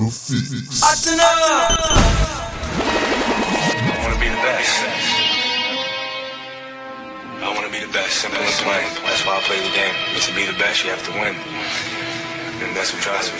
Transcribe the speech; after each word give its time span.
The 0.00 0.08
Fix. 0.08 0.80
I 0.80 0.96
want 4.00 4.14
to 4.14 4.20
be 4.20 4.32
the 4.32 4.40
best. 4.40 4.80
I 7.36 7.52
want 7.52 7.66
to 7.66 7.72
be 7.72 7.84
the 7.84 7.92
best. 7.92 8.16
Simple 8.16 8.40
and 8.40 8.48
plain. 8.64 8.88
That's 9.04 9.26
why 9.26 9.36
I 9.36 9.40
play 9.44 9.60
the 9.60 9.68
game. 9.76 9.92
But 10.14 10.22
to 10.22 10.32
be 10.32 10.46
the 10.46 10.56
best, 10.56 10.84
you 10.84 10.90
have 10.90 11.04
to 11.04 11.12
win. 11.20 11.36
And 12.64 12.74
that's 12.74 12.94
what 12.96 13.02
drives 13.02 13.28
me. 13.28 13.36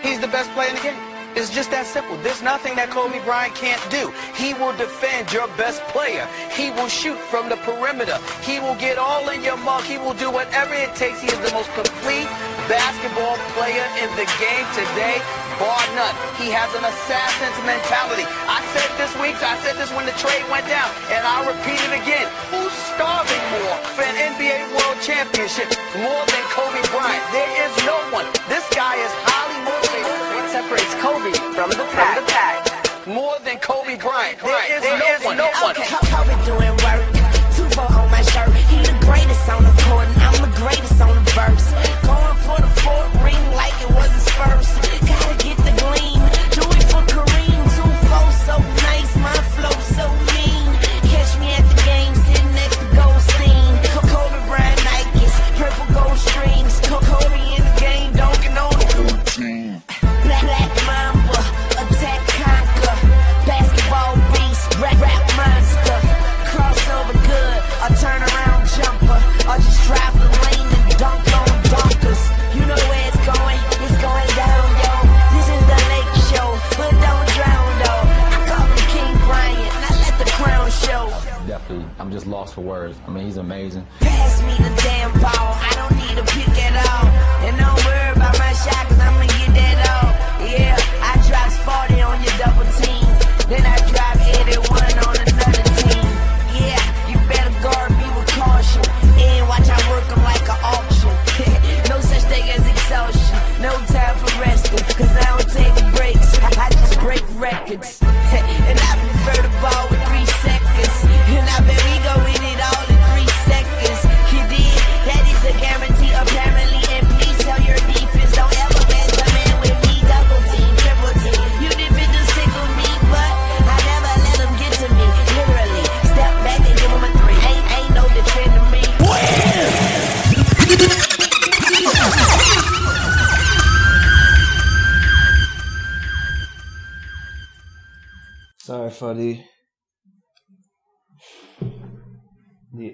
He's 0.00 0.20
the 0.20 0.28
best 0.28 0.48
player 0.52 0.70
in 0.70 0.76
the 0.76 0.80
game. 0.80 0.96
It's 1.36 1.52
just 1.52 1.70
that 1.70 1.84
simple. 1.84 2.16
There's 2.24 2.40
nothing 2.40 2.74
that 2.76 2.88
Kobe 2.88 3.22
Bryant 3.22 3.54
can't 3.54 3.82
do. 3.92 4.08
He 4.40 4.54
will 4.54 4.72
defend 4.80 5.30
your 5.36 5.48
best 5.60 5.84
player. 5.92 6.24
He 6.56 6.70
will 6.70 6.88
shoot 6.88 7.18
from 7.28 7.50
the 7.50 7.60
perimeter. 7.60 8.16
He 8.40 8.56
will 8.58 8.76
get 8.76 8.96
all 8.96 9.28
in 9.28 9.44
your 9.44 9.58
mug. 9.58 9.84
He 9.84 9.98
will 9.98 10.16
do 10.16 10.30
whatever 10.30 10.72
it 10.72 10.96
takes. 10.96 11.20
He 11.20 11.28
is 11.28 11.36
the 11.44 11.52
most 11.52 11.68
complete 11.76 12.24
basketball 12.68 13.36
player 13.54 13.84
in 14.02 14.10
the 14.18 14.26
game 14.38 14.66
today, 14.74 15.18
bar 15.58 15.78
none. 15.94 16.14
He 16.38 16.50
has 16.52 16.68
an 16.74 16.84
assassin's 16.84 17.58
mentality. 17.66 18.26
I 18.50 18.60
said 18.74 18.90
this 19.00 19.12
week, 19.22 19.38
I 19.42 19.56
said 19.64 19.74
this 19.80 19.90
when 19.94 20.04
the 20.06 20.14
trade 20.20 20.42
went 20.52 20.66
down, 20.68 20.90
and 21.10 21.22
I'll 21.24 21.46
repeat 21.46 21.78
it 21.80 21.94
again. 21.96 22.26
Who's 22.52 22.74
starving 22.94 23.42
more 23.58 23.76
for 23.94 24.04
an 24.04 24.16
NBA 24.36 24.74
World 24.76 24.98
Championship 25.00 25.70
more 25.98 26.22
than 26.28 26.42
Kobe 26.52 26.82
Bryant? 26.92 27.24
There 27.32 27.50
is 27.66 27.72
no 27.86 27.96
one. 28.12 28.26
This 28.50 28.66
guy 28.74 28.98
is 29.00 29.12
highly 29.24 29.58
motivated. 29.64 30.12
What 30.34 30.46
separates 30.52 30.94
Kobe 31.00 31.32
from 31.54 31.70
the 31.72 31.86
pack? 31.94 32.18
From 32.18 32.24
the 32.24 32.26
pack. 32.30 32.58
More 33.06 33.38
than 33.46 33.58
Kobe 33.62 33.94
Bryant. 33.96 34.42
There 34.42 34.66
is 34.76 34.82
There 34.82 34.98
no 34.98 35.06
is 35.14 35.20
one. 35.24 35.36
no 35.38 35.46
No 35.46 35.62
one. 35.62 35.76
Okay, 35.78 35.86
Kobe 36.10 36.34
doing 36.44 36.70
work. 36.70 36.75
Two 36.75 36.75
he's 83.26 83.36
amazing. 83.38 84.05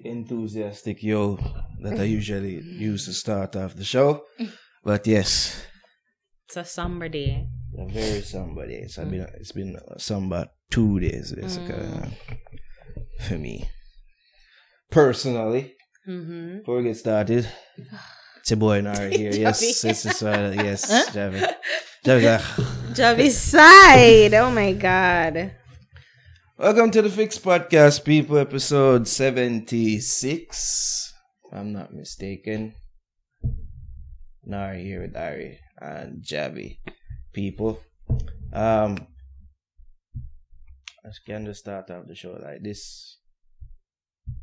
Enthusiastic 0.04 1.02
yo 1.02 1.38
that 1.82 1.98
I 1.98 2.04
usually 2.04 2.60
use 2.60 3.04
to 3.06 3.12
start 3.12 3.56
off 3.56 3.74
the 3.74 3.84
show. 3.84 4.24
But 4.84 5.06
yes, 5.06 5.64
It's 6.46 6.56
a 6.56 6.64
somber 6.64 7.08
day. 7.08 7.46
a 7.78 7.86
very 7.86 8.20
somebody. 8.22 8.74
It's 8.74 8.96
been 8.96 9.26
it's 9.40 9.52
been 9.52 9.76
some 9.98 10.26
about 10.26 10.48
two 10.70 11.00
days 11.00 11.32
basically 11.32 11.74
uh, 11.74 12.06
for 13.20 13.38
me. 13.38 13.68
Personally, 14.90 15.74
Mm-hmm. 16.08 16.58
before 16.58 16.78
we 16.78 16.82
get 16.90 16.96
started, 16.96 17.46
it's 18.40 18.50
your 18.50 18.56
boy 18.58 18.80
Nari 18.80 19.16
here. 19.22 19.30
Yes, 19.32 19.60
this 19.82 20.04
is 20.04 20.20
uh, 20.22 20.52
yes, 20.52 20.90
Javi. 21.14 21.46
Javi, 22.04 22.26
uh, 22.26 22.38
Javi 22.92 23.30
side. 23.30 24.34
Oh 24.34 24.50
my 24.50 24.72
god. 24.72 25.52
Welcome 26.62 26.92
to 26.92 27.02
the 27.02 27.10
Fix 27.10 27.40
Podcast, 27.40 28.04
people, 28.04 28.38
episode 28.38 29.08
76. 29.08 31.12
If 31.44 31.52
I'm 31.52 31.72
not 31.72 31.92
mistaken. 31.92 32.76
Nari 34.44 34.84
here 34.84 35.00
with 35.00 35.16
Ari 35.16 35.58
and 35.80 36.22
Javi, 36.22 36.78
people. 37.32 37.80
Um, 38.52 39.08
I 41.04 41.08
can 41.26 41.46
just 41.46 41.58
start 41.58 41.90
off 41.90 42.06
the 42.06 42.14
show 42.14 42.38
like 42.40 42.62
this 42.62 43.18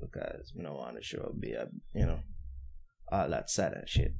because 0.02 0.52
we 0.54 0.62
don't 0.62 0.76
want 0.76 0.98
the 0.98 1.02
show 1.02 1.34
be 1.40 1.54
a, 1.54 1.70
you 1.96 2.06
know, 2.06 2.20
all 3.10 3.30
that 3.30 3.50
sad 3.50 3.76
and 3.76 3.88
shit. 3.88 4.14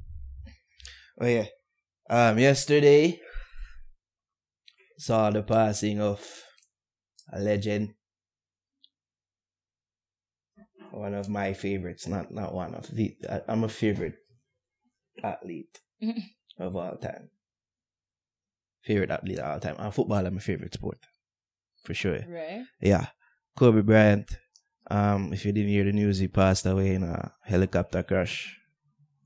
Oh 1.20 1.26
yeah. 1.26 1.48
Um, 2.08 2.38
yesterday 2.38 3.20
saw 4.96 5.28
the 5.28 5.42
passing 5.42 6.00
of 6.00 6.26
a 7.32 7.40
legend. 7.40 7.94
One 10.90 11.14
of 11.14 11.28
my 11.28 11.52
favorites, 11.52 12.06
not 12.08 12.32
not 12.32 12.52
one 12.54 12.74
of 12.74 12.88
the. 12.94 13.14
I- 13.28 13.42
I'm 13.48 13.62
a 13.64 13.68
favorite 13.68 14.14
athlete 15.22 15.78
of 16.58 16.74
all 16.74 16.96
time. 16.96 17.30
Favorite 18.82 19.10
athlete 19.10 19.38
of 19.38 19.46
all 19.50 19.60
time. 19.60 19.76
And 19.78 19.94
football, 19.94 20.26
is 20.26 20.32
my 20.32 20.40
favorite 20.40 20.74
sport, 20.74 20.98
for 21.84 21.94
sure. 21.94 22.18
Right. 22.26 22.64
Yeah, 22.80 23.06
Kobe 23.56 23.82
Bryant. 23.82 24.36
Um, 24.90 25.32
if 25.32 25.44
you 25.44 25.52
didn't 25.52 25.70
hear 25.70 25.84
the 25.84 25.92
news, 25.92 26.18
he 26.18 26.26
passed 26.26 26.66
away 26.66 26.94
in 26.94 27.04
a 27.04 27.32
helicopter 27.44 28.02
crash. 28.02 28.56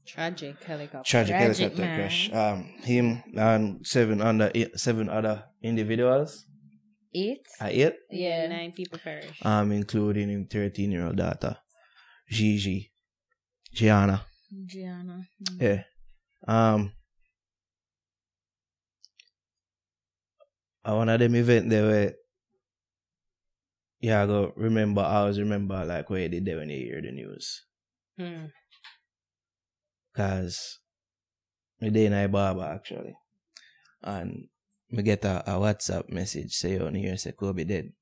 Tragic 0.07 0.63
helicopter. 0.63 1.09
Tragic, 1.09 1.35
Tragic, 1.37 1.57
helicopter 1.59 1.83
man. 1.83 1.99
crash. 2.01 2.31
Um, 2.31 2.65
him 2.85 3.23
and 3.35 3.87
seven 3.87 4.21
under 4.21 4.53
seven 4.77 5.09
other 5.09 5.45
individuals. 5.63 6.45
Eight? 7.15 7.47
I 7.61 7.71
eight. 7.71 7.95
Yeah, 8.11 8.49
nine 8.49 8.73
people 8.73 8.99
perished. 8.99 9.45
um, 9.47 9.71
including 9.73 10.29
his 10.29 10.47
13 10.51 10.91
year 10.91 11.07
old 11.07 11.17
daughter, 11.17 11.57
Gigi, 12.29 12.93
Gianna. 13.73 14.25
Gianna. 14.67 15.23
Yeah. 15.59 15.83
Um, 16.47 16.93
at 20.85 20.93
one 20.93 21.09
of 21.09 21.21
them 21.21 21.35
event 21.35 21.71
there 21.71 21.87
where, 21.87 22.15
yeah, 24.01 24.23
I 24.23 24.27
go 24.27 24.53
remember, 24.57 25.01
I 25.01 25.17
always 25.17 25.39
remember 25.39 25.85
like 25.85 26.11
where 26.11 26.23
you 26.23 26.29
did 26.29 26.45
there 26.45 26.59
when 26.59 26.69
you 26.69 26.77
hear 26.79 27.01
the 27.01 27.13
news. 27.13 27.65
Hmm. 28.19 28.47
Cause, 30.17 30.79
me 31.81 31.91
day 31.91 32.07
in 32.07 32.13
I 32.13 32.27
barber 32.27 32.65
actually. 32.65 33.15
And 34.03 34.49
me 34.97 35.03
get 35.03 35.25
a, 35.25 35.41
a 35.47 35.59
WhatsApp 35.59 36.09
message 36.11 36.53
say 36.53 36.79
on 36.79 36.95
here 36.95 37.17
say 37.17 37.33
Kobe 37.33 37.65
dead. 37.65 37.93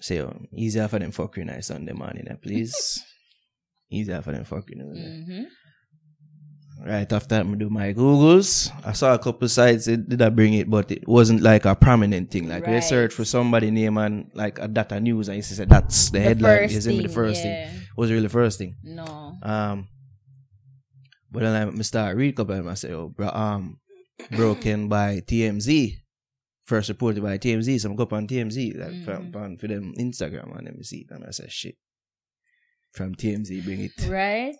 Say 0.00 0.18
um, 0.20 0.46
easier 0.52 0.86
for 0.88 0.98
them 0.98 1.10
fucking 1.10 1.48
on 1.50 1.62
Sunday 1.62 1.92
morning, 1.92 2.26
please. 2.42 3.02
easier 3.90 4.22
for 4.22 4.32
them 4.32 4.44
fucking. 4.44 4.78
Mm-hmm. 4.78 5.44
Right 6.88 7.12
after 7.12 7.28
that, 7.34 7.46
I 7.46 7.54
do 7.54 7.68
my 7.68 7.92
Googles. 7.92 8.70
I 8.84 8.92
saw 8.92 9.12
a 9.12 9.18
couple 9.18 9.48
sites, 9.48 9.88
it 9.88 10.08
did 10.08 10.22
I 10.22 10.28
bring 10.28 10.54
it, 10.54 10.70
but 10.70 10.92
it 10.92 11.08
wasn't 11.08 11.42
like 11.42 11.64
a 11.64 11.74
prominent 11.74 12.30
thing. 12.30 12.48
Like, 12.48 12.66
Right. 12.66 12.84
search 12.84 13.12
for 13.12 13.24
somebody 13.24 13.72
name 13.72 13.98
and 13.98 14.30
like 14.34 14.60
a 14.60 14.68
data 14.68 15.00
news, 15.00 15.26
and 15.28 15.38
you 15.38 15.42
that 15.42 15.68
that's 15.68 16.10
the, 16.10 16.20
headline. 16.20 16.68
first 16.68 16.74
Is 16.76 16.84
the 16.84 16.98
thing, 16.98 17.08
first 17.08 17.44
yeah. 17.44 17.70
thing. 17.70 17.80
Was 17.96 18.10
really 18.12 18.22
the 18.22 18.28
first 18.28 18.58
thing. 18.58 18.76
No. 18.84 19.34
Um, 19.42 19.88
but 21.32 21.40
then 21.40 21.68
I, 21.68 21.76
I 21.76 21.82
start 21.82 22.16
read 22.16 22.36
couple 22.36 22.54
of 22.54 22.58
them. 22.58 22.68
I 22.68 22.74
say, 22.74 22.92
oh, 22.92 23.08
bro, 23.08 23.28
um, 23.28 23.80
broken 24.30 24.88
by 24.88 25.20
TMZ. 25.20 25.94
First 26.64 26.88
reported 26.90 27.22
by 27.22 27.38
TMZ. 27.38 27.80
So 27.80 27.88
I'm 27.88 27.96
go 27.96 28.02
up 28.02 28.12
on 28.12 28.26
TMZ, 28.26 28.78
like 28.78 28.88
Mm-hmm. 28.92 29.32
from, 29.32 29.56
for 29.56 29.68
them 29.68 29.94
Instagram 29.98 30.56
and 30.56 30.66
them 30.66 30.82
see 30.82 30.98
it. 31.08 31.10
And 31.10 31.24
I 31.26 31.30
say 31.30 31.46
shit. 31.48 31.76
From 32.92 33.14
TMZ 33.14 33.64
bring 33.64 33.80
it. 33.80 33.92
Right? 34.08 34.56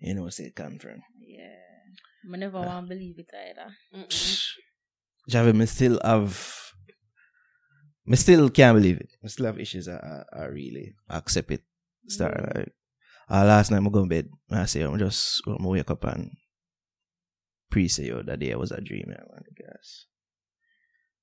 You 0.00 0.14
know 0.14 0.28
say 0.30 0.44
it 0.44 0.54
come 0.56 0.78
from. 0.78 1.02
Yeah. 1.20 1.56
I 2.32 2.36
never 2.36 2.60
want 2.60 2.88
to 2.88 2.94
believe 2.94 3.18
it 3.18 3.28
either. 3.32 4.06
Javi, 5.30 5.54
me 5.54 5.66
still 5.66 6.00
have 6.04 6.34
me 8.06 8.16
still 8.16 8.48
can't 8.50 8.76
believe 8.76 8.98
it. 9.00 9.10
Me 9.22 9.28
still 9.28 9.46
have 9.46 9.58
issues 9.60 9.88
I, 9.88 10.24
I, 10.32 10.40
I 10.42 10.44
really 10.46 10.94
accept 11.08 11.50
it. 11.52 11.62
Start 12.08 12.56
like 12.56 12.72
uh, 13.30 13.44
last 13.44 13.70
night 13.70 13.82
I 13.84 13.88
go 13.88 14.02
to 14.02 14.08
bed 14.08 14.28
I 14.50 14.64
say 14.64 14.80
I'm 14.82 14.98
just 14.98 15.42
I'm 15.46 15.62
wake 15.64 15.90
up 15.90 16.02
and 16.04 16.30
pre 17.70 17.88
say 17.88 18.06
yo 18.06 18.22
that 18.22 18.38
day 18.40 18.54
was 18.54 18.72
a 18.72 18.80
dream, 18.80 19.04
man. 19.08 19.24
I 19.34 19.42
guess. 19.56 20.06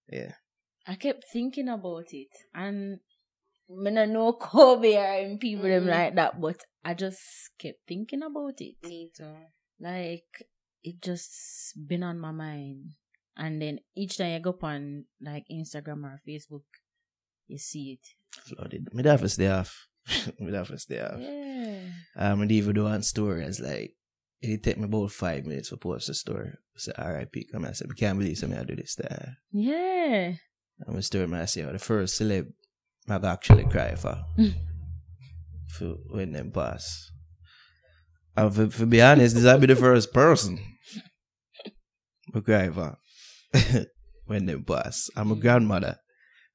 Yeah. 0.10 0.34
I 0.88 0.96
kept 0.96 1.26
thinking 1.34 1.68
about 1.68 2.06
it, 2.14 2.30
and 2.56 3.00
I 3.70 3.90
don't 3.92 4.14
know 4.14 4.32
Kobe 4.40 4.96
or 4.96 5.14
him 5.20 5.38
people 5.38 5.68
them 5.68 5.84
Mhm. 5.86 5.90
like 5.90 6.16
that, 6.16 6.40
but 6.40 6.64
I 6.84 6.94
just 6.94 7.20
kept 7.60 7.80
thinking 7.88 8.24
about 8.24 8.62
it. 8.62 8.76
Me 8.84 9.12
too. 9.16 9.36
Like 9.80 10.32
it 10.84 11.02
just 11.02 11.74
been 11.76 12.04
on 12.04 12.20
my 12.20 12.32
mind, 12.32 12.94
and 13.36 13.62
then 13.62 13.80
each 13.96 14.18
time 14.18 14.36
I 14.36 14.40
go 14.40 14.52
up 14.52 14.64
on 14.64 15.06
like 15.22 15.44
Instagram 15.52 16.06
or 16.06 16.22
Facebook, 16.26 16.64
you 17.48 17.58
see 17.58 18.00
it. 18.00 18.08
Flooded. 18.48 18.88
Me 18.94 19.04
have 19.04 19.22
to 19.22 19.30
stay 19.30 19.50
off. 19.50 19.88
me 20.40 20.54
have 20.54 20.70
to 20.70 20.80
stay 20.80 21.02
off. 21.02 21.20
Yeah. 21.20 21.84
Um 22.16 22.42
and 22.42 22.52
even 22.52 22.74
do 22.76 22.86
one 22.86 23.04
story 23.04 23.44
as 23.44 23.60
like 23.60 23.97
it 24.42 24.64
take 24.64 24.78
me 24.78 24.86
about 24.86 25.12
five 25.12 25.46
minutes 25.46 25.70
to 25.70 25.78
post 25.78 26.08
the 26.08 26.14
story. 26.14 26.52
Say 26.76 26.92
RIP 26.98 27.52
come 27.52 27.64
and 27.64 27.72
I 27.72 27.74
said, 27.74 27.88
I 27.90 27.94
can't 27.96 28.20
believe 28.20 28.38
something 28.38 28.60
I 28.60 28.64
do 28.64 28.76
this 28.76 28.96
there. 28.96 29.38
Yeah. 29.52 30.34
I'm 30.88 30.96
a 30.96 31.02
story 31.02 31.28
man 31.28 31.42
I 31.42 31.46
say 31.46 31.64
oh, 31.64 31.72
the 31.72 31.80
first 31.80 32.20
celeb 32.22 32.48
I 33.10 33.16
actually 33.16 33.66
cry 33.66 33.96
for. 33.96 34.24
for 35.70 35.96
when 36.10 36.34
them 36.34 36.52
pass. 36.52 37.12
And 38.36 38.54
for, 38.54 38.70
for 38.70 38.86
be 38.86 39.02
honest, 39.02 39.36
this 39.36 39.44
will 39.44 39.58
be 39.58 39.68
the 39.68 39.76
first 39.76 40.14
person 40.14 40.60
I 42.36 42.40
cry 42.42 42.70
for 42.70 42.98
when 44.26 44.46
them 44.46 44.64
pass. 44.64 45.10
I'm 45.16 45.32
a 45.32 45.36
grandmother. 45.36 45.98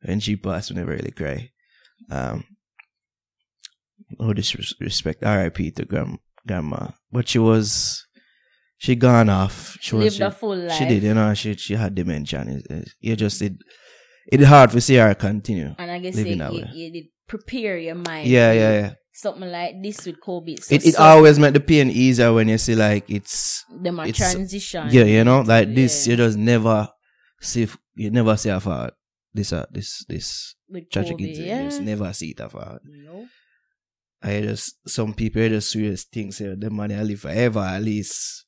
When 0.03 0.21
she 0.21 0.37
passed, 0.37 0.71
we 0.71 0.77
never 0.77 0.93
really 0.93 1.11
cry. 1.11 1.51
Um 2.11 2.45
no 4.19 4.33
disrespect, 4.35 5.23
RIP 5.23 5.75
to 5.77 5.85
grand, 5.87 6.19
grandma. 6.47 6.89
But 7.11 7.29
she 7.29 7.39
was 7.39 8.07
she 8.79 8.97
gone 8.97 9.29
off. 9.29 9.77
She 9.81 9.95
was 9.95 10.05
Lived 10.05 10.17
she, 10.17 10.23
a 10.23 10.31
full 10.31 10.57
life. 10.57 10.77
she 10.77 10.87
did, 10.87 11.03
you 11.03 11.15
know, 11.15 11.33
she 11.35 11.55
she 11.57 11.75
had 11.75 11.95
dementia 11.95 12.41
and 12.41 12.51
it, 12.61 12.67
it, 12.71 12.89
you 13.01 13.17
just 13.17 13.41
it 13.43 13.55
it's 14.27 14.45
hard 14.45 14.71
to 14.71 14.81
see 14.81 14.97
her 14.97 15.15
continue. 15.15 15.75
And 15.79 15.91
I 15.91 15.99
guess 15.99 16.15
living 16.17 16.39
you, 16.39 16.53
you, 16.53 16.67
you 16.73 16.93
did 16.93 17.05
prepare 17.27 17.79
your 17.79 17.95
mind. 17.97 18.29
Yeah, 18.29 18.53
yeah, 18.53 18.73
yeah. 18.81 18.93
Something 19.15 19.51
like 19.51 19.75
this 19.83 20.07
with 20.07 20.21
Kobe. 20.21 20.57
So 20.57 20.75
It 20.75 20.87
it 20.87 20.97
always 20.97 21.39
make 21.39 21.53
the 21.53 21.61
pain 21.61 21.91
easier 21.91 22.33
when 22.33 22.49
you 22.49 22.59
see 22.59 22.75
like 22.75 23.11
it's 23.11 23.65
them 23.83 23.99
a 24.01 24.07
it's- 24.07 24.33
transition. 24.33 24.89
yeah, 24.91 25.05
you 25.05 25.23
know, 25.25 25.43
like 25.43 25.75
this 25.75 26.07
you 26.07 26.17
just 26.17 26.39
never 26.39 26.89
see 27.41 27.69
you 27.95 28.11
never 28.11 28.37
see 28.37 28.49
her 28.49 28.91
this 29.35 29.53
uh, 29.53 29.67
this 29.71 30.05
this 30.09 30.55
with 30.69 30.91
tragic 30.91 31.21
incident. 31.21 31.47
Yeah. 31.47 31.63
You 31.65 31.69
just 31.71 31.83
never 31.83 32.13
see 32.13 32.31
it 32.31 32.41
her. 32.41 32.81
No. 32.85 33.27
I 34.23 34.41
just 34.41 34.89
some 34.89 35.15
people 35.15 35.49
just 35.49 35.71
serious 35.73 36.05
things 36.05 36.37
say 36.37 36.55
the 36.55 36.71
money 36.71 36.95
I 36.95 37.03
live 37.03 37.21
forever 37.21 37.61
at 37.61 37.83
least. 37.83 38.47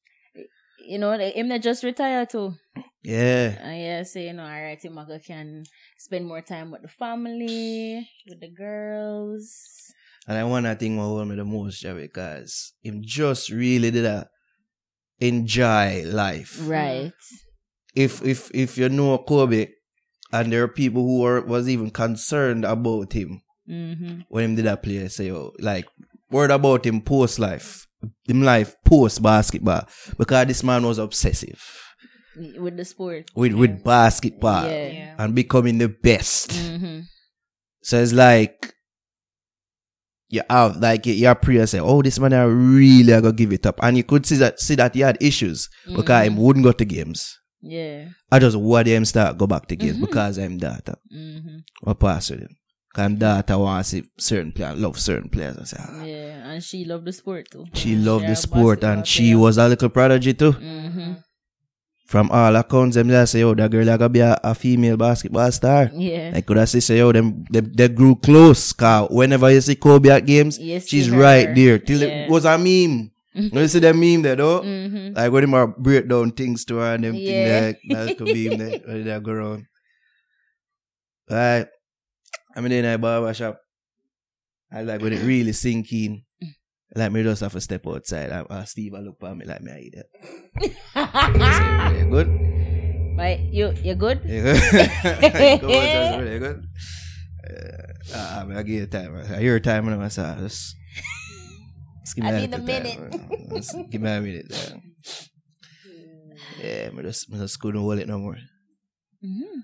You 0.86 0.98
know, 0.98 1.16
they- 1.16 1.32
him 1.32 1.48
that 1.48 1.62
just 1.62 1.82
retired 1.82 2.30
too. 2.30 2.54
Yeah. 3.02 3.58
And 3.60 3.80
yeah, 3.80 4.02
say, 4.02 4.26
you 4.26 4.32
know, 4.34 4.44
alright, 4.44 4.82
him 4.82 4.98
I 4.98 5.18
can 5.18 5.64
spend 5.98 6.26
more 6.26 6.42
time 6.42 6.70
with 6.70 6.82
the 6.82 6.88
family, 6.88 8.08
with 8.28 8.40
the 8.40 8.50
girls. 8.50 9.50
And 10.26 10.38
I 10.38 10.44
want 10.44 10.66
to 10.66 10.74
think 10.74 10.96
what 10.98 11.04
hold 11.04 11.28
me 11.28 11.36
the 11.36 11.44
most, 11.44 11.82
yeah, 11.84 11.92
because 11.92 12.72
him 12.82 13.02
just 13.04 13.50
really 13.50 13.90
did 13.90 14.04
a 14.06 14.28
enjoy 15.20 16.04
life. 16.06 16.58
Right. 16.62 17.12
If 17.94 18.24
if 18.24 18.50
if 18.54 18.76
you 18.78 18.88
know 18.88 19.18
Kobe 19.18 19.68
and 20.32 20.52
there 20.52 20.62
are 20.64 20.68
people 20.68 21.02
who 21.02 21.20
were 21.20 21.40
was 21.44 21.68
even 21.68 21.90
concerned 21.90 22.64
about 22.64 23.12
him 23.12 23.42
Mm-hmm. 23.68 24.20
when 24.28 24.44
him 24.44 24.54
did 24.56 24.66
that 24.66 24.82
play, 24.82 25.08
say 25.08 25.30
oh, 25.30 25.52
like 25.58 25.86
word 26.30 26.50
about 26.50 26.84
him 26.86 27.00
post 27.00 27.38
life. 27.38 27.86
Him 28.26 28.42
life 28.42 28.76
post 28.84 29.22
basketball. 29.22 29.88
Because 30.18 30.46
this 30.46 30.62
man 30.62 30.84
was 30.84 30.98
obsessive 30.98 31.62
With 32.36 32.76
the 32.76 32.84
sport. 32.84 33.30
with 33.34 33.54
with 33.54 33.82
basketball 33.82 34.64
Yeah. 34.68 34.88
Yeah. 34.88 35.14
and 35.18 35.34
becoming 35.34 35.78
the 35.78 35.88
best. 35.88 36.50
Mm-hmm. 36.50 37.00
So 37.82 38.02
it's 38.02 38.12
like 38.12 38.74
you 40.28 40.42
have 40.50 40.76
like 40.78 41.06
you- 41.06 41.14
your 41.14 41.34
prayer 41.34 41.66
say, 41.66 41.80
Oh, 41.80 42.02
this 42.02 42.18
man 42.18 42.32
I 42.34 42.42
really 42.44 43.14
I 43.14 43.20
gonna 43.20 43.32
give 43.32 43.52
it 43.52 43.64
up. 43.66 43.78
And 43.82 43.96
you 43.96 44.04
could 44.04 44.26
see 44.26 44.36
that 44.36 44.60
see 44.60 44.74
that 44.74 44.94
he 44.94 45.00
had 45.00 45.16
issues 45.22 45.68
because 45.94 46.26
him 46.26 46.36
wouldn't 46.36 46.64
go 46.64 46.72
to 46.72 46.84
games. 46.84 47.38
Yeah. 47.62 48.08
I 48.30 48.38
just 48.40 48.56
want 48.56 48.86
him 48.88 49.04
start 49.06 49.38
go 49.38 49.46
back 49.46 49.66
to 49.68 49.76
games 49.76 49.98
because 49.98 50.38
I'm 50.38 50.58
that. 50.58 50.84
Mm-hmm. 51.14 51.88
I 51.88 51.92
pass 51.94 52.30
with 52.30 52.40
him. 52.40 52.56
Cause 52.94 53.04
I'm 53.06 53.16
daughter 53.16 53.58
want 53.58 53.84
to 53.84 53.90
see 53.90 54.04
certain 54.18 54.52
players, 54.52 54.78
love 54.78 54.98
certain 55.00 55.28
players. 55.28 55.58
I 55.58 55.64
say, 55.64 55.76
ah. 55.80 56.04
Yeah. 56.04 56.50
And 56.50 56.62
she 56.62 56.84
loved 56.84 57.04
the 57.06 57.12
sport 57.12 57.50
too. 57.50 57.66
She 57.74 57.96
loved 57.96 58.26
the 58.28 58.36
sport 58.36 58.84
and 58.84 59.04
she 59.04 59.30
player. 59.32 59.38
was 59.38 59.58
a 59.58 59.68
little 59.68 59.88
prodigy 59.88 60.32
too. 60.32 60.52
Mm-hmm. 60.52 61.12
From 62.06 62.30
all 62.30 62.54
accounts, 62.54 62.94
them 62.94 63.08
just 63.08 63.32
say, 63.32 63.40
yo, 63.40 63.52
that 63.54 63.70
girl 63.72 63.90
I 63.90 63.96
gonna 63.96 64.08
be 64.10 64.20
a, 64.20 64.38
a 64.44 64.54
female 64.54 64.96
basketball 64.96 65.50
star. 65.50 65.90
Yeah. 65.92 66.30
I 66.36 66.40
could 66.42 66.56
have 66.56 66.68
say, 66.68 66.98
yo, 66.98 67.10
them 67.10 67.44
they, 67.50 67.60
they 67.60 67.88
grew 67.88 68.14
close. 68.14 68.72
Cause 68.72 69.08
whenever 69.10 69.50
you 69.50 69.60
see 69.60 69.74
Kobe 69.74 70.10
at 70.10 70.24
games, 70.24 70.56
see 70.56 70.78
she's 70.78 71.10
right 71.10 71.52
there. 71.52 71.78
Till 71.80 72.00
Yeah. 72.00 72.26
it 72.26 72.30
was 72.30 72.44
a 72.44 72.56
meme. 72.56 73.10
you 73.34 73.66
see 73.68 73.80
the 73.80 73.92
meme 73.92 74.22
there, 74.22 74.36
though? 74.36 74.60
Mm-hmm. 74.60 75.16
Like 75.16 75.32
when 75.32 75.40
them 75.42 75.54
are 75.54 75.66
break 75.66 76.06
down 76.08 76.30
things 76.30 76.64
to 76.66 76.76
her 76.76 76.94
and 76.94 77.02
them 77.02 77.14
Yeah. 77.16 77.72
thing 77.72 77.78
there, 77.88 78.06
that 78.06 78.18
could 78.18 78.26
be 78.26 78.46
him 78.46 78.58
there, 78.58 78.78
when 78.86 79.04
they 79.04 79.18
go 79.18 79.32
around. 79.32 79.66
Right. 81.28 81.66
I 82.54 82.60
mean, 82.60 82.72
in 82.72 82.84
a 82.84 82.98
barber 82.98 83.34
shop. 83.34 83.60
I 84.72 84.82
like 84.82 85.00
when 85.00 85.12
it 85.12 85.22
really 85.22 85.52
sink 85.52 85.92
in. 85.92 86.22
Like 86.94 87.12
me 87.12 87.22
just 87.22 87.42
have 87.42 87.52
to 87.52 87.60
step 87.60 87.86
outside. 87.86 88.30
And, 88.30 88.46
and 88.48 88.68
Steve 88.68 88.94
I 88.94 89.00
look 89.00 89.16
at 89.22 89.36
me 89.36 89.44
like 89.44 89.62
me 89.62 89.72
I 89.72 89.78
eat 89.78 89.94
it. 89.94 90.06
Good. 92.10 92.28
Right. 93.16 93.40
You 93.50 93.74
you 93.82 93.94
good? 93.94 94.22
You 94.24 94.42
good? 94.42 95.60
Go 95.60 95.68
really 95.68 96.38
good. 96.38 96.66
Uh, 97.44 98.16
uh, 98.16 98.46
I 98.56 98.62
give 98.62 98.80
you 98.80 98.86
time. 98.86 99.14
I 99.16 99.36
hear 99.36 99.60
time 99.60 99.86
and 99.88 100.02
I 100.02 100.08
say, 100.08 100.22
ah, 100.24 100.34
just, 100.40 100.76
just 102.00 102.16
give 102.16 102.24
me 102.24 102.30
I 102.30 102.32
a 102.32 102.40
need 102.40 102.54
a 102.54 102.56
time. 102.56 102.64
minute. 102.64 102.98
Just 103.52 103.76
give 103.90 104.00
me 104.00 104.10
a 104.10 104.20
minute. 104.20 104.46
Yeah, 104.48 104.76
yeah 106.62 106.90
I 106.98 107.02
just, 107.02 107.28
I 107.30 107.36
just 107.36 107.60
couldn't 107.60 107.82
hold 107.82 107.98
it 107.98 108.08
no 108.08 108.16
more. 108.16 108.38
Mm-hmm. 109.22 109.60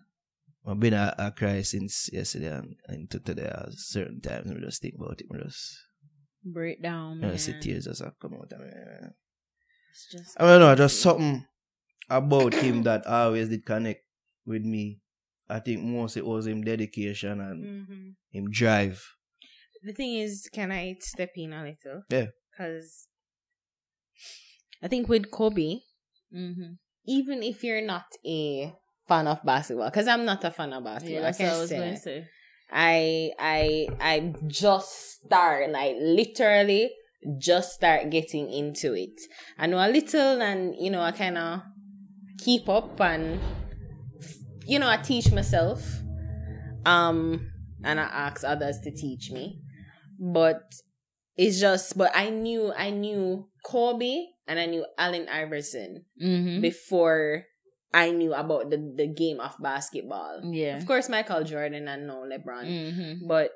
I've 0.66 0.78
been 0.78 0.94
a, 0.94 1.14
a 1.18 1.30
cry 1.30 1.62
since 1.62 2.10
yesterday 2.12 2.48
and, 2.52 2.76
and 2.86 3.10
to 3.10 3.18
today. 3.18 3.46
At 3.46 3.72
certain 3.72 4.20
times, 4.20 4.50
I 4.50 4.54
just 4.60 4.82
think 4.82 4.94
about 4.96 5.20
it. 5.20 5.26
I 5.32 5.38
just, 5.44 5.74
Breakdown. 6.44 7.18
I 7.18 7.26
Man. 7.26 7.32
just 7.32 7.46
see 7.46 7.54
tears 7.60 7.86
just 7.86 8.02
come 8.20 8.34
out 8.34 8.52
of 8.52 8.60
me. 8.60 8.66
It's 9.90 10.06
just 10.10 10.40
I 10.40 10.44
don't 10.46 10.60
know, 10.60 10.74
just 10.74 11.00
something 11.00 11.44
about 12.08 12.54
him 12.54 12.82
that 12.84 13.06
always 13.06 13.48
did 13.48 13.64
connect 13.64 14.04
with 14.46 14.64
me. 14.64 15.00
I 15.48 15.58
think 15.60 15.82
most 15.82 16.16
it 16.16 16.24
was 16.26 16.46
him 16.46 16.62
dedication 16.62 17.40
and 17.40 17.64
Mm-hmm. 17.64 18.08
him 18.30 18.50
drive. 18.50 19.02
The 19.82 19.92
thing 19.92 20.14
is, 20.16 20.48
can 20.52 20.70
I 20.70 20.96
step 21.00 21.30
in 21.36 21.52
a 21.52 21.62
little? 21.62 22.02
Yeah. 22.10 22.26
Because 22.52 23.08
I 24.82 24.88
think 24.88 25.08
with 25.08 25.30
Kobe, 25.30 25.80
Mm-hmm. 26.34 26.74
even 27.06 27.42
if 27.42 27.64
you're 27.64 27.84
not 27.84 28.04
a 28.24 28.72
fan 29.10 29.26
of 29.26 29.42
basketball, 29.44 29.90
because 29.90 30.06
I'm 30.06 30.24
not 30.24 30.44
a 30.44 30.50
fan 30.52 30.72
of 30.72 30.84
basketball, 30.84 31.16
Yeah, 31.16 31.26
that's 31.26 31.40
I 31.40 31.44
what 31.44 31.52
I 31.52 31.60
was 31.60 31.68
say. 31.68 31.76
going 31.76 31.94
to 31.94 32.00
say. 32.00 32.18
I 32.72 33.30
I 33.38 33.88
I 34.00 34.34
just 34.46 35.24
start 35.24 35.70
like 35.70 35.96
literally 35.98 36.92
just 37.38 37.74
start 37.74 38.10
getting 38.10 38.46
into 38.60 38.94
it. 38.94 39.16
I 39.58 39.66
know 39.66 39.78
a 39.78 39.90
little 39.90 40.40
and 40.40 40.76
you 40.78 40.90
know 40.94 41.02
I 41.02 41.10
kind 41.10 41.36
of 41.36 41.62
keep 42.38 42.68
up 42.68 43.00
and 43.00 43.40
you 44.66 44.78
know 44.78 44.88
I 44.88 44.98
teach 44.98 45.32
myself 45.32 45.82
um 46.86 47.50
and 47.82 47.98
I 47.98 48.04
ask 48.04 48.44
others 48.44 48.78
to 48.84 48.90
teach 48.94 49.30
me. 49.32 49.58
But 50.18 50.62
it's 51.36 51.58
just 51.58 51.98
but 51.98 52.12
I 52.14 52.30
knew 52.30 52.72
I 52.72 52.90
knew 52.90 53.48
Kobe 53.64 54.26
and 54.46 54.60
I 54.60 54.66
knew 54.66 54.86
Allen 54.96 55.26
Iverson 55.28 56.04
Mm-hmm. 56.22 56.60
before 56.60 57.46
I 57.92 58.10
knew 58.10 58.32
about 58.34 58.70
the 58.70 58.78
the 58.96 59.06
game 59.08 59.40
of 59.40 59.56
basketball. 59.60 60.40
Yeah. 60.44 60.76
Of 60.76 60.86
course, 60.86 61.08
Michael 61.08 61.44
Jordan 61.44 61.88
and 61.88 62.06
no 62.06 62.22
LeBron. 62.22 62.66
Mm-hmm. 62.66 63.26
But 63.26 63.52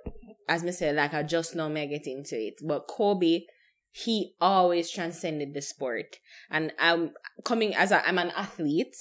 as 0.49 0.63
me 0.63 0.73
said, 0.73 0.97
like 0.97 1.15
I 1.15 1.23
just 1.23 1.55
know 1.55 1.69
me 1.69 1.83
I 1.83 1.87
get 1.87 2.07
into 2.07 2.37
it. 2.37 2.55
But 2.63 2.89
Kobe, 2.89 3.43
he 3.93 4.35
always 4.41 4.91
transcended 4.91 5.55
the 5.55 5.63
sport. 5.63 6.19
And 6.51 6.73
I'm 6.79 7.13
coming 7.45 7.75
as 7.75 7.93
a, 7.93 8.07
I'm 8.07 8.19
an 8.19 8.33
athlete. 8.37 8.97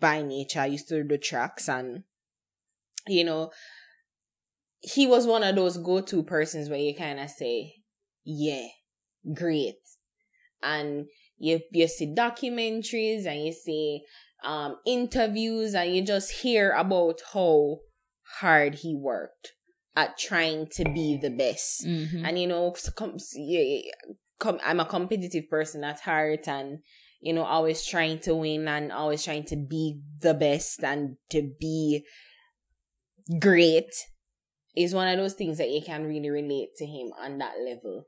by 0.00 0.22
nature. 0.22 0.60
I 0.60 0.66
used 0.66 0.88
to 0.88 1.02
do 1.04 1.16
tracks 1.18 1.68
and 1.68 2.04
you 3.06 3.24
know 3.24 3.50
he 4.80 5.06
was 5.06 5.26
one 5.26 5.42
of 5.42 5.54
those 5.56 5.78
go-to 5.78 6.22
persons 6.22 6.68
where 6.68 6.78
you 6.78 6.94
kind 6.94 7.18
of 7.20 7.30
say, 7.30 7.74
"Yeah, 8.24 8.66
great," 9.34 9.78
and 10.62 11.06
you 11.38 11.60
you 11.72 11.88
see 11.88 12.14
documentaries 12.14 13.26
and 13.26 13.44
you 13.44 13.52
see 13.52 14.02
um 14.44 14.76
interviews 14.86 15.74
and 15.74 15.94
you 15.94 16.02
just 16.02 16.30
hear 16.30 16.72
about 16.72 17.20
how 17.32 17.78
hard 18.40 18.74
he 18.76 18.94
worked 18.94 19.52
at 19.94 20.18
trying 20.18 20.66
to 20.66 20.84
be 20.84 21.16
the 21.20 21.30
best. 21.30 21.84
Mhm. 21.86 22.22
And 22.26 22.38
you 22.38 22.46
know, 22.46 22.74
com- 22.96 23.16
com- 24.38 24.60
I'm 24.62 24.80
a 24.80 24.84
competitive 24.84 25.48
person 25.48 25.82
at 25.84 26.00
heart, 26.00 26.46
and 26.48 26.80
you 27.20 27.32
know, 27.32 27.44
always 27.44 27.84
trying 27.84 28.18
to 28.20 28.34
win 28.34 28.68
and 28.68 28.92
always 28.92 29.24
trying 29.24 29.44
to 29.44 29.56
be 29.56 30.00
the 30.20 30.34
best 30.34 30.84
and 30.84 31.16
to 31.30 31.50
be 31.58 32.04
great 33.40 33.92
is 34.76 34.94
one 34.94 35.08
of 35.08 35.16
those 35.18 35.34
things 35.34 35.58
that 35.58 35.70
you 35.70 35.80
can 35.82 36.04
really 36.04 36.30
relate 36.30 36.70
to 36.76 36.86
him 36.86 37.12
on 37.18 37.38
that 37.38 37.54
level. 37.64 38.04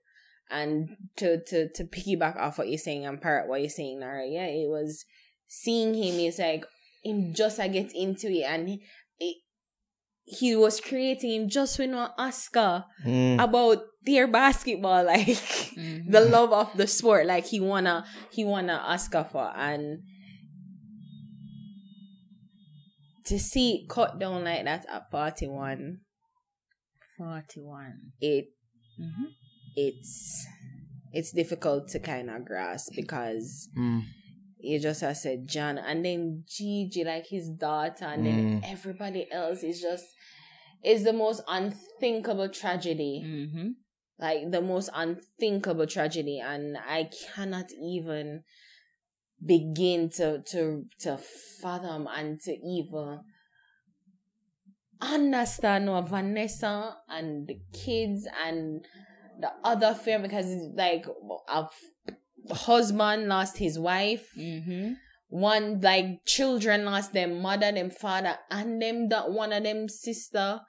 And 0.51 0.97
to 1.17 1.43
to 1.45 1.69
to 1.73 1.85
piggyback 1.85 2.37
off 2.37 2.59
what 2.59 2.69
you're 2.69 2.79
saying 2.79 3.05
and 3.07 3.21
parrot 3.21 3.49
what 3.49 3.61
you're 3.61 3.69
saying, 3.71 4.01
Nara, 4.01 4.27
yeah, 4.27 4.47
it 4.47 4.69
was 4.69 5.05
seeing 5.49 5.95
him. 5.95 6.21
is 6.21 6.39
like 6.39 6.65
him 7.05 7.33
just 7.35 7.59
I 7.59 7.69
get 7.69 7.93
into 7.95 8.29
it, 8.31 8.45
and 8.45 8.69
he, 8.69 8.83
it, 9.19 9.37
he 10.25 10.55
was 10.55 10.81
creating 10.81 11.33
him 11.33 11.49
just 11.49 11.79
with 11.79 11.91
no 11.91 12.11
Oscar 12.19 12.85
Mm. 13.05 13.43
about 13.43 13.79
their 14.05 14.27
basketball, 14.29 15.05
like 15.15 15.27
Mhm. 15.27 16.11
the 16.11 16.21
love 16.21 16.53
of 16.53 16.77
the 16.77 16.87
sport. 16.87 17.27
Like 17.27 17.47
he 17.47 17.61
wanna 17.61 18.05
he 18.31 18.45
wanna 18.45 18.75
Oscar 18.75 19.25
for 19.31 19.51
and 19.57 20.01
to 23.27 23.39
see 23.39 23.83
it 23.83 23.89
cut 23.89 24.19
down 24.19 24.45
like 24.45 24.65
that 24.65 24.87
at 24.89 25.11
forty 25.11 25.47
one, 25.47 26.01
41. 27.17 28.13
it 28.21 28.47
Mm-hmm. 29.01 29.27
it's 29.77 30.45
it's 31.13 31.31
difficult 31.33 31.87
to 31.89 32.01
kind 32.01 32.29
of 32.31 32.45
grasp 32.45 32.93
because 32.97 33.69
Mm. 33.79 34.03
You 34.61 34.79
just 34.81 35.01
have 35.03 35.17
said 35.17 35.47
John 35.47 35.79
and 35.79 36.05
then 36.05 36.45
Gigi 36.49 37.05
like 37.05 37.27
his 37.27 37.49
daughter 37.49 38.05
and 38.07 38.27
then 38.27 38.63
everybody 38.65 39.31
else 39.31 39.63
is 39.63 39.81
just 39.81 40.05
is 40.85 41.05
the 41.05 41.13
most 41.13 41.43
unthinkable 41.49 42.49
tragedy. 42.49 43.23
Mm-hmm. 43.27 43.69
like 44.21 44.51
the 44.51 44.61
most 44.61 44.91
unthinkable 44.95 45.87
tragedy 45.87 46.41
and 46.41 46.77
i 46.77 47.09
cannot 47.35 47.67
even 47.81 48.43
begin 49.45 50.11
to 50.11 50.43
to 50.43 50.85
to 50.99 51.17
fathom 51.63 52.09
and 52.13 52.41
to 52.41 52.51
even 52.53 53.21
understand 55.01 55.89
what 55.89 56.09
vanessa 56.09 56.97
and 57.09 57.47
the 57.47 57.61
kids 57.73 58.27
and 58.45 58.85
the 59.41 59.51
other 59.63 59.95
family 59.95 60.27
because 60.27 60.51
it's 60.51 60.75
like 60.77 61.07
a 61.49 61.59
f- 61.59 61.71
husband 62.51 63.29
lost 63.29 63.59
his 63.59 63.79
wife 63.79 64.29
Mm-hmm. 64.37 64.93
one 65.29 65.81
like 65.81 66.25
children 66.25 66.85
lost 66.85 67.13
their 67.13 67.29
mother, 67.29 67.71
them 67.73 67.91
father, 67.91 68.37
and 68.51 68.81
them 68.81 69.09
that 69.11 69.31
one 69.31 69.53
of 69.53 69.63
them 69.63 69.89
sister. 69.89 70.61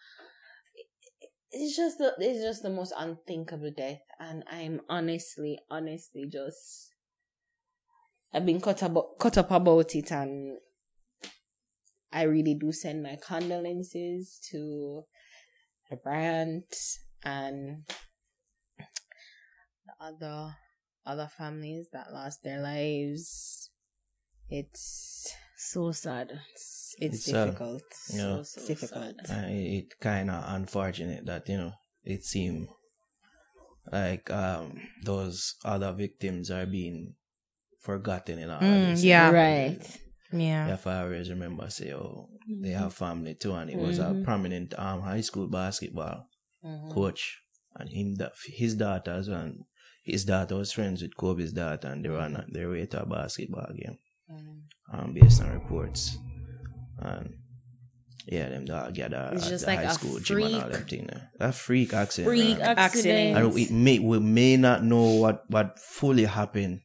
It's 1.52 1.76
just 1.76 1.98
the 1.98 2.14
it's 2.20 2.44
just 2.44 2.62
the 2.62 2.70
most 2.70 2.94
unthinkable 2.98 3.72
death, 3.76 4.02
and 4.20 4.44
I'm 4.52 4.82
honestly, 4.90 5.58
honestly 5.70 6.30
just 6.32 6.94
I've 8.34 8.46
been 8.46 8.62
cut 8.62 8.84
about 8.84 9.18
cut 9.18 9.38
up 9.38 9.50
about 9.50 9.96
it, 9.96 10.12
and 10.12 10.58
I 12.12 12.24
really 12.24 12.54
do 12.56 12.72
send 12.72 13.02
my 13.02 13.18
condolences 13.26 14.40
to 14.52 15.04
the 15.90 15.96
Bryant 15.96 16.76
and 17.24 17.86
the 18.78 19.94
other 20.00 20.56
other 21.10 21.28
families 21.42 21.90
that 21.94 22.14
lost 22.14 22.44
their 22.44 22.62
lives. 22.62 23.72
It's 24.50 25.34
So 25.58 25.92
sad. 25.92 26.28
it's, 26.54 26.96
it's 27.00 27.16
It's, 27.28 27.34
uh, 27.34 27.46
difficult. 27.46 27.84
you 28.14 28.18
know, 28.24 28.40
It's 28.40 28.68
difficult. 28.68 29.16
Uh, 29.30 29.46
it 29.50 30.00
kind 30.00 30.30
of 30.32 30.44
unfortunate 30.60 31.26
that 31.26 31.50
you 31.50 31.58
know 31.58 31.74
it 32.04 32.24
seemed 32.24 32.68
like 33.92 34.30
um 34.32 34.80
those 35.04 35.56
other 35.66 35.92
victims 35.94 36.52
are 36.52 36.66
being 36.66 37.16
forgotten 37.80 38.40
in 38.40 38.50
all 38.50 38.62
Mm, 38.62 38.90
this. 38.90 39.04
yeah. 39.04 39.32
Right. 39.32 39.80
Yeah. 40.32 40.74
If 40.74 40.86
I 40.88 41.02
always 41.04 41.30
remember, 41.30 41.70
say, 41.70 41.94
oh, 41.94 42.30
they 42.62 42.70
have 42.72 42.94
family 42.94 43.36
too, 43.36 43.54
and 43.56 43.70
it 43.70 43.78
was 43.78 43.98
Mhm. 44.00 44.22
a 44.22 44.24
prominent 44.24 44.78
um 44.78 45.02
high 45.02 45.22
school 45.22 45.48
basketball 45.48 46.28
Mhm. 46.64 46.90
coach, 46.90 47.42
and 47.76 47.90
him 47.90 48.16
that 48.16 48.34
his 48.46 48.76
daughters 48.76 49.28
and 49.28 49.64
His 50.12 50.26
daughter 50.26 50.56
was 50.56 50.72
friends 50.72 51.02
with 51.02 51.16
Kobe's 51.16 51.54
daughter, 51.54 51.88
and 51.90 52.04
they 52.04 52.10
were 52.10 52.20
on 52.20 52.46
their 52.52 52.70
way 52.70 52.86
to 52.88 53.04
a 53.04 53.06
basketball 53.06 53.70
game, 53.76 53.98
Mhm. 54.32 54.62
um, 54.94 55.14
based 55.14 55.42
on 55.42 55.54
reports. 55.54 56.18
And 57.00 57.36
yeah, 58.28 58.50
them 58.50 58.66
dog 58.66 58.94
gather 58.94 59.30
It's 59.34 59.46
at 59.46 59.50
just 59.50 59.68
like 59.68 59.80
high 59.80 59.92
a 59.92 59.94
school 59.94 60.20
gym 60.20 60.38
and 60.44 60.56
all 60.56 60.62
freak- 60.62 60.72
them 60.74 60.86
thing. 60.88 61.06
there. 61.08 61.32
A 61.40 61.52
freak 61.52 61.94
accident. 61.94 62.28
Freak 62.30 62.58
man. 62.60 62.78
accident. 62.78 63.38
and 63.38 63.54
we 63.54 63.70
may 63.70 64.00
we 64.00 64.20
may 64.20 64.58
not 64.58 64.84
know 64.84 65.16
what 65.24 65.50
what 65.50 65.80
fully 65.80 66.26
happened 66.26 66.82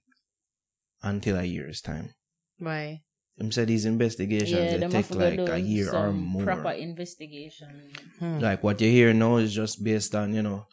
until 1.03 1.37
a 1.37 1.45
year's 1.45 1.81
time. 1.81 2.15
Why? 2.59 3.03
Him 3.37 3.51
said 3.51 3.67
these 3.67 3.85
investigations 3.85 4.53
Yeah, 4.53 4.77
they 4.79 4.89
take 4.89 5.11
like 5.11 5.41
a 5.51 5.59
year 5.59 5.93
or 5.93 6.13
more. 6.13 6.45
Proper 6.45 6.71
investigation. 6.71 7.91
Like 8.21 8.63
what 8.63 8.81
you 8.81 8.89
hear 8.91 9.13
now 9.13 9.37
is 9.39 9.53
just 9.53 9.83
based 9.83 10.15
on 10.15 10.33
you 10.35 10.43
know 10.43 10.67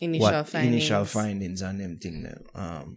Initial 0.00 0.22
what 0.38 0.48
findings. 0.48 0.74
initial 0.74 1.04
findings 1.04 1.62
and 1.62 1.80
them 1.80 1.98
thing. 1.98 2.22
there. 2.22 2.40
Um, 2.54 2.96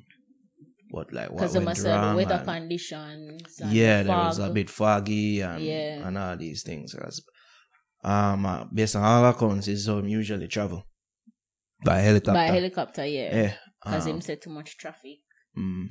what 0.89 1.12
like 1.12 1.29
what 1.29 1.38
Because 1.38 1.53
they 1.53 1.60
went 1.60 1.65
must 1.69 1.86
have 1.86 2.01
the 2.01 2.07
wrong? 2.07 2.15
weather 2.15 2.36
and- 2.36 2.45
conditions. 2.45 3.60
and 3.60 3.74
yeah, 3.74 4.03
the 4.03 4.07
there 4.10 4.17
was 4.17 4.39
a 4.39 4.50
bit 4.51 4.69
foggy 4.69 5.41
and 5.41 5.63
Yeah. 5.63 6.07
and 6.07 6.17
all 6.17 6.38
these 6.38 6.63
things. 6.63 6.95
um, 8.03 8.45
uh, 8.45 8.65
based 8.74 8.95
on 8.95 9.03
all 9.03 9.25
accounts, 9.29 9.67
is 9.67 9.88
how 9.88 9.98
him 10.00 10.07
usually 10.07 10.48
travel 10.48 10.83
by 11.86 12.00
helicopter. 12.00 12.33
By 12.33 12.45
helicopter, 12.45 13.05
yeah. 13.05 13.36
Yeah, 13.36 13.53
Because 13.83 14.05
um, 14.07 14.13
him 14.15 14.22
said 14.22 14.41
too 14.41 14.50
much 14.50 14.77
traffic. 14.77 15.19
Mm. 15.57 15.88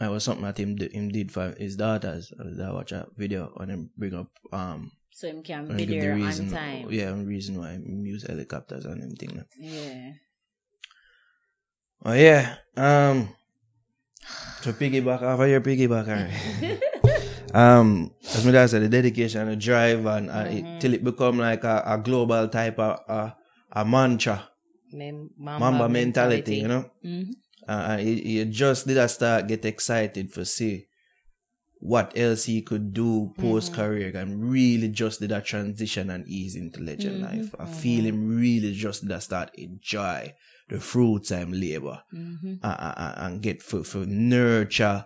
It 0.00 0.10
was 0.10 0.24
something 0.24 0.44
that 0.44 0.58
him 0.58 0.76
did, 0.76 0.92
him 0.92 1.08
did 1.08 1.32
for 1.32 1.54
his 1.58 1.76
daughters. 1.76 2.32
I 2.62 2.70
watch 2.72 2.92
a 2.92 3.06
video 3.16 3.52
on 3.56 3.68
him 3.70 3.90
bring 3.96 4.14
up 4.14 4.28
um 4.52 4.90
So 5.16 5.28
him 5.32 5.40
can 5.40 5.64
and 5.72 5.78
be 5.80 5.86
there 5.88 6.12
the 6.12 6.20
reason 6.20 6.52
on 6.52 6.60
time. 6.60 6.92
yeah 6.92 7.08
the 7.08 7.24
reason 7.24 7.56
why 7.56 7.72
him 7.80 8.04
use 8.04 8.28
helicopters 8.28 8.84
and 8.84 9.00
them 9.00 9.16
thing. 9.16 9.32
Yeah. 9.56 10.12
Oh 12.04 12.12
yeah. 12.12 12.60
Um 12.76 13.32
to 14.60 14.76
piggyback 14.76 15.22
off 15.24 15.40
of 15.40 15.48
your 15.48 15.62
piggyback 15.64 16.04
um 17.56 18.12
as 18.34 18.44
my 18.44 18.52
dad 18.52 18.68
said 18.68 18.82
the 18.82 18.88
dedication 18.92 19.40
and 19.40 19.52
the 19.52 19.56
drive 19.56 20.04
and 20.04 20.28
uh, 20.28 20.44
it, 20.52 20.80
till 20.80 20.92
it 20.92 21.02
become 21.02 21.38
like 21.38 21.64
a, 21.64 21.82
a 21.86 21.96
global 21.96 22.48
type 22.48 22.78
of 22.78 23.00
uh, 23.08 23.30
a 23.72 23.84
mantra. 23.84 24.44
Mem- 24.92 25.30
Mamba, 25.38 25.88
mentality, 25.88 26.56
you 26.56 26.68
know? 26.68 26.84
Mhm. 27.04 27.32
Uh, 27.66 27.96
you, 28.00 28.12
you 28.12 28.44
just 28.44 28.86
did 28.86 28.96
a 28.98 29.08
start 29.08 29.48
get 29.48 29.64
excited 29.64 30.30
for 30.30 30.44
see 30.44 30.86
what 31.92 32.08
else 32.24 32.44
he 32.52 32.60
could 32.62 32.86
do 32.92 33.32
post 33.38 33.72
career 33.80 34.10
and 34.16 34.50
really 34.56 34.88
just 35.02 35.20
did 35.20 35.32
a 35.32 35.40
transition 35.40 36.10
and 36.10 36.26
ease 36.28 36.54
into 36.62 36.80
legend 36.90 37.16
life. 37.22 37.54
I 37.58 37.66
feel 37.82 38.04
him 38.04 38.18
really 38.36 38.72
just 38.72 39.02
did 39.02 39.12
a 39.12 39.20
start 39.20 39.50
enjoy 39.66 40.34
the 40.68 40.80
fruits 40.80 41.30
of 41.30 41.38
him 41.44 41.52
labor 41.52 41.98
Mhm. 42.12 42.58
uh, 42.62 43.14
and 43.24 43.40
get 43.46 43.62
for, 43.62 43.84
for 43.84 44.04
nurture 44.06 45.04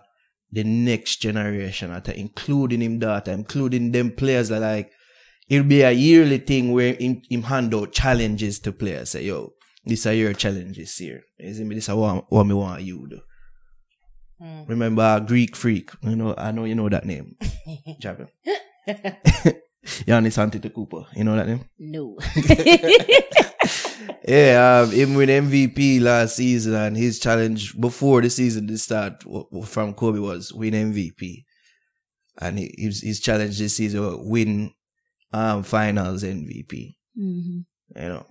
the 0.51 0.63
next 0.63 1.21
generation 1.21 1.91
at 1.91 2.09
including 2.09 2.81
him 2.81 2.99
daughter, 2.99 3.31
including 3.31 3.91
them 3.91 4.11
players 4.11 4.49
that 4.49 4.61
like 4.61 4.89
it'll 5.49 5.67
be 5.67 5.81
a 5.81 5.91
yearly 5.91 6.39
thing 6.39 6.71
where 6.71 6.93
him, 6.95 7.21
him 7.29 7.43
hand 7.43 7.73
out 7.75 7.91
challenges 7.93 8.59
to 8.59 8.71
players. 8.71 9.11
Say, 9.11 9.25
yo, 9.25 9.53
this 9.85 10.05
are 10.07 10.13
your 10.13 10.33
challenges 10.33 10.97
here. 10.97 11.21
See 11.39 11.63
me? 11.63 11.75
This 11.75 11.87
is 11.89 11.95
what, 11.95 12.25
what 12.31 12.45
me 12.45 12.53
want 12.55 12.81
you 12.81 13.07
to 13.07 13.15
do. 13.15 13.21
Remember 14.67 15.01
uh, 15.03 15.19
Greek 15.19 15.55
Freak? 15.55 15.91
You 16.01 16.15
know, 16.15 16.33
I 16.37 16.51
know 16.51 16.65
you 16.65 16.75
know 16.75 16.89
that 16.89 17.05
name. 17.05 17.35
Japan. 17.99 18.27
Giannis 19.85 20.37
Antetokounmpo. 20.37 21.05
You 21.15 21.23
know 21.23 21.35
that 21.35 21.47
name? 21.47 21.65
No. 21.79 22.17
Yeah, 24.27 24.83
um, 24.83 24.91
him 24.91 25.13
with 25.15 25.29
MVP 25.29 26.01
last 26.01 26.35
season 26.35 26.75
and 26.75 26.95
his 26.95 27.19
challenge 27.19 27.79
before 27.79 28.21
the 28.21 28.29
season 28.29 28.67
to 28.67 28.77
start 28.77 29.23
from 29.65 29.93
Kobe 29.93 30.19
was 30.19 30.53
win 30.53 30.73
MVP. 30.73 31.43
And 32.39 32.59
he, 32.59 32.73
his, 32.77 33.01
his 33.01 33.19
challenge 33.19 33.57
this 33.57 33.75
season 33.77 34.01
was 34.01 34.17
win 34.19 34.71
um, 35.33 35.63
finals 35.63 36.23
MVP. 36.23 36.95
hmm 37.15 37.59
You 37.95 38.01
know. 38.01 38.25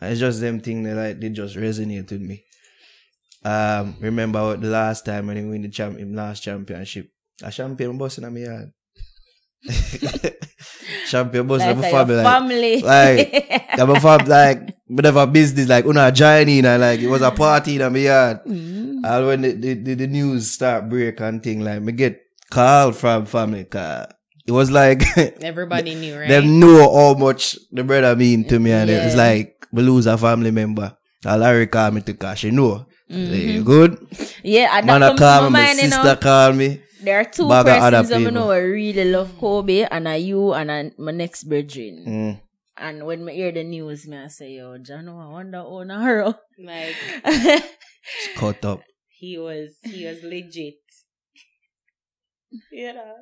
And 0.00 0.12
it's 0.12 0.20
just 0.20 0.40
them 0.40 0.60
thing 0.60 0.82
that 0.84 0.94
like 0.96 1.20
they 1.20 1.28
just 1.30 1.56
resonate 1.56 2.10
with 2.10 2.20
me. 2.20 2.44
Um, 3.44 3.94
remember 4.00 4.56
the 4.56 4.66
last 4.68 5.04
time 5.06 5.26
when 5.28 5.36
he 5.36 5.44
win 5.44 5.62
the 5.62 5.68
champ 5.68 5.96
him 5.98 6.14
last 6.14 6.42
championship 6.42 7.08
A 7.42 7.50
champion 7.52 7.96
bus 7.96 8.18
in 8.18 8.32
my 8.34 8.40
yard. 8.40 8.72
champagne 11.06 11.46
bus 11.46 11.60
Like 11.60 11.70
in 11.76 11.80
my 11.80 11.90
family. 11.90 12.16
Like, 12.16 12.26
family. 12.26 12.82
like, 12.82 13.64
I'm 13.78 13.90
a 13.90 14.00
fam, 14.00 14.26
like, 14.26 14.76
a 14.90 15.26
business, 15.26 15.68
like, 15.68 15.84
una 15.86 16.10
join 16.12 16.48
in, 16.48 16.64
and 16.64 16.80
like, 16.80 17.00
it 17.00 17.08
was 17.08 17.22
a 17.22 17.30
party 17.30 17.80
in 17.80 17.92
my 17.92 17.98
yard. 17.98 18.40
Mm. 18.44 19.00
And 19.04 19.26
when 19.26 19.42
the, 19.42 19.52
the, 19.52 19.74
the, 19.74 19.94
the 19.94 20.06
news 20.06 20.50
start 20.50 20.88
break 20.88 21.20
and 21.20 21.42
thing, 21.42 21.60
like, 21.60 21.82
me 21.82 21.92
get 21.92 22.20
call 22.50 22.92
from 22.92 23.26
family, 23.26 23.64
cause 23.64 24.06
it 24.46 24.52
was 24.52 24.70
like, 24.70 25.02
Everybody 25.42 25.94
knew, 25.94 26.18
right? 26.18 26.28
them 26.28 26.58
know 26.60 26.92
how 26.92 27.14
much 27.18 27.56
the 27.70 27.84
brother 27.84 28.14
mean 28.16 28.44
to 28.48 28.58
me, 28.58 28.72
and 28.72 28.90
it's 28.90 29.14
Yeah. 29.14 29.22
like, 29.22 29.66
we 29.72 29.82
lose 29.82 30.06
a 30.06 30.16
family 30.18 30.50
member. 30.50 30.96
Larry 31.24 31.66
call 31.66 31.90
me 31.90 32.00
to 32.02 32.14
cause 32.14 32.38
she 32.38 32.50
know. 32.50 32.86
Mm-hmm. 33.10 33.30
Say, 33.32 33.50
you 33.52 33.64
good? 33.64 34.06
yeah, 34.42 34.76
and 34.78 34.86
Man, 34.86 35.00
that 35.00 35.02
I 35.02 35.08
comes 35.08 35.20
call 35.20 35.40
to 35.40 35.46
me, 35.46 35.50
my 35.50 35.60
my 35.60 35.66
mind, 35.66 35.78
you 35.80 35.88
sister 35.90 36.02
know. 36.04 36.16
call 36.16 36.52
me. 36.52 36.80
There 37.02 37.18
are 37.20 37.24
two 37.24 37.48
Bag 37.48 37.66
of 37.68 37.82
other 37.82 38.02
persons 38.02 38.12
I 38.12 38.30
know 38.30 38.50
I 38.50 38.58
really 38.58 39.04
love 39.10 39.38
Kobe, 39.38 39.86
and 39.90 40.08
I 40.08 40.16
you 40.16 40.52
and 40.52 40.70
I, 40.72 40.90
my 40.98 41.12
next 41.12 41.44
brethren. 41.44 42.04
Mm. 42.06 42.40
And 42.76 43.06
when 43.06 43.28
I 43.28 43.32
hear 43.32 43.52
the 43.52 43.64
news, 43.64 44.06
me 44.06 44.16
I 44.18 44.28
say, 44.28 44.52
yo, 44.52 44.78
Jano, 44.78 45.18
I 45.24 45.28
wonder 45.30 45.58
how 45.58 45.82
na 45.84 46.02
her. 46.02 46.34
like 46.58 46.94
Cut 48.36 48.64
up. 48.64 48.80
he 49.08 49.38
was, 49.38 49.76
he 49.82 50.06
was 50.06 50.22
legit. 50.22 50.74
You 52.72 52.92
know. 52.94 53.14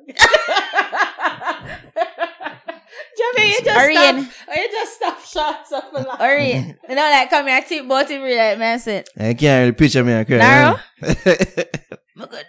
Jamie, 3.17 3.49
you 3.49 3.61
just 3.63 3.77
Arian. 3.77 4.23
stop. 4.23 4.33
Oh, 4.49 4.53
you 4.61 4.67
just 4.71 4.95
stop 4.95 5.19
shots 5.21 5.71
of 5.73 5.83
a 5.93 5.99
laugh. 6.07 6.21
Or 6.21 6.37
you 6.37 6.75
know, 6.89 6.95
like 6.95 7.29
come 7.29 7.47
here, 7.47 7.61
tip 7.61 7.85
about 7.85 8.09
you, 8.09 8.19
like 8.21 8.57
man 8.59 8.79
said, 8.79 9.05
I 9.17 9.33
can't 9.33 9.61
really 9.61 9.71
picture 9.73 10.03
me. 10.03 10.15
I 10.19 10.23
can't. 10.23 10.39
Narrow? 10.39 10.79
"My 12.15 12.25
good. 12.29 12.45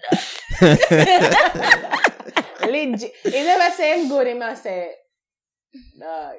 Legit. 2.71 3.13
He 3.25 3.31
never 3.31 3.75
say 3.75 4.01
him 4.01 4.09
good. 4.09 4.27
He 4.27 4.35
must 4.35 4.63
say, 4.63 4.91
dog. 5.99 6.35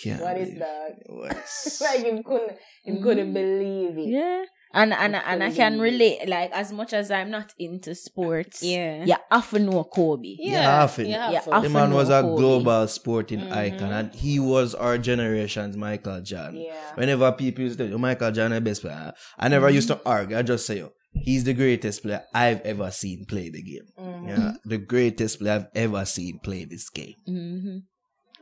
Can't 0.00 0.20
What 0.20 0.36
is 0.36 0.48
believe 0.48 0.58
that? 0.60 0.90
it 0.98 1.06
was- 1.08 1.78
like 1.84 2.04
you 2.04 2.22
couldn't, 2.24 2.58
him 2.84 3.02
couldn't 3.02 3.30
mm. 3.30 3.34
believe 3.34 3.98
it. 3.98 4.08
Yeah. 4.08 4.44
And 4.74 4.92
and 4.92 5.14
and 5.16 5.42
I 5.42 5.50
can 5.52 5.78
relate, 5.80 6.28
like 6.28 6.50
as 6.52 6.72
much 6.72 6.92
as 6.92 7.10
I'm 7.10 7.30
not 7.30 7.54
into 7.58 7.94
sports, 7.94 8.62
Yeah. 8.62 9.04
you 9.04 9.14
often 9.30 9.66
know 9.66 9.84
Kobe. 9.84 10.34
Yeah. 10.38 10.82
often. 10.82 11.06
you 11.06 11.14
have 11.14 11.32
Yeah, 11.32 11.40
to. 11.42 11.50
often. 11.52 11.62
The 11.72 11.78
man 11.78 11.94
was 11.94 12.08
a 12.10 12.22
Kobe. 12.22 12.36
global 12.40 12.88
sporting 12.88 13.40
Mm-hmm. 13.40 13.52
icon, 13.52 13.92
and 13.92 14.14
he 14.14 14.40
was 14.40 14.74
our 14.74 14.98
generation's 14.98 15.76
Michael 15.76 16.20
Jordan. 16.20 16.60
Yeah. 16.62 16.94
Whenever 16.96 17.30
people 17.32 17.64
used 17.64 17.78
to, 17.78 17.92
oh, 17.92 17.98
Michael 17.98 18.32
Jordan, 18.32 18.52
the 18.52 18.60
best 18.60 18.82
player, 18.82 19.12
I 19.38 19.48
never 19.48 19.70
used 19.70 19.88
Mm-hmm. 19.90 20.02
to 20.02 20.08
argue. 20.08 20.36
I 20.38 20.42
just 20.42 20.66
say, 20.66 20.82
oh, 20.82 20.92
he's 21.12 21.44
the 21.44 21.54
greatest 21.54 22.02
player 22.02 22.22
I've 22.34 22.60
ever 22.62 22.90
seen 22.90 23.24
play 23.26 23.50
the 23.50 23.62
game. 23.62 23.86
Mm-hmm. 23.96 24.28
Yeah, 24.28 24.52
the 24.64 24.78
greatest 24.78 25.38
player 25.38 25.52
I've 25.54 25.66
ever 25.74 26.04
seen 26.04 26.40
play 26.42 26.64
this 26.64 26.88
game. 26.90 27.14
hmm 27.26 27.78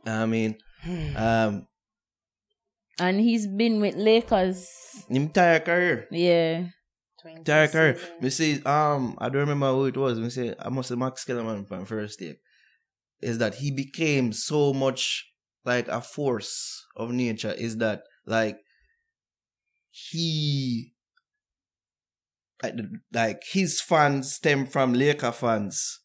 I 0.06 0.26
mean, 0.26 0.56
um, 1.16 1.66
And 2.98 3.20
he's 3.20 3.46
been 3.46 3.80
with 3.80 3.96
Lakers. 3.96 4.68
entire 5.08 5.60
career. 5.60 6.08
Yeah. 6.10 6.66
Entire 7.24 7.68
career. 7.68 7.98
Me 8.20 8.30
say, 8.30 8.60
um, 8.62 9.16
I 9.18 9.28
don't 9.28 9.40
remember 9.48 9.70
who 9.72 9.86
it 9.86 9.96
was. 9.96 10.18
Me 10.18 10.28
say, 10.28 10.54
I 10.58 10.68
must 10.68 10.88
say 10.88 10.96
Max 10.96 11.24
Kellerman 11.24 11.64
from 11.64 11.84
first 11.84 12.18
day. 12.18 12.36
Is 13.20 13.38
that 13.38 13.56
he 13.56 13.70
became 13.70 14.32
so 14.32 14.72
much 14.72 15.32
like 15.64 15.88
a 15.88 16.00
force 16.00 16.84
of 16.96 17.10
nature. 17.12 17.52
Is 17.52 17.76
that 17.78 18.02
like 18.26 18.58
he 19.90 20.92
like, 22.62 22.74
like 23.12 23.42
his 23.50 23.80
fans 23.80 24.34
stem 24.34 24.66
from 24.66 24.94
Laker 24.94 25.32
fans 25.32 26.00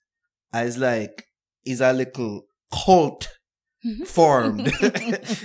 as 0.54 0.78
like 0.78 1.26
is 1.66 1.82
a 1.82 1.94
little 1.94 2.44
cult 2.72 3.30
formed. 4.06 4.72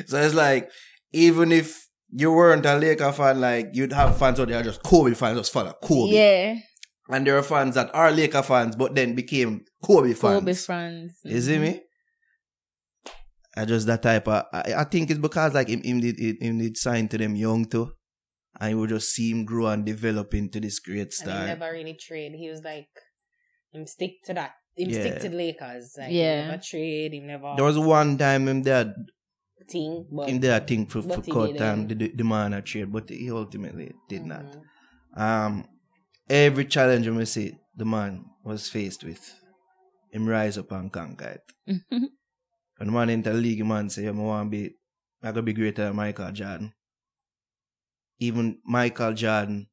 so 0.07 0.19
it's 0.19 0.35
like 0.35 0.71
even 1.13 1.53
if 1.53 1.89
you 2.11 2.33
weren't 2.33 2.67
a 2.67 2.77
Laker 2.77 3.13
fan, 3.13 3.41
like 3.41 3.71
you'd 3.73 3.93
have 3.93 4.17
fans 4.19 4.39
out 4.41 4.49
there 4.49 4.63
just 4.63 4.83
Kobe 4.83 5.15
fans, 5.15 5.39
just 5.39 5.53
follow 5.53 5.73
Kobe. 5.83 6.13
Yeah. 6.15 6.57
And 7.09 7.27
there 7.27 7.37
are 7.37 7.43
fans 7.43 7.75
that 7.75 7.95
are 7.95 8.11
Laker 8.11 8.43
fans, 8.43 8.77
but 8.77 8.95
then 8.95 9.15
became 9.15 9.65
Kobe 9.83 10.15
fans. 10.15 10.41
Kobe 10.41 10.55
fans. 10.55 11.13
You 11.25 11.41
see 11.41 11.59
me? 11.59 11.81
I 13.57 13.65
just 13.67 13.87
that 13.87 14.03
type 14.03 14.27
of. 14.29 14.45
I, 14.53 14.75
I 14.79 14.85
think 14.85 15.11
it's 15.11 15.21
because 15.21 15.53
like 15.55 15.69
him, 15.69 15.83
him 15.83 16.01
did 16.01 16.19
him 16.41 16.59
did 16.59 16.77
sign 16.77 17.09
to 17.09 17.19
them 17.19 17.37
young 17.37 17.67
too, 17.67 17.93
and 18.59 18.71
you 18.71 18.79
would 18.79 18.89
just 18.91 19.11
see 19.11 19.31
him 19.31 19.45
grow 19.45 19.67
and 19.67 19.85
develop 19.85 20.33
into 20.35 20.59
this 20.61 20.79
great 20.79 21.01
And 21.01 21.09
he 21.09 21.13
star. 21.17 21.47
never 21.47 21.71
really 21.73 21.95
trade. 21.95 22.33
He 22.35 22.49
was 22.49 22.63
like, 22.63 22.89
him 23.73 23.87
stick 23.87 24.23
to 24.25 24.35
that. 24.35 24.53
Him 24.75 24.89
Yeah. 24.89 25.01
stick 25.01 25.21
to 25.21 25.29
the 25.29 25.37
Lakers. 25.37 25.95
Like, 25.99 26.13
Yeah. 26.13 26.43
He 26.45 26.49
never 26.49 26.63
trade. 26.63 27.13
He 27.13 27.21
never 27.21 27.53
There 27.57 27.65
was 27.67 27.79
one 27.79 28.17
time 28.17 28.49
him 28.49 28.63
dad 28.63 28.95
thing. 29.63 30.07
But 30.11 30.29
him 30.29 30.39
did 30.41 30.51
a 30.51 30.61
thing 30.61 30.87
for, 30.87 31.03
for 31.03 31.23
cut 31.23 31.61
and 31.61 31.89
the, 31.89 32.09
the 32.15 32.25
man 32.25 32.53
a 32.53 32.63
trade, 32.63 32.93
but 32.93 33.09
he 33.09 33.31
ultimately 33.31 33.93
did 34.09 34.25
not. 34.27 34.45
Mhm. 35.17 35.21
Um, 35.21 35.65
every 36.29 36.65
challenge 36.67 37.09
we 37.09 37.25
see 37.25 37.55
the 37.77 37.85
man 37.85 38.25
was 38.45 38.69
faced 38.69 39.05
with, 39.05 39.35
him 40.11 40.29
rise 40.29 40.59
up 40.59 40.71
and 40.73 40.93
conquer 40.93 41.41
it. 41.69 41.81
When 42.79 42.89
the 42.89 42.93
man 42.93 43.11
enter 43.11 43.33
the 43.33 43.39
league, 43.39 43.59
the 43.59 43.65
man 43.65 43.89
say, 43.91 44.09
I 44.09 44.11
want 44.11 44.51
to 44.51 44.57
be, 44.57 44.75
I 45.23 45.29
gotta 45.29 45.43
be 45.43 45.53
greater 45.53 45.85
than 45.85 45.95
Michael 45.95 46.33
Jordan. 46.33 46.73
Even 48.19 48.59
Michael 48.65 49.13
Jordan 49.13 49.69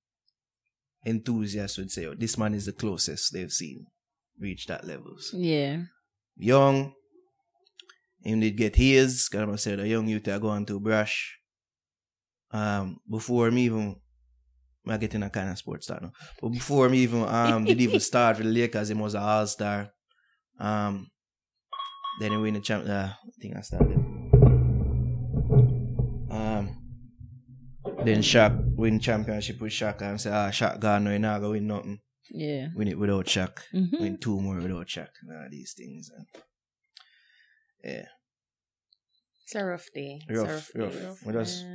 enthusiasts 1.05 1.77
would 1.77 1.89
say, 1.91 2.05
oh, 2.05 2.13
this 2.13 2.37
man 2.37 2.53
is 2.53 2.65
the 2.67 2.71
closest 2.73 3.33
they've 3.33 3.51
seen 3.51 3.85
reach 4.39 4.67
that 4.67 4.85
levels. 4.85 5.31
yeah. 5.33 5.83
Young, 6.37 6.93
him 8.23 8.39
did 8.39 8.57
get 8.57 8.75
his, 8.75 9.29
because 9.29 9.49
I 9.49 9.55
say 9.55 9.75
the 9.75 9.87
young 9.87 10.07
youth 10.07 10.27
are 10.27 10.39
going 10.39 10.65
to 10.67 10.79
brush. 10.79 11.37
Um, 12.51 12.99
before 13.09 13.51
me 13.51 13.63
even, 13.65 13.95
I 14.87 14.97
get 14.97 15.13
in 15.13 15.23
a 15.23 15.29
kind 15.29 15.49
of 15.49 15.57
sports 15.57 15.85
star 15.85 15.99
now. 16.01 16.11
But 16.41 16.49
before 16.49 16.89
me 16.89 16.99
even 16.99 17.23
um 17.23 17.65
did 17.65 17.79
even 17.79 17.99
start 18.11 18.37
with 18.37 18.47
the 18.47 18.53
Lakers, 18.53 18.89
him 18.89 18.99
was 18.99 19.13
an 19.13 19.21
all 19.21 19.45
star. 19.47 19.89
Um, 20.59 21.07
then 22.19 22.31
he 22.31 22.37
win 22.37 22.55
the 22.55 22.59
champ. 22.59 22.87
Uh, 22.87 23.09
I 23.13 23.31
think 23.41 23.55
I 23.55 23.61
started. 23.61 23.97
Um, 26.31 26.75
then 28.03 28.19
Shaq 28.21 28.75
win 28.75 28.99
championship 28.99 29.61
with 29.61 29.71
Shaq 29.71 30.01
and 30.01 30.19
say, 30.19 30.31
ah, 30.31 30.49
Shaq 30.49 30.79
gone 30.79 31.03
now, 31.05 31.11
he 31.11 31.17
not 31.17 31.39
gonna 31.39 31.51
win 31.51 31.67
nothing. 31.67 31.99
Yeah. 32.31 32.67
Win 32.75 32.87
it 32.87 32.99
without 32.99 33.25
Shaq. 33.25 33.57
Mhm. 33.73 33.99
Win 33.99 34.17
two 34.17 34.39
more 34.39 34.57
without 34.57 34.87
Shaq. 34.87 35.09
And 35.21 35.31
all 35.37 35.47
these 35.49 35.73
things. 35.73 36.11
And, 36.15 36.25
yeah. 37.83 38.05
It's 39.43 39.55
a 39.55 39.65
rough 39.65 39.87
day. 39.93 40.21
It's 40.27 40.37
Rough, 40.39 40.69
a 40.75 40.79
rough, 40.79 40.93
day. 40.93 41.05
rough. 41.05 41.25
We 41.25 41.33
just. 41.33 41.65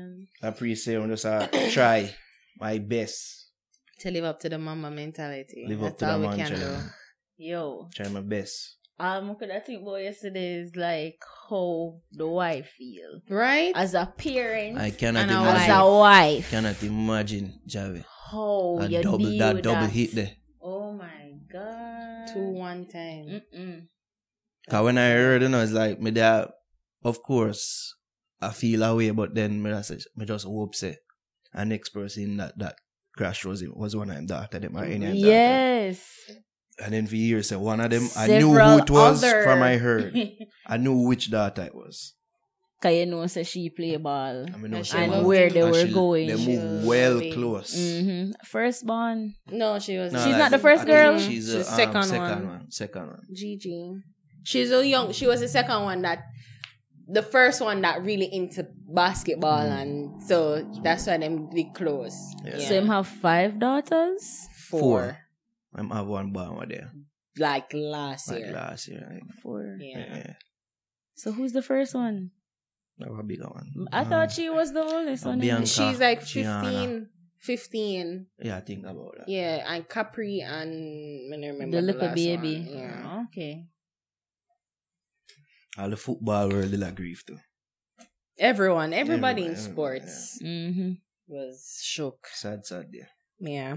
I 0.42 0.46
appreciate 0.48 1.00
I 1.02 1.06
just 1.08 1.26
uh, 1.26 1.48
try 1.72 2.14
my 2.60 2.78
best. 2.78 3.48
to 4.00 4.10
live 4.10 4.24
up 4.24 4.38
to 4.40 4.48
the 4.48 4.58
Mamba 4.58 4.90
mentality. 4.90 5.64
Live 5.68 5.82
up 5.82 5.98
That's 5.98 6.00
to 6.00 6.04
the 6.06 6.12
all 6.12 6.20
we 6.20 6.26
man. 6.28 6.38
can 6.38 6.54
do. 6.60 6.76
Yo. 7.36 7.88
try 7.94 8.08
my 8.08 8.20
best. 8.20 8.76
Um, 8.96 9.34
could 9.34 9.50
I 9.50 9.58
think 9.58 9.82
about 9.82 9.96
yesterday 9.96 10.54
is 10.54 10.76
like 10.76 11.18
how 11.50 11.98
the 12.12 12.28
wife 12.28 12.70
feel 12.78 13.20
Right? 13.28 13.72
as 13.74 13.92
a 13.94 14.06
parent, 14.06 14.78
I 14.78 14.92
cannot 14.92 15.24
imagine. 15.28 15.62
as 15.62 15.68
a 15.68 15.98
wife. 15.98 16.50
Cannot 16.50 16.80
imagine, 16.84 17.58
Javi. 17.68 18.04
How 18.30 18.78
A 18.80 18.86
you 18.88 19.02
double 19.02 19.36
that 19.38 19.62
double 19.64 19.80
that. 19.80 19.90
hit 19.90 20.14
there. 20.14 20.30
Oh 20.62 20.92
my 20.92 21.32
god. 21.52 22.28
Two 22.32 22.50
one 22.54 22.86
time. 22.86 23.42
Mm-mm. 23.52 23.88
Cause 24.70 24.84
when 24.84 24.98
I 24.98 25.10
heard 25.10 25.42
you 25.42 25.48
know, 25.48 25.60
it's 25.62 25.72
like 25.72 26.00
me 26.00 26.10
dad 26.10 26.48
of 27.04 27.22
course 27.22 27.94
I 28.40 28.50
feel 28.50 28.82
away, 28.82 29.10
but 29.10 29.34
then 29.34 29.62
me 29.62 29.70
just, 29.70 30.08
me 30.16 30.24
just 30.26 30.44
hope 30.46 30.74
say 30.74 30.96
a 31.52 31.64
next 31.64 31.90
person 31.90 32.36
that 32.38 32.58
that 32.58 32.76
crash 33.16 33.44
was 33.44 33.62
was 33.74 33.94
one 33.94 34.10
of 34.10 34.16
them 34.16 34.26
daughter 34.26 34.58
them 34.58 34.76
or 34.76 34.84
any 34.84 34.94
of 34.94 35.00
them 35.02 35.16
daughter. 35.16 35.28
Yes. 35.28 36.08
And 36.82 36.92
then 36.92 37.06
for 37.06 37.14
years 37.16 37.48
say 37.48 37.56
one 37.56 37.80
of 37.80 37.90
them 37.90 38.08
I 38.16 38.26
knew 38.26 38.52
who 38.52 38.78
it 38.78 38.90
was 38.90 39.22
other- 39.22 39.44
from 39.44 39.62
I 39.62 39.76
heard. 39.76 40.16
I 40.66 40.76
knew 40.78 41.06
which 41.06 41.30
daughter 41.30 41.62
it 41.62 41.74
was. 41.74 42.14
Cause 42.82 42.92
you 42.94 43.06
know, 43.06 43.26
say 43.28 43.44
she 43.44 43.70
play 43.70 43.96
ball. 43.96 44.44
I 44.52 44.56
mean, 44.58 44.72
no, 44.72 44.76
And 44.78 44.86
say 44.86 45.04
and 45.04 45.24
where 45.24 45.48
they 45.48 45.60
and 45.60 45.70
were 45.70 45.86
she- 45.86 45.92
going. 45.92 46.26
They 46.26 46.34
move 46.46 46.62
was 46.80 46.86
well 46.86 47.18
big. 47.20 47.32
close. 47.32 47.74
Mm-hmm. 47.74 48.32
Firstborn. 48.44 49.34
No, 49.50 49.78
she 49.78 49.96
was. 49.96 50.12
No, 50.12 50.18
She's 50.18 50.32
like, 50.32 50.38
not 50.38 50.50
the 50.50 50.58
first 50.58 50.84
girl? 50.84 51.16
think 51.16 51.30
She's, 51.30 51.44
She's 51.44 51.52
the 51.52 51.58
the 51.58 51.64
second 51.64 51.96
um, 51.96 52.02
second 52.02 52.20
one. 52.28 52.48
one. 52.48 52.70
Second 52.70 53.06
one. 53.06 53.22
Gigi. 53.32 53.92
She's 54.44 54.70
a 54.70 54.86
young. 54.86 55.10
She 55.12 55.26
was 55.26 55.40
the 55.40 55.48
second 55.48 55.82
one 55.82 56.02
that, 56.02 56.24
the 57.08 57.22
first 57.22 57.60
one 57.60 57.80
that 57.82 58.02
really 58.02 58.32
into 58.32 58.66
basketball, 58.86 59.60
and 59.60 60.22
so 60.22 60.62
that's 60.82 61.06
why 61.06 61.18
them 61.18 61.50
be 61.52 61.64
close. 61.74 62.14
Yeah. 62.44 62.58
So 62.58 62.74
him 62.78 62.86
have 62.86 63.08
five 63.08 63.58
daughters. 63.58 64.46
four, 64.68 64.80
Four. 64.80 65.18
I'm 65.74 65.90
have 65.90 66.06
one 66.06 66.30
born 66.32 66.56
with 66.58 66.68
there. 66.70 66.92
like 67.38 67.72
last 67.74 68.30
Like 68.30 68.44
year. 68.44 68.52
last 68.52 68.86
year. 68.88 69.02
Like, 69.10 69.34
Four. 69.42 69.76
Yeah. 69.80 69.98
yeah. 69.98 70.16
yeah. 70.16 70.32
So 71.16 71.32
who's 71.32 71.52
the 71.52 71.62
first 71.62 71.94
one? 71.94 72.30
That 72.98 73.10
was 73.10 73.18
a 73.20 73.24
bigger 73.24 73.48
one. 73.50 73.88
I 73.92 74.02
Um, 74.02 74.08
thought 74.08 74.30
she 74.30 74.48
was 74.50 74.72
the 74.72 74.84
oldest 74.84 75.26
uh, 75.26 75.30
one. 75.30 75.40
Bianca. 75.40 75.66
She's 75.66 75.98
like 75.98 76.24
Gianna. 76.24 76.62
15, 76.70 77.08
15. 77.38 78.26
Yeah, 78.38 78.56
I 78.56 78.60
think 78.60 78.84
about 78.86 79.14
that. 79.18 79.28
Yeah, 79.28 79.64
and 79.66 79.88
Capri 79.88 80.40
and 80.40 81.34
I 81.34 81.48
remember 81.48 81.76
The 81.76 81.80
the, 81.80 81.92
little 81.92 82.06
last 82.08 82.14
baby. 82.14 82.54
one. 82.68 82.78
Yeah. 82.78 83.02
Oh, 83.18 83.24
okay. 83.28 83.66
All 85.78 85.90
the 85.90 85.96
football 85.96 86.48
world 86.50 86.70
will 86.70 86.82
agree 86.84 87.16
to. 87.26 87.38
Everyone, 88.38 88.92
everybody 88.92 89.44
in 89.46 89.52
Everyone, 89.52 89.72
sports 89.72 90.38
Mm-hmm. 90.42 90.92
was 91.28 91.80
shook. 91.82 92.26
Sad, 92.32 92.66
sad, 92.66 92.86
yeah. 92.92 93.06
Yeah. 93.38 93.76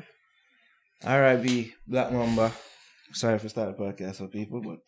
R.I.P. 1.04 1.74
Black 1.88 2.12
Mamba. 2.12 2.52
Sorry 3.14 3.38
for 3.40 3.50
starting 3.50 3.76
the 3.78 3.84
podcast 3.84 4.16
for 4.18 4.28
people, 4.28 4.62
but 4.62 4.80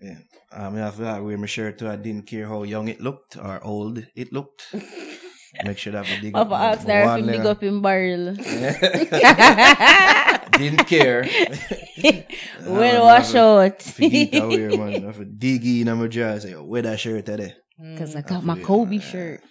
yeah. 0.00 0.18
Um, 0.52 0.76
after 0.78 1.02
that, 1.04 1.22
wear 1.24 1.36
my 1.38 1.46
shirt 1.46 1.78
too. 1.78 1.88
I 1.88 1.96
didn't 1.96 2.26
care 2.26 2.46
how 2.46 2.62
young 2.62 2.88
it 2.88 3.00
looked 3.00 3.36
or 3.36 3.62
old 3.64 4.04
it 4.14 4.32
looked. 4.32 4.66
Make 5.64 5.78
sure 5.78 5.92
that 5.94 6.04
I 6.06 6.20
dig 6.20 6.34
Papa 6.34 6.50
my- 6.50 6.66
asked 6.72 6.86
my 6.86 6.94
her 6.94 7.00
if 7.00 7.06
one 7.06 7.20
he 7.24 7.30
big 7.30 7.40
layer. 7.40 7.50
up 7.50 7.62
in 7.62 7.80
barrel. 7.82 8.36
didn't 10.52 10.84
care. 10.86 11.26
Well, 12.64 13.04
wash 13.04 13.34
out. 13.34 13.82
Forget 13.82 14.32
that 14.32 14.48
wear, 14.48 14.70
man. 14.76 15.02
I 15.04 15.06
have 15.06 15.16
to 15.18 15.24
dig 15.24 15.64
in 15.64 15.96
my 15.98 16.06
jaw. 16.08 16.38
Say, 16.38 16.50
yo, 16.50 16.64
wear 16.64 16.82
that 16.82 17.00
shirt 17.00 17.26
today. 17.26 17.54
Because 17.78 18.16
I 18.16 18.22
got 18.22 18.44
my 18.44 18.58
Kobe 18.60 18.98
shirt. 18.98 19.42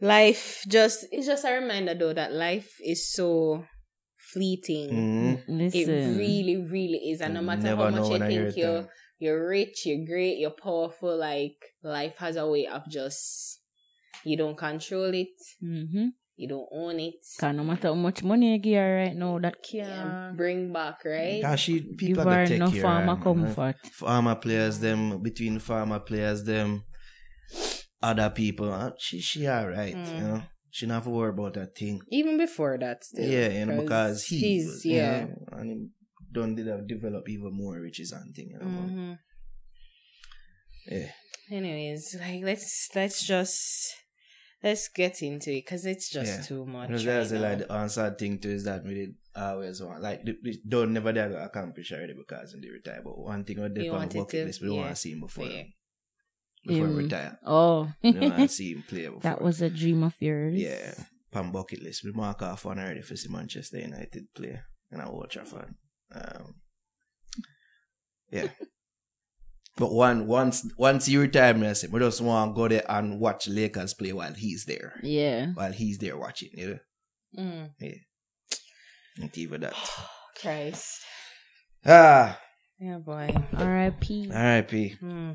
Life 0.00 0.64
just 0.68 1.06
it's 1.10 1.26
just 1.26 1.44
a 1.44 1.52
reminder 1.52 1.94
though 1.94 2.12
that 2.12 2.32
life 2.32 2.70
is 2.84 3.10
so 3.12 3.64
fleeting. 4.32 4.90
Mm-hmm. 5.48 5.60
It 5.72 5.86
really, 6.18 6.56
really 6.70 7.10
is. 7.10 7.20
And 7.20 7.34
no 7.34 7.42
matter 7.42 7.62
never 7.62 7.84
how 7.84 7.90
much 7.90 8.04
you 8.04 8.10
when 8.18 8.30
you're 8.30 8.44
think 8.50 8.56
you're 8.56 8.80
done. 8.82 8.88
you're 9.18 9.48
rich, 9.48 9.86
you're 9.86 10.04
great, 10.04 10.38
you're 10.38 10.50
powerful, 10.50 11.16
like 11.18 11.56
life 11.82 12.16
has 12.18 12.36
a 12.36 12.46
way 12.46 12.66
of 12.66 12.82
just 12.90 13.60
you 14.24 14.36
don't 14.36 14.56
control 14.56 15.14
it, 15.14 15.28
Mm-hmm. 15.64 16.08
You 16.36 16.48
don't 16.48 16.68
own 16.70 17.00
it. 17.00 17.14
Cause 17.40 17.54
no 17.54 17.64
matter 17.64 17.88
how 17.88 17.94
much 17.94 18.22
money 18.22 18.52
you 18.52 18.58
give 18.58 18.78
her 18.78 18.96
right 19.04 19.16
now, 19.16 19.38
that 19.38 19.56
can't 19.62 20.36
bring 20.36 20.72
back, 20.72 21.04
right? 21.04 21.42
Cause 21.42 21.60
she 21.60 21.80
give 21.80 21.96
people 21.96 22.24
her 22.24 22.30
are 22.42 22.46
take 22.46 22.58
no 22.58 22.70
care 22.70 22.82
farmer 22.82 23.12
of 23.12 23.18
her, 23.18 23.24
comfort. 23.24 23.76
Farmer 23.92 24.34
players, 24.36 24.78
them 24.78 25.22
between 25.22 25.58
farmer 25.58 26.00
players, 26.00 26.44
them 26.44 26.84
other 28.02 28.30
people. 28.30 28.72
uh, 28.72 28.90
She 28.98 29.20
she 29.20 29.48
alright, 29.48 29.94
Mm. 29.94 30.14
you 30.14 30.20
know. 30.20 30.42
She 30.70 30.84
not 30.86 30.94
have 30.96 31.04
to 31.04 31.10
worry 31.10 31.30
about 31.30 31.54
that 31.54 31.74
thing. 31.74 32.02
Even 32.10 32.36
before 32.36 32.76
that, 32.78 33.02
still. 33.02 33.24
yeah, 33.24 33.48
you 33.48 33.64
know, 33.64 33.80
because 33.80 34.24
he 34.24 34.38
he's 34.38 34.66
was, 34.66 34.84
you 34.84 34.96
yeah. 34.96 35.24
know, 35.24 35.46
and 35.52 35.70
he 35.70 35.88
done 36.32 36.54
did 36.54 36.66
have 36.66 36.86
develop 36.86 37.26
even 37.30 37.50
more 37.56 37.80
riches 37.80 38.12
and 38.12 38.34
thing, 38.34 38.50
you 38.50 38.58
know. 38.58 38.66
but, 38.66 38.90
hmm 38.92 39.12
Yeah. 40.86 41.10
Anyways, 41.50 42.16
like 42.20 42.42
let's 42.44 42.90
let's 42.94 43.26
just 43.26 43.94
let's 44.62 44.88
get 44.88 45.22
into 45.22 45.50
it 45.52 45.64
because 45.64 45.84
it's 45.86 46.10
just 46.10 46.32
Yeah. 46.32 46.42
too 46.42 46.66
much. 46.66 46.88
Because 46.88 47.06
right 47.06 47.12
that's 47.14 47.30
the, 47.30 47.36
now. 47.38 47.48
like 47.48 47.58
the 47.58 47.72
answer 47.72 48.14
thing 48.18 48.38
to 48.40 48.48
is 48.50 48.64
that 48.64 48.84
we 48.84 48.94
did 48.94 49.14
always 49.34 49.82
want 49.82 50.02
like 50.02 50.24
the- 50.24 50.38
the- 50.42 50.60
don't 50.66 50.92
never 50.92 51.12
did 51.12 51.32
accomplish 51.32 51.92
already 51.92 52.14
because 52.14 52.54
in 52.54 52.60
the 52.60 52.70
retire. 52.70 53.00
But 53.04 53.18
one 53.18 53.44
thing 53.44 53.60
we 53.60 53.68
did 53.68 53.84
You 53.84 53.92
on 53.92 53.94
the 53.94 53.98
wanted 53.98 54.18
bucket 54.18 54.30
to- 54.40 54.44
list, 54.46 54.60
we 54.62 54.66
don't 54.68 54.76
yeah. 54.76 54.82
want 54.82 54.96
to 54.96 55.00
see 55.00 55.12
him 55.12 55.20
before 55.20 55.46
Yeah. 55.46 55.62
before 56.66 56.86
Him. 56.86 56.96
retire. 56.96 57.38
Oh. 57.44 57.92
We 58.02 58.12
want 58.12 58.36
to 58.36 58.48
see 58.60 58.72
him 58.72 58.82
play 58.82 59.04
before. 59.06 59.20
that 59.20 59.40
was 59.42 59.60
a 59.62 59.70
dream 59.70 60.02
of 60.02 60.14
yours. 60.20 60.54
yeah. 60.56 60.94
Pan 61.30 61.52
bucket 61.52 61.82
list. 61.82 62.02
We 62.04 62.12
mark 62.12 62.40
off 62.42 62.64
one 62.64 62.78
already 62.78 63.02
for 63.02 63.14
see 63.16 63.28
Manchester 63.28 63.78
United 63.80 64.32
play. 64.34 64.58
And 64.90 65.02
I 65.02 65.08
watch 65.10 65.36
our 65.36 65.44
fan. 65.44 65.74
Um, 66.12 66.54
yeah. 68.30 68.48
But 69.76 69.92
one 69.92 70.26
once 70.26 70.66
once 70.78 71.06
you 71.08 71.20
retire, 71.20 71.54
I 71.62 71.72
say, 71.74 71.88
we 71.88 72.00
just 72.00 72.20
want 72.22 72.52
to 72.52 72.56
go 72.56 72.68
there 72.68 72.84
and 72.88 73.20
watch 73.20 73.46
Lakers 73.46 73.92
play 73.92 74.12
while 74.12 74.32
he's 74.32 74.64
there. 74.64 74.94
Yeah. 75.02 75.48
While 75.52 75.72
he's 75.72 75.98
there 75.98 76.16
watching, 76.16 76.50
you 76.54 76.80
know? 77.36 77.70
Mm. 77.78 78.00
Not 79.18 79.36
even 79.36 79.60
that. 79.60 79.74
Christ. 80.40 81.00
Ah, 81.84 82.38
Yeah, 82.78 82.98
boy. 82.98 83.28
R.I.P. 83.56 84.30
R.I.P. 84.32 84.96
Hmm. 85.00 85.32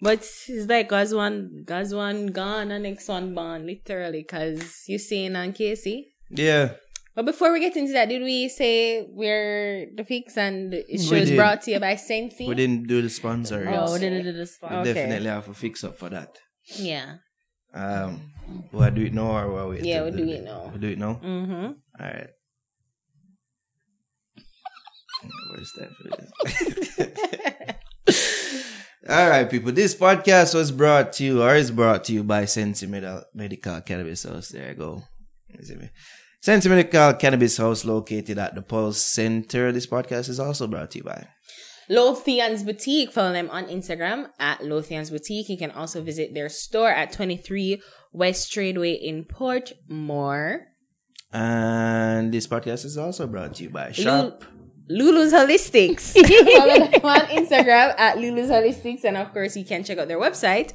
But 0.00 0.18
it's 0.20 0.68
like 0.68 0.88
God's 0.88 1.14
one, 1.14 1.62
God's 1.64 1.94
one 1.94 2.26
gone 2.28 2.70
and 2.72 2.82
next 2.82 3.08
one 3.08 3.34
born, 3.34 3.66
literally, 3.66 4.22
because 4.22 4.82
you 4.88 4.98
seen 4.98 5.36
on 5.36 5.52
Casey. 5.52 6.14
Yeah. 6.30 6.74
But 7.14 7.26
before 7.26 7.52
we 7.52 7.60
get 7.60 7.76
into 7.76 7.92
that, 7.92 8.08
did 8.08 8.22
we 8.22 8.48
say 8.48 9.06
we're 9.06 9.88
the 9.94 10.04
fix 10.04 10.38
and 10.38 10.72
it 10.72 10.86
We 10.88 10.98
shows 10.98 11.30
brought 11.32 11.60
to 11.62 11.72
you 11.72 11.80
by 11.80 11.96
Sensi? 11.96 12.48
We 12.48 12.54
didn't 12.54 12.88
do 12.88 13.02
the 13.02 13.10
sponsor. 13.10 13.68
Oh, 13.70 13.92
we 13.92 13.98
did 13.98 14.26
it 14.26 14.32
this 14.32 14.56
We 14.62 14.68
far. 14.68 14.78
Okay. 14.80 14.94
definitely 14.94 15.28
have 15.28 15.48
a 15.48 15.54
fix 15.54 15.84
up 15.84 15.98
for 15.98 16.08
that. 16.08 16.38
Yeah. 16.76 17.16
Um, 17.74 18.32
we'll 18.72 18.90
do 18.90 19.02
it 19.04 19.12
now 19.12 19.30
or 19.36 19.52
we'll 19.52 19.68
wait? 19.70 19.84
Yeah, 19.84 20.02
we'll 20.02 20.16
do 20.16 20.28
it 20.28 20.42
now. 20.42 20.68
We'll 20.70 20.80
do 20.80 20.88
it 20.88 20.98
now? 20.98 21.20
Mm-hmm. 21.22 21.64
All 21.64 21.74
right. 22.00 22.30
Where's 25.50 25.72
that? 25.78 27.76
All 29.08 29.28
right, 29.28 29.50
people. 29.50 29.72
This 29.72 29.94
podcast 29.94 30.54
was 30.54 30.70
brought 30.70 31.12
to 31.14 31.24
you, 31.24 31.42
or 31.42 31.54
is 31.56 31.70
brought 31.70 32.04
to 32.04 32.12
you 32.12 32.24
by 32.24 32.44
Sensi 32.44 32.86
Medical, 32.86 33.24
Medical 33.34 33.80
Cannabis 33.82 34.22
House. 34.24 34.48
There 34.48 34.68
you 34.68 34.74
go. 34.74 35.02
You 36.44 36.60
see 36.60 36.68
Medical 36.68 37.14
Cannabis 37.14 37.56
House, 37.56 37.84
located 37.84 38.36
at 38.36 38.56
the 38.56 38.62
Pulse 38.62 39.00
Center. 39.00 39.70
This 39.70 39.86
podcast 39.86 40.28
is 40.28 40.40
also 40.40 40.66
brought 40.66 40.90
to 40.90 40.98
you 40.98 41.04
by. 41.04 41.28
Lothian's 41.88 42.64
Boutique. 42.64 43.12
Follow 43.12 43.32
them 43.32 43.48
on 43.50 43.66
Instagram 43.66 44.28
at 44.40 44.60
Lothian's 44.60 45.10
Boutique. 45.10 45.48
You 45.48 45.56
can 45.56 45.70
also 45.70 46.02
visit 46.02 46.34
their 46.34 46.48
store 46.48 46.90
at 46.90 47.12
23 47.12 47.80
West 48.12 48.52
Tradeway 48.52 49.00
in 49.00 49.24
Portmore. 49.24 50.62
And 51.32 52.34
this 52.34 52.48
podcast 52.48 52.84
is 52.86 52.98
also 52.98 53.28
brought 53.28 53.54
to 53.54 53.62
you 53.62 53.70
by 53.70 53.92
Sharp. 53.92 54.44
Lulu's 54.88 55.32
Holistics. 55.32 56.12
Follow 56.56 56.88
them 56.88 57.04
on 57.04 57.20
Instagram 57.28 57.94
at 57.96 58.18
Lulu's 58.18 58.50
Holistics. 58.50 59.04
And 59.04 59.16
of 59.16 59.32
course, 59.32 59.56
you 59.56 59.64
can 59.64 59.84
check 59.84 59.98
out 59.98 60.08
their 60.08 60.18
website 60.18 60.72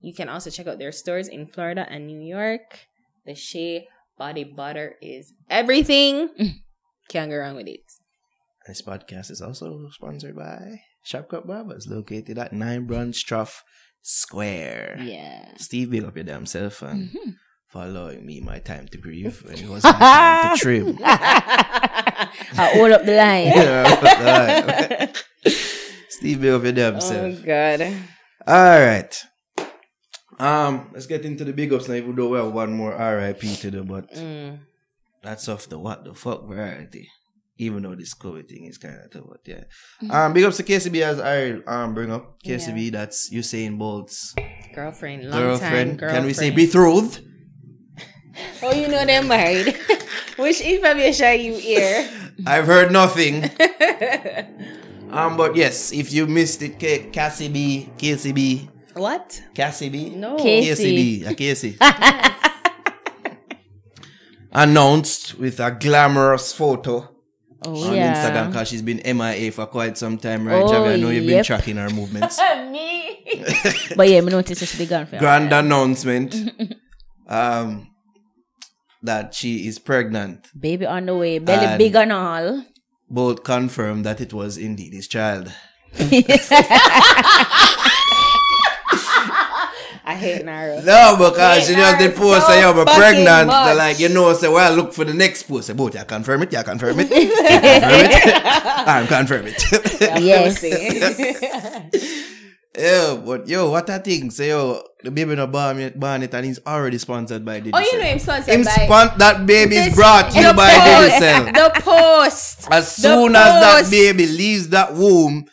You 0.00 0.14
can 0.14 0.28
also 0.28 0.50
check 0.50 0.66
out 0.66 0.78
their 0.78 0.92
stores 0.92 1.28
in 1.28 1.46
Florida 1.46 1.86
and 1.88 2.06
New 2.06 2.20
York. 2.20 2.86
The 3.26 3.34
Shea 3.34 3.88
Body 4.16 4.44
Butter 4.44 4.94
is 5.02 5.32
everything. 5.50 6.28
Can't 7.08 7.30
go 7.30 7.36
wrong 7.38 7.56
with 7.56 7.66
it. 7.68 7.80
This 8.66 8.82
podcast 8.82 9.30
is 9.30 9.40
also 9.40 9.88
sponsored 9.92 10.36
by 10.36 10.80
Sharp 11.02 11.28
Cut 11.30 11.46
Barbers, 11.46 11.86
located 11.88 12.38
at 12.38 12.52
9 12.52 12.86
Brunstroff 12.86 13.60
Square. 14.02 14.98
Yeah. 15.02 15.54
Steve, 15.56 15.90
big 15.90 16.04
up 16.04 16.16
your 16.16 16.24
damn 16.24 16.46
self 16.46 16.82
and 16.82 17.08
Mm-hmm. 17.10 17.30
for 17.68 17.86
me 18.22 18.40
my 18.40 18.58
time 18.60 18.86
to 18.88 18.98
breathe 18.98 19.36
when 19.42 19.54
it 19.58 19.68
was 19.68 19.84
my 19.84 19.92
time 19.92 20.56
to 20.56 20.62
trim. 20.62 20.98
I 21.04 22.70
hold 22.74 22.92
up 22.92 23.04
the 23.04 23.16
line. 23.16 23.46
Yeah, 23.46 25.12
Steve, 26.08 26.40
big 26.40 26.50
up 26.52 26.62
your 26.62 26.72
damn 26.72 27.00
self. 27.00 27.38
Oh. 27.40 27.42
God. 27.44 27.82
All 28.46 28.80
right. 28.80 29.24
Um, 30.38 30.90
let's 30.92 31.06
get 31.06 31.24
into 31.24 31.44
the 31.44 31.52
big 31.52 31.72
ups 31.72 31.88
now, 31.88 31.94
even 31.94 32.14
though 32.14 32.28
we 32.28 32.38
have 32.38 32.52
one 32.52 32.72
more 32.72 32.92
RIP 32.94 33.40
to 33.62 33.70
do, 33.70 33.82
but 33.84 34.12
Mm. 34.14 34.58
that's 35.22 35.48
off 35.48 35.68
the 35.68 35.78
what 35.78 36.04
the 36.04 36.14
fuck 36.14 36.46
variety. 36.46 37.08
Even 37.60 37.82
though 37.82 37.96
this 37.96 38.14
COVID 38.14 38.46
thing 38.48 38.66
is 38.70 38.78
kind 38.78 38.94
of 39.02 39.10
tough, 39.10 39.24
but 39.28 39.40
yeah. 39.44 39.64
Mm-hmm. 40.00 40.10
Um, 40.14 40.32
big 40.32 40.44
ups 40.44 40.58
to 40.58 40.62
KCB 40.62 41.02
as 41.02 41.18
I 41.18 41.58
um 41.66 41.92
bring 41.92 42.12
up 42.12 42.38
KCB. 42.46 42.92
That's 42.92 43.30
Usain 43.34 43.76
Bolt's 43.78 44.34
Girlfriend. 44.74 45.24
Long 45.28 45.40
girlfriend. 45.58 45.90
time 45.90 45.96
girlfriend. 45.98 46.14
Can 46.22 46.26
we 46.26 46.34
say 46.34 46.50
betrothed? 46.50 47.22
Oh, 48.62 48.70
you 48.72 48.86
know 48.86 49.02
they're 49.04 49.24
married. 49.26 49.74
Which 50.38 50.60
information 50.60 51.40
you 51.40 51.54
hear? 51.58 52.06
I've 52.46 52.66
heard 52.70 52.92
nothing. 52.92 53.50
um, 55.10 55.36
but 55.36 55.56
yes, 55.56 55.90
if 55.92 56.12
you 56.12 56.26
missed 56.30 56.62
it, 56.62 56.78
K- 56.78 57.10
Kasi 57.10 57.48
B, 57.48 57.90
KCB, 57.98 58.68
What? 58.98 59.40
Kasi 59.54 59.88
B, 59.88 60.10
No. 60.10 60.36
KCB, 60.36 61.24
uh, 61.80 62.34
announced 64.52 65.38
with 65.38 65.60
a 65.60 65.70
glamorous 65.70 66.52
photo 66.52 67.08
Oh, 67.66 67.88
on 67.88 67.94
yeah. 67.94 68.14
Instagram 68.14 68.52
because 68.52 68.68
she's 68.68 68.82
been 68.82 69.02
MIA 69.04 69.50
for 69.50 69.66
quite 69.66 69.98
some 69.98 70.16
time, 70.16 70.46
right? 70.46 70.62
Oh, 70.62 70.66
Javi, 70.68 70.94
I 70.94 70.96
know 70.96 71.10
you've 71.10 71.26
been 71.26 71.42
tracking 71.42 71.74
her 71.76 71.90
movements. 71.90 72.38
Me. 72.70 73.24
But 73.96 74.08
yeah, 74.08 74.20
me 74.20 74.30
notice 74.30 74.60
that 74.60 74.66
she 74.66 74.78
be 74.78 74.86
gone 74.86 75.06
for 75.06 75.18
Grand 75.18 75.52
announcement 75.52 76.36
um, 77.28 77.90
that 79.02 79.34
she 79.34 79.66
is 79.66 79.80
pregnant. 79.80 80.46
Baby 80.58 80.86
on 80.86 81.06
the 81.06 81.16
way, 81.16 81.40
belly 81.40 81.66
And- 81.66 81.78
big 81.78 81.96
and 81.96 82.12
all. 82.12 82.64
Both 83.10 83.42
confirmed 83.42 84.04
that 84.06 84.20
it 84.20 84.32
was 84.32 84.56
indeed 84.56 84.92
his 84.92 85.08
child. 85.08 85.50
I 90.18 90.20
hate 90.20 90.44
Nara. 90.44 90.82
No, 90.82 91.16
because 91.16 91.70
you 91.70 91.76
did 91.76 91.98
Nara, 91.98 92.10
post 92.12 92.46
so 92.46 92.52
say 92.52 92.60
you're 92.60 92.84
pregnant. 92.84 93.46
much. 93.46 93.66
They're 93.66 93.74
like, 93.76 93.98
you 94.00 94.08
know, 94.08 94.32
say, 94.34 94.48
well, 94.48 94.74
look 94.74 94.92
for 94.92 95.04
the 95.04 95.14
next 95.14 95.44
post. 95.44 95.68
Say, 95.68 95.72
both, 95.74 95.94
you 95.94 96.04
confirm 96.04 96.42
it, 96.42 96.52
you 96.52 96.62
confirm 96.62 96.98
it. 97.00 97.08
You 97.10 97.30
confirm 97.30 98.10
it. 98.10 98.42
I'm 98.44 99.06
confirm 99.06 99.46
it. 99.46 99.62
Yes. 100.22 100.62
Yo, 102.78 103.16
but 103.26 103.48
yo, 103.48 103.70
what 103.70 103.90
I 103.90 103.98
think? 103.98 104.30
Say 104.30 104.50
yo, 104.50 104.80
the 105.02 105.10
baby 105.10 105.34
no 105.34 105.48
born 105.48 105.80
yet, 105.80 105.98
born 105.98 106.22
it, 106.22 106.32
and 106.32 106.46
he's 106.46 106.60
already 106.64 106.96
sponsored 106.98 107.44
by 107.44 107.60
Digicel. 107.60 107.70
Oh, 107.74 107.80
you 107.80 107.98
know 107.98 108.04
him 108.04 108.18
sponsored 108.20 108.54
Him 108.54 108.62
by 108.62 108.70
spon- 108.70 109.18
that 109.18 109.46
baby 109.46 109.74
is 109.76 109.94
brought 109.96 110.30
to 110.30 110.38
you 110.38 110.46
the 110.46 110.54
by 110.54 110.74
post, 110.74 111.14
Digicel. 111.16 111.54
The 111.54 111.80
post. 111.80 112.68
As 112.70 112.94
The 112.94 113.02
soon 113.02 113.34
as 113.34 113.60
that 113.62 113.88
baby 113.90 114.26
leaves 114.28 114.68
that 114.68 114.94
womb, 114.94 115.46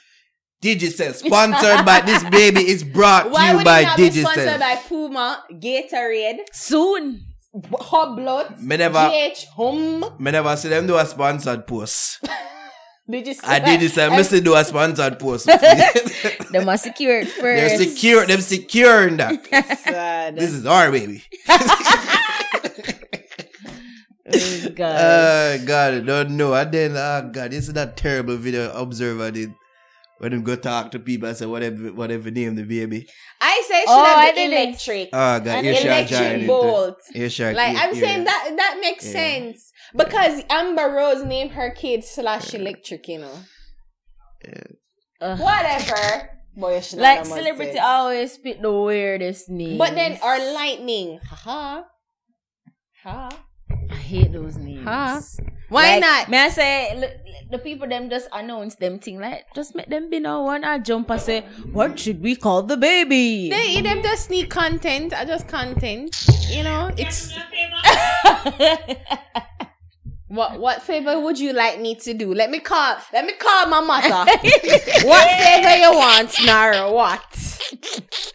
Digicel, 0.65 1.13
sponsored 1.13 1.85
by 1.85 2.01
this 2.01 2.23
baby, 2.25 2.67
is 2.67 2.83
brought 2.83 3.29
Why 3.29 3.45
to 3.45 3.51
you 3.51 3.57
would 3.57 3.65
by 3.65 3.79
it 3.81 3.83
not 3.83 3.97
be 3.97 4.09
sponsored 4.09 4.47
Digicel. 4.47 4.59
by 4.59 4.75
Puma, 4.87 5.43
Gatorade, 5.51 6.37
Soon. 6.51 7.21
Hot 7.79 8.15
Blood, 8.17 8.59
Me 8.61 8.75
never, 8.75 9.07
GH 9.07 9.45
Hum? 9.55 10.03
me 10.19 10.31
never 10.31 10.57
see 10.57 10.67
them 10.69 10.87
do 10.87 10.97
a 10.97 11.05
sponsored 11.05 11.65
post. 11.67 12.19
Did 13.09 13.27
you 13.27 13.33
see 13.35 13.45
I 13.45 13.59
did 13.59 13.81
this. 13.81 13.97
I 13.99 14.09
must 14.09 14.31
do 14.43 14.55
a 14.55 14.63
sponsored 14.65 15.19
post. 15.19 15.45
Them 16.51 16.67
are 16.67 16.75
secured 16.77 17.27
first. 17.27 17.43
They're 17.43 17.77
secure. 17.77 18.25
Them 18.25 18.41
securing 18.41 19.17
that. 19.17 19.45
Sad. 19.83 20.35
This 20.35 20.51
is 20.51 20.65
our 20.65 20.91
baby. 20.91 21.23
Oh, 24.27 24.69
God. 24.73 24.95
Uh, 24.95 25.57
God, 25.59 25.93
I 25.93 25.99
don't 25.99 26.31
know. 26.35 26.55
And 26.55 26.71
then, 26.71 26.97
oh 26.97 27.29
God, 27.31 27.51
this 27.51 27.67
is 27.67 27.73
that 27.75 27.95
terrible 27.95 28.37
video 28.37 28.73
Observer 28.73 29.29
did 29.29 29.53
when 30.19 30.33
him 30.33 30.43
go 30.43 30.55
talk 30.55 30.91
to 30.91 30.99
people 30.99 31.27
and 31.27 31.37
say 31.37 31.45
whatever, 31.45 31.91
whatever 31.93 32.31
name 32.31 32.55
the 32.55 32.63
baby. 32.63 33.07
I 33.41 33.63
say 33.67 33.79
should 33.81 33.89
Oh, 33.89 34.03
I 34.03 34.25
have 34.25 34.35
been 34.35 34.49
didn't- 34.51 34.67
electric. 34.69 35.09
Oh 35.13 35.39
God, 35.39 35.47
An 35.47 35.65
ear 35.65 35.81
electric 35.81 36.47
bolt. 36.47 36.97
Like 37.13 37.77
I'm 37.77 37.93
ear- 37.95 38.01
saying 38.01 38.23
that 38.23 38.53
that 38.57 38.77
makes 38.81 39.05
Yeah. 39.05 39.11
sense 39.11 39.71
because 39.95 40.41
Amber 40.49 40.89
Rose 40.89 41.23
named 41.23 41.51
her 41.51 41.69
kid 41.71 42.03
slash 42.03 42.53
electric, 42.53 43.07
you 43.07 43.19
know. 43.19 43.37
Ugh. 45.21 45.39
Whatever. 45.39 46.29
Boy, 46.57 46.81
like 46.93 47.25
celebrity 47.25 47.73
said. 47.73 47.83
always 47.83 48.37
pick 48.37 48.61
the 48.61 48.71
weirdest 48.71 49.49
names. 49.49 49.77
But 49.77 49.93
then 49.95 50.17
or 50.23 50.37
lightning. 50.53 51.19
Haha. 51.29 51.83
Ha. 53.03 53.29
Ha. 53.29 53.43
I 53.91 53.95
hate 53.95 54.31
those 54.31 54.55
names. 54.55 54.83
Huh? 54.87 55.19
Why 55.75 55.99
Like, 55.99 56.01
not? 56.01 56.29
May 56.29 56.45
I 56.45 56.49
say 56.49 56.95
look, 56.97 57.11
the 57.51 57.57
people 57.59 57.85
them 57.87 58.09
just 58.09 58.29
announce 58.31 58.75
them 58.75 58.97
thing 58.97 59.19
like 59.19 59.45
just 59.53 59.75
make 59.75 59.89
them 59.89 60.09
be 60.09 60.19
no 60.19 60.41
one. 60.43 60.63
I 60.63 60.79
jump 60.79 61.09
and 61.11 61.21
say 61.21 61.41
what 61.73 61.99
should 61.99 62.21
we 62.21 62.37
call 62.37 62.63
the 62.63 62.77
baby? 62.77 63.49
They 63.49 63.81
them 63.81 64.01
just 64.01 64.29
need 64.29 64.49
content. 64.49 65.11
I 65.13 65.25
just 65.25 65.49
content. 65.49 66.15
You 66.49 66.63
know, 66.63 66.91
it's 66.97 67.33
what 70.27 70.59
what 70.61 70.81
favor 70.81 71.19
would 71.19 71.37
you 71.37 71.51
like 71.51 71.81
me 71.81 71.95
to 71.95 72.13
do? 72.13 72.33
Let 72.33 72.49
me 72.51 72.59
call 72.59 72.95
let 73.11 73.25
me 73.25 73.33
call 73.33 73.67
my 73.67 73.81
mother. 73.81 74.31
what 75.03 75.27
favor 75.43 75.75
you 75.75 75.91
want, 75.91 76.33
Nara? 76.45 76.89
What? 76.89 78.31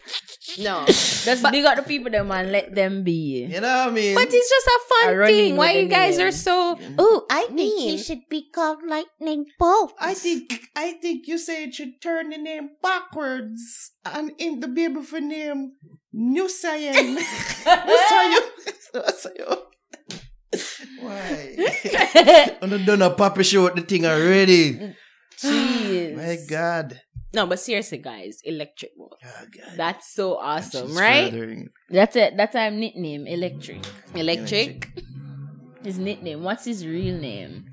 No. 0.59 0.85
just 0.87 1.43
big 1.51 1.65
up 1.65 1.75
the 1.77 1.83
people 1.83 2.11
them 2.11 2.31
and 2.31 2.51
let 2.51 2.73
them 2.73 3.03
be. 3.03 3.45
You 3.45 3.61
know 3.61 3.85
what 3.85 3.89
I 3.89 3.91
mean? 3.91 4.15
But 4.15 4.27
it's 4.31 4.49
just 4.49 4.67
a 4.67 4.79
fun 4.89 5.25
thing. 5.27 5.55
Why 5.55 5.71
you 5.73 5.87
guys 5.87 6.17
name. 6.17 6.27
are 6.27 6.31
so 6.31 6.79
Oh, 6.97 7.25
I 7.29 7.47
mean? 7.49 7.97
should 7.97 8.27
be 8.29 8.49
called 8.49 8.79
Lightning 8.85 9.45
Bolt. 9.59 9.93
I 9.99 10.13
think 10.13 10.69
I 10.75 10.93
think 10.93 11.27
you 11.27 11.37
say 11.37 11.65
it 11.65 11.75
should 11.75 12.01
turn 12.01 12.29
the 12.29 12.37
name 12.37 12.71
backwards 12.81 13.91
and 14.05 14.31
in 14.37 14.59
the 14.59 14.67
baby 14.67 15.01
for 15.01 15.19
name 15.19 15.73
Nusayan. 16.15 17.17
Nusayan. 17.65 18.43
Nusayan. 18.95 19.57
Why? 20.99 21.55
I'm 22.61 22.69
not 22.69 22.85
done 22.85 23.01
a 23.01 23.09
puppy 23.11 23.43
show 23.43 23.63
with 23.63 23.75
the 23.75 23.81
thing 23.81 24.05
already. 24.05 24.95
Jeez. 25.39 26.15
My 26.15 26.37
God. 26.49 26.99
No, 27.33 27.45
but 27.47 27.59
seriously, 27.59 27.97
guys, 27.97 28.41
electric 28.43 28.97
bolt. 28.97 29.17
Oh, 29.23 29.45
God. 29.55 29.77
That's 29.77 30.13
so 30.13 30.35
awesome, 30.37 30.87
She's 30.89 30.97
right? 30.99 31.31
furthering. 31.31 31.69
That's 31.89 32.15
it. 32.15 32.35
That's 32.35 32.55
our 32.55 32.71
nickname, 32.71 33.25
Electric. 33.27 33.81
Mm. 33.81 34.19
Electric. 34.19 34.89
His 35.83 35.97
nickname. 35.97 36.43
What's 36.43 36.65
his 36.65 36.85
real 36.85 37.15
name? 37.17 37.65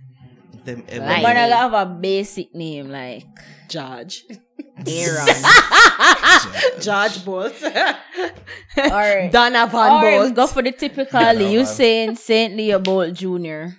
Them 0.65 0.85
ever 0.89 1.05
Like- 1.05 1.23
But 1.23 1.37
I 1.37 1.47
have 1.49 1.75
a 1.75 1.87
basic 1.87 2.55
name 2.55 2.89
like 2.91 3.25
George. 3.69 4.25
Aaron. 4.87 5.27
George 6.81 7.25
Bolt. 7.25 7.53
or 8.77 9.29
Donovan 9.33 9.91
or 9.91 10.01
Bolt. 10.23 10.35
go 10.35 10.47
for 10.47 10.63
the 10.63 10.71
typical 10.73 11.19
Donovan. 11.21 11.51
you 11.51 11.65
saying 11.67 12.15
Saint 12.17 12.55
Leo 12.57 12.79
Bolt 12.79 13.13
Jr. 13.15 13.75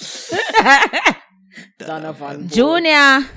Donovan 1.78 2.48
Bolt. 2.48 2.52
Junior. 2.52 3.28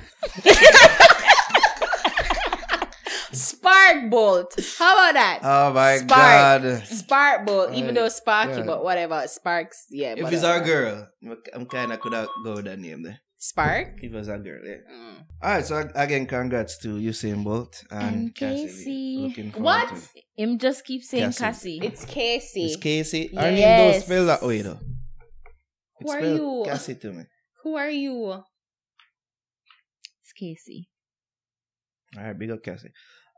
Spark 3.90 4.10
Bolt. 4.10 4.54
How 4.78 4.94
about 4.94 5.14
that? 5.14 5.40
Oh 5.42 5.72
my 5.72 5.96
Spark. 5.98 6.62
God. 6.62 6.82
Spark 6.86 7.46
Bolt, 7.46 7.72
even 7.74 7.94
though 7.94 8.08
Sparky, 8.08 8.58
Yeah. 8.58 8.62
but 8.66 8.82
whatever. 8.84 9.22
Sparks, 9.28 9.86
yeah. 9.90 10.14
If 10.16 10.22
but 10.22 10.32
it's 10.32 10.44
our 10.44 10.60
girl, 10.60 11.08
I'm 11.54 11.66
kind 11.66 11.92
of 11.92 12.00
could 12.00 12.12
have 12.12 12.28
go 12.44 12.54
with 12.54 12.64
that 12.66 12.78
name 12.78 13.02
there. 13.02 13.20
Spark? 13.38 13.98
If 13.98 14.12
it 14.12 14.16
was 14.16 14.28
a 14.28 14.38
girl, 14.38 14.60
yeah. 14.64 14.76
Mm. 14.90 15.16
All 15.42 15.50
right, 15.50 15.64
so 15.64 15.88
again, 15.94 16.26
congrats 16.26 16.78
to 16.78 16.88
Usain 16.96 17.44
Bolt 17.44 17.84
and, 17.90 18.02
And 18.16 18.34
Cassie. 18.34 18.66
Casey. 18.66 19.16
Looking 19.18 19.62
What? 19.62 19.88
to 19.88 19.94
it. 19.94 20.24
Him 20.36 20.58
just 20.58 20.84
keep 20.84 21.02
saying 21.04 21.32
Cassie. 21.32 21.78
Cassie. 21.78 21.80
It's 21.86 22.04
Casey. 22.06 22.64
It's 22.64 22.76
Casey. 22.76 23.28
Her 23.34 23.42
name 23.50 23.58
Yes. 23.58 23.92
don't 23.94 24.02
spell 24.04 24.26
that 24.26 24.42
way 24.42 24.62
though. 24.62 24.80
Who 26.00 26.10
are 26.10 26.20
you? 26.20 26.62
Cassie 26.66 26.94
to 26.96 27.12
me. 27.12 27.24
Who 27.62 27.76
are 27.76 27.90
you? 27.90 28.42
It's 30.22 30.32
Casey. 30.32 30.88
All 32.16 32.24
right, 32.24 32.38
big 32.38 32.50
up 32.50 32.62
Cassie. 32.62 32.90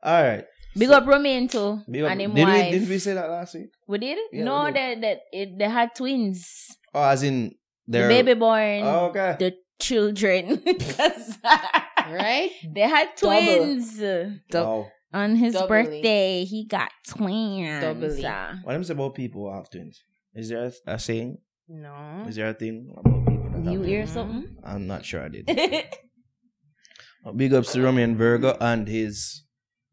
All 0.03 0.23
right. 0.23 0.45
Big 0.77 0.89
So- 0.89 0.95
up 0.97 1.07
Romain 1.07 1.49
too. 1.49 1.81
Big 1.91 2.03
up. 2.03 2.11
and 2.13 2.21
him 2.21 2.35
Did 2.35 2.47
we, 2.47 2.53
wife. 2.53 2.71
didn't 2.73 2.89
we 2.89 2.99
say 2.99 3.15
that 3.15 3.31
last 3.31 3.55
week? 3.55 3.71
We 3.89 3.99
did? 3.99 4.19
Yeah, 4.33 4.45
no, 4.45 4.65
we 4.65 4.73
they 4.73 5.19
they 5.33 5.55
they 5.59 5.69
had 5.69 5.95
twins. 5.95 6.69
Oh, 6.95 7.03
as 7.03 7.23
in 7.23 7.55
The 7.87 8.01
baby 8.09 8.35
born. 8.35 8.83
Oh, 8.85 9.07
okay. 9.11 9.37
The 9.39 9.55
children, 9.81 10.63
Right? 12.11 12.51
they 12.75 12.81
had 12.83 13.09
Double. 13.17 13.37
twins. 13.37 14.03
oh. 14.55 14.87
On 15.13 15.37
his 15.37 15.55
Doubly. 15.55 15.69
birthday, 15.69 16.45
he 16.45 16.67
got 16.67 16.91
twins. 17.09 17.81
Doubly. 17.81 18.25
Uh, 18.27 18.55
What 18.63 18.75
I'm 18.75 18.85
saying 18.85 18.99
about 18.99 19.15
people 19.15 19.49
who 19.49 19.55
have 19.57 19.71
twins? 19.71 20.03
Is 20.35 20.51
there 20.51 20.67
a, 20.87 20.93
a 20.95 20.99
saying? 20.99 21.39
No. 21.67 22.25
Is 22.29 22.37
there 22.37 22.49
a 22.51 22.55
thing 22.55 22.93
about 22.93 23.27
people 23.27 23.63
that 23.63 23.73
you 23.73 23.83
hear 23.83 24.01
twins? 24.03 24.13
something? 24.13 24.57
I'm 24.63 24.87
not 24.87 25.05
sure 25.07 25.23
I 25.25 25.29
did. 25.29 25.47
Big 27.37 27.53
ups 27.53 27.73
to 27.73 27.83
Romain 27.83 28.17
Virgo 28.17 28.57
and 28.61 28.87
his 28.89 29.45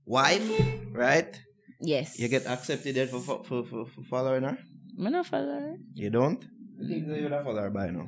wife, 0.06 0.46
right? 0.92 1.40
yes. 1.82 2.20
You 2.20 2.28
get 2.28 2.46
accepted 2.46 2.96
there 2.96 3.08
for 3.08 3.20
for, 3.20 3.44
for, 3.44 3.86
for, 3.86 4.04
following 4.04 4.44
her? 4.44 4.58
I'm 4.98 5.12
not 5.12 5.26
follow. 5.26 5.76
You 5.94 6.10
don't? 6.10 6.44
I 6.80 6.88
think 6.88 7.08
you 7.08 7.24
would 7.24 7.32
have 7.32 7.44
followed 7.44 7.62
her 7.62 7.70
by 7.70 7.90
now. 7.90 8.08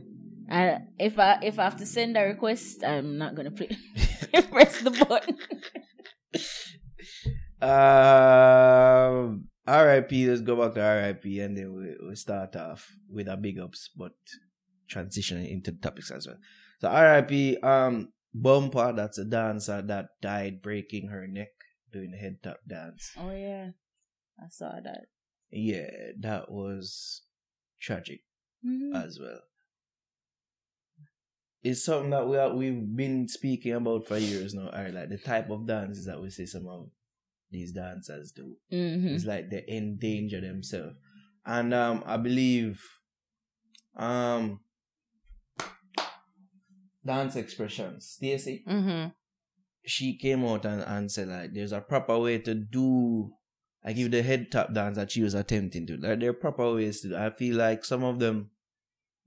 I, 0.49 0.79
if 0.97 1.19
I 1.19 1.39
if 1.41 1.60
I 1.60 1.63
have 1.65 1.77
to 1.77 1.86
send 1.86 2.15
a 2.17 2.23
request, 2.23 2.83
I'm 2.83 3.17
not 3.17 3.36
gonna 3.36 3.51
play, 3.51 3.69
press 4.51 4.81
the 4.81 4.91
button. 4.91 5.38
Um, 7.60 9.49
RIP, 9.67 10.12
let's 10.12 10.41
go 10.41 10.55
back 10.55 10.75
to 10.75 10.81
RIP 10.81 11.25
and 11.41 11.57
then 11.57 11.73
we, 11.73 12.07
we 12.07 12.15
start 12.15 12.55
off 12.55 12.88
with 13.10 13.27
our 13.27 13.38
big 13.38 13.60
ups, 13.60 13.89
but 13.95 14.13
transitioning 14.91 15.51
into 15.51 15.71
the 15.71 15.79
topics 15.79 16.12
as 16.12 16.27
well. 16.27 16.38
So 16.79 16.91
RIP, 16.91 17.63
um, 17.63 18.13
Bumpa, 18.36 18.95
that's 18.95 19.17
a 19.17 19.25
dancer 19.25 19.81
that 19.81 20.10
died 20.21 20.62
breaking 20.62 21.07
her 21.07 21.25
neck 21.27 21.49
doing 21.91 22.12
the 22.12 22.17
head 22.17 22.38
top 22.43 22.60
dance. 22.67 23.12
Oh 23.17 23.32
yeah, 23.32 23.71
I 24.39 24.47
saw 24.50 24.80
that. 24.84 25.06
Yeah, 25.50 25.89
that 26.19 26.52
was 26.52 27.23
tragic 27.80 28.21
Mhm. 28.65 28.93
as 28.95 29.19
well. 29.19 29.41
It's 31.63 31.84
something 31.84 32.12
that 32.12 32.28
we 32.28 32.38
are, 32.38 32.56
we've 32.56 32.95
been 32.95 33.28
speaking 33.28 33.73
about 33.73 34.08
for 34.08 34.17
years 34.17 34.54
now. 34.54 34.67
Alright, 34.69 34.93
like 34.93 35.10
the 35.10 35.17
type 35.17 35.50
of 35.50 35.65
dances 35.67 36.06
that 36.06 36.21
we 36.21 36.30
see 36.30 36.45
some 36.45 36.67
of 36.67 36.89
these 37.52 37.71
dancers 37.71 38.32
do. 38.32 38.56
Mhm. 38.71 39.15
It's 39.15 39.26
like 39.26 39.50
they 39.50 39.65
endanger 39.67 40.39
themselves. 40.41 40.95
And 41.45 41.73
um, 41.73 42.04
I 42.06 42.17
believe 42.17 42.84
um, 43.95 44.60
dance 47.06 47.36
expressions, 47.36 48.06
Stacy, 48.10 48.63
Mm-hmm. 48.67 49.10
She 49.88 50.17
came 50.17 50.45
out 50.45 50.65
and, 50.65 50.82
and 50.84 51.12
said 51.12 51.28
like 51.30 51.54
there's 51.54 51.71
a 51.71 51.82
proper 51.82 52.17
way 52.19 52.38
to 52.39 52.54
do 52.54 53.32
like 53.86 53.95
give 53.95 54.12
the 54.12 54.21
head 54.21 54.52
tap 54.52 54.73
dance 54.73 54.97
that 54.97 55.12
she 55.12 55.21
was 55.23 55.34
attempting 55.34 55.88
to. 55.88 55.97
Like 55.97 56.19
there 56.19 56.30
are 56.30 56.34
proper 56.34 56.73
ways 56.73 57.02
to 57.02 57.10
do. 57.10 57.15
I 57.17 57.30
feel 57.30 57.56
like 57.56 57.86
some 57.86 58.04
of 58.04 58.19
them 58.19 58.52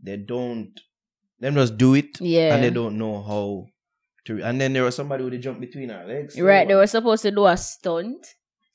they 0.03 0.17
don't 0.17 0.79
them 1.39 1.55
just 1.55 1.77
do 1.79 1.95
it 1.95 2.21
Yeah. 2.21 2.55
and 2.55 2.63
they 2.65 2.71
don't 2.71 2.99
know 2.99 3.23
how 3.23 3.67
to 4.27 4.43
and 4.43 4.61
then 4.61 4.75
there 4.75 4.85
was 4.85 4.95
somebody 4.97 5.25
who 5.25 5.31
they 5.31 5.39
jump 5.39 5.61
between 5.61 5.89
her 5.89 6.05
legs. 6.07 6.39
Right, 6.41 6.69
they 6.69 6.75
were 6.75 6.87
supposed 6.87 7.23
to 7.23 7.31
do 7.31 7.47
a 7.47 7.57
stunt, 7.57 8.27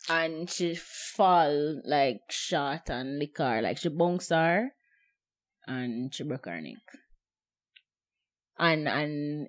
and 0.10 0.50
she 0.50 0.74
fall 0.76 1.82
like 1.86 2.21
shot 2.30 2.89
and 2.89 3.19
lick 3.19 3.38
her, 3.38 3.62
like 3.62 3.78
she 3.78 3.89
bounced 3.89 4.32
her, 4.32 4.69
and 5.67 6.13
she 6.13 6.24
broke 6.24 6.45
her 6.48 6.60
neck. 6.60 6.82
And 8.58 8.88
and 8.88 9.48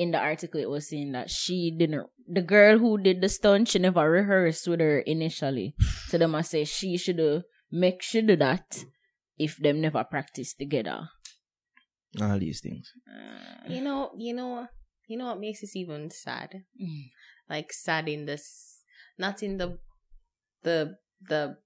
in 0.00 0.12
the 0.16 0.18
article 0.18 0.60
it 0.60 0.70
was 0.72 0.88
saying 0.88 1.12
that 1.12 1.28
she 1.28 1.58
didn't 1.76 2.08
the 2.38 2.42
girl 2.52 2.78
who 2.82 2.96
did 3.06 3.20
the 3.20 3.28
stunt 3.28 3.68
she 3.68 3.78
never 3.84 4.04
rehearsed 4.10 4.66
with 4.72 4.80
her 4.80 5.00
initially 5.14 5.74
so 6.08 6.16
them 6.16 6.32
must 6.36 6.50
say 6.56 6.64
she 6.64 6.96
should 6.96 7.18
have 7.18 7.42
make 7.84 8.00
sure 8.02 8.22
do 8.22 8.36
that 8.36 8.84
if 9.46 9.56
them 9.66 9.80
never 9.86 10.04
practice 10.04 10.54
together 10.54 10.98
All 12.20 12.38
these 12.42 12.60
things. 12.60 12.92
You 13.68 13.82
know, 13.82 14.10
you 14.18 14.34
know, 14.34 14.66
you 15.06 15.16
know 15.16 15.26
what 15.26 15.38
makes 15.38 15.60
this 15.60 15.76
even 15.76 16.10
sad? 16.10 16.64
Mm. 16.74 17.04
Like 17.48 17.72
sad 17.72 18.08
in 18.08 18.26
this, 18.26 18.82
not 19.16 19.42
in 19.42 19.58
the, 19.58 19.78
the 20.66 20.96
the 21.28 21.56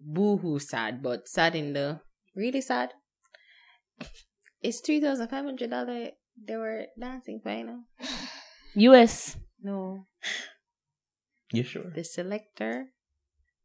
boohoo 0.00 0.58
sad, 0.58 1.02
but 1.02 1.28
sad 1.28 1.54
in 1.54 1.74
the 1.74 2.00
really 2.34 2.62
sad. 2.62 2.94
It's 4.62 4.80
three 4.80 5.00
thousand 5.00 5.28
five 5.28 5.44
hundred 5.44 5.70
dollar. 5.70 6.10
They 6.36 6.56
were 6.56 6.86
dancing 6.98 7.40
final. 7.42 7.84
us 8.76 9.36
No, 9.62 10.06
You 11.52 11.62
sure? 11.62 11.90
the 11.94 12.02
selector 12.04 12.88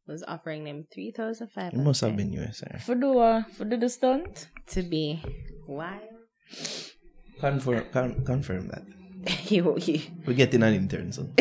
was 0.06 0.22
offering 0.26 0.64
them 0.64 0.86
three 0.92 1.10
thousand 1.12 1.48
five 1.48 1.72
It 1.74 1.80
must 1.80 2.00
have 2.02 2.16
been 2.16 2.32
US. 2.40 2.62
for 2.84 2.94
do 2.94 3.18
uh, 3.18 3.42
for 3.56 3.64
do 3.64 3.76
the 3.76 3.88
stunt 3.88 4.48
to 4.72 4.82
be 4.82 5.20
wild. 5.66 6.02
Confirm, 7.40 7.84
con- 7.92 8.24
confirm 8.24 8.68
that. 8.68 8.82
you, 9.50 9.76
you. 9.84 10.00
We're 10.26 10.34
getting 10.38 10.62
an 10.62 10.74
intern 10.74 11.12
soon. 11.12 11.32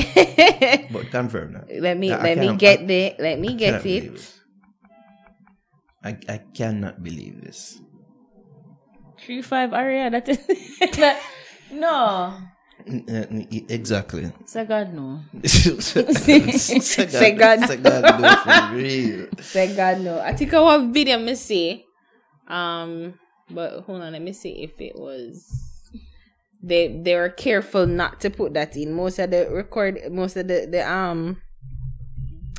but 0.91 1.09
confirm 1.11 1.53
that. 1.53 1.65
let 1.81 1.97
me 1.97 2.11
I- 2.11 2.17
I 2.17 2.23
let 2.23 2.37
me 2.37 2.49
get 2.57 2.79
I- 2.81 2.85
the 2.85 3.01
let 3.19 3.37
me 3.39 3.49
I 3.49 3.57
get 3.57 3.71
cannot 3.81 3.83
believe 3.83 4.15
it. 4.15 4.33
I, 6.03 6.11
I 6.29 6.37
cannot 6.53 6.95
believe 7.03 7.41
this. 7.43 7.79
Three 9.19 9.41
five 9.41 9.73
area 9.73 10.10
that 10.10 10.27
is 10.30 10.38
that, 10.97 11.21
no 11.71 12.34
Mm, 12.88 13.10
uh, 13.10 13.73
Exactly. 13.73 14.32
say 14.45 14.63
god 14.63 14.93
no 14.93 15.19
Say 15.43 17.32
God. 17.34 17.60
Say 17.67 17.77
God, 17.77 18.19
no, 18.21 18.36
for 18.38 18.75
real. 18.75 19.27
Thank 19.38 19.75
God 19.75 20.01
no. 20.01 20.19
I 20.19 20.34
think 20.34 20.53
I 20.53 20.60
want 20.60 20.93
video 20.93 21.17
me 21.19 21.36
see. 21.36 21.86
Um 22.47 23.19
but 23.49 23.82
hold 23.84 24.01
on, 24.01 24.13
let 24.13 24.21
me 24.21 24.34
see 24.34 24.63
if 24.63 24.80
it 24.80 24.95
was 24.95 25.89
they 26.62 27.01
they 27.03 27.15
were 27.15 27.30
careful 27.30 27.86
not 27.88 28.21
to 28.21 28.30
put 28.30 28.53
that 28.53 28.75
in. 28.77 28.93
Most 28.93 29.19
of 29.19 29.32
the 29.32 29.47
record 29.51 29.99
most 30.12 30.38
of 30.38 30.47
the, 30.47 30.67
the 30.69 30.89
um 30.89 31.41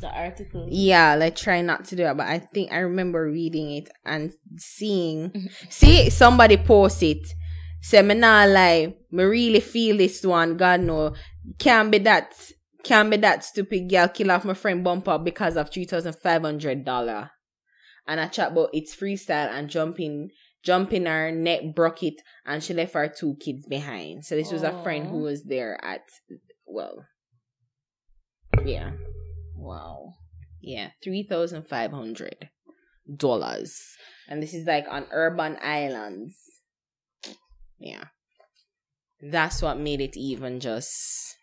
the 0.01 0.07
article 0.07 0.67
yeah, 0.69 1.15
like 1.15 1.35
try 1.35 1.61
not 1.61 1.85
to 1.85 1.95
do 1.95 2.05
it. 2.05 2.17
But 2.17 2.27
I 2.27 2.39
think 2.39 2.71
I 2.71 2.79
remember 2.79 3.25
reading 3.25 3.71
it 3.71 3.89
and 4.05 4.31
seeing 4.57 5.29
mm-hmm. 5.29 5.47
see 5.69 6.09
somebody 6.09 6.57
post 6.57 7.03
it. 7.03 7.27
Say 7.81 8.01
me 8.01 8.15
not 8.15 8.49
lie, 8.49 8.93
me 9.11 9.23
really 9.23 9.59
feel 9.61 9.97
this 9.97 10.23
one, 10.23 10.57
God 10.57 10.81
no. 10.81 11.15
Can't 11.57 11.91
be 11.91 11.97
that 11.99 12.33
can't 12.83 13.09
be 13.09 13.17
that 13.17 13.43
stupid 13.43 13.89
girl 13.89 14.07
kill 14.07 14.31
off 14.31 14.45
my 14.45 14.53
friend 14.53 14.85
Bumpa 14.85 15.23
because 15.23 15.55
of 15.55 15.71
three 15.71 15.85
thousand 15.85 16.13
five 16.13 16.41
hundred 16.41 16.85
dollar. 16.85 17.31
And 18.07 18.19
I 18.19 18.27
chat 18.27 18.51
about 18.51 18.69
it's 18.73 18.95
freestyle 18.95 19.51
and 19.51 19.69
jumping 19.69 20.29
jumping 20.63 21.05
her 21.05 21.31
neck 21.31 21.61
broke 21.73 22.03
it 22.03 22.15
and 22.45 22.61
she 22.61 22.73
left 22.73 22.93
her 22.93 23.07
two 23.07 23.37
kids 23.39 23.65
behind. 23.65 24.25
So 24.25 24.35
this 24.35 24.51
was 24.51 24.63
a 24.63 24.83
friend 24.83 25.07
who 25.07 25.19
was 25.19 25.43
there 25.45 25.79
at 25.83 26.01
well 26.65 27.05
yeah. 28.65 28.91
Wow 29.59 30.13
Yeah, 30.61 30.91
three 31.03 31.23
thousand 31.23 31.67
five 31.67 31.91
hundred 31.91 32.49
dollars, 33.07 33.79
and 34.27 34.41
this 34.43 34.53
is 34.53 34.65
like 34.67 34.85
on 34.89 35.07
urban 35.11 35.57
islands. 35.61 36.35
Yeah, 37.79 38.05
that's 39.21 39.61
what 39.61 39.79
made 39.79 40.01
it 40.01 40.17
even 40.17 40.59
just 40.59 41.35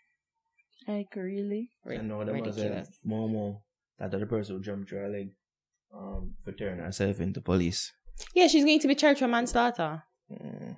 like 0.86 1.08
really 1.16 1.70
ri- 1.84 1.98
I 1.98 2.02
know 2.02 2.24
there 2.24 2.34
was 2.34 2.56
a 2.56 2.62
ridiculous. 2.62 2.98
Momo, 3.06 3.60
that 3.98 4.14
other 4.14 4.26
person 4.26 4.56
who 4.56 4.62
jumped 4.62 4.88
through 4.88 5.00
her 5.00 5.08
leg 5.08 5.30
um, 5.94 6.34
for 6.42 6.52
turning 6.52 6.84
herself 6.84 7.20
into 7.20 7.40
police. 7.40 7.92
Yeah, 8.34 8.46
she's 8.48 8.64
going 8.64 8.80
to 8.80 8.88
be 8.88 8.94
charged 8.94 9.20
for 9.20 9.28
manslaughter. 9.28 10.02
Mm. 10.30 10.76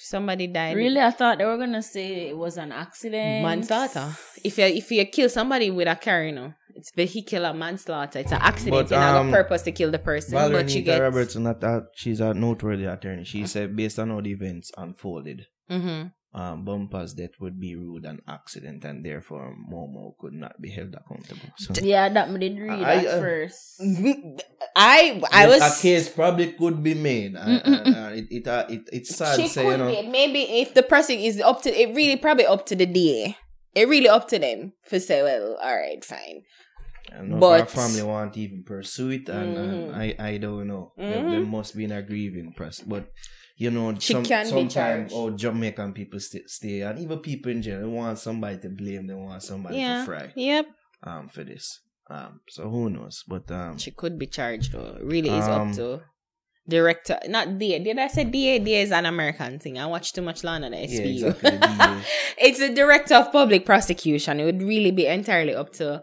Somebody 0.00 0.46
died. 0.46 0.76
really 0.76 1.00
i 1.00 1.10
thought 1.10 1.38
they 1.38 1.44
were 1.44 1.56
gonna 1.56 1.82
say 1.82 2.28
it 2.28 2.36
was 2.36 2.56
an 2.56 2.72
accident 2.72 3.42
manslaughter. 3.42 4.10
If 4.42 4.58
you 4.58 4.64
if 4.64 4.90
you 4.90 5.04
kill 5.06 5.28
somebody 5.28 5.70
with 5.70 5.88
a 5.88 5.96
car, 5.96 6.24
you 6.24 6.32
know, 6.32 6.54
it's 6.74 6.90
vehicular 6.90 7.54
manslaughter. 7.54 8.18
It's 8.18 8.32
an 8.32 8.40
accident. 8.42 8.70
But, 8.72 8.90
you 8.90 8.96
not 8.96 9.16
um, 9.16 9.26
on 9.28 9.32
purpose 9.32 9.62
to 9.62 9.72
kill 9.72 9.90
the 9.90 9.98
person, 9.98 10.32
Valerie 10.32 10.62
but 10.62 10.68
you 10.70 10.80
Nita 10.80 10.84
get. 10.84 10.98
Robertson, 11.00 11.42
not 11.44 11.60
that 11.60 11.88
she's 11.94 12.20
a 12.20 12.34
noteworthy 12.34 12.84
attorney. 12.84 13.24
She 13.24 13.46
said 13.46 13.74
based 13.76 13.98
on 13.98 14.10
how 14.10 14.20
the 14.20 14.30
events 14.30 14.72
unfolded, 14.76 15.46
hmm 15.68 16.04
um, 16.34 16.64
Bumpa's 16.66 17.14
that 17.14 17.30
would 17.40 17.60
be 17.60 17.76
rude 17.76 18.04
an 18.04 18.20
accident, 18.26 18.84
and 18.84 19.04
therefore 19.04 19.54
Momo 19.70 20.18
could 20.18 20.32
not 20.34 20.60
be 20.60 20.68
held 20.70 20.94
accountable. 20.94 21.48
So 21.56 21.72
yeah 21.82 22.08
that 22.08 22.30
me 22.30 22.40
did 22.40 22.58
read 22.58 22.82
I- 22.82 22.96
at 22.96 23.06
uh, 23.06 23.20
first 23.20 23.80
I 24.76 25.22
I 25.32 25.46
was 25.46 25.62
a 25.62 25.82
case 25.82 26.08
probably 26.08 26.52
could 26.52 26.82
be 26.82 26.94
made. 26.94 27.36
Uh, 27.36 27.60
uh, 27.64 28.10
it, 28.14 28.26
it, 28.30 28.48
uh, 28.48 28.66
it 28.68 28.82
it's 28.92 29.14
sad 29.16 29.36
she 29.36 29.42
to 29.44 29.48
say, 29.48 29.62
could 29.64 29.70
you 29.70 29.76
know. 29.78 29.90
be. 30.02 30.08
Maybe 30.08 30.42
if 30.60 30.74
the 30.74 30.82
person 30.82 31.18
is 31.18 31.40
up 31.40 31.62
to 31.62 31.70
it, 31.70 31.94
really 31.94 32.16
probably 32.16 32.46
up 32.46 32.66
to 32.66 32.74
the 32.76 32.86
DA. 32.86 33.36
It 33.74 33.88
really 33.88 34.08
up 34.08 34.28
to 34.28 34.38
them 34.38 34.72
for 34.82 34.98
say, 35.00 35.22
well, 35.22 35.58
all 35.62 35.76
right, 35.76 36.04
fine. 36.04 36.42
I 37.12 37.16
don't 37.18 37.30
know 37.30 37.38
But- 37.38 37.60
if 37.70 37.76
our 37.78 37.82
family 37.86 38.02
won't 38.02 38.36
even 38.36 38.62
pursue 38.64 39.10
it, 39.10 39.28
and, 39.28 39.56
and 39.56 39.90
Mhm. 39.92 39.94
I, 39.94 40.14
I 40.18 40.38
don't 40.38 40.66
know. 40.66 40.92
There, 40.96 41.22
Mhm. 41.22 41.30
there 41.30 41.46
must 41.46 41.76
be 41.76 41.84
in 41.84 41.92
a 41.92 42.02
grieving 42.02 42.52
process, 42.56 42.84
but 42.86 43.06
you 43.56 43.70
know, 43.70 43.94
She 43.98 44.12
some, 44.12 44.24
can 44.24 44.46
sometimes 44.46 44.72
charged. 44.74 45.12
oh 45.14 45.30
Jamaican 45.30 45.92
people 45.92 46.18
stay, 46.20 46.42
stay, 46.46 46.80
and 46.82 46.98
even 46.98 47.18
people 47.20 47.52
in 47.52 47.62
general 47.62 47.90
want 47.90 48.18
somebody 48.18 48.58
to 48.58 48.68
blame. 48.68 49.06
They 49.06 49.14
want 49.14 49.42
somebody 49.42 49.78
Yeah. 49.78 50.00
to 50.00 50.04
fry 50.04 50.32
Yep. 50.34 50.66
um 51.04 51.28
for 51.28 51.44
this. 51.44 51.80
Um, 52.10 52.40
so 52.48 52.68
who 52.68 52.90
knows? 52.90 53.22
But 53.26 53.50
um, 53.50 53.78
She 53.78 53.90
could 53.90 54.18
be 54.18 54.26
charged 54.26 54.72
though. 54.72 54.98
Really 55.02 55.30
is 55.30 55.46
Um, 55.48 55.70
up 55.70 55.76
to 55.76 56.02
director. 56.68 57.18
Not 57.28 57.58
DA. 57.58 57.78
Did 57.78 57.98
I 57.98 58.08
say 58.08 58.24
DA? 58.24 58.58
DA 58.58 58.82
is 58.82 58.92
an 58.92 59.06
American 59.06 59.58
thing. 59.58 59.78
I 59.78 59.86
watch 59.86 60.12
too 60.12 60.22
much 60.22 60.44
Law 60.44 60.52
on 60.52 60.62
the 60.62 60.68
yeah, 60.70 60.86
SVU. 60.86 61.14
exactly. 61.28 61.50
the 61.58 62.04
it's 62.38 62.60
a 62.60 62.74
director 62.74 63.14
of 63.14 63.32
public 63.32 63.64
prosecution. 63.64 64.40
It 64.40 64.44
would 64.44 64.62
really 64.62 64.90
be 64.90 65.06
entirely 65.06 65.54
up 65.54 65.72
to 65.74 66.02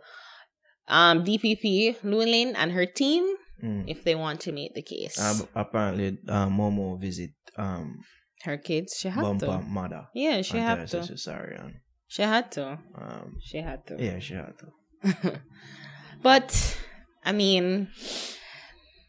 um 0.88 1.24
DPP 1.24 1.98
Llewellyn 2.04 2.56
and 2.56 2.72
her 2.72 2.86
team 2.86 3.24
Mm. 3.64 3.84
if 3.88 4.04
they 4.04 4.16
want 4.16 4.40
to 4.42 4.52
make 4.52 4.74
the 4.74 4.82
case. 4.82 5.20
Um, 5.20 5.48
apparently, 5.56 6.18
uh, 6.28 6.48
Momo 6.48 7.00
visit 7.00 7.32
um 7.58 8.00
her 8.44 8.58
kids, 8.58 8.96
she 8.98 9.08
had 9.10 9.24
Bumpa 9.24 9.40
to. 9.62 9.68
mother. 9.68 10.08
Yeah, 10.16 10.42
she 10.42 10.58
had 10.58 10.88
to. 10.88 10.98
and 10.98 11.74
She 12.08 12.24
had 12.24 12.52
to. 12.54 12.80
um, 12.96 13.38
She 13.40 13.58
had 13.60 13.86
to. 13.88 13.96
yeah, 14.04 14.20
she 14.20 14.34
had 14.34 14.54
to. 14.60 15.40
but 16.24 16.78
I 17.24 17.32
mean, 17.34 17.90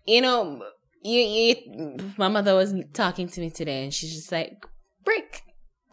you 0.06 0.20
know, 0.20 0.62
you, 1.02 1.20
you, 1.20 1.96
my 2.18 2.28
mother 2.28 2.54
was 2.54 2.74
talking 2.92 3.28
to 3.28 3.40
me 3.40 3.50
today, 3.50 3.84
and 3.84 3.92
she's 3.94 4.14
just 4.14 4.30
like, 4.30 4.66
"Brick, 5.04 5.42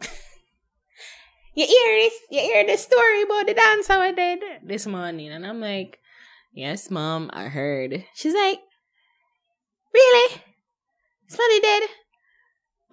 you 1.54 1.66
hear 1.66 1.96
this? 2.02 2.14
You 2.30 2.40
hear 2.40 2.66
the 2.66 2.76
story 2.76 3.22
about 3.22 3.46
the 3.46 3.54
dancer 3.54 3.92
I 3.94 4.12
did 4.12 4.40
this 4.64 4.86
morning?" 4.86 5.30
And 5.30 5.46
I'm 5.46 5.60
like, 5.60 5.98
"Yes, 6.52 6.90
mom, 6.90 7.30
I 7.32 7.44
heard." 7.48 8.04
She's 8.14 8.34
like, 8.34 8.60
"Really? 9.94 10.42
Somebody 11.28 11.60
did 11.60 11.90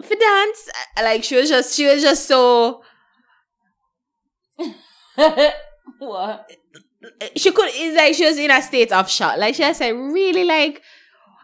for 0.03 0.15
dance?" 0.15 0.69
Like 0.97 1.23
she 1.23 1.35
was 1.35 1.49
just, 1.49 1.75
she 1.75 1.87
was 1.87 2.01
just 2.01 2.27
so. 2.27 2.83
what 5.99 6.49
she 7.35 7.51
could 7.51 7.69
it's 7.73 7.95
like 7.95 8.15
she 8.15 8.25
was 8.25 8.37
in 8.37 8.51
a 8.51 8.61
state 8.61 8.91
of 8.91 9.09
shock. 9.09 9.37
Like 9.37 9.55
she 9.55 9.63
just 9.63 9.79
said, 9.79 9.91
really 9.91 10.43
like 10.43 10.81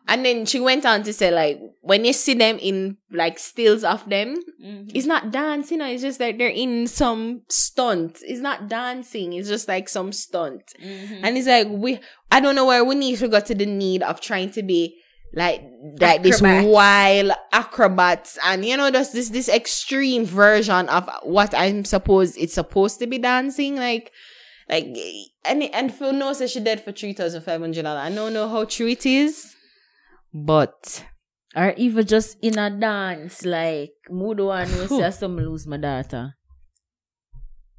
and 0.07 0.25
then 0.25 0.45
she 0.45 0.59
went 0.59 0.85
on 0.85 1.03
to 1.03 1.13
say 1.13 1.31
like 1.31 1.59
when 1.81 2.03
you 2.05 2.13
see 2.13 2.33
them 2.33 2.57
in 2.59 2.97
like 3.11 3.39
stills 3.39 3.83
of 3.83 4.07
them, 4.09 4.35
Mhm. 4.63 4.91
it's 4.93 5.05
not 5.05 5.31
dancing, 5.31 5.79
you 5.79 5.85
know, 5.85 5.89
it's 5.91 6.01
just 6.01 6.19
like 6.19 6.37
they're 6.37 6.47
in 6.49 6.87
some 6.87 7.41
stunt. 7.49 8.19
It's 8.21 8.41
not 8.41 8.67
dancing, 8.69 9.33
it's 9.33 9.49
just 9.49 9.67
like 9.67 9.87
some 9.89 10.11
stunt. 10.11 10.63
Mhm. 10.83 11.19
And 11.23 11.37
it's 11.37 11.47
like 11.47 11.67
we 11.69 11.99
I 12.31 12.39
don't 12.39 12.55
know 12.55 12.65
where 12.65 12.83
we 12.83 12.95
need 12.95 13.17
to 13.19 13.27
go 13.27 13.39
to 13.39 13.55
the 13.55 13.65
need 13.65 14.03
of 14.03 14.19
trying 14.21 14.51
to 14.51 14.63
be 14.63 14.95
like 15.35 15.61
like 15.99 16.21
this 16.21 16.41
wild 16.41 17.31
acrobats 17.51 18.37
and 18.45 18.63
you 18.65 18.77
know 18.77 18.91
just 18.91 19.13
this 19.13 19.29
this 19.29 19.49
extreme 19.49 20.25
version 20.25 20.87
of 20.89 21.09
what 21.23 21.53
I'm 21.55 21.85
supposed 21.85 22.37
it's 22.37 22.53
supposed 22.53 22.99
to 22.99 23.07
be 23.07 23.17
dancing 23.17 23.75
like 23.77 24.11
like 24.69 24.85
and 25.45 25.63
and 25.63 25.93
Phil 25.93 26.13
knows 26.13 26.39
that 26.39 26.49
she 26.49 26.59
did 26.59 26.81
for 26.81 26.91
three 26.91 27.13
thousand 27.13 27.41
five 27.41 27.61
hundred 27.61 27.83
dollars. 27.83 28.01
I 28.11 28.13
don't 28.13 28.33
know 28.33 28.47
how 28.47 28.65
true 28.65 28.87
it 28.87 29.05
is, 29.05 29.55
but 30.33 31.05
or 31.55 31.73
even 31.77 32.05
just 32.05 32.37
in 32.41 32.57
a 32.57 32.69
dance 32.69 33.45
like 33.45 33.93
mood 34.09 34.39
one 34.39 34.67
who 34.67 34.87
Phew. 34.87 34.99
say 35.01 35.11
some 35.11 35.37
lose 35.37 35.67
my 35.67 35.77
daughter 35.77 36.35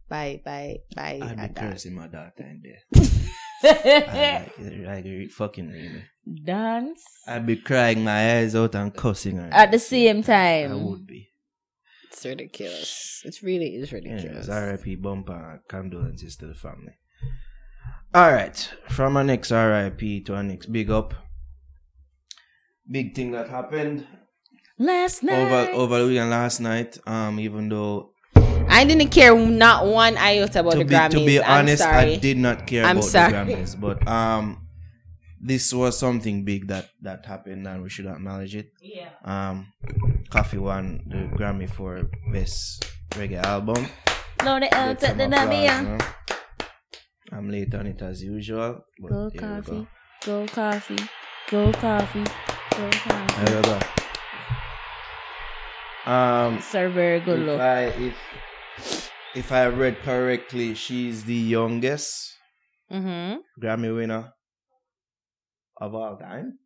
bye 0.09 0.41
bye 0.45 0.77
bye. 0.95 1.21
I'd 1.23 1.55
be 1.55 1.61
cursing 1.61 1.95
my 1.95 2.07
daughter 2.07 2.45
in 2.45 2.63
there. 2.63 3.03
I 3.67 4.51
like 4.59 4.59
it, 4.59 4.87
like 4.87 5.05
it 5.07 5.33
fucking 5.33 5.69
really. 5.69 6.05
dance 6.45 7.03
I'd 7.27 7.47
be 7.47 7.57
crying 7.57 8.05
my 8.05 8.37
eyes 8.37 8.55
out 8.55 8.75
and 8.75 8.95
cussing 8.95 9.37
her. 9.39 9.49
at 9.51 9.71
the 9.71 9.79
same 9.79 10.23
time. 10.23 10.73
I 10.73 10.75
would 10.75 11.07
be. 11.07 11.31
It's 12.05 12.19
It's 12.19 12.27
ridiculous. 12.27 13.23
It 13.25 13.43
really 13.43 13.75
is 13.75 13.93
ridiculous. 13.93 14.49
Anyways, 14.49 14.85
RIP 14.85 15.01
Bumpa 15.01 15.61
condolences 15.67 16.37
to 16.37 16.47
the 16.47 16.55
family. 16.55 16.93
All 18.15 18.31
right, 18.31 18.73
from 18.89 19.17
our 19.17 19.25
next 19.25 19.51
RIP 19.51 20.27
to 20.27 20.35
our 20.37 20.43
next 20.43 20.67
big 20.67 20.91
up. 20.91 21.15
Big 22.91 23.15
thing 23.15 23.33
that 23.33 23.49
happened 23.49 24.07
Last 24.79 25.23
night. 25.23 25.39
over 25.39 25.73
over 25.73 25.99
the 26.03 26.09
weekend 26.09 26.31
last 26.31 26.61
night. 26.61 26.99
Um, 27.07 27.41
even 27.41 27.69
though 27.69 28.11
I 28.69 28.85
didn't 28.85 29.09
care 29.11 29.35
not 29.35 29.87
one 29.87 30.17
iota 30.19 30.61
about 30.61 30.73
to 30.73 30.79
the 30.79 30.85
be 30.85 30.95
Grammys. 30.95 31.11
to 31.11 31.25
be 31.27 31.43
honest. 31.43 31.83
I 31.83 32.17
did 32.17 32.37
not 32.39 32.67
care 32.67 32.85
I'm 32.85 32.99
about 32.99 33.09
sorry. 33.09 33.33
the 33.33 33.39
Grammys, 33.55 33.81
but 33.81 34.07
um, 34.09 34.67
this 35.41 35.73
was 35.73 35.99
something 35.99 36.45
big 36.45 36.69
that 36.69 36.91
that 37.03 37.25
happened, 37.25 37.67
and 37.67 37.83
we 37.83 37.89
should 37.89 38.07
acknowledge 38.07 38.55
it. 38.57 38.71
Yeah. 38.83 39.11
Um, 39.25 39.73
Koffee 40.31 40.59
won 40.59 41.05
the 41.07 41.29
Grammy 41.37 41.71
for 41.71 42.11
best 42.33 42.85
reggae 43.11 43.43
album. 43.43 43.87
No, 44.45 44.59
the 44.61 44.75
L 44.75 44.95
Get 44.95 45.17
the 45.17 45.25
applause, 45.27 46.03
I'm 47.33 47.49
late 47.51 47.75
on 47.75 47.87
it 47.87 48.03
as 48.03 48.23
usual. 48.23 48.85
but 49.01 49.09
Go 49.11 49.31
here 49.31 49.41
we 49.41 49.47
Koffee. 49.47 49.87
Go 50.25 50.47
Koffee. 50.47 51.09
Go 51.51 51.73
Koffee. 51.73 52.27
Go 52.27 52.27
Koffee. 52.27 52.44
There 52.77 53.57
we 53.57 53.63
go. 53.63 53.79
Um, 56.11 56.61
Sir, 56.61 56.89
very 56.91 57.21
good 57.21 57.41
if 57.41 57.47
look. 57.47 57.61
I 57.61 57.85
if 57.85 59.11
if 59.35 59.53
I 59.53 59.67
read 59.69 59.99
correctly, 60.03 60.75
she's 60.75 61.25
the 61.25 61.35
youngest 61.35 62.33
Mm-hmm. 62.93 63.41
Grammy 63.65 63.95
winner 63.97 64.33
of 65.81 65.95
all 65.95 66.17
time. 66.19 66.59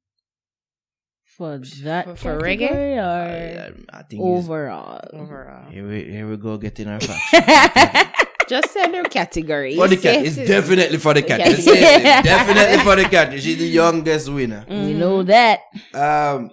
For 1.36 1.58
that 1.84 2.04
For- 2.06 2.16
for 2.16 2.40
category 2.40 2.98
I, 2.98 2.98
or 2.98 3.74
I, 3.94 3.98
I 4.00 4.02
think 4.02 4.20
overall? 4.22 5.00
Overall. 5.12 5.70
Here 5.70 5.86
we 5.86 6.04
here 6.10 6.28
we 6.28 6.36
go 6.36 6.56
getting 6.58 6.88
our 6.88 7.00
facts. 7.00 8.24
Just 8.48 8.70
said 8.72 8.88
their 8.92 9.04
category. 9.04 9.76
for 9.76 9.88
the 9.88 9.96
cat, 9.96 10.14
said 10.14 10.26
it's 10.26 10.36
definitely 10.36 10.98
for 10.98 11.14
the 11.14 11.22
cat. 11.22 11.40
cat. 11.40 11.50
It's 11.52 11.66
it's 11.66 12.28
definitely 12.34 12.78
for 12.84 12.96
the 12.96 13.04
cat. 13.08 13.32
She's 13.40 13.58
the 13.58 13.66
youngest 13.68 14.28
winner. 14.30 14.64
We 14.68 14.74
Mhm. 14.74 14.96
know 14.96 15.22
that. 15.22 15.60
Um, 15.94 16.50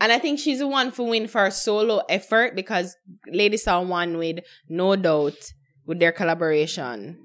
And 0.00 0.12
I 0.12 0.18
think 0.18 0.38
she's 0.38 0.58
the 0.58 0.68
one 0.68 0.90
for 0.90 1.06
win 1.08 1.26
for 1.28 1.46
a 1.46 1.50
solo 1.50 2.02
effort 2.10 2.54
because 2.54 2.94
Lady 3.32 3.56
Saw 3.56 3.80
won 3.80 4.18
with 4.18 4.40
no 4.68 4.96
doubt 4.96 5.38
with 5.86 5.98
their 6.00 6.12
collaboration. 6.12 7.16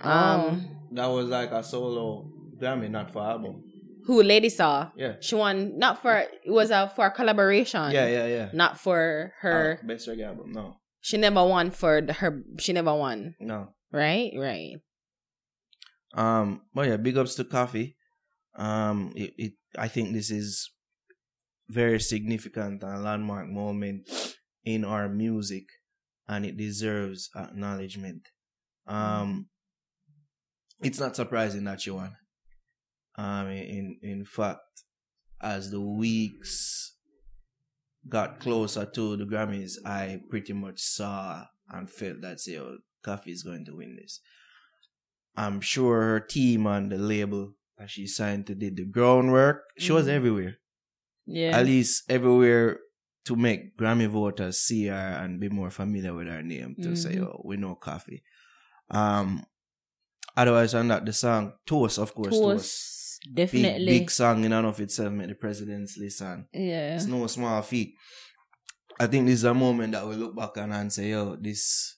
Um, 0.00 0.88
that 0.92 1.06
was 1.06 1.28
like 1.28 1.52
a 1.52 1.62
solo 1.62 2.30
Grammy, 2.60 2.90
not 2.90 3.10
for 3.12 3.22
album. 3.22 3.62
who 4.06 4.22
Lady 4.22 4.48
Saw? 4.48 4.90
Yeah. 4.96 5.14
She 5.20 5.34
won 5.34 5.78
not 5.78 6.00
for 6.02 6.16
it 6.16 6.30
was 6.46 6.70
a 6.70 6.90
for 6.96 7.06
a 7.06 7.10
collaboration. 7.10 7.90
Yeah, 7.92 8.08
yeah, 8.08 8.26
yeah. 8.26 8.48
Not 8.52 8.78
for 8.80 9.32
her. 9.40 9.78
Oh, 9.82 9.86
best 9.86 10.08
reggae 10.08 10.26
album. 10.26 10.52
No, 10.52 10.76
She 11.06 11.18
never 11.18 11.46
won 11.46 11.70
for 11.70 12.00
the, 12.00 12.14
her. 12.14 12.42
She 12.58 12.72
never 12.72 12.92
won. 12.92 13.36
no. 13.38 13.68
Right. 13.92 14.32
Right. 14.36 14.74
Um, 16.14 16.62
but 16.74 16.88
yeah, 16.88 16.96
big 16.96 17.16
ups 17.16 17.36
to 17.36 17.44
Koffee. 17.44 17.94
Um, 18.56 19.12
it, 19.14 19.32
it 19.38 19.52
I 19.78 19.86
think 19.86 20.12
this 20.12 20.32
is 20.32 20.68
very 21.68 22.00
significant 22.00 22.82
and 22.82 23.04
landmark 23.04 23.46
moment 23.46 24.10
in 24.64 24.84
our 24.84 25.08
music, 25.08 25.66
and 26.26 26.44
it 26.44 26.56
deserves 26.56 27.30
acknowledgement. 27.36 28.26
Um, 28.88 29.46
it's 30.82 30.98
not 30.98 31.14
surprising 31.14 31.62
that 31.64 31.82
she 31.82 31.92
won. 31.92 32.16
Um, 33.14 33.46
in 33.46 34.00
in 34.02 34.24
fact, 34.24 34.82
as 35.40 35.70
the 35.70 35.80
weeks 35.80 36.95
got 38.08 38.40
closer 38.40 38.84
to 38.86 39.16
the 39.16 39.24
Grammys, 39.24 39.74
I 39.84 40.20
pretty 40.30 40.52
much 40.52 40.80
saw 40.80 41.44
and 41.70 41.90
felt 41.90 42.20
that 42.22 42.40
say, 42.40 42.58
oh, 42.58 42.78
Koffee 43.04 43.32
is 43.32 43.42
going 43.42 43.64
to 43.66 43.76
win 43.76 43.96
this. 44.00 44.20
I'm 45.36 45.60
sure 45.60 46.00
her 46.02 46.20
team 46.20 46.66
and 46.66 46.90
the 46.90 46.98
label 46.98 47.54
that 47.78 47.90
she 47.90 48.06
signed 48.06 48.46
to 48.46 48.54
did 48.54 48.76
the 48.76 48.84
groundwork. 48.84 49.64
She 49.78 49.92
was 49.92 50.06
Mhm. 50.06 50.10
everywhere. 50.10 50.56
Yeah. 51.26 51.58
At 51.58 51.66
least 51.66 52.04
everywhere 52.10 52.80
to 53.24 53.36
make 53.36 53.76
Grammy 53.76 54.08
voters 54.08 54.58
see 54.60 54.86
her 54.86 54.94
and 54.94 55.38
be 55.40 55.48
more 55.48 55.70
familiar 55.70 56.14
with 56.14 56.28
her 56.28 56.42
name 56.42 56.76
to 56.82 56.94
say, 56.96 57.16
Mhm. 57.16 57.26
oh, 57.26 57.42
we 57.44 57.56
know 57.56 57.76
Koffee. 57.76 58.22
Um 58.90 59.44
otherwise 60.36 60.74
on 60.74 60.88
that 60.88 61.04
the 61.04 61.12
song 61.12 61.52
Toast, 61.66 61.98
of 61.98 62.14
course, 62.14 62.30
Toast. 62.30 62.42
Toast. 62.42 62.95
Big, 63.34 63.34
Definitely. 63.50 63.86
big 63.98 64.10
song 64.10 64.44
in 64.44 64.52
and 64.52 64.66
of 64.66 64.80
itself 64.80 65.12
make 65.12 65.28
the 65.28 65.34
president's 65.34 65.96
list 65.98 66.20
and 66.22 66.44
Yeah. 66.52 66.96
it's 66.96 67.06
no 67.06 67.26
small 67.26 67.60
feat. 67.62 67.94
I 68.98 69.06
think 69.06 69.26
this 69.26 69.40
is 69.40 69.44
a 69.44 69.54
moment 69.54 69.92
that 69.92 70.06
we 70.06 70.14
look 70.14 70.34
back 70.36 70.56
on 70.58 70.72
and 70.72 70.92
say, 70.92 71.10
yo, 71.10 71.36
this 71.36 71.96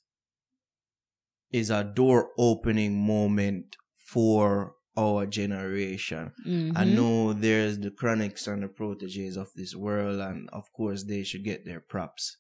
is 1.53 1.71
a 1.71 1.85
door 1.85 2.31
opening 2.39 2.99
moment 3.01 3.77
for 3.97 4.75
our 4.97 5.27
generation. 5.27 6.33
I 6.45 6.49
Mhm. 6.85 6.95
know 6.95 7.33
there's 7.33 7.79
the 7.79 7.91
chronics 7.93 8.49
and 8.49 8.63
the 8.65 8.69
proteges 8.69 9.37
of 9.37 9.53
this 9.55 9.75
world, 9.77 10.19
and 10.21 10.49
of 10.51 10.73
course 10.73 11.05
they 11.05 11.23
should 11.23 11.45
get 11.45 11.65
their 11.65 11.81
props. 11.81 12.37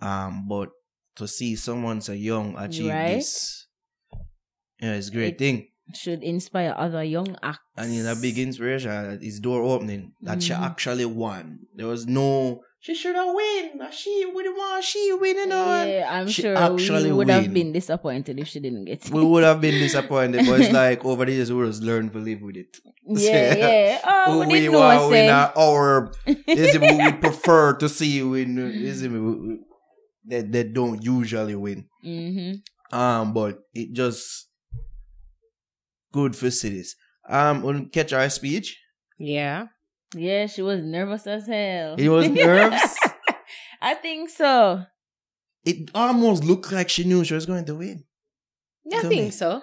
Um, 0.00 0.46
but 0.48 0.70
to 1.16 1.26
see 1.26 1.56
someone 1.56 2.00
so 2.00 2.12
young 2.12 2.56
achieve 2.56 2.90
Right. 2.90 3.16
this, 3.16 3.66
yeah, 4.80 4.94
it's 4.94 5.08
a 5.08 5.10
great 5.10 5.34
It- 5.34 5.38
thing. 5.38 5.69
Should 5.94 6.22
inspire 6.22 6.74
other 6.76 7.02
young 7.04 7.36
acts. 7.42 7.60
And 7.76 7.92
it's 7.94 8.06
a 8.08 8.20
big 8.20 8.38
inspiration. 8.38 9.18
It's 9.22 9.40
door 9.40 9.62
opening 9.62 10.12
that 10.22 10.42
she 10.42 10.52
Mhm. 10.52 10.60
actually 10.62 11.04
won. 11.06 11.60
There 11.74 11.86
was 11.86 12.06
no 12.06 12.60
she 12.82 12.94
should 12.94 13.14
have 13.14 13.34
win. 13.34 13.78
She 13.92 14.24
would 14.32 14.46
have 14.46 14.56
won. 14.56 14.80
She 14.80 15.12
winning 15.12 15.52
on. 15.52 15.86
Yeah, 15.86 16.06
I'm 16.10 16.28
She 16.28 16.40
sure 16.42 16.56
actually 16.56 17.10
we 17.10 17.16
would 17.18 17.28
have 17.28 17.52
been 17.52 17.72
disappointed 17.72 18.38
if 18.38 18.48
she 18.48 18.58
didn't 18.58 18.86
get 18.86 19.04
it. 19.04 19.12
We 19.12 19.22
would 19.22 19.44
have 19.44 19.60
been 19.60 19.74
disappointed, 19.78 20.46
but 20.46 20.60
it's 20.62 20.72
like 20.82 21.04
over 21.04 21.26
the 21.26 21.32
years 21.32 21.52
we 21.52 21.66
just 21.66 21.82
learned 21.82 22.12
to 22.14 22.18
live 22.18 22.40
with 22.40 22.56
it. 22.56 22.74
yeah, 23.06 23.54
yeah. 23.54 24.00
Oh, 24.28 24.40
we 24.40 24.46
we 24.46 24.54
didn't 24.60 24.72
know. 24.72 24.78
want 24.80 25.00
say. 25.02 25.10
win 25.10 25.30
our, 25.30 25.52
our 25.58 26.12
is 26.26 26.74
it 26.74 26.80
we 26.80 27.12
prefer 27.20 27.74
to 27.74 27.86
see 27.88 28.22
win 28.22 28.56
is 28.58 29.02
it 29.02 29.10
that 30.26 30.52
they 30.52 30.64
don't 30.64 31.02
usually 31.04 31.54
win. 31.56 31.86
Mm-hmm. 32.04 32.96
Um, 32.96 33.32
but 33.34 33.58
it 33.74 33.92
just 33.92 34.48
good 36.12 36.34
for 36.36 36.50
cities. 36.50 36.96
Um, 37.28 37.62
when 37.62 37.86
catch 37.90 38.12
our 38.12 38.28
speech, 38.30 38.78
Yeah. 39.18 39.66
Yeah, 40.14 40.46
she 40.46 40.62
was 40.62 40.82
nervous 40.82 41.26
as 41.28 41.46
hell. 41.46 41.94
it 41.96 42.08
was 42.08 42.28
nerves. 42.46 42.96
I 43.82 43.94
think 43.94 44.28
so. 44.30 44.84
it 45.64 45.90
almost 45.94 46.42
looked 46.44 46.72
like 46.72 46.88
she 46.88 47.04
knew 47.04 47.22
she 47.24 47.34
was 47.34 47.46
going 47.46 47.64
to 47.66 47.74
win. 47.76 48.04
I 48.92 49.00
To 49.02 49.08
think 49.08 49.24
me. 49.26 49.30
so. 49.30 49.62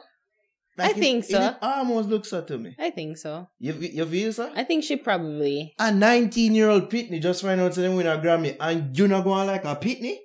Like 0.78 0.92
I 0.92 0.94
think 0.94 1.24
so. 1.26 1.42
It 1.42 1.56
almost 1.62 2.08
looks 2.08 2.30
so 2.30 2.42
to 2.44 2.58
me. 2.58 2.76
I 2.80 2.92
think 2.92 3.18
so. 3.18 3.50
You 3.60 3.74
you 3.74 4.06
feel 4.06 4.32
so? 4.32 4.52
I 4.56 4.64
think 4.64 4.84
she 4.84 4.96
probably. 4.96 5.74
A 5.80 5.92
19 5.92 6.54
year 6.56 6.70
old 6.70 6.90
Pitney 6.92 7.20
just 7.20 7.42
find 7.42 7.60
out 7.60 7.74
they 7.74 7.90
win 7.90 8.06
a 8.08 8.18
Grammy 8.20 8.56
and 8.60 8.96
you 8.98 9.08
not 9.08 9.24
going 9.24 9.48
like 9.48 9.66
a 9.66 9.76
Pitney? 9.76 10.18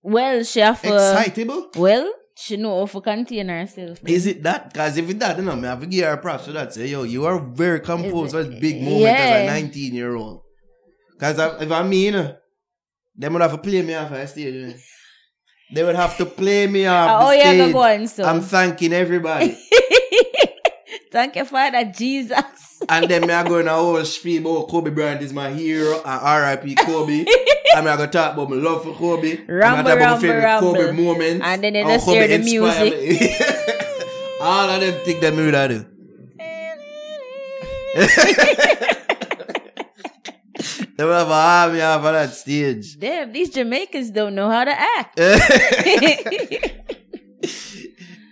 Well, 0.00 0.44
she 0.44 0.60
have 0.60 0.80
to. 0.82 0.94
Excitable? 0.94 1.70
Well, 1.76 2.06
she 2.36 2.56
know 2.56 2.80
how 2.80 2.86
to 2.92 3.00
contain 3.00 3.48
herself. 3.48 3.98
Is 4.06 4.26
it 4.26 4.42
that? 4.42 4.72
Because 4.72 4.96
if 4.96 5.08
it's 5.08 5.18
that, 5.20 5.36
you 5.38 5.44
know, 5.44 5.52
I 5.52 5.60
have 5.66 5.80
to 5.80 5.86
give 5.86 6.04
her 6.06 6.16
props 6.16 6.46
for 6.46 6.52
that. 6.52 6.72
Say, 6.74 6.86
yo, 6.88 7.04
you 7.04 7.24
are 7.26 7.38
very 7.38 7.80
composed 7.80 8.32
for 8.32 8.42
this 8.42 8.60
big 8.60 8.82
moment 8.82 9.16
as 9.16 9.30
a 9.42 9.46
19 9.46 9.94
year 9.94 10.14
old. 10.16 10.42
Because 11.12 11.38
if 11.62 11.70
I 11.70 11.82
mean, 11.84 12.14
uh, 12.16 12.36
they 13.16 13.28
would 13.28 13.40
have 13.40 13.52
to 13.52 13.58
play 13.58 13.82
me 13.82 13.94
off 13.94 14.10
the 14.10 14.26
stage. 14.26 14.54
you 14.54 14.66
know. 14.66 14.74
They 15.72 15.82
would 15.84 15.94
have 15.96 16.16
to 16.18 16.26
play 16.26 16.66
me 16.66 16.86
off 16.98 17.22
Oh, 17.22 17.30
the 17.30 17.36
yeah, 17.38 17.52
stage. 17.52 17.72
go 17.72 17.82
on, 17.82 18.06
so. 18.08 18.24
I'm 18.24 18.40
thanking 18.40 18.92
everybody. 18.92 19.56
Thank 21.12 21.36
you, 21.36 21.44
Father 21.44 21.84
Jesus. 21.84 22.82
and 22.88 23.08
then 23.08 23.26
me 23.26 23.32
I 23.32 23.46
go 23.46 23.58
in 23.58 23.68
a 23.68 23.74
whole 23.74 24.04
spiel 24.04 24.40
about 24.58 24.68
Kobe 24.68 24.90
Bryant 24.90 25.22
is 25.22 25.32
my 25.32 25.50
hero 25.50 25.98
and 25.98 26.20
R.I.P. 26.20 26.74
Kobe. 26.74 27.24
and 27.74 27.88
me 27.88 27.96
gonna 27.96 28.10
talk 28.10 28.34
about 28.34 28.50
my 28.50 28.56
love 28.56 28.84
for 28.84 28.94
Kobe. 28.94 29.44
Rumble, 29.46 29.92
I 29.92 29.92
talk 29.96 29.96
about 29.96 30.22
my 30.22 30.36
rumble, 30.44 30.74
favorite 30.74 30.96
Kobe 30.96 31.02
moments. 31.02 31.44
And 31.46 31.64
then 31.64 31.74
how 31.74 31.82
just 31.82 32.06
hear 32.08 32.28
the 32.28 32.38
music. 32.38 33.40
All 34.40 34.70
of 34.70 34.80
them 34.80 34.94
think 35.04 35.20
that 35.20 35.34
me 35.34 35.44
would 35.44 35.54
do. 35.68 35.86
They 40.96 41.04
would 41.04 41.12
have 41.12 41.28
a 41.28 41.32
army 41.32 41.80
off 41.80 42.04
of 42.04 42.12
that 42.12 42.30
stage. 42.32 42.96
Damn, 42.98 43.32
these 43.32 43.50
Jamaicans 43.50 44.12
don't 44.12 44.36
know 44.36 44.48
how 44.48 44.62
to 44.64 44.70
act. 44.70 45.18
well, 45.18 45.38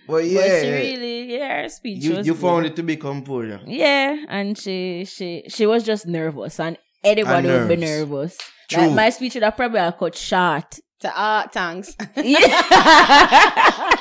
But 0.07 0.25
yeah. 0.27 0.61
she 0.61 0.71
really, 0.71 1.35
yeah, 1.39 1.63
her 1.63 1.69
speech 1.69 2.05
you 2.05 2.21
you 2.23 2.35
found 2.35 2.67
it 2.67 2.77
to 2.77 2.83
be 2.85 2.97
composure. 2.97 3.61
Yeah, 3.67 4.17
and 4.29 4.57
she 4.57 5.05
she 5.07 5.43
she 5.49 5.67
was 5.67 5.83
just 5.85 6.07
nervous, 6.07 6.61
and 6.61 6.79
anybody 7.05 7.49
And 7.49 7.69
would 7.69 7.77
be 7.81 7.85
nervous. 7.85 8.37
True. 8.69 8.83
Like 8.87 8.93
my 8.95 9.11
speech 9.11 9.35
would 9.35 9.43
have 9.43 9.57
probably 9.57 9.81
have 9.81 9.99
cut 9.99 10.15
short. 10.17 10.79
To, 11.01 11.19
uh, 11.19 11.49
thanks. 11.49 11.97
Yeah. 12.17 12.39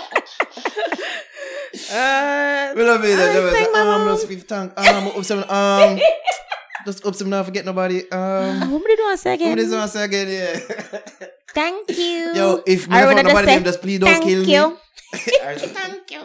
uh, 1.91 2.73
We 2.75 2.83
love 2.83 3.03
it. 3.03 3.13
I 3.13 3.33
There 3.33 3.41
was 3.43 3.53
thank 3.53 3.69
a, 3.69 3.71
my 3.71 3.79
um, 3.81 3.87
mom. 4.05 4.07
just 4.15 4.27
fifth 4.27 4.47
tank. 4.47 4.73
Um, 4.77 5.07
up 5.07 5.23
some, 5.25 5.43
um, 5.49 5.99
just 6.85 7.05
up 7.05 7.15
some, 7.15 7.29
not 7.29 7.45
forget 7.45 7.65
nobody. 7.65 8.09
Um, 8.11 8.71
what 8.71 8.81
did 8.85 8.97
you 8.99 9.05
do 9.05 9.09
a 9.13 9.17
second? 9.17 9.49
what 9.49 9.59
is 9.59 9.71
one 9.73 9.87
second? 9.87 10.29
Yeah. 10.29 10.59
Thank 11.53 11.89
you. 11.97 12.33
Yo, 12.33 12.63
if 12.65 12.89
I 12.89 13.01
I 13.01 13.05
found 13.05 13.17
have 13.17 13.25
nobody 13.27 13.47
said, 13.47 13.55
name, 13.55 13.63
just 13.65 13.81
please 13.81 13.99
don't 13.99 14.21
kill 14.23 14.43
you. 14.47 14.69
me. 14.69 14.77
Alright. 15.41 15.59
Thank 15.59 16.11
you. 16.11 16.21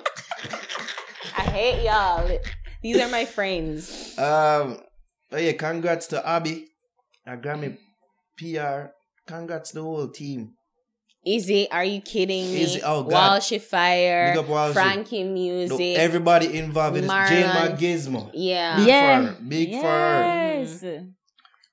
I 1.37 1.43
hate 1.43 1.85
y'all. 1.85 2.39
These 2.83 2.99
are 3.01 3.09
my 3.09 3.25
friends. 3.25 4.17
Um, 4.19 4.79
oh 5.33 5.37
yeah, 5.37 5.53
congrats 5.53 6.07
to 6.09 6.27
Abby, 6.29 6.67
our 7.27 7.37
Grammy 7.37 7.77
PR. 8.39 8.91
Congrats 9.27 9.71
to 9.71 9.77
the 9.77 9.83
whole 9.83 10.09
team. 10.09 10.53
Easy, 11.25 11.69
are 11.73 11.85
you 11.85 12.01
kidding 12.01 12.45
me? 12.47 12.63
Easy, 12.63 12.81
oh, 12.85 13.03
God. 13.03 13.41
Walshy 13.43 13.61
Fire, 13.61 14.31
Big 14.33 14.39
up 14.39 14.47
Walshy. 14.47 14.73
Frankie 14.75 15.25
No, 15.25 15.33
Music. 15.33 15.97
everybody 15.99 16.57
involved 16.57 16.97
in 16.99 17.03
this. 17.09 17.29
Jane 17.29 17.47
Marlon. 17.47 17.77
Gizmo. 17.79 18.31
yeah. 18.33 18.77
Big 18.77 18.87
Yeah. 18.87 19.21
for 19.21 19.27
her. 19.33 19.39
Big 19.49 19.71
for 19.73 19.83
her. 19.83 20.61
yes. 20.63 20.85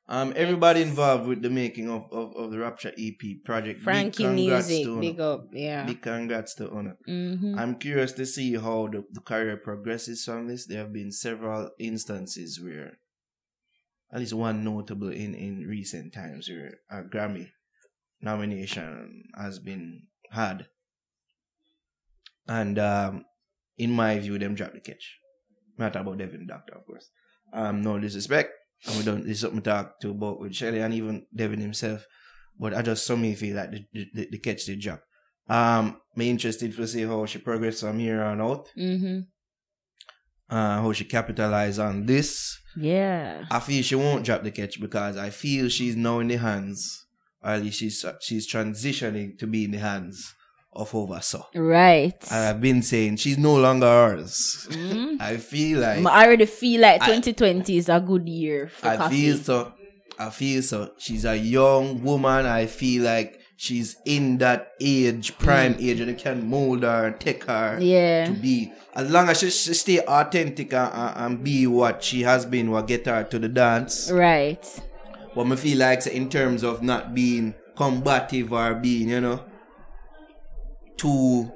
Um, 0.10 0.34
everybody 0.36 0.82
involved 0.82 1.28
with 1.28 1.42
the 1.44 1.50
making 1.52 1.90
of, 1.90 2.04
of, 2.12 2.36
of 2.36 2.52
the 2.52 2.58
Rapture 2.60 2.92
EP 3.00 3.44
project. 3.46 3.82
Frankie 3.82 4.24
congrats 4.24 4.68
Music, 4.68 4.86
to 4.86 5.00
big 5.00 5.20
up. 5.20 5.46
Yeah. 5.54 5.86
Big 5.86 6.02
congrats 6.02 6.56
to 6.56 6.66
Una. 6.74 6.94
Mm-hmm. 7.08 7.58
I'm 7.58 7.76
curious 7.76 8.12
to 8.14 8.26
see 8.26 8.56
how 8.56 8.88
the, 8.92 9.04
the 9.12 9.22
career 9.22 9.58
progresses 9.58 10.24
from 10.26 10.48
this. 10.48 10.66
There 10.66 10.80
have 10.80 10.92
been 10.92 11.12
several 11.12 11.70
instances 11.80 12.60
where, 12.62 12.98
at 14.14 14.20
least 14.20 14.34
one 14.34 14.64
notable 14.64 15.10
in, 15.10 15.34
in 15.34 15.66
recent 15.68 16.14
times, 16.14 16.48
where 16.50 16.76
a 16.90 17.04
Grammy 17.04 17.50
nomination 18.22 19.24
has 19.36 19.60
been 19.60 20.04
had. 20.32 20.68
And 22.48 22.78
um, 22.78 23.26
in 23.78 23.92
my 23.92 24.20
view, 24.20 24.38
them 24.38 24.56
drop 24.56 24.74
the 24.74 24.80
catch. 24.80 25.18
Not 25.78 25.96
about 25.96 26.20
Devin 26.20 26.46
Doctor, 26.48 26.76
of 26.76 26.86
course. 26.86 27.10
Um, 27.52 27.82
no 27.82 28.00
disrespect. 28.00 28.52
And 28.86 28.98
we 28.98 29.04
don't, 29.04 29.24
this 29.24 29.38
is 29.38 29.40
something 29.42 29.62
to 29.62 29.70
talk 29.70 30.00
to 30.02 30.12
about 30.12 30.40
with 30.40 30.54
Shelly 30.54 30.80
and 30.80 30.94
even 30.94 31.26
Devin 31.36 31.62
himself. 31.62 32.06
But 32.60 32.76
I 32.76 32.82
just 32.82 33.06
saw 33.06 33.16
me 33.16 33.34
feel 33.34 33.56
like 33.56 33.72
the, 33.72 33.86
the, 33.94 34.28
the, 34.32 34.38
catch 34.38 34.66
did 34.66 34.82
drop. 34.82 35.02
Um, 35.50 35.98
me 36.16 36.30
interested 36.30 36.76
to 36.76 36.88
see 36.88 37.04
how 37.04 37.26
she 37.26 37.40
progress 37.40 37.82
from 37.82 38.00
here 38.00 38.22
on 38.22 38.42
out. 38.42 38.70
Mm-hmm. 38.78 39.22
Uh, 40.54 40.82
how 40.84 40.92
she 40.94 41.06
capitalize 41.06 41.80
on 41.80 42.06
this. 42.06 42.60
Yeah. 42.78 43.46
I 43.50 43.60
feel 43.60 43.82
she 43.82 43.96
won't 43.96 44.24
drop 44.26 44.44
the 44.44 44.52
catch 44.52 44.80
because 44.80 45.18
I 45.18 45.30
feel 45.32 45.68
she's 45.70 45.96
now 45.96 46.20
in 46.20 46.28
the 46.28 46.38
hands, 46.38 46.80
or 47.44 47.52
at 47.56 47.64
least 47.64 47.80
she's 47.80 48.06
she's 48.28 48.46
transitioning 48.54 49.38
to 49.40 49.48
be 49.48 49.66
in 49.66 49.72
the 49.72 49.80
hands 49.80 50.18
of 50.82 50.94
Oversaw. 50.94 51.46
Right. 51.56 52.20
I've 52.32 52.62
been 52.62 52.82
saying 52.84 53.18
she's 53.18 53.38
no 53.38 53.56
longer 53.58 53.88
ours. 53.88 54.68
Mhm. 54.70 55.18
I 55.32 55.38
feel 55.38 55.80
like 55.80 56.06
I 56.06 56.26
already 56.26 56.46
feel 56.46 56.82
like 56.82 57.02
I- 57.02 57.06
2020 57.20 57.78
is 57.78 57.90
a 57.90 58.00
good 58.00 58.28
year 58.30 58.70
for 58.70 58.88
I 58.90 58.98
Koffee. 58.98 59.10
feel 59.12 59.38
so. 59.38 59.74
I 60.20 60.30
feel 60.30 60.62
so. 60.62 60.92
She's 61.00 61.26
a 61.26 61.36
young 61.38 62.04
woman. 62.04 62.46
I 62.46 62.68
feel 62.68 63.04
like 63.04 63.40
she's 63.64 63.96
in 64.04 64.38
that 64.40 64.74
age, 64.82 65.38
prime 65.38 65.76
age, 65.80 66.00
and 66.02 66.10
you 66.10 66.16
can 66.18 66.50
mold 66.50 66.84
her 66.84 67.08
and 67.08 67.20
take 67.20 67.46
her 67.46 67.78
Mm. 67.80 67.88
Yeah. 67.90 68.26
to 68.26 68.34
be. 68.34 68.74
As 68.94 69.10
long 69.10 69.30
as 69.30 69.40
she, 69.40 69.50
she 69.50 69.74
stay 69.74 70.00
authentic 70.02 70.74
and, 70.74 71.18
and, 71.18 71.44
be 71.44 71.66
what 71.66 72.04
she 72.04 72.24
has 72.24 72.46
been, 72.46 72.72
what 72.72 72.88
get 72.88 73.06
her 73.06 73.24
to 73.24 73.40
the 73.40 73.48
dance. 73.48 74.12
Right. 74.12 74.64
But 75.34 75.48
me 75.48 75.56
feel 75.56 75.78
like 75.80 76.06
in 76.08 76.30
terms 76.30 76.62
of 76.64 76.84
not 76.84 77.16
being 77.16 77.56
combative 77.78 78.52
or 78.52 78.76
being, 78.76 79.10
you 79.10 79.22
know, 79.22 79.40
too 80.98 81.52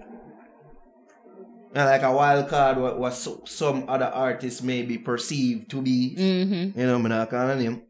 like 1.76 2.02
a 2.02 2.12
wild 2.12 2.48
card 2.50 2.78
what, 2.78 2.98
what 2.98 3.14
so, 3.14 3.42
some 3.46 3.84
other 3.88 4.06
artists 4.06 4.64
may 4.64 4.82
be 4.82 4.98
perceived 4.98 5.70
to 5.70 5.82
be. 5.82 6.16
Mm-hmm. 6.18 6.80
You 6.80 6.86
know, 6.88 6.98
me 7.00 7.10
not 7.10 7.30
calling 7.30 7.60
him. 7.68 7.84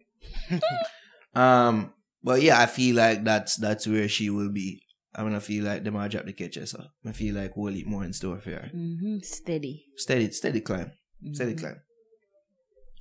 um, 1.35 1.93
but 2.27 2.41
yeah, 2.41 2.59
I 2.61 2.65
feel 2.67 2.95
like 2.95 3.23
that's 3.23 3.55
that's 3.55 3.87
where 3.87 4.07
she 4.07 4.29
will 4.29 4.51
be. 4.51 4.81
I'm 5.15 5.25
gonna 5.25 5.41
feel 5.41 5.63
like 5.65 5.83
them 5.83 5.95
are 5.95 6.09
drop 6.09 6.25
the 6.25 6.33
catches, 6.33 6.71
so 6.71 6.83
I 7.05 7.11
feel 7.11 7.33
like 7.35 7.55
we'll 7.57 7.73
eat 7.75 7.87
more 7.87 8.03
in 8.03 8.13
store 8.13 8.39
for 8.39 8.51
her. 8.51 8.69
Mm-hmm. 8.75 9.19
Steady. 9.23 9.85
Steady, 9.95 10.29
steady 10.31 10.61
climb, 10.61 10.91
steady 11.33 11.53
Mm-hmm. 11.53 11.59
climb. 11.59 11.79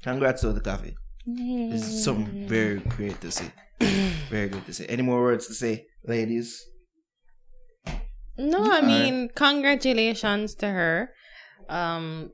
Congrats 0.02 0.40
to 0.42 0.52
the 0.52 0.60
Koffee. 0.60 0.94
This 1.26 1.82
is 1.88 2.04
something 2.04 2.46
very 2.48 2.78
great 2.96 3.20
to 3.20 3.30
see. 3.30 3.50
very 4.30 4.48
good 4.48 4.64
to 4.66 4.72
see. 4.72 4.86
Any 4.88 5.02
more 5.02 5.20
words 5.20 5.46
to 5.48 5.54
say, 5.54 5.86
ladies? 6.06 6.62
No, 8.38 8.62
I 8.70 8.80
mean, 8.82 9.30
congratulations 9.34 10.54
to 10.56 10.68
her. 10.68 11.10
Um, 11.68 12.30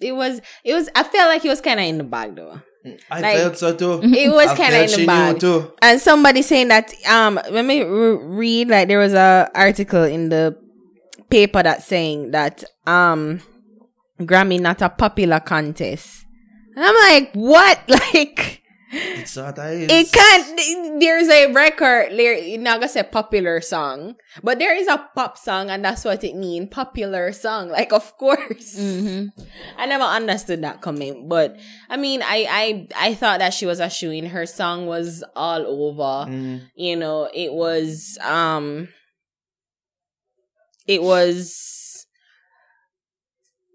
it 0.00 0.12
was, 0.12 0.40
it 0.64 0.74
was. 0.74 0.90
I 0.94 1.02
felt 1.04 1.28
like 1.30 1.44
it 1.44 1.48
was 1.48 1.60
kind 1.62 1.80
of 1.80 1.86
in 1.86 1.98
the 1.98 2.04
bag 2.04 2.36
though. 2.36 2.60
I 3.10 3.20
Like, 3.20 3.36
felt 3.36 3.58
so 3.58 3.74
too. 3.74 4.00
It 4.14 4.30
was 4.30 4.46
kind 4.58 4.74
of 4.74 4.82
in 4.92 5.00
the 5.00 5.06
bag. 5.06 5.40
too. 5.40 5.72
And 5.80 6.00
somebody 6.00 6.42
saying 6.42 6.68
that 6.68 6.92
um 7.08 7.40
let 7.50 7.64
me 7.64 7.82
re- 7.82 8.16
read 8.16 8.68
like 8.68 8.88
there 8.88 8.98
was 8.98 9.14
a 9.14 9.50
article 9.54 10.04
in 10.04 10.28
the 10.28 10.56
paper 11.30 11.62
that 11.62 11.82
saying 11.82 12.32
that 12.32 12.62
um 12.86 13.40
Grammy 14.20 14.60
not 14.60 14.82
a 14.82 14.88
popular 14.90 15.40
contest. 15.40 16.24
And 16.76 16.84
I'm 16.84 16.94
like, 17.12 17.32
what? 17.34 17.80
Like 17.88 18.62
It's 18.94 19.36
what 19.36 19.58
I 19.58 19.70
is. 19.70 19.88
it 19.90 20.12
can't 20.12 21.00
there's 21.00 21.28
a 21.28 21.52
record 21.52 22.12
there 22.12 22.38
you're 22.38 22.60
not 22.60 22.80
gonna 22.80 22.88
say 22.88 23.02
popular 23.02 23.60
song. 23.60 24.16
But 24.42 24.58
there 24.58 24.74
is 24.76 24.88
a 24.88 24.98
pop 25.14 25.38
song 25.38 25.70
and 25.70 25.84
that's 25.84 26.04
what 26.04 26.22
it 26.24 26.36
means. 26.36 26.68
Popular 26.70 27.32
song. 27.32 27.68
Like 27.68 27.92
of 27.92 28.16
course. 28.16 28.78
Mm-hmm. 28.78 29.40
I 29.78 29.86
never 29.86 30.04
understood 30.04 30.62
that 30.62 30.80
coming, 30.80 31.28
but 31.28 31.56
I 31.88 31.96
mean, 31.96 32.22
I 32.22 32.46
I 32.48 33.08
I 33.10 33.14
thought 33.14 33.40
that 33.40 33.54
she 33.54 33.66
was 33.66 33.80
a 33.80 33.90
shoe 33.90 34.10
in. 34.10 34.26
Her 34.26 34.46
song 34.46 34.86
was 34.86 35.24
all 35.34 35.66
over. 35.66 36.30
Mm. 36.30 36.62
You 36.74 36.96
know, 36.96 37.28
it 37.32 37.52
was 37.52 38.18
um, 38.22 38.88
it 40.86 41.02
was 41.02 41.83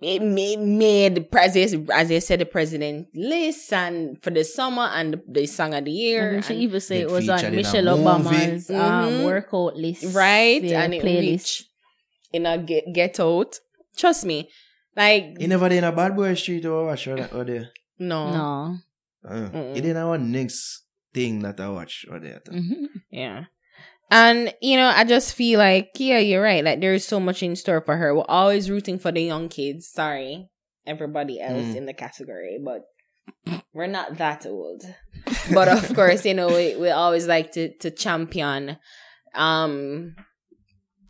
it 0.02 0.22
made 0.22 0.60
made 0.60 1.16
the 1.16 1.22
president 1.22 1.90
as 1.92 2.10
I 2.12 2.20
said 2.20 2.40
the 2.40 2.46
president 2.46 3.08
list 3.14 3.74
and 3.74 4.22
for 4.24 4.30
the 4.30 4.44
summer 4.44 4.84
and 4.94 5.14
the, 5.16 5.24
the 5.28 5.46
song 5.46 5.74
of 5.74 5.86
the 5.86 5.92
year. 5.92 6.36
And 6.36 6.46
she 6.46 6.54
and- 6.54 6.64
even 6.64 6.80
say 6.82 7.00
It 7.00 7.04
it 7.04 7.12
was 7.12 7.28
on 7.30 7.56
Michelle. 7.56 7.86
Obama's 7.98 8.70
um, 8.70 8.78
Mhm. 8.78 9.26
workout 9.26 9.76
list. 9.76 10.16
right 10.16 10.62
Yeah, 10.64 10.84
and 10.84 10.94
it 10.94 11.04
playlist. 11.04 11.22
reached 11.32 11.64
in 12.32 12.46
a 12.46 12.58
get, 12.58 12.86
get 12.94 13.20
out. 13.20 13.60
Trust 13.98 14.26
me, 14.26 14.50
like 14.96 15.36
You 15.40 15.48
never 15.48 15.68
did 15.70 15.80
in 15.80 15.84
a 15.84 15.92
bad 15.92 16.16
boy 16.16 16.34
street 16.36 16.66
or 16.66 16.86
what? 16.86 17.00
Sure 17.00 17.18
that 17.18 17.34
or 17.34 17.44
there. 17.44 17.70
no, 18.00 18.32
No. 18.32 18.78
Uh, 19.28 19.50
it 19.76 19.82
didn't 19.82 20.08
one 20.08 20.32
next 20.32 20.84
thing 21.14 21.42
that 21.42 21.60
I 21.60 21.68
watch 21.70 22.06
or 22.10 22.20
there. 22.20 22.42
Mm-hmm. 22.48 22.86
Yeah. 23.12 23.46
And, 24.12 24.54
you 24.62 24.76
know, 24.78 24.88
I 24.88 25.04
just 25.04 25.36
feel 25.36 25.60
like, 25.60 25.92
yeah, 25.98 26.18
you're 26.20 26.42
right. 26.42 26.64
Like, 26.64 26.82
there 26.82 26.94
is 26.94 27.06
so 27.06 27.20
much 27.20 27.44
in 27.44 27.56
store 27.56 27.82
for 27.82 27.96
her. 27.96 28.16
We're 28.16 28.24
always 28.28 28.70
rooting 28.70 28.98
for 28.98 29.12
the 29.12 29.22
young 29.22 29.50
kids. 29.50 29.88
Sorry, 29.88 30.50
everybody 30.88 31.40
else 31.40 31.66
Mm. 31.66 31.76
in 31.76 31.86
the 31.86 31.94
category, 31.94 32.58
but 32.64 32.82
we're 33.74 33.88
not 33.88 34.18
that 34.18 34.46
old. 34.48 34.84
But 35.54 35.68
of 35.68 35.94
course, 35.96 36.26
you 36.26 36.34
know, 36.34 36.48
we, 36.48 36.76
we 36.76 36.90
always 36.90 37.28
like 37.28 37.52
to, 37.52 37.72
to 37.80 37.92
champion, 37.92 38.78
um, 39.36 40.16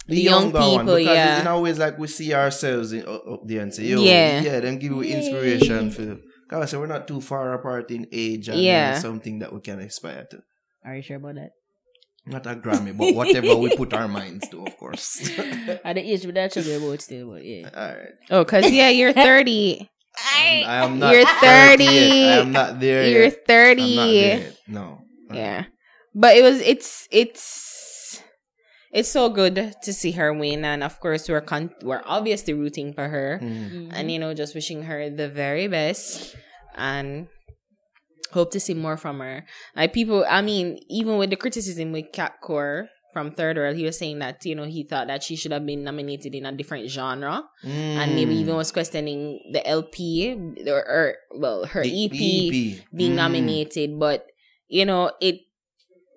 the 0.08 0.20
young 0.22 0.52
younger 0.52 0.60
one, 0.60 0.86
because 0.86 1.06
yeah. 1.06 1.34
It's 1.36 1.42
in 1.42 1.48
always 1.48 1.80
like 1.80 1.98
we 2.00 2.08
see 2.08 2.34
ourselves 2.34 2.92
in, 2.94 3.06
up, 3.06 3.24
up 3.32 3.42
there 3.46 3.62
and 3.62 3.74
say, 3.74 3.84
yo, 3.84 4.02
Yeah. 4.02 4.42
yeah, 4.42 4.60
them 4.60 4.80
give 4.80 4.92
you 4.92 5.02
inspiration 5.04 5.92
for. 5.92 6.18
Cause 6.50 6.64
I 6.64 6.66
say 6.66 6.78
we're 6.78 6.88
not 6.88 7.08
too 7.08 7.22
far 7.22 7.54
apart 7.54 7.92
in 7.92 8.08
age, 8.12 8.50
and 8.50 8.60
Yeah. 8.60 8.94
yeah. 8.94 9.00
something 9.00 9.38
that 9.40 9.54
we 9.54 9.62
can 9.62 9.80
aspire 9.80 10.26
to. 10.32 10.40
Are 10.84 10.96
you 10.96 11.04
sure 11.04 11.18
about 11.18 11.36
that? 11.36 11.52
Not 12.26 12.46
a 12.46 12.56
Grammy, 12.56 12.96
but 12.96 13.16
whatever 13.16 13.56
we 13.56 13.76
put 13.76 13.94
our 13.94 14.08
minds 14.08 14.48
to, 14.50 14.64
of 14.66 14.78
course. 14.78 15.30
At 15.84 15.96
the 15.96 16.02
age 16.12 16.26
with 16.26 16.36
that 16.36 16.54
should 16.54 16.66
be 16.66 16.74
about 16.74 17.02
still, 17.02 17.32
but 17.32 17.44
yeah. 17.44 17.70
All 17.74 17.88
right. 17.88 18.14
oh, 18.32 18.46
cause 18.46 18.70
yeah, 18.70 18.90
you're 18.90 19.14
30. 19.28 19.90
I 20.36 20.64
am 20.84 21.00
not. 21.00 21.14
You're 21.14 21.26
30 21.26 21.86
30. 21.86 21.88
I 21.88 22.38
am 22.42 22.52
not 22.52 22.80
there. 22.80 23.08
You're 23.10 23.24
yet. 23.26 23.48
30. 23.48 23.82
I'm 23.82 23.96
not 23.96 24.06
there 24.12 24.40
yet. 24.40 24.58
No. 24.68 25.02
Yeah. 25.32 25.64
But 26.14 26.36
it 26.36 26.42
was 26.44 26.60
it's 26.62 27.08
it's 27.12 28.22
it's 28.92 29.10
so 29.10 29.30
good 29.30 29.74
to 29.84 29.94
see 29.94 30.12
her 30.12 30.34
win 30.34 30.66
and 30.66 30.84
of 30.84 31.00
course 31.00 31.30
we're 31.30 31.42
con- 31.42 31.74
we're 31.84 32.02
obviously 32.06 32.54
rooting 32.54 32.92
for 32.94 33.08
her 33.08 33.40
Mm. 33.42 33.92
and 33.94 34.12
you 34.12 34.18
know 34.18 34.34
just 34.34 34.56
wishing 34.56 34.84
her 34.84 35.10
the 35.12 35.30
very 35.30 35.68
best 35.68 36.36
and 36.76 37.28
hope 38.32 38.52
to 38.52 38.60
see 38.60 38.74
more 38.74 38.98
from 38.98 39.20
her. 39.20 39.46
Like 39.76 39.94
people 39.94 40.26
I 40.30 40.42
mean 40.42 40.80
even 40.90 41.18
with 41.18 41.30
the 41.30 41.36
criticism 41.36 41.92
with 41.92 42.12
Cat 42.12 42.42
Coore 42.44 42.90
from 43.14 43.32
Third 43.32 43.58
World 43.58 43.76
he 43.76 43.84
was 43.86 43.98
saying 43.98 44.20
that 44.20 44.46
you 44.46 44.54
know 44.56 44.66
he 44.66 44.84
thought 44.84 45.08
that 45.08 45.24
she 45.24 45.36
should 45.36 45.52
have 45.52 45.66
been 45.66 45.84
nominated 45.84 46.36
in 46.36 46.46
a 46.46 46.52
different 46.52 46.90
genre 46.90 47.44
and 47.64 48.14
maybe 48.16 48.36
Mm. 48.36 48.40
even 48.42 48.56
was 48.56 48.72
questioning 48.72 49.40
the 49.52 49.66
LP 49.68 50.38
or, 50.68 50.86
or 50.86 51.16
well 51.34 51.66
her 51.66 51.82
The 51.84 52.06
EP 52.06 52.14
EP. 52.14 52.86
being 52.94 53.14
Mm. 53.14 53.16
nominated, 53.16 54.00
but 54.00 54.28
you 54.68 54.86
know, 54.86 55.12
it 55.20 55.42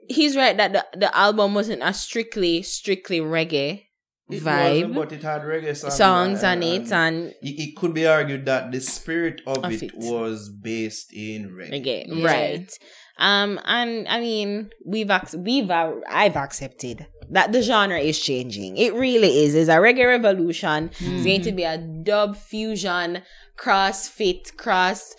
he's 0.08 0.36
right 0.36 0.56
that 0.58 0.72
the, 0.74 0.84
the 0.98 1.16
album 1.16 1.54
wasn't 1.54 1.80
a 1.82 1.94
strictly, 1.94 2.60
strictly 2.62 3.20
reggae 3.20 3.86
It 4.34 4.42
vibe 4.42 4.72
wasn't, 4.88 4.94
but 4.94 5.12
it 5.12 5.22
had 5.22 5.42
reggae 5.42 5.76
songs, 5.76 5.94
songs 5.96 6.44
on 6.44 6.62
it 6.62 6.90
and 6.92 7.16
it, 7.42 7.54
it 7.64 7.76
could 7.76 7.94
be 7.94 8.06
argued 8.06 8.44
that 8.46 8.72
the 8.72 8.80
spirit 8.80 9.40
of, 9.46 9.64
Of 9.64 9.72
it, 9.72 9.82
it. 9.82 9.92
was 9.96 10.48
based 10.48 11.12
in 11.12 11.50
reggae. 11.50 11.72
again 11.76 12.06
Yeah. 12.08 12.26
right 12.26 12.78
um 13.18 13.60
and 13.64 14.08
i 14.08 14.18
mean 14.20 14.70
we've 14.86 15.10
ac- 15.10 15.36
we've 15.36 15.70
uh, 15.70 15.92
i've 16.08 16.36
accepted 16.36 17.06
that 17.30 17.52
the 17.52 17.60
genre 17.62 17.98
is 17.98 18.18
changing 18.18 18.76
it 18.78 18.94
really 18.94 19.44
is 19.44 19.54
it's 19.54 19.68
a 19.68 19.76
reggae 19.76 20.06
revolution 20.06 20.90
it's 20.98 21.24
going 21.24 21.42
to 21.42 21.52
be 21.52 21.62
a 21.62 21.76
dub 21.78 22.36
fusion 22.36 23.22
cross 23.56 24.08
fit 24.08 24.56
cross 24.56 25.14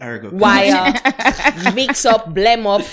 Argo. 0.00 0.30
wire 0.32 0.92
mix 1.74 2.04
up 2.04 2.34
blem 2.34 2.66
up 2.66 2.84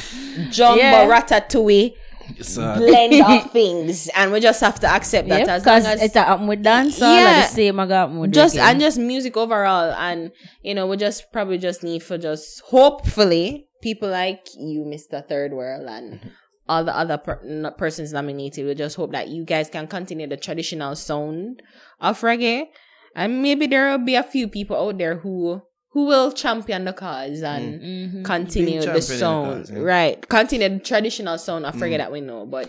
jumbo 0.52 0.78
Yeah. 0.82 1.08
ratatouille 1.10 1.94
So, 2.42 2.62
uh, 2.64 2.78
blend 2.78 3.14
of 3.22 3.52
things 3.60 4.10
and 4.16 4.32
we 4.32 4.40
just 4.40 4.60
have 4.62 4.80
to 4.82 4.88
accept 4.88 5.28
that 5.30 5.40
Yep, 5.40 5.48
as 5.50 5.66
long 5.66 5.86
as 5.86 6.02
it's 6.02 6.16
a 6.16 6.24
happen 6.24 6.48
with 6.48 6.64
dancehall 6.64 7.00
Yeah. 7.16 7.22
yeah. 7.22 7.42
the 7.48 7.54
same 7.54 7.80
I 7.80 7.88
got 7.88 8.12
with 8.12 8.34
just 8.34 8.56
reggae. 8.56 8.70
and 8.72 8.80
just 8.80 8.98
music 9.00 9.38
overall 9.38 9.94
and 9.98 10.32
you 10.62 10.76
know 10.76 10.88
we 10.88 10.98
just 10.98 11.32
probably 11.32 11.58
just 11.58 11.84
need 11.84 12.04
for 12.04 12.18
just 12.18 12.62
hopefully 12.62 13.68
people 13.82 14.10
like 14.10 14.46
you 14.58 14.84
mr 14.84 15.26
third 15.28 15.54
world 15.54 15.88
and 15.88 16.14
mm-hmm. 16.20 16.30
all 16.68 16.84
the 16.84 16.96
other 16.96 17.18
per- 17.18 17.42
n- 17.48 17.72
persons 17.78 18.12
nominated 18.14 18.66
we 18.66 18.76
just 18.76 18.96
hope 18.98 19.12
that 19.12 19.30
you 19.30 19.44
guys 19.46 19.70
can 19.70 19.88
continue 19.88 20.28
the 20.28 20.38
traditional 20.38 20.96
sound 20.96 21.62
of 22.02 22.20
reggae 22.22 22.66
and 23.16 23.42
maybe 23.42 23.68
there 23.68 23.90
will 23.92 24.06
be 24.06 24.16
a 24.16 24.24
few 24.24 24.48
people 24.48 24.76
out 24.78 24.98
there 24.98 25.18
who 25.18 25.62
who 25.98 26.06
will 26.06 26.32
champion 26.32 26.86
the 26.86 26.94
cause 26.94 27.42
and 27.42 27.82
Mhm. 27.82 28.24
continue 28.24 28.80
the 28.82 28.86
championing 28.86 29.20
the 29.20 29.50
cause, 29.50 29.72
yeah. 29.72 29.80
right 29.80 30.30
continue 30.30 30.70
the 30.70 30.80
traditional 30.92 31.38
sound 31.40 31.66
of 31.66 31.74
reggae 31.84 31.98
that 31.98 32.12
we 32.12 32.22
know 32.22 32.46
but 32.46 32.68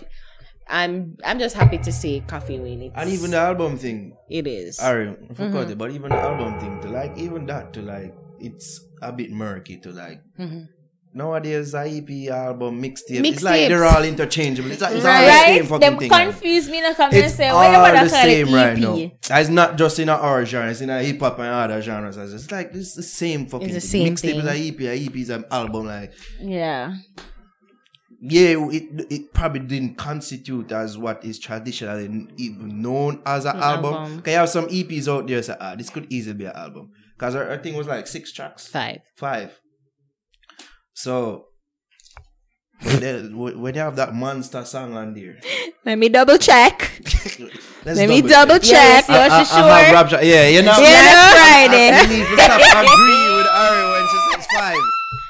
I'm 0.66 0.94
I'm 1.28 1.38
just 1.38 1.54
happy 1.54 1.76
to 1.88 1.92
see 1.92 2.14
Koffee 2.26 2.58
win 2.62 2.80
it. 2.86 2.92
and 2.94 3.10
even 3.10 3.30
the 3.32 3.36
album 3.50 3.76
thing, 3.76 3.98
it 4.30 4.46
is. 4.46 4.78
I 4.80 4.92
forgot 5.40 5.66
Mhm. 5.66 5.70
it, 5.72 5.78
but 5.82 5.90
even 5.92 6.10
the 6.16 6.20
album 6.30 6.58
thing, 6.60 6.74
to 6.82 6.88
like, 6.88 7.12
even 7.18 7.44
that, 7.46 7.72
to 7.74 7.80
like, 7.82 8.12
it's 8.38 8.68
a 9.02 9.12
bit 9.12 9.30
murky 9.30 9.76
to 9.84 9.90
like. 10.02 10.20
Mhm. 10.38 10.68
Nowadays, 11.18 11.72
the 11.72 11.78
EP 11.80 12.30
album 12.30 12.80
mixtape, 12.82 13.20
Mixtapes. 13.20 13.32
it's 13.32 13.42
like 13.42 13.68
they're 13.68 13.84
all 13.84 14.02
interchangeable. 14.04 14.70
It's, 14.70 14.80
it's 14.80 15.04
all 15.04 15.20
the 15.26 15.40
same 15.44 15.64
fucking 15.66 15.80
Them 15.80 15.98
thing. 15.98 16.08
confuse 16.08 16.68
me. 16.70 16.80
Now 16.80 16.94
come 16.94 17.10
and 17.12 17.24
It's 17.24 17.34
say, 17.34 17.48
all 17.48 17.56
wanna 17.72 18.04
the 18.04 18.08
same 18.08 18.54
right 18.54 18.72
EP? 18.72 18.78
now. 18.78 18.94
It's 19.40 19.48
not 19.50 19.76
just 19.76 19.98
in 19.98 20.08
our 20.08 20.44
genre, 20.46 20.70
it's 20.70 20.80
in 20.80 20.90
a 20.90 21.02
hip 21.02 21.20
hop 21.20 21.38
and 21.40 21.48
other 21.48 21.82
genres. 21.82 22.16
It's 22.16 22.50
like 22.50 22.70
it's 22.74 22.94
the 22.94 23.02
same 23.02 23.46
fucking 23.46 23.68
It's 23.70 23.84
the 23.90 23.98
thing. 23.98 24.16
same 24.16 24.32
Mixtape 24.34 24.38
is 24.38 24.44
thing. 24.44 24.64
a 24.64 24.68
EP, 24.68 24.80
a 25.02 25.06
EP 25.06 25.16
is 25.16 25.30
an 25.30 25.44
album. 25.50 25.86
Like 25.86 26.12
Yeah. 26.40 26.94
yeah, 28.20 28.56
it 28.70 29.06
it 29.10 29.32
probably 29.34 29.60
didn't 29.60 29.96
constitute 29.96 30.72
as 30.72 30.98
what 30.98 31.24
is 31.24 31.38
traditionally 31.38 32.26
even 32.36 32.82
known 32.82 33.22
as 33.24 33.44
an 33.44 33.56
An 33.56 33.62
album. 33.62 33.94
album. 33.94 34.22
Can 34.22 34.32
you 34.32 34.38
have 34.38 34.48
some 34.48 34.66
EPs 34.68 35.08
out 35.08 35.26
there 35.28 35.42
say, 35.42 35.56
ah, 35.60 35.74
this 35.76 35.90
could 35.90 36.06
easily 36.12 36.34
be 36.36 36.44
an 36.46 36.52
album. 36.56 36.90
Because 37.16 37.34
our, 37.34 37.48
our 37.50 37.58
thing 37.58 37.74
was 37.74 37.86
like 37.86 38.06
six 38.06 38.32
tracks. 38.32 38.66
Five. 38.68 39.00
Five. 39.16 39.58
So 40.98 41.46
when 42.82 43.00
they- 43.00 43.22
when 43.62 43.74
you 43.74 43.80
have 43.80 43.96
that 43.96 44.14
monster 44.14 44.64
song 44.64 44.96
on 44.96 45.14
there. 45.14 45.36
Let 45.86 45.96
me 45.98 46.08
double 46.08 46.38
check. 46.38 46.74
let's 47.86 47.98
Let 47.98 48.08
me 48.08 48.20
double 48.20 48.28
double 48.28 48.58
check. 48.58 49.06
check. 49.06 49.08
Yes, 49.08 49.30
yes, 49.30 49.30
I- 49.32 49.40
I- 49.40 49.44
she 49.44 49.60
I 49.62 49.80
have 49.80 49.94
rapture- 49.94 50.24
Yeah, 50.26 50.46
you 50.48 50.62
know. 50.62 50.74
Yeah, 50.78 51.30
Friday. 51.38 51.88
I, 51.90 51.98
I 52.02 52.06
need 52.06 52.26
to 52.26 52.36
stop 52.42 52.60
agreeing 52.82 53.32
with 53.38 53.50
Ari 53.62 53.84
when 53.94 54.04
she 54.10 54.18
says 54.26 54.46
five. 54.58 54.84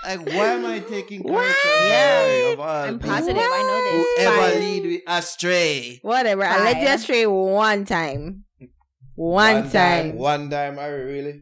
Like, 0.09 0.21
why 0.37 0.47
am 0.57 0.65
I 0.67 0.79
taking 0.81 1.21
character 1.23 1.69
of 1.69 1.93
Ari 1.93 2.53
of 2.53 2.61
all 2.61 2.85
I'm 2.89 2.99
people? 2.99 3.11
positive. 3.15 3.37
I 3.59 3.63
know 3.69 3.79
this. 3.85 4.07
Whoever 4.25 4.41
Five. 4.41 4.61
lead 4.61 4.83
me 4.85 5.03
astray. 5.07 5.99
Whatever. 6.03 6.45
I 6.45 6.57
let 6.65 6.77
you 6.81 6.87
Five. 6.89 6.99
astray 7.01 7.27
one 7.27 7.85
time. 7.85 8.45
One, 9.17 9.69
time. 9.71 10.17
One 10.17 10.49
time, 10.49 10.79
Ari, 10.79 11.05
really? 11.05 11.37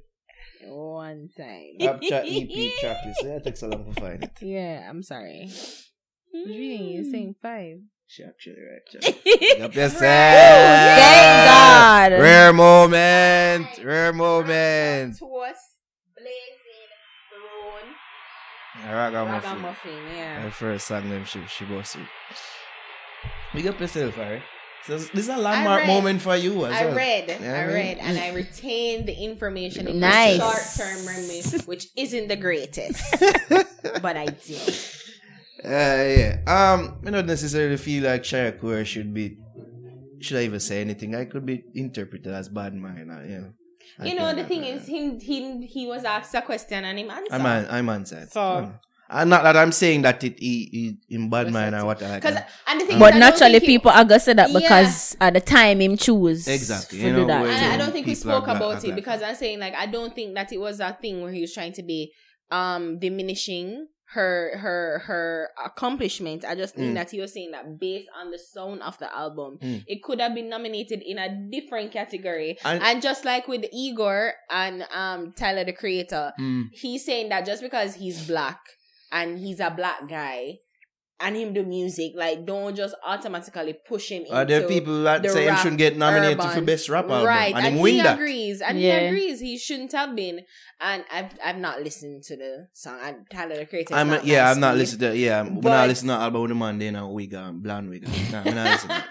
One 0.77 1.31
time. 1.35 1.81
Rapture 1.81 2.23
EP 2.23 2.73
track 2.81 2.99
list. 3.07 3.21
Yeah, 3.25 3.37
it 3.37 3.45
takes 3.45 3.61
so 3.61 3.69
long 3.69 3.87
to 3.87 3.99
find 3.99 4.23
it. 4.23 4.33
Yeah, 4.43 4.87
I'm 4.87 5.03
sorry. 5.03 5.49
What 6.31 6.47
do 6.49 6.53
you 6.53 6.79
mean? 6.79 6.93
You're 6.93 7.11
saying 7.11 7.35
hmm. 7.41 7.47
five. 7.49 7.79
She 8.07 8.23
actually 8.23 8.57
right. 8.61 8.85
Check. 8.93 9.63
Up 9.63 9.75
yourself. 9.75 10.01
Thank 10.03 11.49
God. 11.49 12.13
Rare 12.13 12.53
moment. 12.53 13.83
Rare 13.83 14.13
moment. 14.13 15.19
Toast, 15.19 15.81
blazing, 16.15 16.93
thrown, 17.33 18.93
Ragamuffin. 18.93 19.51
ragamuffin. 19.51 20.15
Yeah. 20.15 20.43
Her 20.43 20.51
first 20.51 20.89
song 20.89 21.09
name 21.09 21.25
she 21.25 21.41
she 21.49 21.65
was 21.65 21.97
it. 21.97 22.07
Big 23.55 23.67
up 23.67 23.81
yourself, 23.81 24.19
Ari. 24.19 24.43
So 24.87 24.99
this 24.99 25.11
is 25.25 25.29
a 25.29 25.37
landmark 25.37 25.81
read. 25.83 25.89
moment 25.89 26.23
for 26.23 26.37
you 26.37 26.65
as 26.67 26.73
I 26.81 26.87
well. 26.87 26.95
read, 26.95 27.29
Yeah, 27.29 27.55
I 27.55 27.63
I 27.63 27.67
read, 27.67 27.99
and 27.99 28.19
I 28.19 28.33
retained 28.43 29.07
the 29.09 29.15
information 29.15 29.89
in 29.89 29.99
Nice. 30.01 30.39
my 30.39 30.45
short-term 30.47 31.05
memory, 31.07 31.43
which 31.67 31.89
isn't 31.97 32.29
the 32.29 32.37
greatest, 32.37 33.03
but 34.03 34.17
I 34.17 34.27
did. 34.27 34.75
Uh, 35.65 35.69
yeah. 35.69 36.39
Um, 36.47 37.01
I 37.05 37.11
don't 37.11 37.27
necessarily 37.27 37.77
feel 37.79 38.05
like 38.05 38.23
Shia 38.23 38.59
Kure 38.61 38.85
should 38.85 39.13
be. 39.13 39.39
Should 40.21 40.39
I 40.39 40.43
even 40.45 40.61
say 40.61 40.81
anything? 40.81 41.15
I 41.15 41.25
could 41.25 41.45
be 41.45 41.65
interpreted 41.75 42.33
as 42.33 42.49
bad 42.49 42.75
man. 42.75 43.11
uh, 43.11 43.23
You 43.27 43.39
know. 43.41 43.53
I 43.99 44.07
You 44.07 44.15
know, 44.15 44.35
the 44.35 44.45
thing 44.45 44.65
is, 44.65 44.87
he 44.87 45.19
he 45.19 45.67
he 45.67 45.87
was 45.87 46.05
asked 46.05 46.35
a 46.35 46.43
question 46.43 46.85
and 46.85 46.99
him 46.99 47.11
answered. 47.11 47.33
I'm 47.33 47.47
on, 47.47 47.67
I'm 47.71 47.89
on 47.89 48.07
side. 48.07 48.31
So- 48.33 48.41
Mm. 48.41 48.79
And 49.09 49.31
not 49.31 49.45
that 49.45 49.57
I'm 49.57 49.73
saying 49.73 50.03
that 50.03 50.23
it 50.25 50.39
he, 50.39 50.97
he 51.09 51.15
in 51.15 51.31
bad 51.31 51.53
mind 51.53 51.75
or 51.75 51.85
what 51.85 52.03
like 52.03 52.21
Because 52.23 52.35
that. 52.35 52.51
and 52.67 52.81
the 52.81 52.87
thing 52.87 52.99
But 52.99 53.11
is, 53.15 53.17
I 53.17 53.21
don't 53.21 53.21
naturally, 53.21 53.53
think 53.61 53.63
he- 53.63 53.69
people 53.79 53.91
are 53.93 54.05
gonna 54.05 54.21
say 54.21 54.33
that 54.35 54.51
Yeah. 54.51 54.59
because 54.59 55.17
at 55.21 55.33
the 55.35 55.41
time 55.41 55.81
him 55.81 55.97
choose 55.97 56.49
Exactly, 56.49 56.99
to 57.01 57.07
you 57.07 57.15
do 57.15 57.27
that. 57.27 57.47
and 57.47 57.73
I 57.73 57.77
don't 57.77 57.93
think 57.93 58.07
we 58.07 58.15
spoke 58.17 58.45
black- 58.45 58.57
about 58.57 58.71
black 58.73 58.85
it 58.85 58.89
lives. 58.89 58.97
because 58.97 59.23
I'm 59.23 59.35
saying 59.37 59.61
like 59.61 59.75
I 59.75 59.87
don't 59.87 60.15
think 60.15 60.35
that 60.35 60.53
it 60.53 60.59
was 60.59 60.81
a 60.81 60.97
thing 61.01 61.23
where 61.23 61.33
he 61.33 61.41
was 61.41 61.53
trying 61.55 61.73
to 61.75 61.83
be 61.83 62.13
um 62.51 62.99
diminishing 62.99 63.87
her 64.15 64.57
her 64.59 65.03
her 65.07 65.51
accomplishment. 65.65 66.45
I 66.45 66.55
just 66.55 66.75
think 66.77 66.93
Mm. 66.93 66.95
that 66.95 67.11
he 67.11 67.21
was 67.21 67.33
saying 67.33 67.51
that 67.51 67.79
based 67.79 68.09
on 68.19 68.31
the 68.31 68.39
sound 68.39 68.81
of 68.83 68.97
the 68.99 69.13
album, 69.15 69.59
Mm. 69.61 69.83
it 69.87 70.03
could 70.03 70.21
have 70.21 70.33
been 70.35 70.49
nominated 70.49 71.03
in 71.03 71.19
a 71.19 71.29
different 71.51 71.91
category. 71.93 72.57
And- 72.65 72.83
And, 72.83 73.03
just 73.03 73.25
like 73.25 73.47
with 73.49 73.65
Igor 73.73 74.33
and 74.51 74.85
um 74.95 75.33
Tyler 75.37 75.65
the 75.65 75.73
Creator, 75.73 76.33
Mm. 76.41 76.65
he's 76.73 77.05
saying 77.05 77.29
that 77.31 77.45
just 77.47 77.63
because 77.63 77.97
he's 77.97 78.27
black 78.27 78.61
and 79.13 79.39
he's 79.39 79.61
a 79.61 79.71
black 79.71 80.09
guy 80.09 80.59
and 81.19 81.35
him 81.35 81.55
do 81.55 81.65
music, 81.65 82.13
like 82.15 82.45
don't 82.45 82.77
just 82.77 82.95
automatically 83.05 83.73
push 83.89 84.11
him 84.11 84.25
Are 84.31 84.45
there 84.45 84.61
into 84.63 84.69
people 84.75 85.03
that 85.05 85.23
the 85.23 85.31
say 85.31 85.47
him 85.47 85.57
shouldn't 85.57 85.79
get 85.79 85.97
nominated 85.97 86.43
for 86.43 86.61
best 86.61 86.89
rap 86.91 87.05
album? 87.09 87.25
Right, 87.27 87.55
And, 87.55 87.65
and, 87.67 87.77
him 87.77 87.83
win 87.83 87.95
he 87.95 88.03
that. 88.03 88.15
agrees, 88.17 88.61
and 88.61 88.79
Yeah. 88.79 89.01
he 89.01 89.07
agrees 89.07 89.41
he 89.41 89.57
shouldn't 89.57 89.93
have 89.93 90.15
been. 90.15 90.41
And 90.79 91.05
I've 91.11 91.31
I've 91.43 91.57
not 91.57 91.83
listened 91.83 92.23
to 92.25 92.37
the 92.37 92.69
song. 92.75 92.99
I, 93.03 93.15
Tyler 93.31 93.57
the 93.57 93.65
Creator. 93.65 93.95
is 93.95 93.99
I'm 93.99 94.09
not 94.09 94.27
yeah, 94.27 94.45
my 94.45 94.51
I'm 94.51 94.61
not 94.61 94.71
speed. 94.75 94.79
listening 94.81 95.11
to 95.13 95.17
yeah, 95.17 95.41
I'm 95.41 95.61
But- 95.61 95.71
not 95.71 95.89
listening 95.89 96.17
to 96.17 96.23
album 96.23 96.43
with 96.43 96.49
the 96.51 96.55
man 96.55 96.79
then 96.79 96.97
a 96.97 97.11
wig 97.11 97.33
and 97.33 97.63
blonde 97.63 97.89
wig. 97.89 98.07
Nah, 98.31 98.43
I'm 98.45 98.55
not 98.55 98.71
listening. 98.73 99.03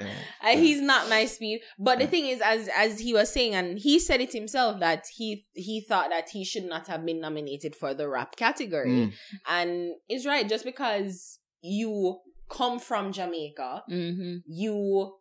Yeah. 0.44 0.54
He's 0.54 0.82
not 0.82 1.10
my 1.10 1.26
speed. 1.26 1.62
But 1.80 1.98
the 1.98 2.06
thing 2.06 2.28
is, 2.28 2.40
as 2.42 2.70
as 2.78 3.00
he 3.00 3.14
was 3.16 3.32
saying, 3.32 3.56
and 3.56 3.80
he 3.80 3.98
said 3.98 4.22
it 4.22 4.32
himself 4.32 4.80
that 4.80 5.08
he 5.18 5.48
he 5.54 5.82
thought 5.82 6.12
that 6.12 6.30
he 6.30 6.44
should 6.46 6.66
not 6.66 6.86
have 6.88 7.04
been 7.04 7.20
nominated 7.20 7.76
for 7.76 7.96
the 7.96 8.08
rap 8.08 8.36
category, 8.36 8.90
Mm. 8.92 9.14
and 9.50 9.96
it's 10.08 10.26
right 10.28 10.48
just 10.48 10.66
because 10.66 11.40
you 11.66 12.20
come 12.50 12.80
from 12.80 13.12
Jamaica, 13.12 13.84
Mm-hmm. 13.90 14.36
you 14.48 15.16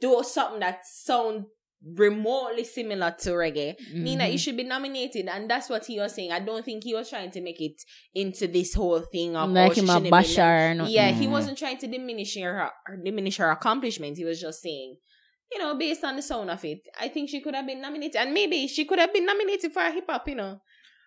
do 0.00 0.22
something 0.24 0.60
that 0.60 0.80
sound 0.86 1.44
remotely 1.96 2.62
similar 2.64 3.10
to 3.18 3.30
reggae 3.30 3.74
mean 3.94 4.18
that 4.18 4.30
you 4.30 4.36
should 4.36 4.54
be 4.56 4.64
nominated 4.64 5.26
and 5.28 5.48
that's 5.50 5.70
what 5.70 5.86
he 5.86 5.98
was 5.98 6.14
saying 6.14 6.30
i 6.30 6.38
don't 6.38 6.62
think 6.62 6.84
he 6.84 6.92
was 6.94 7.08
trying 7.08 7.30
to 7.30 7.40
make 7.40 7.58
it 7.58 7.80
into 8.14 8.46
this 8.46 8.74
whole 8.74 9.00
thing 9.00 9.34
of 9.34 9.48
like 9.50 9.70
oh, 9.70 9.74
him 9.74 9.88
a 9.88 9.94
or 9.96 10.74
nothing. 10.74 10.92
yeah, 10.94 11.10
he 11.10 11.26
Mm. 11.26 11.30
wasn't 11.30 11.56
trying 11.56 11.78
to 11.78 11.86
diminish 11.86 12.36
her 12.36 12.68
or 12.86 12.96
diminish 13.02 13.38
her 13.38 13.50
accomplishments. 13.50 14.18
He 14.18 14.26
was 14.26 14.40
just 14.42 14.60
saying, 14.60 14.96
you 15.50 15.58
know, 15.58 15.74
based 15.74 16.04
on 16.04 16.16
the 16.16 16.22
sound 16.22 16.50
of 16.50 16.62
it, 16.66 16.80
I 17.00 17.08
think 17.08 17.30
she 17.30 17.40
could 17.40 17.54
have 17.54 17.66
been 17.66 17.80
nominated, 17.80 18.16
and 18.16 18.34
maybe 18.34 18.68
she 18.68 18.84
could 18.84 18.98
have 18.98 19.12
been 19.14 19.24
nominated 19.24 19.72
for 19.72 19.80
a 19.82 19.90
hip 19.90 20.04
hop. 20.08 20.28
You 20.28 20.34
know, 20.34 20.60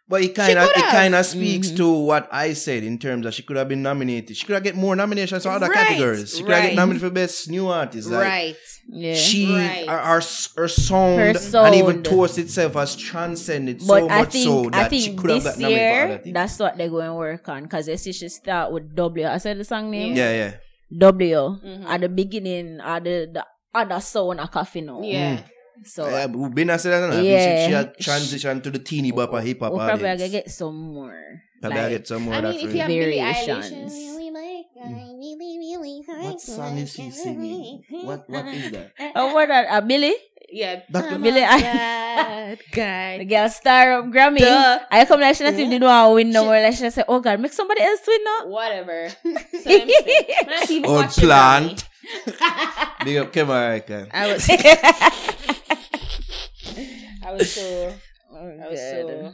But 0.06 0.22
it 0.22 0.36
kind 0.36 0.60
of 0.60 0.70
it 0.70 0.84
kind 0.92 1.16
of 1.16 1.26
speaks 1.26 1.70
Mhm. 1.70 1.78
to 1.78 1.90
what 1.92 2.28
I 2.32 2.54
said 2.54 2.84
in 2.84 2.98
terms 3.00 3.26
of 3.26 3.34
she 3.34 3.42
could 3.42 3.56
have 3.56 3.70
been 3.70 3.82
nominated. 3.82 4.36
She 4.36 4.46
could 4.46 4.54
have 4.56 4.64
get 4.64 4.76
more 4.76 4.96
nominations 4.98 5.44
for 5.44 5.50
other 5.50 5.68
Right, 5.70 5.88
categories. 5.88 6.36
She 6.36 6.44
could 6.44 6.52
have 6.52 6.60
right. 6.64 6.70
get 6.72 6.76
nominated 6.76 7.08
for 7.08 7.14
best 7.14 7.50
new 7.50 7.68
artist. 7.70 8.10
Like, 8.10 8.22
right? 8.28 8.56
Yeah. 8.90 9.16
She 9.16 9.54
Right. 9.56 9.88
her, 9.88 9.98
her, 9.98 10.22
her 10.58 10.68
sound 10.68 11.22
and 11.22 11.76
even 11.76 11.96
sound. 11.96 12.06
Toast 12.06 12.38
itself 12.38 12.74
has 12.74 12.98
transcended 12.98 13.80
But 13.80 13.86
so 14.02 14.10
I 14.10 14.20
much 14.20 14.32
think 14.34 14.44
so 14.44 14.66
I 14.68 14.70
that 14.72 14.92
she 14.94 15.02
think 15.08 15.22
could 15.22 15.30
have 15.30 15.44
this 15.44 15.54
got 15.54 15.60
nominated 15.62 15.88
for 15.90 16.04
other 16.14 16.24
year 16.26 16.34
that's 16.34 16.60
what 16.60 16.78
they're 16.78 16.90
going 16.90 17.08
to 17.08 17.14
work 17.14 17.48
on 17.50 17.64
because 17.64 17.86
they 17.86 17.96
see 17.98 18.12
she 18.12 18.28
start 18.28 18.74
with 18.74 18.94
W. 18.96 19.26
I 19.26 19.38
said 19.38 19.58
the 19.58 19.64
song 19.64 19.90
name. 19.90 20.16
yeah, 20.18 20.32
yeah. 20.36 20.52
W 20.98 21.58
Mhm. 21.66 21.86
at 21.88 22.02
the 22.02 22.10
beginning 22.10 22.80
at 22.84 23.04
the 23.06 23.30
the 23.34 23.46
other 23.74 24.00
sound 24.02 24.40
of 24.42 24.52
Koffee 24.52 24.84
now. 24.86 25.02
Yeah, 25.02 25.40
So 25.84 26.08
Yeah, 26.08 26.28
but 26.28 26.38
we've 26.38 26.56
been 26.56 26.70
a 26.70 26.80
said 26.80 27.12
that. 27.12 27.24
Yeah. 27.24 27.66
She, 27.66 27.68
she 27.68 27.74
had 27.74 27.98
transitioned 27.98 28.64
to 28.64 28.72
the 28.72 28.80
teeny 28.80 29.12
oh, 29.12 29.16
bop 29.16 29.34
of 29.34 29.44
hip 29.44 29.60
hop 29.60 29.74
we'll 29.74 29.86
probably 29.86 30.10
audience. 30.10 30.22
gonna 30.22 30.32
get 30.32 30.52
some 30.52 30.76
more. 30.94 31.42
Probably 31.62 31.80
like, 31.80 31.90
get 31.90 32.08
some 32.08 32.22
more 32.24 32.34
I 32.36 32.42
mean, 32.42 32.68
if 32.68 32.74
you 32.74 32.80
have 32.80 32.88
Billie 32.88 33.00
Variations. 33.00 33.66
Eilish, 33.72 34.18
really 34.18 34.32
like, 34.32 34.66
uh, 34.76 34.88
hmm. 34.88 34.96
I 34.96 35.16
really, 35.16 35.58
really 35.60 36.04
like 36.08 36.40
song 36.40 36.78
is 36.78 36.94
she 36.94 37.10
singing? 37.10 37.84
What 38.04 38.30
what 38.30 38.48
is 38.48 38.72
that? 38.72 38.92
Oh, 39.16 39.34
what 39.34 39.48
that? 39.48 39.68
Uh, 39.68 39.78
uh 39.78 39.82
Billy? 39.82 40.16
Yeah. 40.54 40.82
Dr. 40.92 41.18
Billy, 41.18 41.42
I, 41.42 42.58
God, 42.72 43.18
the 43.18 43.26
God. 43.26 43.30
girl 43.30 43.50
star 43.50 44.00
of 44.00 44.06
Grammy. 44.06 44.40
Duh. 44.40 44.80
I 44.92 45.06
come 45.06 45.20
like 45.20 45.36
she 45.36 45.44
not 45.44 45.54
even 45.54 45.70
didn't 45.72 45.88
want 45.88 46.10
to 46.10 46.14
win 46.14 46.30
no 46.30 46.46
more. 46.46 46.62
Like 46.62 46.76
she 46.76 46.90
say, 46.90 47.04
oh 47.08 47.20
God, 47.20 47.40
make 47.40 47.54
somebody 47.54 47.82
else 47.82 48.02
win 48.06 48.24
now. 48.24 48.48
Whatever. 48.48 49.10
So 49.64 49.72
I'm 49.72 49.90
saying, 49.90 49.90
when 50.46 50.68
people 50.68 50.92
Old 50.92 51.06
watch 51.06 51.16
the 51.16 51.22
plant. 51.22 51.90
Grammy, 52.28 53.06
Big 53.06 53.18
up 53.18 53.32
Kim 53.34 53.50
American. 53.50 54.08
I 54.14 54.34
was, 54.34 54.50
I 57.26 57.32
was 57.32 57.52
so, 57.54 57.94
I 58.36 58.68
was 58.70 58.80
so. 58.80 59.34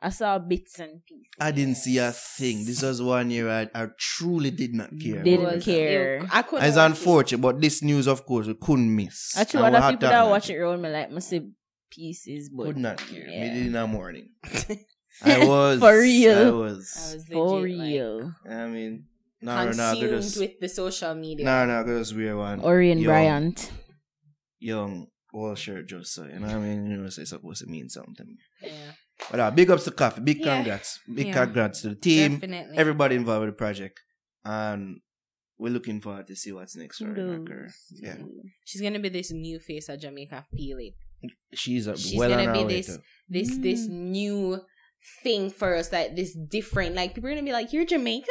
I 0.00 0.10
saw 0.10 0.38
bits 0.38 0.78
and 0.80 1.00
pieces. 1.06 1.26
I 1.40 1.50
didn't 1.50 1.76
see 1.76 1.96
a 1.96 2.12
thing. 2.12 2.66
This 2.66 2.82
was 2.82 3.00
one 3.00 3.30
year 3.30 3.48
I, 3.48 3.68
I 3.74 3.86
truly 3.98 4.50
did 4.50 4.74
not 4.74 4.90
care. 5.00 5.22
Didn't 5.22 5.40
about 5.46 5.54
was- 5.56 5.66
it. 5.66 5.70
care. 5.70 6.26
I 6.30 6.42
couldn't. 6.42 6.66
It's 6.66 6.76
watch 6.76 6.84
it. 6.84 6.90
unfortunate, 6.90 7.40
but 7.40 7.60
this 7.60 7.82
news, 7.82 8.06
of 8.06 8.26
course, 8.26 8.46
we 8.46 8.54
couldn't 8.54 8.94
miss. 8.94 9.34
Actually, 9.36 9.62
other 9.64 9.78
people 9.78 9.90
that 10.00 10.04
acknowledge 10.08 10.30
watch 10.30 10.50
it 10.50 10.56
around 10.56 10.82
me 10.82 10.90
like 10.90 11.10
must 11.10 11.30
see 11.30 11.48
pieces, 11.90 12.50
but 12.50 12.64
Could 12.66 12.76
not 12.76 12.98
care. 12.98 13.26
Yeah. 13.26 13.40
Me 13.48 13.54
did 13.54 13.66
in 13.68 13.72
the 13.72 13.86
morning. 13.86 14.28
I 15.24 15.44
was 15.46 15.78
For 15.80 15.98
real. 15.98 16.38
I 16.38 16.42
I 16.48 16.50
was. 16.50 16.76
was 17.14 17.24
for 17.32 17.60
legit, 17.60 17.78
like, 17.78 17.86
real. 17.88 18.32
I 18.50 18.66
mean, 18.66 19.04
no, 19.44 19.56
no, 19.56 19.70
no, 19.72 19.90
consumed 19.92 20.10
just 20.22 20.38
with 20.40 20.52
the 20.60 20.68
social 20.68 21.14
media. 21.14 21.44
no, 21.44 21.66
no, 21.66 21.82
because 21.84 22.14
we're 22.14 22.36
one. 22.36 22.60
Orion 22.62 22.98
young, 22.98 23.06
Bryant. 23.06 23.70
young 24.58 25.06
wall 25.32 25.54
shirt 25.54 25.88
just 25.88 26.12
so 26.14 26.24
you 26.24 26.38
know. 26.38 26.46
what 26.46 26.56
I 26.56 26.58
mean, 26.60 26.90
you 26.90 26.96
know, 26.96 27.04
it's 27.06 27.28
supposed 27.28 27.60
to 27.64 27.66
mean 27.70 27.88
something. 27.88 28.36
Yeah, 28.62 28.92
But 29.30 29.40
uh, 29.40 29.50
big 29.50 29.70
ups 29.70 29.84
to 29.84 29.90
Koffee. 29.90 30.24
Big 30.24 30.38
Yeah. 30.40 30.56
congrats. 30.56 30.98
Big 31.12 31.26
Yeah. 31.28 31.32
congrats 31.44 31.82
to 31.82 31.88
the 31.90 31.96
team. 31.96 32.34
definitely. 32.38 32.76
Everybody 32.78 33.16
involved 33.16 33.44
with 33.46 33.54
the 33.54 33.58
project, 33.58 34.00
and 34.44 35.00
we're 35.58 35.72
looking 35.72 36.00
forward 36.00 36.26
to 36.28 36.36
see 36.36 36.52
what's 36.52 36.76
next 36.76 36.98
for 36.98 37.06
her. 37.06 37.14
Kudos. 37.14 37.74
Yeah, 37.90 38.16
She's 38.64 38.80
gonna 38.80 39.00
be 39.00 39.08
this 39.08 39.30
new 39.32 39.58
face 39.60 39.88
of 39.88 40.00
Jamaica. 40.00 40.46
Feel 40.56 40.78
it. 40.78 40.94
she's, 41.54 41.88
uh, 41.88 41.96
She's 41.96 42.16
well 42.18 42.28
gonna 42.30 42.46
on 42.46 42.52
be 42.52 42.60
her 42.60 42.66
way 42.66 42.76
this 42.76 42.86
to- 42.86 43.02
this 43.28 43.56
this 43.58 43.86
new 43.88 44.60
thing 45.22 45.50
for 45.50 45.74
us, 45.76 45.90
like 45.92 46.14
this 46.16 46.36
different. 46.50 46.94
Like 46.94 47.14
people 47.14 47.28
are 47.30 47.34
gonna 47.34 47.42
be 47.42 47.52
like, 47.52 47.72
"You're 47.72 47.84
Jamaican? 47.86 48.28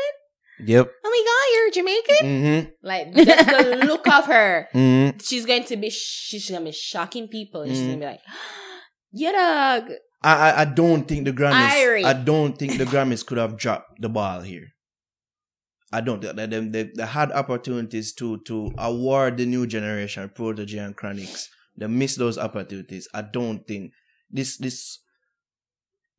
Yep. 0.60 0.92
Oh 1.04 1.10
my 1.10 1.24
god, 1.30 1.46
you're 1.54 1.72
Jamaican!" 1.72 2.28
Mm-hmm. 2.28 2.70
Like 2.88 3.14
just 3.14 3.48
the 3.48 3.86
look 3.86 4.08
of 4.08 4.26
her. 4.28 4.68
Mm-hmm. 4.74 5.18
She's 5.20 5.46
going 5.46 5.64
to 5.66 5.78
be 5.78 5.90
she's 5.90 6.50
gonna 6.50 6.66
be 6.66 6.72
shocking 6.72 7.28
people, 7.28 7.62
and 7.62 7.72
she's 7.72 7.82
Mhm. 7.82 7.88
gonna 7.88 8.00
be 8.00 8.06
like, 8.06 8.22
"Yeah, 9.12 9.32
dog." 9.32 9.92
I, 10.22 10.34
I 10.52 10.62
I 10.62 10.66
don't 10.66 11.08
think 11.08 11.26
the 11.26 11.34
Grammys. 11.34 11.70
Irie. 11.70 12.06
I 12.06 12.14
don't 12.14 12.58
think 12.58 12.78
the 12.78 12.86
Grammys 12.86 13.26
could 13.26 13.38
have 13.38 13.58
dropped 13.58 14.02
the 14.02 14.10
ball 14.10 14.42
here. 14.42 14.68
I 15.92 16.02
don't. 16.02 16.22
They, 16.22 16.46
they, 16.48 16.84
they, 16.96 17.06
had 17.06 17.32
opportunities 17.32 18.14
to 18.14 18.38
to 18.48 18.72
award 18.78 19.38
the 19.38 19.46
new 19.46 19.68
generation 19.68 20.30
Protoje 20.30 20.80
and 20.84 20.96
Chronixx. 20.98 21.48
They 21.78 21.88
missed 21.88 22.18
those 22.18 22.38
opportunities. 22.38 23.08
I 23.14 23.22
don't 23.22 23.68
think 23.68 23.92
this 24.30 24.58
this 24.58 25.00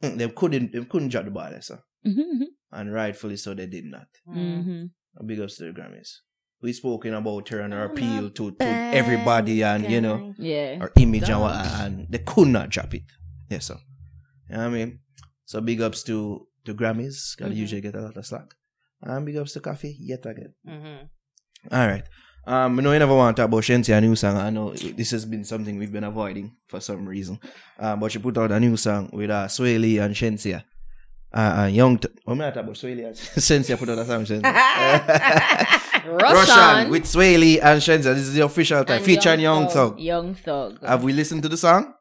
Mm, 0.02 0.18
they 0.18 0.28
couldn't 0.28 0.72
they 0.72 0.84
couldn't 0.84 1.08
drop 1.08 1.24
the 1.24 1.30
ball, 1.30 1.50
there, 1.50 1.62
sir. 1.62 1.80
Mm-hmm. 2.06 2.44
And 2.74 2.92
rightfully 2.92 3.36
so. 3.36 3.54
They 3.54 3.66
did 3.66 3.84
not. 3.86 4.08
Mm-hmm. 4.28 4.84
A 5.20 5.24
big 5.24 5.40
ups 5.40 5.56
to 5.58 5.64
the 5.64 5.70
Grammys. 5.80 6.10
We 6.60 6.72
spoken 6.72 7.14
about 7.14 7.48
her 7.50 7.60
and 7.60 7.72
her 7.72 7.84
appeal 7.84 8.30
to, 8.30 8.50
to 8.52 8.64
everybody 8.64 9.62
and 9.62 9.88
you 9.90 10.00
know 10.00 10.34
Yeah. 10.38 10.78
or 10.80 10.90
image 10.96 11.28
and, 11.28 11.40
what, 11.40 11.54
and 11.82 12.06
they 12.10 12.18
could 12.18 12.48
not 12.48 12.70
drop 12.70 12.92
it. 12.94 13.02
Yes, 13.50 13.66
so 13.66 13.76
You 14.50 14.56
know 14.56 14.62
what 14.62 14.66
I 14.68 14.78
mean? 14.78 14.98
So 15.44 15.60
big 15.60 15.80
ups 15.80 16.02
to 16.04 16.46
to 16.64 16.74
Grammys, 16.74 17.36
because 17.36 17.52
Mhm. 17.52 17.56
usually 17.64 17.80
get 17.82 17.94
a 17.94 18.00
lot 18.00 18.16
of 18.16 18.24
slack. 18.26 18.48
And 19.02 19.26
big 19.26 19.36
ups 19.36 19.52
to 19.52 19.60
Koffee 19.60 19.94
yet 20.00 20.24
again. 20.26 20.54
Mm-hmm. 20.66 21.06
All 21.76 21.86
right. 21.86 22.04
Um, 22.46 22.78
I 22.78 22.82
know 22.82 22.92
you 22.92 22.98
never 22.98 23.14
want 23.14 23.36
to 23.36 23.40
talk 23.42 23.48
about 23.48 23.62
Shenseea, 23.64 23.96
a 23.98 24.00
new 24.00 24.16
song. 24.16 24.36
I 24.36 24.50
know 24.50 24.72
this 24.72 25.10
has 25.12 25.24
been 25.26 25.44
something 25.44 25.78
we've 25.78 25.92
been 25.92 26.04
avoiding 26.04 26.56
for 26.68 26.80
some 26.80 27.06
reason. 27.06 27.38
Um, 27.78 28.00
but 28.00 28.12
she 28.12 28.18
put 28.18 28.36
out 28.38 28.52
a 28.52 28.60
new 28.60 28.76
song 28.76 29.10
with 29.12 29.30
uh, 29.30 29.46
Swae 29.48 29.78
Lee 29.80 29.98
and 29.98 30.14
Shenseea. 30.14 30.64
Uh, 31.34 31.64
and 31.66 31.74
young, 31.74 31.98
t- 31.98 32.08
I'm 32.28 32.38
not 32.38 32.54
talking 32.54 32.68
about 32.68 32.76
Swae 32.76 32.94
Lee 32.96 33.02
and 33.02 33.78
put 33.78 33.88
out 33.88 33.98
a 33.98 34.04
song. 34.04 34.24
Shenseea. 34.24 35.64
Rvssian. 36.04 36.90
with 36.90 37.02
Swae 37.04 37.36
Lee 37.40 37.60
and 37.60 37.80
Shenseea. 37.80 38.14
This 38.14 38.28
is 38.28 38.34
the 38.34 38.44
official 38.44 38.84
time. 38.84 38.98
And 38.98 39.04
Featuring 39.04 39.40
Young 39.40 39.62
Young 39.62 39.68
Thug. 39.68 39.90
Thug. 39.94 40.00
Young 40.00 40.34
Thug. 40.36 40.78
Have 40.86 41.02
we 41.02 41.12
listened 41.12 41.42
to 41.42 41.48
the 41.48 41.56
song? 41.56 41.92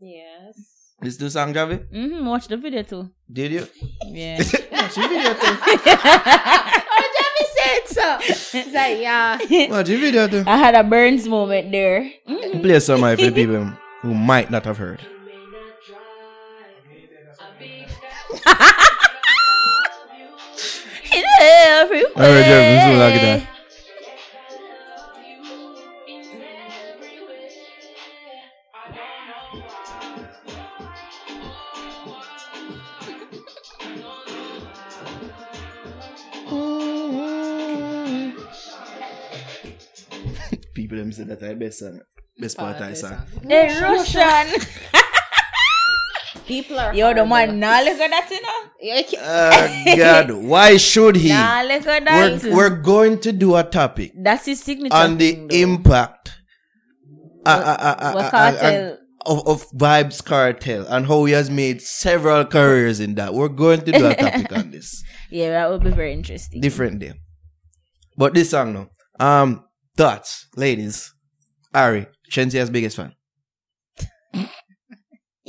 Yes. 0.00 0.56
Listen 1.02 1.18
to 1.18 1.24
the 1.24 1.30
song, 1.30 1.52
Javi? 1.52 1.86
Mm-hmm. 1.92 2.24
Watch 2.24 2.48
the 2.48 2.56
video 2.56 2.82
too. 2.82 3.10
Did 3.30 3.52
you? 3.52 3.66
Yeah. 4.06 4.38
Watch 4.72 4.94
the 4.94 5.02
video 5.02 5.34
too. 5.34 5.56
oh, 6.94 7.08
Jamie 7.18 7.48
said 7.58 7.88
so. 7.88 8.18
She's 8.20 8.72
like, 8.72 9.00
yeah. 9.00 9.36
Watch 9.68 9.86
the 9.86 9.96
video 9.96 10.28
too. 10.28 10.44
I 10.46 10.56
had 10.56 10.74
a 10.74 10.82
Burns 10.82 11.28
moment 11.28 11.72
there. 11.72 12.10
Play 12.26 12.80
some 12.80 13.04
of 13.04 13.20
it 13.20 13.22
the 13.22 13.32
people 13.32 13.70
who 14.00 14.14
might 14.14 14.50
not 14.50 14.64
have 14.64 14.78
heard. 14.78 15.00
Alright, 22.16 22.46
Jeff, 22.46 22.64
msou 22.76 22.96
la 22.98 23.10
gita. 23.10 23.40
People 40.74 40.98
dem 40.98 41.12
se 41.12 41.24
datay 41.24 41.54
bes 41.54 41.82
patay 42.56 42.94
sa. 42.96 43.26
E 43.48 43.68
Roshan! 43.80 44.46
People 46.46 46.78
are. 46.78 46.94
Yo, 46.94 47.08
the 47.14 47.24
horrible. 47.24 47.54
man, 47.54 47.60
nah 47.60 47.80
look 47.80 48.00
at 48.00 48.10
that, 48.10 48.28
you 48.30 48.42
know. 48.42 48.60
You 48.80 49.18
Uh, 49.18 49.96
God, 49.96 50.30
why 50.50 50.76
should 50.76 51.16
he? 51.16 51.28
Nah 51.28 51.62
look 51.62 51.86
at 51.86 52.04
that. 52.04 52.42
We're, 52.44 52.54
we're 52.56 52.76
going 52.82 53.20
to 53.20 53.32
do 53.32 53.54
a 53.56 53.62
topic 53.62 54.12
That's 54.16 54.46
his 54.46 54.62
signature. 54.62 54.94
on 54.94 55.18
the 55.18 55.32
thing, 55.32 55.48
impact 55.50 56.32
uh, 57.46 57.48
uh, 57.50 57.96
uh, 57.98 58.12
What 58.12 58.30
cartel? 58.30 58.98
of, 59.24 59.46
of 59.46 59.70
Vybz 59.70 60.22
Kartel 60.24 60.84
and 60.88 61.06
how 61.06 61.24
he 61.24 61.32
has 61.32 61.48
made 61.50 61.80
several 61.80 62.44
careers 62.44 62.98
in 63.00 63.14
that. 63.16 63.34
We're 63.34 63.48
going 63.48 63.80
to 63.82 63.92
do 63.92 64.06
a 64.06 64.14
topic 64.24 64.52
on 64.52 64.70
this. 64.72 65.02
Yeah, 65.30 65.50
that 65.50 65.70
would 65.70 65.82
be 65.84 65.90
very 65.90 66.12
interesting. 66.12 66.60
Different 66.60 66.98
day. 66.98 67.12
But 68.16 68.34
this 68.34 68.50
song 68.50 68.72
now. 68.74 68.88
Um 69.20 69.64
thoughts, 69.96 70.48
ladies. 70.56 71.12
Ari, 71.74 72.06
Shenseea's 72.30 72.68
biggest 72.70 72.96
fan. 72.96 73.12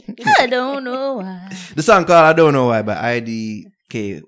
I 0.39 0.47
don't 0.47 0.83
know 0.83 1.13
why. 1.15 1.49
The 1.75 1.83
song 1.83 2.05
called 2.05 2.25
I 2.25 2.33
Don't 2.33 2.53
Know 2.53 2.67
Why 2.67 2.81
by 2.81 2.95
IDKW. 3.19 4.23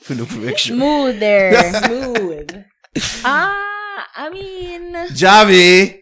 For 0.00 0.14
the 0.14 0.26
correction. 0.26 0.76
Smooth 0.76 1.18
there. 1.18 1.72
Smooth. 1.84 2.64
ah, 3.24 4.06
I 4.16 4.30
mean, 4.30 4.92
Javi, 5.16 6.00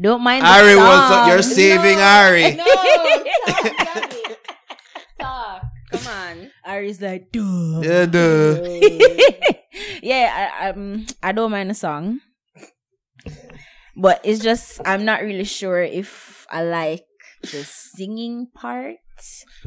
don't 0.00 0.22
mind. 0.22 0.44
the 0.44 0.48
Ari 0.48 0.76
was 0.76 1.08
song. 1.08 1.28
you're 1.28 1.42
saving 1.42 1.98
Ari. 1.98 2.54
No, 2.54 2.64
talk, 2.64 4.10
Jamie. 4.12 4.34
Talk. 5.18 5.62
Come 5.90 6.06
on. 6.06 6.50
Ari's 6.64 7.00
like, 7.02 7.32
duh. 7.32 7.80
Yeah, 7.82 8.06
duh. 8.06 8.62
yeah, 10.02 10.50
I, 10.60 10.68
um, 10.70 11.06
I 11.22 11.32
don't 11.32 11.50
mind 11.50 11.70
the 11.70 11.74
song, 11.74 12.20
but 13.98 14.20
it's 14.24 14.40
just 14.42 14.80
I'm 14.84 15.04
not 15.04 15.22
really 15.22 15.44
sure 15.44 15.82
if 15.82 16.46
I 16.50 16.62
like 16.64 17.04
the 17.42 17.64
singing 17.64 18.48
part. 18.54 18.96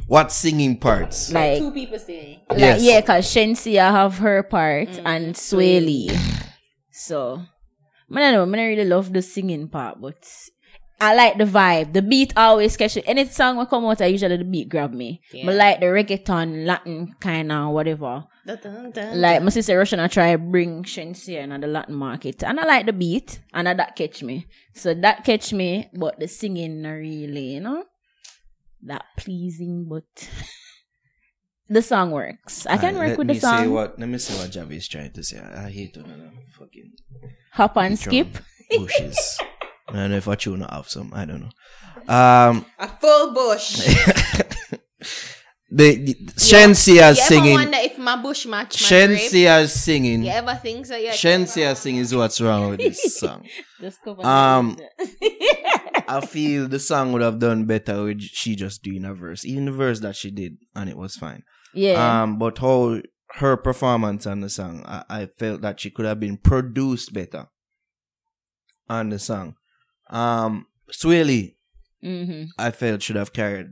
What 0.07 0.31
singing 0.31 0.77
parts? 0.79 1.31
Like, 1.31 1.59
Two 1.59 1.71
people 1.71 1.99
singing. 1.99 2.39
like 2.49 2.59
Yes. 2.59 2.81
yeah, 2.83 3.01
cause 3.01 3.27
Shenseea 3.27 3.91
have 3.91 4.17
her 4.19 4.43
part 4.43 4.87
Mm, 4.89 5.01
and 5.05 5.35
Swae 5.35 5.83
Lee. 5.83 6.09
So, 6.91 7.41
I 8.13 8.19
don't 8.19 8.33
know, 8.33 8.43
I 8.43 8.55
don't 8.55 8.67
really 8.69 8.85
love 8.85 9.11
the 9.11 9.21
singing 9.21 9.67
part, 9.67 9.99
but 9.99 10.23
I 11.01 11.15
like 11.15 11.37
the 11.37 11.45
vibe. 11.45 11.93
The 11.93 12.01
beat 12.01 12.31
always 12.37 12.77
catch 12.77 12.95
me. 12.95 13.03
Any 13.05 13.25
song 13.25 13.57
will 13.57 13.65
come 13.65 13.85
out, 13.85 14.01
I 14.01 14.05
usually 14.05 14.37
the 14.37 14.43
beat 14.45 14.69
grab 14.69 14.93
me. 14.93 15.19
Yeah. 15.33 15.45
But 15.47 15.55
like 15.55 15.79
the 15.79 15.87
reggaeton, 15.87 16.65
Latin 16.65 17.15
kind 17.19 17.51
of 17.51 17.71
whatever. 17.73 18.23
Like 18.45 19.43
my 19.43 19.49
sister 19.49 19.77
Rvssian, 19.77 19.99
I 19.99 20.07
try 20.07 20.35
bring 20.35 20.83
Shenseea 20.83 21.43
in 21.43 21.61
the 21.61 21.67
Latin 21.67 21.95
market, 21.95 22.43
and 22.43 22.59
I 22.59 22.65
like 22.65 22.85
the 22.85 22.93
beat, 22.93 23.39
and 23.53 23.69
I, 23.69 23.73
that 23.75 23.95
catch 23.95 24.23
me. 24.23 24.47
So 24.73 24.93
that 24.95 25.23
catch 25.23 25.53
me, 25.53 25.89
but 25.93 26.19
the 26.19 26.27
singing 26.27 26.81
not 26.81 26.91
really, 26.91 27.53
you 27.53 27.59
know, 27.59 27.85
that 28.83 29.05
pleasing. 29.17 29.87
But 29.87 30.29
the 31.69 31.81
song 31.81 32.11
works. 32.11 32.65
I 32.65 32.77
can 32.77 32.95
Alright, 32.95 33.09
work 33.11 33.17
with 33.19 33.27
the 33.27 33.39
song. 33.39 33.59
Say 33.59 33.67
what, 33.67 33.99
let 33.99 34.09
me 34.09 34.17
see 34.17 34.33
what 34.33 34.49
Javi 34.49 34.77
is 34.77 34.87
trying 34.87 35.11
to 35.11 35.23
say. 35.23 35.39
I, 35.39 35.67
I 35.67 35.69
hate 35.69 35.93
to 35.93 36.01
know 36.01 36.31
fucking 36.57 36.91
Hop 37.53 37.77
and 37.77 37.99
drum 37.99 38.11
skip. 38.25 38.43
bushes. 38.77 39.37
I 39.89 39.93
don't 39.93 40.11
know 40.11 40.17
if 40.17 40.27
I 40.27 40.35
tune 40.35 40.63
off 40.63 40.89
some. 40.89 41.11
I 41.13 41.25
don't 41.25 41.41
know. 41.41 42.13
Um, 42.13 42.65
A 42.79 42.87
full 42.87 43.33
bush. 43.33 43.87
the, 45.73 45.95
the 45.95 46.13
Shenseea 46.33 47.01
ever 47.01 47.15
singing. 47.15 47.53
wonder 47.53 47.77
if 47.79 47.97
my 47.97 48.21
bush 48.21 48.45
match 48.45 48.77
grape. 48.89 49.69
Singing. 49.69 50.23
You 50.23 50.29
ever 50.31 50.55
think 50.55 50.85
so? 50.85 50.97
Yeah. 50.97 51.11
Shenseea 51.11 51.77
singing 51.77 52.01
is 52.01 52.13
what's 52.13 52.41
wrong 52.41 52.71
with 52.71 52.79
this 52.79 53.17
song. 53.19 53.47
Um, 54.19 54.77
I 56.09 56.21
feel 56.27 56.67
the 56.67 56.79
song 56.79 57.13
would 57.13 57.21
have 57.21 57.39
done 57.39 57.65
better 57.65 58.03
with 58.03 58.21
she 58.21 58.57
just 58.57 58.83
doing 58.83 59.05
a 59.05 59.13
verse. 59.13 59.45
Even 59.45 59.65
the 59.65 59.71
verse 59.71 60.01
that 60.01 60.17
she 60.17 60.29
did, 60.29 60.57
and 60.75 60.89
it 60.89 60.97
was 60.97 61.15
fine. 61.15 61.43
yeah. 61.73 62.23
Um, 62.23 62.37
but 62.37 62.57
how 62.57 63.01
her 63.35 63.55
performance 63.55 64.27
on 64.27 64.41
the 64.41 64.49
song, 64.49 64.83
I, 64.85 65.03
I 65.09 65.25
felt 65.39 65.61
that 65.61 65.79
she 65.79 65.89
could 65.89 66.05
have 66.05 66.19
been 66.19 66.35
produced 66.35 67.13
better 67.13 67.47
on 68.89 69.07
the 69.07 69.19
song. 69.19 69.55
Um, 70.09 70.67
Swae 70.91 71.25
Lee, 71.25 71.55
mm-hmm. 72.03 72.43
I 72.59 72.71
felt 72.71 73.01
should 73.01 73.15
have 73.15 73.31
carried 73.31 73.67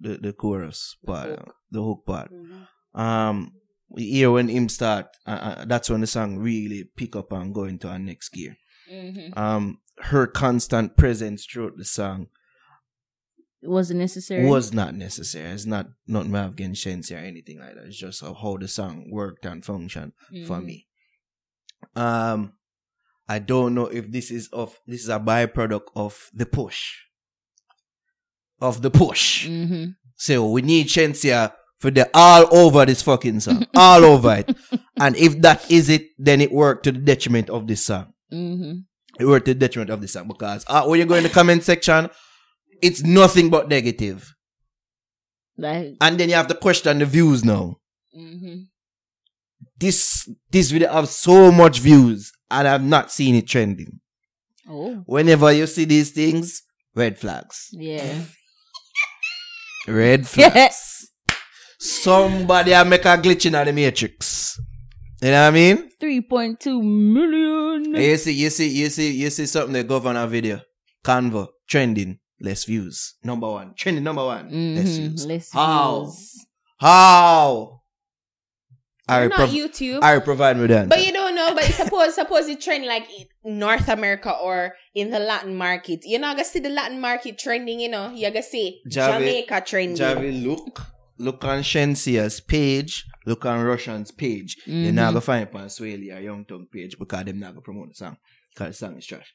the, 0.00 0.18
the 0.18 0.32
chorus 0.32 0.96
part, 1.06 1.28
hook. 1.30 1.54
the 1.70 1.82
hook 1.82 2.04
part. 2.06 2.30
Um, 2.94 3.52
we 3.88 4.10
hear 4.10 4.30
when 4.30 4.48
him 4.48 4.68
start, 4.68 5.06
uh, 5.26 5.30
uh, 5.30 5.64
that's 5.64 5.88
when 5.90 6.00
the 6.00 6.06
song 6.06 6.38
really 6.38 6.84
pick 6.96 7.14
up 7.16 7.32
and 7.32 7.54
go 7.54 7.64
into 7.64 7.88
our 7.88 7.98
next 7.98 8.30
gear. 8.30 8.56
Mm-hmm. 8.92 9.38
Um, 9.38 9.78
her 9.98 10.26
constant 10.26 10.96
presence 10.96 11.46
throughout 11.46 11.76
the 11.76 11.84
song 11.84 12.26
It 13.62 13.68
wasn't 13.70 14.00
necessary. 14.00 14.44
was 14.44 14.72
not 14.72 14.94
necessary. 14.94 15.50
It's 15.52 15.66
not 15.66 15.88
not 16.06 16.26
have 16.26 16.52
against 16.52 16.84
Shenseea 16.84 17.16
or 17.16 17.24
anything 17.24 17.58
like 17.58 17.74
that. 17.74 17.86
It's 17.86 17.96
just 17.98 18.20
how 18.20 18.34
how 18.34 18.56
the 18.58 18.68
song 18.68 19.08
worked 19.10 19.44
and 19.46 19.64
functioned 19.64 20.12
for 20.46 20.58
Mhm. 20.58 20.64
me. 20.64 20.86
Um, 21.94 22.52
I 23.28 23.38
don't 23.40 23.74
know 23.74 23.86
if 23.86 24.10
this 24.10 24.30
is 24.30 24.48
of 24.52 24.78
this 24.86 25.02
is 25.02 25.08
a 25.08 25.18
byproduct 25.18 25.88
of 25.96 26.30
the 26.32 26.46
push. 26.46 26.94
Of 28.60 28.82
the 28.82 28.90
push. 28.90 29.46
Mm-hmm. 29.48 29.90
So 30.16 30.50
we 30.50 30.62
need 30.62 30.86
Shenseea 30.88 31.52
for 31.78 31.90
the 31.90 32.08
all 32.14 32.48
over 32.56 32.86
this 32.86 33.02
fucking 33.02 33.40
song. 33.40 33.66
all 33.76 34.04
over 34.04 34.36
it. 34.36 34.56
And 34.98 35.14
if 35.16 35.40
that 35.42 35.70
is 35.70 35.88
it, 35.90 36.08
then 36.18 36.40
it 36.40 36.50
worked 36.50 36.84
to 36.84 36.92
the 36.92 36.98
detriment 37.00 37.50
of 37.50 37.66
this 37.66 37.82
song. 37.84 38.12
Mm-hmm. 38.32 38.78
It 39.20 39.26
worked 39.26 39.44
to 39.46 39.52
the 39.54 39.60
detriment 39.60 39.90
of 39.90 40.00
this 40.00 40.12
song 40.14 40.26
because 40.28 40.64
uh, 40.68 40.84
when 40.86 40.98
you 41.00 41.06
go 41.06 41.14
in 41.16 41.22
the 41.22 41.28
comment 41.28 41.64
section, 41.64 42.08
it's 42.82 43.02
nothing 43.02 43.50
but 43.50 43.68
negative. 43.68 44.32
Like, 45.58 45.94
And 46.00 46.18
then 46.18 46.28
you 46.30 46.34
have 46.34 46.48
to 46.48 46.54
question 46.54 46.98
the 46.98 47.06
views 47.06 47.44
now. 47.44 47.76
mm-hmm. 48.16 48.62
This 49.78 50.28
this 50.50 50.70
video 50.70 50.90
have 50.92 51.08
so 51.08 51.52
much 51.52 51.80
views 51.80 52.32
and 52.50 52.66
I've 52.66 52.82
not 52.84 53.12
seen 53.12 53.34
it 53.34 53.46
trending. 53.46 54.00
Oh, 54.68 55.02
Whenever 55.06 55.52
you 55.52 55.66
see 55.66 55.84
these 55.84 56.10
things, 56.12 56.62
red 56.94 57.18
flags. 57.18 57.68
yeah. 57.72 58.22
Red 59.86 60.26
flags. 60.28 60.54
Yes. 60.54 61.06
Somebody 61.78 62.74
I 62.74 62.82
make 62.84 63.04
a 63.04 63.16
glitch 63.18 63.46
in 63.46 63.52
the 63.52 63.72
matrix. 63.72 64.58
You 65.22 65.30
know 65.30 65.42
what 65.42 65.48
I 65.48 65.50
mean? 65.50 65.90
3.2 66.00 66.82
million. 66.82 67.94
And 67.94 68.04
you 68.04 68.16
see, 68.16 68.32
you 68.32 68.50
see, 68.50 68.68
you 68.68 68.88
see, 68.90 69.10
you 69.12 69.30
see 69.30 69.46
something 69.46 69.72
that 69.74 69.88
go 69.88 69.96
on 69.98 70.16
a 70.16 70.26
video. 70.26 70.60
Canva, 71.04 71.48
trending, 71.68 72.18
less 72.40 72.64
views. 72.64 73.14
Number 73.24 73.48
one. 73.50 73.74
Trending 73.76 74.04
number 74.04 74.24
one. 74.24 74.44
Less 74.74 74.88
Mhm, 74.88 74.96
views. 75.08 75.26
less 75.26 75.52
How? 75.52 76.02
views. 76.04 76.46
How? 76.78 77.80
I 79.08 79.28
not 79.28 79.36
prov- 79.36 79.50
YouTube. 79.50 80.02
I 80.02 80.18
provide 80.18 80.56
me 80.58 80.64
answer. 80.64 80.88
But 80.88 81.06
you 81.06 81.12
don't 81.12 81.25
know, 81.36 81.54
but 81.54 81.64
suppose 81.64 82.14
suppose 82.14 82.48
it 82.48 82.60
trend 82.60 82.86
like 82.86 83.06
North 83.44 83.88
America 83.88 84.32
or 84.32 84.74
in 84.94 85.10
the 85.10 85.20
Latin 85.20 85.54
market. 85.54 86.00
You're 86.04 86.20
not 86.20 86.36
gonna 86.36 86.44
see 86.44 86.58
the 86.58 86.70
Latin 86.70 87.00
market 87.00 87.38
trending, 87.38 87.78
you 87.80 87.88
know. 87.88 88.10
You're 88.10 88.30
gonna 88.32 88.42
see 88.42 88.80
Javi- 88.88 89.18
Jamaica 89.18 89.62
trending. 89.64 89.96
Javi, 89.96 90.44
look. 90.44 90.80
Look 91.18 91.44
on 91.44 91.60
Shenseea's 91.60 92.40
page. 92.40 93.06
Look 93.24 93.46
on 93.46 93.64
Rvssian's 93.64 94.10
page. 94.10 94.56
You're 94.66 94.92
not 94.92 95.02
mm-hmm. 95.02 95.10
gonna 95.12 95.20
find 95.22 95.48
it 95.48 95.54
on 95.54 95.66
Swae 95.66 95.98
Lee 95.98 96.12
or 96.12 96.20
Young 96.20 96.44
Thug 96.44 96.70
page 96.70 96.98
because 96.98 97.24
them 97.24 97.40
not 97.40 97.52
gonna 97.52 97.62
promote 97.62 97.88
the 97.88 97.94
song. 97.94 98.16
Because 98.54 98.78
the 98.78 98.86
song 98.86 98.98
is 98.98 99.06
trash. 99.06 99.32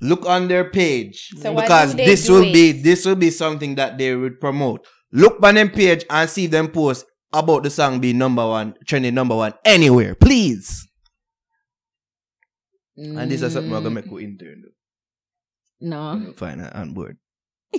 Look 0.00 0.26
on 0.26 0.48
their 0.48 0.70
page. 0.70 1.30
So 1.38 1.54
because 1.54 1.94
this 1.94 2.28
will 2.28 2.44
it? 2.44 2.52
be 2.52 2.72
this 2.72 3.06
will 3.06 3.16
be 3.16 3.30
something 3.30 3.74
that 3.76 3.98
they 3.98 4.14
would 4.14 4.40
promote. 4.40 4.86
Look 5.12 5.42
on 5.42 5.54
them 5.56 5.70
page 5.70 6.04
and 6.10 6.28
see 6.28 6.46
them 6.46 6.68
post 6.68 7.06
about 7.32 7.62
the 7.64 7.70
song 7.70 8.00
being 8.00 8.18
number 8.18 8.46
one, 8.46 8.74
trending 8.86 9.14
number 9.14 9.36
one 9.36 9.54
anywhere. 9.64 10.14
Please. 10.14 10.88
And 12.96 13.30
this 13.30 13.42
is 13.42 13.52
something 13.52 13.70
we're 13.70 13.78
gonna 13.78 13.90
make 13.90 14.04
Mm, 14.06 14.12
with 14.12 14.22
intern. 14.24 14.64
No. 15.80 16.32
Fine, 16.36 16.60
on 16.60 16.94
board. 16.94 17.18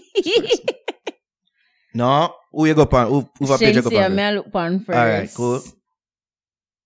No, 1.93 2.35
who 2.51 2.65
you 2.65 2.73
go 2.73 2.81
on? 2.91 3.07
Who, 3.07 3.29
who 3.39 3.53
a 3.53 3.57
page 3.57 3.75
you 3.77 3.81
go 3.81 3.97
on? 3.97 4.19
I 4.19 4.31
look 4.31 4.53
on 4.53 4.79
first. 4.81 4.97
All 4.99 5.05
right, 5.05 5.31
cool. 5.33 5.61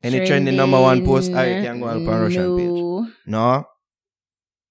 Any 0.04 0.26
trending 0.26 0.56
number 0.56 0.80
one 0.80 1.04
post, 1.04 1.32
I 1.32 1.34
Trending, 1.34 1.64
can 1.64 1.80
go 1.80 1.88
on 1.88 2.06
Rvssian 2.06 2.58
page. 2.58 3.14
no. 3.26 3.66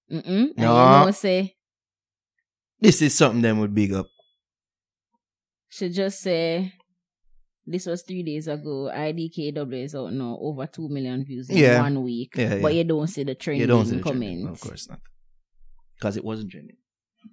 No, 0.09 0.21
Mm-mm. 0.21 0.57
No. 0.57 1.05
Know 1.05 1.11
say 1.11 1.55
this 2.79 3.01
is 3.01 3.13
something 3.15 3.41
them 3.41 3.59
would 3.59 3.75
big 3.75 3.93
up. 3.93 4.07
should 5.69 5.93
just 5.93 6.21
say 6.21 6.73
this 7.71 7.85
was 7.85 8.01
three 8.01 8.23
days 8.23 8.47
ago. 8.47 8.89
IDKW 8.93 9.83
is 9.83 9.95
out 9.95 10.11
now 10.13 10.37
over 10.41 10.65
two 10.67 10.89
million 10.89 11.23
views 11.23 11.49
in 11.49 11.57
Yeah. 11.57 11.81
one 11.81 12.03
week. 12.03 12.33
Yeah, 12.35 12.57
But 12.61 12.73
yeah. 12.73 12.79
you 12.79 12.83
don't 12.85 13.07
see 13.07 13.23
the 13.23 13.35
trending 13.35 13.61
You 13.61 13.67
don't 13.67 13.85
see 13.85 13.95
the 13.97 14.01
trending, 14.01 14.41
comments. 14.41 14.61
of 14.63 14.67
course 14.69 14.89
not, 14.89 14.99
because 15.97 16.17
it 16.17 16.23
wasn't 16.25 16.51
trending 16.51 16.77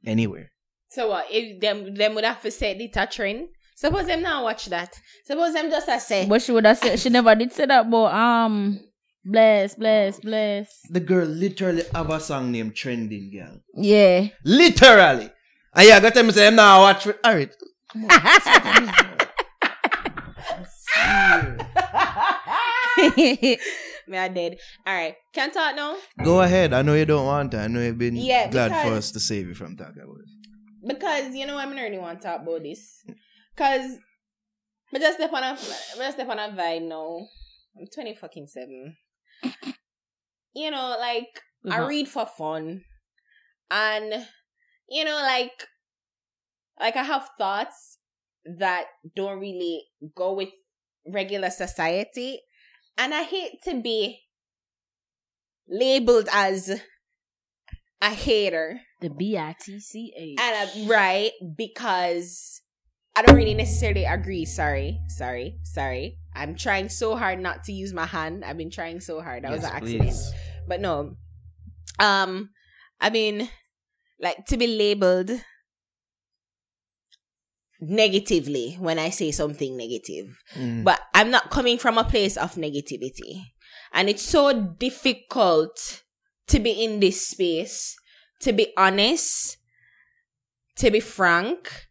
anywhere. 0.04 0.50
So 0.90 1.08
what? 1.10 1.26
If 1.30 1.60
them 1.60 1.94
them 1.94 2.14
would 2.14 2.24
have 2.24 2.42
to 2.42 2.50
say 2.50 2.72
it 2.72 2.96
a 2.96 3.06
trend. 3.06 3.48
Suppose 3.74 4.06
them 4.06 4.22
not 4.22 4.42
watch 4.42 4.66
that. 4.66 4.98
Suppose 5.26 5.52
them 5.52 5.68
just 5.70 5.88
a 5.88 6.00
say. 6.00 6.26
But 6.26 6.40
she 6.40 6.52
would 6.52 6.64
have 6.64 6.78
said 6.78 6.98
she 6.98 7.10
never 7.10 7.34
did 7.34 7.52
say 7.52 7.66
that. 7.66 7.90
But 7.90 8.06
um, 8.14 8.80
bless, 9.22 9.74
bless, 9.74 10.18
bless. 10.20 10.80
The 10.88 11.00
girl 11.00 11.26
literally 11.26 11.82
have 11.94 12.08
a 12.08 12.18
song 12.18 12.52
named 12.52 12.74
Trending 12.74 13.30
Girl. 13.30 13.60
Yeah. 13.74 14.28
Literally. 14.44 15.30
And 15.74 15.88
yeah, 15.88 15.96
I 15.96 16.00
got 16.00 16.14
them 16.14 16.30
say, 16.30 16.46
I'm 16.46 16.54
not 16.54 16.80
watch 16.80 17.06
it. 17.06 17.18
All 17.22 17.34
right. 17.34 17.52
Me 24.08 24.18
I 24.18 24.28
did. 24.28 24.58
All 24.86 24.94
right. 24.94 25.14
Can 25.32 25.50
talk 25.50 25.74
now 25.76 25.96
Go 26.24 26.40
ahead. 26.42 26.72
I 26.72 26.82
know 26.82 26.94
you 26.94 27.04
don't 27.04 27.26
want 27.26 27.50
to. 27.52 27.58
I 27.60 27.66
know 27.68 27.80
you've 27.80 27.98
been 27.98 28.16
Yeah, 28.16 28.50
glad 28.50 28.72
for 28.72 28.92
us 28.94 29.10
to 29.12 29.20
save 29.20 29.48
you 29.48 29.54
from 29.54 29.76
talking 29.76 30.02
about 30.02 30.16
it. 30.20 30.88
because 30.88 31.34
you 31.34 31.46
know 31.46 31.58
I'm 31.58 31.74
not 31.74 31.82
really 31.82 31.98
want 31.98 32.20
to 32.20 32.26
talk 32.28 32.42
about 32.42 32.62
this. 32.62 33.02
Cause 33.56 33.98
I 34.94 34.98
just 34.98 35.18
step 35.18 35.32
on 35.32 35.42
a 35.42 35.46
I 35.52 35.96
just 35.98 36.16
step 36.16 36.28
on 36.28 36.38
a 36.38 36.48
vibe 36.56 36.88
now. 36.88 37.26
I'm 37.78 37.86
twenty 37.92 38.14
fucking 38.14 38.46
seven. 38.46 38.96
You 40.54 40.70
know, 40.70 40.96
like 40.98 41.42
I 41.70 41.78
Uh-huh. 41.78 41.86
read 41.88 42.08
for 42.08 42.24
fun, 42.26 42.84
and 43.70 44.26
you 44.88 45.04
know, 45.04 45.16
like 45.16 45.66
like 46.80 46.96
I 46.96 47.02
have 47.02 47.28
thoughts 47.38 47.98
that 48.58 48.86
don't 49.16 49.40
really 49.40 49.84
go 50.14 50.32
with 50.34 50.50
regular 51.08 51.50
society, 51.50 52.40
and 52.98 53.14
I 53.14 53.22
hate 53.22 53.62
to 53.64 53.80
be 53.80 54.20
labeled 55.68 56.28
as 56.32 56.80
a 58.00 58.10
hater. 58.10 58.80
The 59.00 59.10
B 59.10 59.36
I 59.36 59.54
T 59.60 59.80
C 59.80 60.12
H. 60.16 60.38
And 60.40 60.68
uh, 60.68 60.88
right 60.88 61.32
because 61.56 62.62
I 63.14 63.22
don't 63.22 63.36
really 63.36 63.54
necessarily 63.54 64.04
agree. 64.04 64.44
Sorry, 64.44 65.00
sorry, 65.08 65.58
sorry. 65.62 66.18
I'm 66.34 66.54
trying 66.54 66.88
so 66.88 67.16
hard 67.16 67.40
not 67.40 67.64
to 67.64 67.72
use 67.72 67.92
my 67.92 68.06
hand. 68.06 68.44
I've 68.44 68.58
been 68.58 68.70
trying 68.70 69.00
so 69.00 69.20
hard. 69.22 69.44
That 69.44 69.52
was 69.52 69.64
an 69.64 69.70
accident. 69.72 70.02
please. 70.02 70.32
But 70.68 70.80
no. 70.80 71.16
Um 71.98 72.50
I 73.00 73.10
mean 73.10 73.48
like 74.20 74.46
to 74.46 74.56
be 74.56 74.66
labeled 74.66 75.30
negatively 77.80 78.76
when 78.78 78.98
I 78.98 79.10
say 79.10 79.30
something 79.30 79.76
negative. 79.76 80.36
Mm. 80.54 80.84
But 80.84 81.00
I'm 81.14 81.30
not 81.30 81.50
coming 81.50 81.78
from 81.78 81.98
a 81.98 82.04
place 82.04 82.36
of 82.36 82.54
negativity. 82.54 83.42
And 83.92 84.08
it's 84.08 84.22
so 84.22 84.74
difficult 84.78 86.02
to 86.48 86.58
be 86.58 86.70
in 86.70 87.00
this 87.00 87.26
space, 87.26 87.96
to 88.40 88.52
be 88.52 88.72
honest, 88.76 89.56
to 90.76 90.90
be 90.90 91.00
frank, 91.00 91.86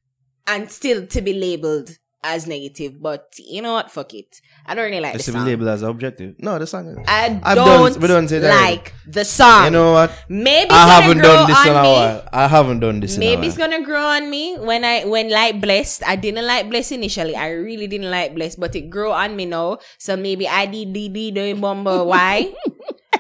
and 0.48 0.70
still 0.70 1.08
to 1.08 1.22
be 1.22 1.34
labeled 1.34 1.98
as 2.26 2.48
negative. 2.48 3.02
But 3.02 3.34
you 3.38 3.62
know 3.62 3.74
what? 3.74 3.92
Fuck 3.92 4.14
it. 4.14 4.42
I 4.66 4.74
don't 4.74 4.86
really 4.86 5.00
like 5.00 5.16
It's 5.16 5.26
the 5.26 5.32
to 5.32 5.38
be 5.38 5.40
song. 5.42 5.48
labeled 5.48 5.70
as 5.70 5.82
objective. 5.84 6.36
No, 6.40 6.58
the 6.58 6.66
song 6.68 6.88
is. 6.88 6.98
I 7.08 7.40
I've 7.44 7.56
don't, 7.56 7.92
done- 7.94 8.02
we 8.02 8.08
don't 8.08 8.28
say 8.28 8.40
that 8.40 8.50
like 8.62 8.94
the 9.06 9.24
song. 9.24 9.66
You 9.66 9.72
know 9.72 9.94
what? 9.94 10.12
maybe 10.28 10.72
I 10.72 11.02
haven't 11.02 11.20
done 11.22 11.48
this 11.48 11.58
on 11.58 11.68
in 11.68 11.74
a 11.76 11.84
while. 11.84 12.30
I 12.34 12.48
haven't 12.48 12.80
done 12.80 13.00
this 13.00 13.16
in 13.18 13.24
a 13.24 13.26
Maybe 13.26 13.48
it's 13.48 13.58
gonna 13.58 13.82
grow 13.84 14.02
on 14.06 14.30
me 14.30 14.58
when 14.58 14.84
I 14.84 15.06
when 15.06 15.30
like 15.30 15.62
blessed. 15.62 16.02
I 16.08 16.16
didn't 16.16 16.46
like 16.48 16.70
blessed 16.70 16.94
initially. 16.94 17.36
I 17.36 17.52
really 17.52 17.86
didn't 17.88 18.10
like 18.10 18.34
blessed, 18.34 18.60
but 18.60 18.76
it 18.76 18.90
grew 18.90 19.12
on 19.12 19.36
me 19.36 19.46
now. 19.46 19.78
So 19.98 20.18
maybe 20.18 20.48
I 20.48 20.66
did 20.66 20.94
did 20.94 21.14
did 21.14 21.36
do 21.36 21.56
bumble. 21.62 22.08
Why? 22.14 22.52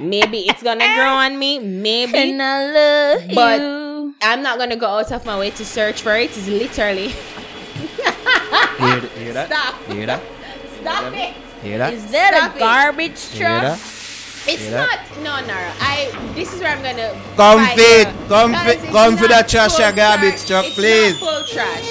maybe 0.01 0.39
it's 0.49 0.63
gonna 0.63 0.95
grow 0.95 1.13
on 1.23 1.37
me. 1.37 1.59
Maybe 1.59 2.17
And 2.17 2.41
I 2.41 2.65
love 2.71 3.21
But- 3.35 3.61
you. 3.61 3.85
I'm 4.21 4.41
not 4.41 4.57
gonna 4.57 4.77
go 4.77 4.87
out 4.87 5.11
of 5.11 5.25
my 5.25 5.37
way 5.37 5.51
to 5.51 5.65
search 5.65 6.01
for 6.01 6.15
it. 6.15 6.31
It's 6.35 6.47
literally 6.47 7.09
Hear, 7.09 7.13
th- 7.13 7.13
hear 7.13 7.34
that? 9.35 9.47
stop, 9.51 9.75
Hear 9.91 10.05
that? 10.07 10.21
Stop 10.81 11.13
it. 11.13 11.33
Hear 11.63 11.77
that? 11.79 11.93
Is 11.93 12.11
that 12.11 12.33
Stop 12.35 12.53
a 12.53 12.55
it. 12.55 12.59
garbage 12.59 13.19
Hear 13.29 13.47
truck? 13.47 13.61
that? 13.61 13.79
It's 14.47 14.61
Hear 14.61 14.71
not. 14.77 14.99
No, 15.25 15.33
Nara. 15.47 15.71
I. 15.79 16.11
This 16.35 16.53
is 16.53 16.59
where 16.61 16.71
I'm 16.75 16.83
gonna. 16.83 17.09
Come 17.35 17.59
fight 17.65 17.77
fit, 17.79 18.07
you. 18.07 18.27
come 18.29 18.51
fit, 18.65 18.79
come 18.91 19.17
for 19.17 19.27
that 19.27 19.47
trash 19.49 19.73
full 19.75 19.85
and 19.85 19.95
garbage 19.95 20.29
trash. 20.45 20.47
truck, 20.47 20.65
it's 20.65 20.75
please. 20.75 21.13
Not 21.13 21.19
full 21.25 21.43
trash. 21.53 21.89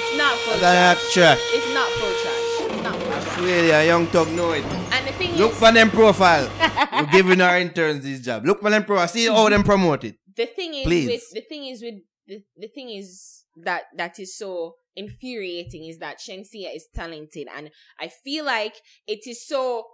It's 0.00 0.16
not 0.16 0.34
full 0.44 0.58
That 0.60 0.96
trash. 0.96 1.12
trash. 1.14 1.40
It's 1.52 1.70
not 1.74 1.88
full 2.00 2.14
trash. 2.22 2.46
It's 2.72 2.82
not 2.82 2.94
full 2.96 3.34
trash. 3.34 3.38
Really, 3.44 3.70
a 3.70 3.84
young 3.86 4.06
talk 4.08 4.28
know 4.30 4.52
it. 4.52 4.64
And 4.64 5.06
the 5.06 5.12
thing 5.12 5.36
Look 5.36 5.52
is, 5.52 5.58
for 5.58 5.72
them 5.72 5.90
profile. 5.90 6.48
We're 6.92 7.06
giving 7.12 7.40
our 7.42 7.58
interns 7.58 8.02
this 8.04 8.20
job. 8.20 8.46
Look 8.46 8.60
for 8.62 8.70
them 8.70 8.84
profile. 8.84 9.08
See 9.08 9.26
how 9.26 9.48
them 9.50 9.62
promote 9.62 10.04
it. 10.04 10.16
the 10.36 10.46
thing 10.46 10.72
is 10.74 10.84
Please. 10.84 11.06
with 11.08 11.24
the 11.34 11.40
thing 11.42 11.66
is 11.66 11.82
with 11.82 11.94
the, 12.26 12.42
the 12.56 12.68
thing 12.68 12.88
is 12.90 13.44
that 13.56 13.82
that 13.96 14.18
is 14.18 14.36
so 14.38 14.76
infuriating 14.96 15.84
is 15.86 15.98
that 15.98 16.18
Shenseea 16.18 16.74
is 16.74 16.88
talented 16.94 17.48
and 17.54 17.70
I 17.98 18.08
feel 18.08 18.44
like 18.44 18.74
it 19.06 19.26
is 19.26 19.46
so 19.46 19.84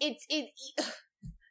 it's 0.00 0.24
it 0.28 0.50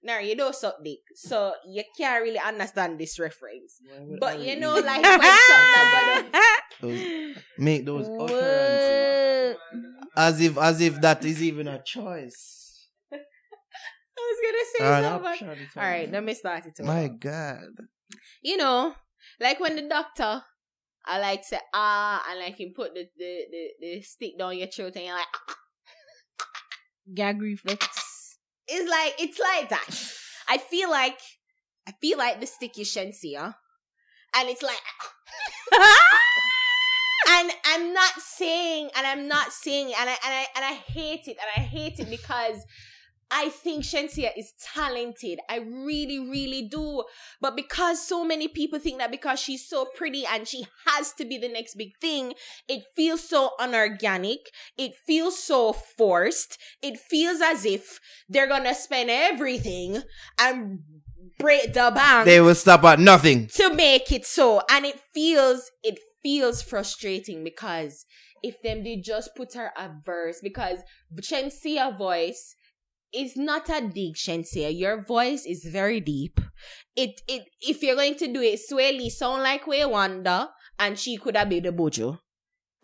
now 0.04 0.20
you 0.20 0.36
know 0.36 0.52
something 0.52 0.98
so 1.16 1.54
you 1.68 1.84
can't 1.98 2.22
really 2.24 2.40
understand 2.40 3.00
this 3.00 3.18
reference 3.20 3.80
but 4.20 4.40
you 4.40 4.60
know 4.60 4.74
like 4.86 5.02
when 5.04 5.22
um, 6.18 6.32
Those- 6.82 7.36
make 7.58 7.86
those 7.86 8.10
utterances 8.20 9.58
as 10.16 10.42
if 10.42 10.58
as 10.58 10.82
if 10.82 11.02
that 11.02 11.24
is 11.26 11.42
even 11.42 11.68
a 11.68 11.82
choice. 11.82 12.88
I 13.14 13.18
was 14.18 14.40
gonna 14.44 14.66
say 14.72 14.84
Or 14.86 14.94
an 14.94 15.38
something 15.40 15.68
all 15.78 15.84
right 15.84 16.12
let 16.12 16.24
me 16.24 16.34
start 16.34 16.66
it 16.66 16.80
over. 16.80 16.88
My 16.92 17.08
God. 17.08 17.70
you 18.42 18.58
know, 18.58 18.94
like 19.40 19.60
when 19.60 19.76
the 19.76 19.84
doctor, 19.84 20.44
I 21.06 21.20
like 21.20 21.44
say 21.44 21.60
ah, 21.74 22.24
and 22.30 22.40
like 22.40 22.60
him 22.60 22.74
put 22.76 22.94
the 22.94 23.08
the, 23.18 23.46
the, 23.52 23.70
the 23.82 24.02
stick 24.02 24.38
down 24.38 24.58
your 24.58 24.68
throat, 24.68 24.96
and 24.96 25.06
you're 25.06 25.16
like, 25.16 25.28
Gag 27.14 27.42
reflex. 27.42 28.38
it's 28.68 28.90
like 28.90 29.14
it's 29.20 29.40
like 29.40 29.70
that. 29.70 29.86
I 30.48 30.58
feel 30.58 30.90
like 30.90 31.20
I 31.88 31.92
feel 32.02 32.18
like 32.18 32.40
the 32.40 32.48
stick 32.48 32.80
is 32.80 32.88
Shenseea, 32.88 33.54
and 34.36 34.50
it's 34.50 34.64
like, 34.64 34.80
and 37.30 37.52
I'm 37.66 37.94
not 37.94 38.14
saying, 38.20 38.90
and 38.96 39.06
I'm 39.06 39.28
not 39.28 39.52
saying, 39.52 39.88
and 40.00 40.10
I 40.10 40.18
and 40.26 40.34
I 40.34 40.48
and 40.56 40.66
I 40.66 40.74
hate 40.74 41.28
it, 41.28 41.38
and 41.42 41.50
I 41.58 41.60
hate 41.60 42.00
it 42.00 42.10
because. 42.10 42.66
I 43.36 43.50
think 43.50 43.84
Shenseea 43.84 44.30
is 44.38 44.54
talented. 44.62 45.40
I 45.50 45.58
really, 45.58 46.20
really 46.20 46.68
do. 46.70 47.04
But 47.42 47.56
because 47.56 48.06
so 48.08 48.24
many 48.24 48.48
people 48.48 48.78
think 48.78 49.00
that 49.00 49.10
because 49.10 49.40
she's 49.40 49.68
so 49.68 49.86
pretty 49.96 50.24
and 50.32 50.48
she 50.48 50.66
has 50.86 51.14
to 51.14 51.26
be 51.26 51.40
the 51.40 51.50
next 51.50 51.74
big 51.76 51.98
thing, 52.00 52.34
it 52.70 52.84
feels 52.96 53.28
so 53.28 53.52
unorganic. 53.60 54.38
It 54.78 54.94
feels 55.08 55.42
so 55.42 55.74
forced. 55.74 56.60
It 56.84 57.00
feels 57.00 57.42
as 57.42 57.66
if 57.66 58.00
they're 58.30 58.48
gonna 58.48 58.76
spend 58.76 59.10
everything 59.10 60.04
and 60.40 60.80
break 61.40 61.74
the 61.74 61.92
bank 61.94 62.26
They 62.26 62.40
will 62.40 62.54
stop 62.56 62.84
at 62.84 63.00
nothing. 63.00 63.48
to 63.56 63.74
make 63.74 64.12
it 64.12 64.26
so. 64.28 64.62
And 64.70 64.86
it 64.86 65.00
feels 65.12 65.72
it 65.84 65.98
feels 66.22 66.62
frustrating 66.62 67.44
because 67.44 68.06
if 68.44 68.62
them 68.62 68.84
did 68.84 69.04
just 69.04 69.32
put 69.36 69.54
her 69.56 69.72
a 69.76 69.90
verse 70.06 70.40
because 70.42 70.80
Shenseea 71.20 71.98
voice 71.98 72.56
is 73.14 73.38
not 73.38 73.70
a 73.70 73.82
dig 73.82 74.16
Shenseea. 74.16 74.78
Your 74.78 75.04
voice 75.04 75.46
is 75.46 75.64
very 75.66 76.00
deep. 76.00 76.40
It 76.96 77.22
it 77.28 77.44
if 77.62 77.82
you're 77.84 77.96
going 77.96 78.16
to 78.16 78.32
do 78.32 78.42
it, 78.42 78.60
Swae 78.60 78.92
Lee 78.98 79.10
sound 79.10 79.44
like 79.44 79.68
Wayne 79.68 79.90
Wonder 79.90 80.50
and 80.80 80.98
she 80.98 81.18
could 81.18 81.38
have 81.38 81.50
been 81.50 81.64
the 81.64 81.72
Buju. 81.72 82.18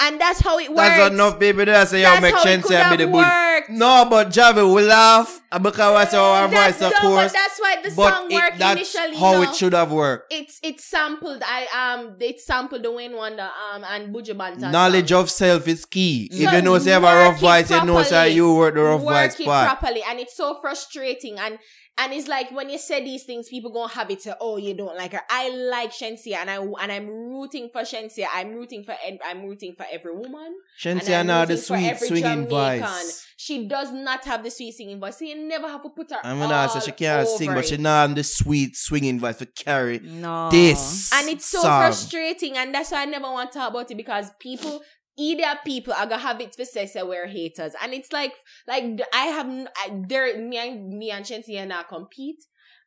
And 0.02 0.20
that's 0.20 0.39
how 0.39 0.58
it 0.60 0.70
works. 0.70 0.80
That's 0.82 1.14
enough 1.14 1.39
people. 1.39 1.70
I 1.70 1.84
say, 1.84 2.02
yo, 2.02 2.10
That's 2.10 2.22
make 2.22 2.34
how 2.34 2.39
it 2.39 2.43
sense 2.43 2.66
could 2.68 2.76
and 2.78 2.97
be 2.97 3.04
the 3.04 3.12
have 3.12 3.12
good. 3.12 3.68
worked. 3.68 3.70
No, 3.72 4.08
but 4.10 4.30
Javi 4.30 4.56
will 4.74 4.86
laugh 4.86 5.41
because 5.62 5.80
I 5.80 6.06
say 6.06 6.18
our 6.18 6.47
That's- 6.47 6.78
voice, 6.78 6.82
of 6.88 6.91
no, 6.93 7.00
but 7.02 7.02
course. 7.02 7.34
that's 7.34 7.60
why 7.60 7.76
the 7.84 7.91
But 7.95 8.14
song 8.16 8.32
it- 8.32 8.36
worked 8.36 8.58
that's 8.60 8.95
initially. 8.95 9.18
how 9.18 9.32
no? 9.34 9.41
it 9.43 9.56
should 9.56 9.74
have 9.74 9.91
worked. 9.91 10.32
It's 10.34 10.60
it's 10.64 10.86
sampled. 10.86 11.43
I 11.45 11.68
um 11.97 12.16
it 12.22 12.39
sampled 12.39 12.84
the 12.84 12.91
Wayne 12.91 13.16
Wonder 13.16 13.50
um 13.74 13.84
and 13.84 14.16
Buju 14.16 14.36
Banton. 14.38 14.72
Knowledge 14.72 15.10
song. 15.10 15.22
of 15.24 15.30
self 15.30 15.68
is 15.68 15.84
key. 15.86 16.30
So 16.32 16.43
if 16.43 16.54
you 16.54 16.62
know 16.62 16.78
say 16.80 16.86
you 16.86 16.91
have 16.93 17.04
a 17.04 17.16
rough 17.30 17.39
voice, 17.39 17.70
you 17.70 17.84
know 17.84 18.02
say 18.04 18.32
you 18.32 18.54
work 18.56 18.76
the 18.76 18.82
rough 18.82 19.02
work 19.02 19.32
voice 19.32 19.39
it 19.39 19.45
part. 19.45 19.68
properly, 19.68 20.02
and 20.10 20.20
it's 20.20 20.36
so 20.38 20.58
frustrating. 20.62 21.38
And 21.38 21.60
and 22.00 22.14
it's 22.14 22.28
like 22.28 22.50
when 22.52 22.70
you 22.70 22.78
say 22.78 23.04
these 23.04 23.24
things, 23.24 23.50
people 23.50 23.72
gonna 23.72 23.91
have 23.93 24.10
it. 24.10 24.22
Say, 24.22 24.34
oh, 24.39 24.58
you 24.58 24.74
don't 24.74 24.95
like 24.97 25.12
her. 25.14 25.22
I 25.30 25.50
like 25.50 25.91
Shenseea, 25.91 26.38
and 26.38 26.50
I 26.50 26.56
and 26.58 26.91
I'm 26.91 27.08
rooting 27.08 27.70
for 27.72 27.82
Shenseea. 27.82 28.26
I'm 28.34 28.54
rooting 28.56 28.84
for 28.84 28.95
ed- 29.06 29.20
I'm 29.26 29.43
rooting 29.43 29.76
for 29.76 29.86
every 29.91 30.14
woman. 30.16 30.56
and 30.86 31.00
Shenseea 31.02 31.26
now 31.26 31.45
the 31.45 31.58
sweet 31.58 31.97
swinging 32.00 32.47
Jamaican. 32.47 32.80
voice. 32.80 33.26
She 33.38 33.68
does 33.68 33.91
not 33.91 34.26
have 34.26 34.43
the 34.43 34.52
sweet 34.52 34.74
singing 34.74 35.00
voice. 35.00 35.18
So 35.20 35.26
you 35.26 35.36
never 35.36 35.68
have 35.68 35.82
to 35.84 35.89
put 35.89 36.12
her. 36.12 36.18
I'm 36.24 36.39
gonna 36.39 36.54
ask 36.54 36.76
her, 36.76 36.82
she 36.82 36.91
all 36.91 36.97
can't 36.97 37.28
sing, 37.28 37.50
over 37.50 37.60
but 37.60 37.68
she 37.68 37.76
it. 37.76 37.80
not 37.82 38.08
have 38.08 38.16
the 38.16 38.24
sweet 38.24 38.76
swinging 38.76 39.20
voice 39.20 39.38
to 39.38 39.45
carry 39.45 40.00
No. 40.00 40.50
this. 40.52 41.12
and 41.14 41.30
it's 41.30 41.45
so 41.45 41.62
song. 41.62 41.82
frustrating 41.82 42.58
and 42.58 42.74
that's 42.74 42.91
why 42.91 43.02
i 43.02 43.06
never 43.06 43.30
want 43.32 43.52
to 43.52 43.58
talk 43.60 43.70
about 43.72 43.89
it 43.91 43.95
because 43.97 44.30
people 44.39 44.82
either 45.20 45.59
people 45.65 45.93
are 45.93 46.05
gonna 46.07 46.17
have 46.22 46.39
it 46.41 46.55
for 46.55 46.65
say 46.65 46.86
say 46.86 47.03
we're 47.03 47.28
haters 47.28 47.74
and 47.82 47.93
it's 47.93 48.11
like 48.13 48.34
like 48.67 48.84
i 49.13 49.26
have 49.26 49.45
n- 49.47 49.70
I, 49.78 50.01
there 50.07 50.38
me 50.39 50.57
and 50.57 50.97
me 50.97 51.11
and 51.11 51.26
Shenseea 51.26 51.57
and 51.59 51.74
I 51.74 51.84
compete 51.84 52.41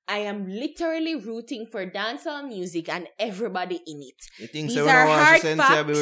I 0.09 0.19
am 0.19 0.49
literally 0.49 1.15
rooting 1.15 1.65
for 1.71 1.87
dancehall 1.87 2.49
music 2.49 2.89
and 2.89 3.07
everybody 3.21 3.77
in 3.87 3.99
it. 4.03 4.21
You 4.37 4.49
think 4.49 4.69
These 4.69 4.79
so 4.79 4.89
are 4.89 5.07
hard 5.07 5.41
facts. 5.59 5.99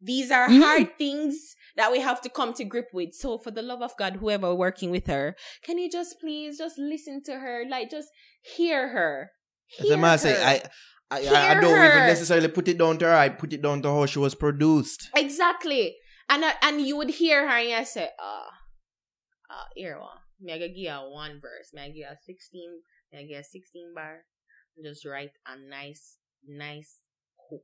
These 0.00 0.30
are 0.30 0.48
Mhm. 0.48 0.62
hard 0.62 0.96
things 0.98 1.56
that 1.76 1.90
we 1.90 1.98
have 1.98 2.20
to 2.22 2.28
come 2.30 2.52
to 2.54 2.64
grip 2.64 2.90
with. 2.92 3.12
So 3.12 3.38
for 3.38 3.50
the 3.50 3.60
love 3.60 3.82
of 3.82 3.96
God, 3.96 4.16
whoever 4.16 4.54
working 4.54 4.90
with 4.92 5.08
her, 5.08 5.34
can 5.64 5.78
you 5.78 5.90
just 5.90 6.20
please 6.20 6.58
just 6.58 6.78
listen 6.78 7.22
to 7.24 7.32
her? 7.40 7.64
Like 7.68 7.90
just 7.90 8.08
hear 8.40 8.88
her. 8.90 9.32
As 9.80 9.86
a 9.86 9.88
Hear 9.88 9.96
man 9.98 10.18
say. 10.18 10.40
I, 10.40 10.62
I, 11.10 11.26
I, 11.26 11.50
I 11.50 11.54
don't 11.60 11.76
her. 11.76 11.84
even 11.86 12.06
necessarily 12.08 12.48
put 12.48 12.66
it 12.68 12.78
down 12.78 12.98
to 12.98 13.04
her. 13.06 13.14
I 13.14 13.28
put 13.28 13.52
it 13.52 13.62
down 13.62 13.82
to 13.82 13.88
how 13.88 14.06
she 14.06 14.18
was 14.18 14.34
produced. 14.34 15.10
Exactly. 15.14 15.96
And 16.28 16.44
I, 16.44 16.54
and 16.62 16.80
you 16.80 16.96
would 16.96 17.10
hear 17.10 17.46
her 17.48 17.54
and 17.56 17.68
you 17.68 17.84
say, 17.84 18.08
ah, 18.18 18.46
uh, 19.50 19.64
here 19.76 19.98
one. 20.00 20.18
Me 20.40 20.52
I 20.54 20.58
go 20.58 20.68
give 20.74 20.90
her 20.92 21.10
one 21.10 21.40
verse. 21.40 21.70
Me 21.72 21.82
I 21.82 21.90
give 21.90 22.08
her 22.08 22.16
16, 22.24 22.70
me 23.12 23.18
I 23.18 23.22
give 23.24 23.36
her 23.36 23.42
16 23.42 23.92
bar. 23.94 24.24
Just 24.82 25.04
write 25.04 25.30
a 25.46 25.56
nice, 25.68 26.16
nice 26.48 27.00
hook. 27.48 27.62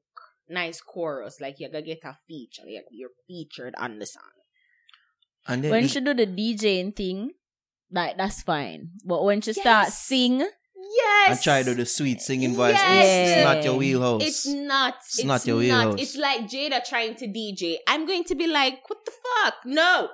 Nice 0.48 0.80
chorus. 0.80 1.40
Like 1.40 1.56
you're 1.58 1.70
gonna 1.70 1.82
get 1.82 2.04
a 2.04 2.16
feature. 2.28 2.62
Like 2.64 2.84
you're 2.90 3.10
featured 3.26 3.74
on 3.78 3.98
the 3.98 4.06
song. 4.06 4.22
And 5.48 5.64
then 5.64 5.70
When 5.70 5.84
it- 5.84 5.90
she 5.90 6.00
do 6.00 6.14
the 6.14 6.26
DJing 6.26 6.94
thing, 6.94 7.32
like 7.90 8.16
that's 8.16 8.42
fine. 8.42 8.90
But 9.04 9.24
when 9.24 9.40
she 9.40 9.52
start 9.54 9.86
Yes. 9.88 10.00
sing, 10.02 10.46
Yes. 10.96 11.40
I 11.40 11.42
try 11.42 11.62
to 11.62 11.70
do 11.70 11.74
the 11.74 11.86
sweet 11.86 12.20
singing 12.20 12.54
voice. 12.54 12.74
Yes. 12.74 13.36
It's 13.38 13.44
not 13.44 13.64
your 13.64 13.76
wheelhouse. 13.76 14.22
It's 14.24 14.46
not. 14.46 14.94
It's 14.98 15.24
not 15.24 15.46
your 15.46 15.58
wheelhouse. 15.58 16.00
It's 16.00 16.16
like 16.16 16.42
Jada 16.48 16.84
trying 16.86 17.14
to 17.16 17.26
DJ. 17.26 17.76
I'm 17.86 18.06
going 18.06 18.24
to 18.24 18.34
be 18.34 18.46
like, 18.46 18.80
what 18.88 18.98
the 19.04 19.12
fuck? 19.12 19.54
No. 19.64 20.08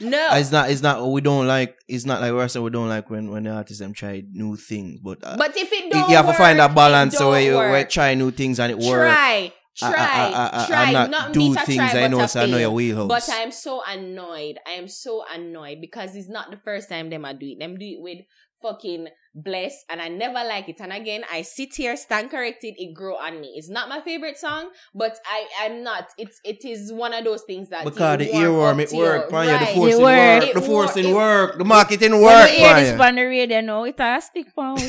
No. 0.00 0.28
Uh, 0.30 0.36
It's 0.36 0.52
not. 0.52 0.70
It's 0.70 0.82
not. 0.82 1.06
We 1.10 1.20
don't 1.20 1.46
like. 1.46 1.74
It's 1.88 2.04
not 2.04 2.20
like 2.20 2.32
we 2.32 2.48
say 2.48 2.60
we 2.60 2.70
don't 2.70 2.88
like 2.88 3.08
when 3.10 3.30
when 3.30 3.44
the 3.44 3.50
artists 3.50 3.80
them 3.80 3.94
try 3.94 4.22
new 4.30 4.56
things. 4.56 5.00
But, 5.02 5.18
uh, 5.24 5.36
but 5.38 5.56
if 5.56 5.72
it 5.72 5.84
you, 5.86 5.90
don't 5.90 6.10
you 6.10 6.16
have 6.16 6.26
to 6.26 6.34
find 6.34 6.60
a 6.60 6.68
balance 6.68 7.16
so 7.16 7.30
where 7.30 7.40
you 7.40 7.54
where 7.56 7.84
try 7.86 8.14
new 8.14 8.30
things 8.30 8.60
and 8.60 8.70
it 8.72 8.78
works. 8.78 9.14
Try, 9.14 9.52
try, 9.78 9.90
I- 9.90 10.30
I- 10.32 10.62
I- 10.62 10.66
try. 10.66 10.92
Not 10.92 11.10
not 11.10 11.32
do 11.32 11.54
things 11.54 11.76
try, 11.90 12.04
I 12.04 12.08
know, 12.08 12.26
so 12.26 12.40
I 12.42 12.46
know 12.46 12.58
your 12.58 12.70
wheelhouse. 12.72 13.08
But 13.08 13.28
I 13.30 13.38
am 13.40 13.50
so 13.52 13.82
annoyed. 13.88 14.58
I 14.66 14.72
am 14.72 14.86
so 14.88 15.24
annoyed 15.32 15.78
because 15.80 16.14
it's 16.14 16.28
not 16.28 16.50
the 16.50 16.58
first 16.58 16.90
time 16.90 17.08
them 17.08 17.24
I 17.24 17.32
do 17.32 17.46
it. 17.46 17.58
Them 17.58 17.78
do 17.78 17.86
it 17.86 18.00
with 18.02 18.18
fucking 18.60 19.08
bless, 19.34 19.84
and 19.88 20.00
I 20.02 20.08
never 20.08 20.34
like 20.44 20.68
it. 20.68 20.80
And 20.80 20.92
again, 20.92 21.22
I 21.32 21.42
sit 21.42 21.74
here, 21.74 21.96
stand 21.96 22.30
corrected. 22.30 22.74
It 22.78 22.94
grow 22.94 23.16
on 23.16 23.40
me. 23.40 23.54
It's 23.56 23.68
not 23.68 23.88
my 23.88 24.00
favorite 24.00 24.38
song, 24.38 24.70
but 24.94 25.16
I 25.26 25.46
I'm 25.64 25.82
not. 25.84 26.08
It's 26.18 26.40
it 26.44 26.64
is 26.64 26.92
one 26.92 27.12
of 27.14 27.24
those 27.24 27.42
things 27.42 27.68
that 27.70 27.84
Because 27.84 28.18
the 28.18 28.26
earworm 28.28 28.80
it 28.80 28.88
to 28.90 28.96
work, 28.96 29.26
you. 29.30 29.32
man. 29.36 29.46
The 29.46 29.52
Right. 29.64 29.74
forcing 29.74 29.98
It 30.00 30.02
work. 30.02 30.42
work, 30.42 30.52
the 30.54 30.60
work. 30.60 30.66
forcing 30.68 31.08
It- 31.08 31.14
work, 31.14 31.58
the 31.58 31.64
marketing 31.64 32.12
when 32.12 32.22
work, 32.22 32.50
you 32.50 32.56
hear 32.58 32.74
this 32.74 32.98
man. 32.98 33.08
on 33.08 33.14
the 33.16 33.22
radio, 33.24 33.60
no, 33.60 33.84
it 33.84 33.94
a 33.98 34.20
stick 34.20 34.54
pound. 34.54 34.80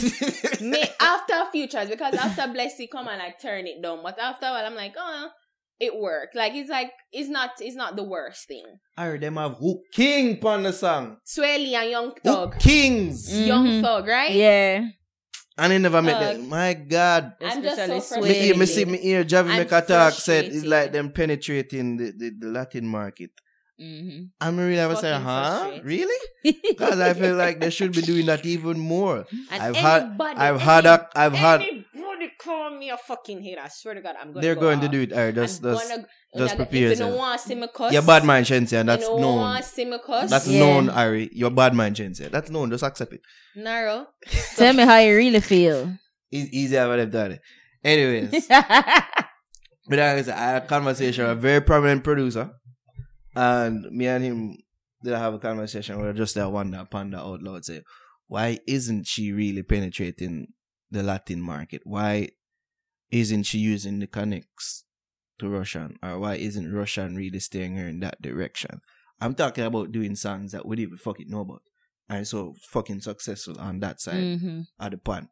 me 0.62 0.84
after 1.00 1.46
futures 1.52 1.90
because 1.90 2.14
after 2.16 2.44
Blessy 2.44 2.90
come 2.90 3.08
and 3.08 3.22
I 3.22 3.36
turn 3.42 3.68
it 3.68 3.82
down, 3.82 4.02
but 4.04 4.18
after 4.20 4.48
a 4.48 4.52
while 4.52 4.66
I'm 4.66 4.76
like, 4.76 4.96
oh, 4.98 5.30
it 5.82 5.94
worked. 5.98 6.36
Like 6.36 6.54
it's 6.54 6.70
like 6.70 6.92
it's 7.12 7.28
not 7.30 7.50
it's 7.60 7.76
not 7.76 7.96
the 7.96 8.04
worst 8.04 8.48
thing. 8.48 8.66
I 8.98 9.06
heard 9.06 9.22
them 9.22 9.36
have 9.38 9.56
Hook 9.58 9.82
King 9.92 10.40
on 10.46 10.64
the 10.64 10.74
song. 10.74 11.18
Swae 11.26 11.58
Lee 11.58 11.76
and 11.76 11.90
Young 11.90 12.14
Thug, 12.24 12.54
Hook 12.54 12.62
Kings. 12.62 13.28
Young 13.52 13.66
Mhm. 13.68 13.82
Thug, 13.82 14.08
right? 14.08 14.32
yeah. 14.32 14.88
And 15.58 15.72
they 15.72 15.78
never 15.80 16.02
make 16.02 16.16
Thug. 16.18 16.38
that. 16.38 16.42
My 16.42 16.74
God. 16.74 17.34
I'm 17.42 17.62
just 17.62 17.76
so 17.76 17.98
Especially 17.98 18.30
Me 18.30 18.36
hear, 18.36 18.56
me 18.56 18.66
see 18.66 18.86
me 18.86 18.98
hear 18.98 19.24
Javi 19.24 19.52
I'm 19.52 19.58
make 19.58 19.72
a 19.72 19.82
talk 19.82 20.14
said 20.14 20.46
it's 20.46 20.64
frustrated. 20.64 20.70
like 20.70 20.92
them 20.94 21.12
penetrating 21.12 21.98
the, 21.98 22.12
the, 22.18 22.32
the 22.40 22.48
Latin 22.48 22.88
market. 22.88 23.32
hmm 23.78 24.26
I'm 24.40 24.58
really 24.58 24.80
ever 24.80 24.96
say, 24.96 25.12
Fucking 25.12 25.26
huh? 25.26 25.80
Really? 25.84 26.22
Because 26.72 27.00
I 27.00 27.14
feel 27.14 27.36
like 27.36 27.60
they 27.60 27.70
should 27.70 27.92
be 27.94 28.02
doing 28.02 28.26
that 28.28 28.46
even 28.46 28.80
more. 28.80 29.26
And 29.52 29.62
I've 29.64 29.76
had 29.76 30.18
I've 30.46 30.62
had 30.62 30.86
a 30.86 31.10
I've 31.16 31.34
had 31.34 31.62
Anybody 31.62 31.88
call 32.40 32.78
me 32.78 32.90
a 32.90 32.98
fucking 32.98 33.42
hater. 33.44 33.62
I 33.64 33.68
swear 33.70 33.94
to 33.96 34.02
God, 34.02 34.16
I'm 34.20 34.30
gonna. 34.30 34.42
They're 34.42 34.56
go 34.56 34.62
going 34.62 34.80
to 34.82 34.88
do 34.88 35.02
it. 35.02 35.12
Alright, 35.14 35.36
just, 35.36 35.64
I'm 35.64 35.74
just, 35.74 35.90
gonna- 35.90 36.08
just 36.38 36.52
I'm 36.52 36.58
prepare 36.58 36.66
If 36.66 36.74
you 36.74 36.82
don't 36.82 36.90
yourself. 37.10 37.18
want 37.20 37.42
to 37.42 37.48
see 37.48 37.56
me 37.56 37.68
cuss, 37.74 37.94
You're 37.94 38.02
bad 38.02 38.26
man, 38.26 38.44
Shenseea, 38.44 38.80
and 38.82 38.90
that's 38.90 39.04
you 39.04 39.10
don't 39.10 39.22
known. 39.22 39.36
want 39.38 39.64
to 39.64 39.70
see 39.70 39.86
me 39.86 39.98
cuss. 40.06 40.30
That's 40.30 40.48
Yeah. 40.48 40.60
known, 40.60 40.90
Ari. 40.90 41.30
You're 41.34 41.50
bad 41.52 41.74
man, 41.76 41.94
Shenseea. 41.94 42.30
That's 42.32 42.50
known. 42.50 42.70
Just 42.70 42.84
accept 42.84 43.14
it. 43.14 43.22
Naro. 43.56 44.08
Tell 44.56 44.74
me 44.74 44.84
how 44.84 44.98
you 45.00 45.16
really 45.16 45.40
feel. 45.42 45.94
It's 46.32 46.54
easy 46.54 46.76
how 46.76 46.96
they've 46.96 47.12
done 47.12 47.34
it. 47.34 47.42
Anyways, 47.84 48.48
but 48.50 48.66
like 49.90 50.00
I 50.00 50.22
said, 50.22 50.38
I 50.38 50.52
had 50.52 50.64
a 50.64 50.68
conversation 50.68 51.24
with 51.28 51.38
a 51.38 51.42
very 51.42 51.62
prominent 51.62 52.04
producer, 52.04 52.52
and 53.36 53.86
me 53.92 54.08
and 54.08 54.24
him 54.24 54.58
did 55.04 55.14
have 55.14 55.34
a 55.34 55.40
conversation 55.40 56.00
where 56.00 56.14
just 56.14 56.36
that 56.36 56.52
one 56.52 56.72
that 56.72 56.92
panda 56.92 57.18
out 57.18 57.42
loud 57.42 57.66
say, 57.66 57.82
why 58.28 58.60
isn't 58.68 59.08
she 59.08 59.32
really 59.32 59.64
penetrating 59.64 60.48
the 60.92 61.04
Latin 61.04 61.42
market? 61.42 61.82
Why 61.86 62.30
isn't 63.12 63.44
she 63.44 63.58
using 63.60 64.00
the 64.00 64.08
connects 64.08 64.84
to 65.40 65.46
Rvssian? 65.46 65.96
Or 66.04 66.20
why 66.20 66.36
isn't 66.36 66.72
Rvssian 66.72 67.18
really 67.18 67.40
steering 67.40 67.78
her 67.78 67.88
in 67.88 68.00
that 68.02 68.22
direction? 68.22 68.82
I'm 69.20 69.36
talking 69.36 69.64
about 69.64 69.92
doing 69.92 70.16
songs 70.16 70.52
that 70.52 70.66
we 70.66 70.76
didn't 70.76 70.90
even 70.90 70.98
fucking 70.98 71.30
know 71.30 71.42
about. 71.42 71.62
And 72.10 72.28
so 72.28 72.56
fucking 72.70 73.02
successful 73.02 73.60
on 73.60 73.80
that 73.80 74.02
side 74.02 74.16
mm-hmm. 74.16 74.62
of 74.80 74.92
the 74.92 74.98
pan. 74.98 75.30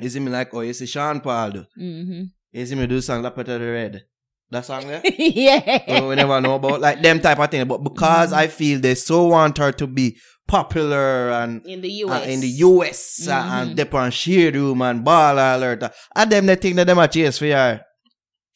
You 0.00 0.08
see 0.08 0.20
me 0.20 0.30
like, 0.30 0.52
oh, 0.54 0.60
you 0.60 0.72
see 0.72 0.86
Sean 0.86 1.20
Paul 1.20 1.50
do. 1.50 1.66
Mm-hmm. 1.78 2.22
You 2.52 2.66
see 2.66 2.74
me 2.74 2.86
do 2.86 3.00
song 3.00 3.22
La 3.22 3.30
Peta 3.30 3.58
the 3.58 3.70
Red. 3.70 4.04
That 4.50 4.64
song 4.64 4.86
there? 4.86 5.02
yeah. 5.18 6.00
we, 6.00 6.08
we 6.08 6.14
never 6.14 6.40
know 6.40 6.54
about 6.54 6.80
like 6.80 7.02
them 7.02 7.20
type 7.20 7.38
of 7.38 7.50
thing. 7.50 7.66
But 7.68 7.84
because 7.84 8.32
I 8.32 8.46
feel 8.46 8.80
they 8.80 8.94
so 8.94 9.26
want 9.26 9.58
her 9.58 9.72
to 9.72 9.86
be 9.86 10.16
popular 10.48 11.30
and 11.30 11.64
in 11.66 11.80
the 11.80 12.02
uh, 12.04 12.06
US. 12.08 12.26
in 12.28 12.40
the 12.40 12.48
US 12.48 13.28
uh, 13.28 13.46
and 13.50 13.70
Mhm. 13.70 13.76
dep 13.76 13.94
on 13.94 14.10
shade 14.10 14.56
room 14.56 14.82
and 14.82 15.04
Baller 15.04 15.54
Alert. 15.56 15.82
Uh, 15.84 15.90
and 16.16 16.32
them 16.32 16.46
they 16.46 16.56
think 16.56 16.76
that 16.76 16.86
them 16.86 16.98
a 16.98 17.06
chase 17.06 17.38
for 17.38 17.46
her. 17.46 17.84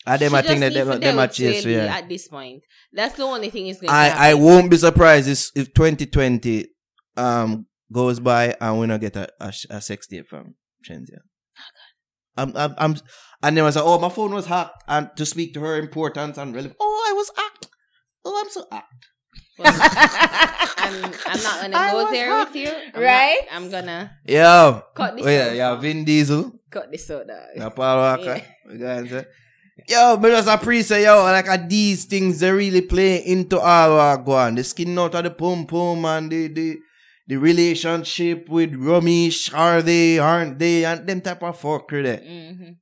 And 0.05 0.21
them 0.21 0.31
She 0.33 0.37
I 0.37 0.43
think 0.43 0.61
that 0.61 0.73
them, 0.75 1.01
them 1.01 1.19
a 1.19 1.29
chase 1.29 1.63
for 1.63 1.69
her. 1.71 1.89
At 1.89 2.09
this 2.09 2.27
point. 2.27 2.65
That's 2.93 3.15
the 3.15 3.23
only 3.23 3.51
thing 3.51 3.69
is 3.69 3.77
going 3.79 3.89
to 3.91 3.95
I, 3.95 4.31
I 4.31 4.35
won't 4.35 4.71
be 4.71 4.77
surprised 4.77 5.29
if, 5.29 5.51
if 5.55 5.73
2020 5.75 6.67
um 7.17 7.67
goes 7.93 8.19
by 8.21 8.57
and 8.61 8.81
we 8.81 8.87
not 8.87 9.01
get 9.01 9.15
a, 9.17 9.29
a, 9.39 9.53
a 9.71 9.81
sex 9.81 10.07
tape 10.07 10.27
from 10.29 10.55
Shenseea. 10.89 11.21
I'm, 12.37 12.57
I'm, 12.57 12.75
I'm, 12.79 12.97
and 13.43 13.57
then 13.57 13.65
I 13.65 13.67
was 13.67 13.77
like, 13.77 13.85
oh, 13.85 13.99
my 13.99 14.09
phone 14.09 14.33
was 14.33 14.47
hacked, 14.47 14.83
and 14.89 15.11
to 15.17 15.27
speak 15.27 15.53
to 15.55 15.61
her 15.61 15.77
importance 15.79 16.39
and 16.39 16.55
relevant. 16.55 16.77
Oh, 16.81 17.05
I 17.11 17.13
was 17.13 17.31
hacked. 17.37 17.67
Oh, 18.25 18.41
I'm 18.43 18.49
so 18.51 18.65
hacked. 18.73 19.07
I'm, 19.65 21.05
I'm 21.05 21.43
not 21.43 21.61
gonna 21.63 21.77
I 21.77 21.91
go 21.93 22.11
there 22.11 22.27
happy. 22.31 22.65
with 22.65 22.69
you, 22.69 22.77
I'm 22.95 23.03
Right? 23.03 23.41
Not, 23.51 23.55
I'm 23.57 23.71
gonna 23.71 24.19
Yeah. 24.27 24.81
Cut 24.95 25.17
this 25.17 25.27
oh, 25.27 25.29
yeah, 25.29 25.47
out, 25.49 25.55
yeah, 25.57 25.73
fam. 25.75 25.81
Vin 25.83 26.05
Diesel, 26.05 26.53
cut 26.71 26.91
this 26.91 27.11
out. 27.11 27.27
dog. 27.27 27.37
yeah, 27.57 27.69
Paul 27.69 27.97
Walker. 27.97 28.25
Yeah. 28.25 28.73
You 28.73 28.79
guys 28.79 29.11
say, 29.11 29.27
Yo, 29.89 30.17
me 30.17 30.29
just 30.31 30.49
appreciate 30.49 31.03
yo, 31.05 31.23
like 31.25 31.49
uh, 31.49 31.59
these 31.67 32.05
things 32.05 32.41
they 32.41 32.51
really 32.51 32.83
play 32.83 33.25
into 33.27 33.59
all 33.59 33.97
what 33.97 34.25
go 34.25 34.33
on. 34.33 34.55
The 34.55 34.65
skin 34.65 34.99
out 34.99 35.15
of 35.15 35.25
the 35.25 35.31
pum 35.31 35.67
pum 35.67 36.05
and 36.05 36.31
the 36.31 36.49
the 36.49 36.77
the 37.29 37.37
relationship 37.37 38.49
with 38.49 38.73
Romeich, 38.73 39.55
are 39.55 39.81
they, 39.81 40.19
aren't 40.19 40.59
they, 40.59 40.85
and 40.85 41.07
them 41.07 41.21
type 41.21 41.43
of 41.43 41.61
fucker 41.61 42.03
there. 42.03 42.19
Mhm. 42.19 42.77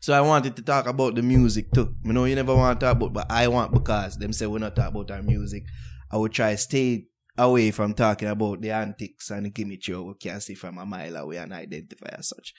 So 0.00 0.14
I 0.14 0.20
wanted 0.22 0.56
to 0.56 0.62
talk 0.62 0.86
about 0.86 1.14
the 1.14 1.22
music 1.22 1.70
too. 1.72 1.94
You 2.04 2.12
know, 2.12 2.24
you 2.24 2.34
never 2.34 2.54
want 2.54 2.80
to 2.80 2.86
talk 2.86 2.96
about, 2.96 3.12
but 3.12 3.30
I 3.30 3.48
want 3.48 3.72
because 3.72 4.16
them 4.16 4.32
say 4.32 4.46
we're 4.46 4.58
not 4.58 4.74
talk 4.74 4.88
about 4.88 5.10
our 5.10 5.22
music. 5.22 5.64
I 6.10 6.16
would 6.16 6.32
try 6.32 6.54
stay 6.54 7.04
away 7.36 7.70
from 7.70 7.94
talking 7.94 8.28
about 8.28 8.60
the 8.60 8.70
antics 8.70 9.30
and 9.30 9.46
the 9.46 9.50
gimmick 9.50 9.86
we 9.86 10.14
can 10.20 10.40
see 10.40 10.54
from 10.54 10.78
a 10.78 10.86
mile 10.86 11.16
away 11.16 11.36
and 11.36 11.52
identify 11.52 12.08
as 12.18 12.28
such. 12.28 12.54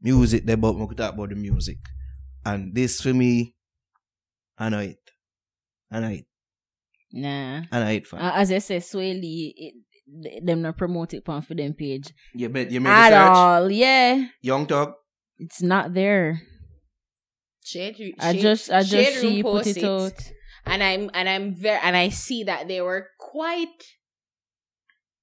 Music, 0.00 0.46
they 0.46 0.54
but 0.54 0.74
we 0.74 0.86
could 0.86 0.96
talk 0.96 1.14
about 1.14 1.30
the 1.30 1.34
music. 1.34 1.78
And 2.44 2.74
this 2.74 3.00
for 3.00 3.12
me, 3.12 3.54
I 4.56 4.68
know 4.68 4.78
it. 4.78 4.98
I 5.90 6.00
know 6.00 6.08
it. 6.08 6.24
Nah. 7.12 7.62
I 7.72 7.80
know 7.80 7.90
it, 7.90 8.06
fam. 8.06 8.20
Uh, 8.20 8.32
as 8.34 8.52
I 8.52 8.58
say, 8.58 8.76
it, 8.76 9.74
them 10.44 10.62
not 10.62 10.76
promote 10.76 11.14
it 11.14 11.28
on 11.28 11.42
for 11.42 11.54
them 11.54 11.72
page 11.74 12.12
you 12.32 12.48
bet 12.48 12.70
you 12.70 12.80
made 12.80 12.90
at 12.90 13.08
search. 13.08 13.36
all. 13.36 13.70
Yeah, 13.70 14.26
Young 14.40 14.66
Thug. 14.66 14.92
it's 15.38 15.62
not 15.62 15.94
there. 15.94 16.40
Shade, 17.66 17.96
Ru- 17.98 18.12
I 18.20 18.32
just, 18.38 18.70
I 18.70 18.82
just 18.84 19.22
Room 19.22 19.32
she 19.34 19.42
put 19.42 19.52
posts 19.64 19.76
it 19.76 19.84
out. 19.84 20.12
and 20.66 20.82
I'm 20.82 21.10
and 21.14 21.28
I'm 21.28 21.52
very 21.54 21.80
and 21.82 21.96
I 21.96 22.10
see 22.10 22.44
that 22.44 22.68
they 22.68 22.80
were 22.80 23.08
quite 23.18 23.82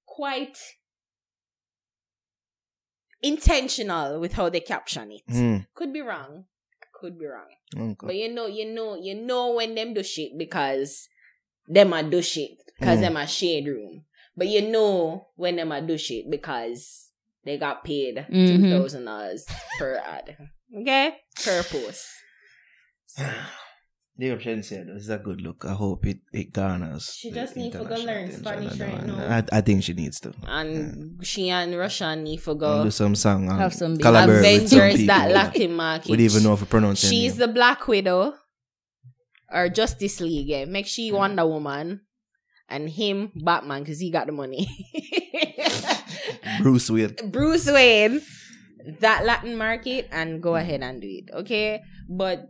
quite 0.04 0.58
intentional 3.22 4.20
with 4.20 4.34
how 4.34 4.48
they 4.50 4.60
caption 4.60 5.10
it. 5.12 5.22
Hmm. 5.28 5.56
Could 5.74 5.92
be 5.92 6.02
wrong. 6.02 6.44
Could 6.92 7.18
be 7.18 7.26
wrong. 7.26 7.48
Okay. 7.76 8.06
But 8.06 8.16
you 8.16 8.32
know, 8.32 8.46
you 8.46 8.66
know, 8.72 8.96
you 8.96 9.14
know 9.14 9.52
when 9.54 9.74
them 9.74 9.94
do 9.94 10.02
shit 10.02 10.36
because 10.38 11.08
them 11.66 11.92
a 11.92 12.02
do 12.02 12.22
shit 12.22 12.58
because 12.78 12.98
Mm. 12.98 13.02
them 13.02 13.16
a 13.16 13.26
shade 13.26 13.66
room. 13.66 14.04
But 14.36 14.48
you 14.48 14.62
know 14.68 15.28
when 15.36 15.56
them 15.56 15.72
a 15.72 15.80
do 15.80 15.96
shit 15.96 16.30
because 16.30 17.10
they 17.44 17.56
got 17.58 17.84
paid 17.84 18.16
Mhm. 18.30 18.48
two 18.48 18.70
thousand 18.70 19.04
dollars 19.06 19.46
per 19.78 19.96
ad. 19.96 20.36
Okay, 20.76 21.16
per 21.42 21.62
post. 21.62 22.06
The 24.16 24.30
option 24.30 24.62
said 24.62 24.86
this 24.86 25.02
is 25.02 25.08
a 25.08 25.18
good 25.18 25.40
look. 25.40 25.64
I 25.66 25.72
hope 25.72 26.06
it, 26.06 26.18
it 26.32 26.52
garners. 26.52 27.16
She 27.18 27.32
just 27.32 27.56
need 27.56 27.72
to 27.72 27.82
go 27.82 27.96
learn 27.96 28.30
Spanish 28.30 28.78
right 28.78 29.00
that 29.00 29.06
now. 29.08 29.44
I, 29.52 29.58
I 29.58 29.60
think 29.60 29.82
she 29.82 29.92
needs 29.92 30.20
to. 30.20 30.32
And 30.46 31.18
she 31.26 31.50
and 31.50 31.76
Russia 31.76 32.14
need 32.14 32.40
to 32.44 32.52
And 32.52 32.60
go 32.60 32.84
do 32.84 32.92
some 32.92 33.16
song 33.16 33.48
and 33.50 33.58
Have 33.58 33.74
some 33.74 33.94
big 33.94 34.02
collaborate 34.02 34.62
with 34.62 34.70
some 34.70 34.78
Avengers 34.78 35.00
people 35.00 35.06
that 35.08 35.28
that 35.30 35.34
Latin 35.34 35.74
market. 35.74 36.10
We 36.10 36.24
even 36.24 36.44
know 36.44 36.52
if 36.52 36.60
we 36.60 36.66
pronounce 36.68 37.02
her 37.02 37.08
She's 37.08 37.36
the 37.36 37.48
Black 37.48 37.88
Widow 37.88 38.34
or 39.52 39.68
Justice 39.68 40.20
League. 40.20 40.46
Yeah. 40.46 40.64
Make 40.66 40.86
she 40.86 41.10
Mm. 41.10 41.16
Wonder 41.16 41.46
Woman 41.48 42.02
and 42.68 42.88
him 42.88 43.32
Batman 43.34 43.82
because 43.82 43.98
he 43.98 44.12
got 44.12 44.26
the 44.26 44.32
money. 44.32 44.68
Bruce 46.62 46.88
Wayne. 46.88 47.16
Bruce 47.32 47.66
Wayne, 47.66 48.20
that 49.00 49.24
Latin 49.24 49.56
market, 49.56 50.06
and 50.12 50.40
go 50.40 50.54
ahead 50.54 50.82
and 50.82 51.00
do 51.02 51.08
it. 51.08 51.34
Okay, 51.34 51.80
but 52.08 52.46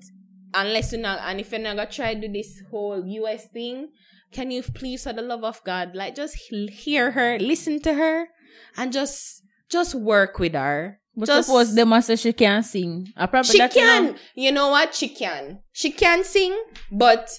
unless 0.55 0.93
you 0.93 0.99
not, 0.99 1.19
and 1.23 1.41
if 1.41 1.51
you're 1.53 1.61
not 1.61 1.77
gonna 1.77 1.91
try 1.91 2.15
to 2.15 2.21
do 2.21 2.33
this 2.33 2.63
whole 2.71 3.05
US 3.07 3.47
thing, 3.49 3.89
can 4.33 4.51
you 4.51 4.63
please, 4.63 5.05
for 5.05 5.13
the 5.13 5.23
love 5.23 5.45
of 5.45 5.63
God, 5.65 5.95
like 5.95 6.15
just 6.15 6.37
hear 6.51 7.13
her, 7.13 7.39
listen 7.39 7.81
to 7.83 7.95
her, 7.95 8.29
and 8.77 8.93
just 8.93 9.43
just 9.69 9.95
work 9.95 10.39
with 10.39 10.55
her. 10.55 11.01
But 11.17 11.27
just 11.27 11.47
suppose 11.47 11.75
them 11.75 11.91
must 11.91 12.09
say 12.09 12.17
she 12.17 12.33
can't 12.33 12.65
sing. 12.65 13.13
I 13.17 13.27
probably 13.27 13.53
she 13.53 13.59
that, 13.59 13.75
you 13.75 13.81
can. 13.81 14.05
know. 14.07 14.15
You 14.35 14.53
know 14.53 14.69
what? 14.69 14.95
She 14.95 15.09
can. 15.09 15.61
She 15.73 15.93
can 15.93 16.25
sing, 16.25 16.61
but 16.91 17.39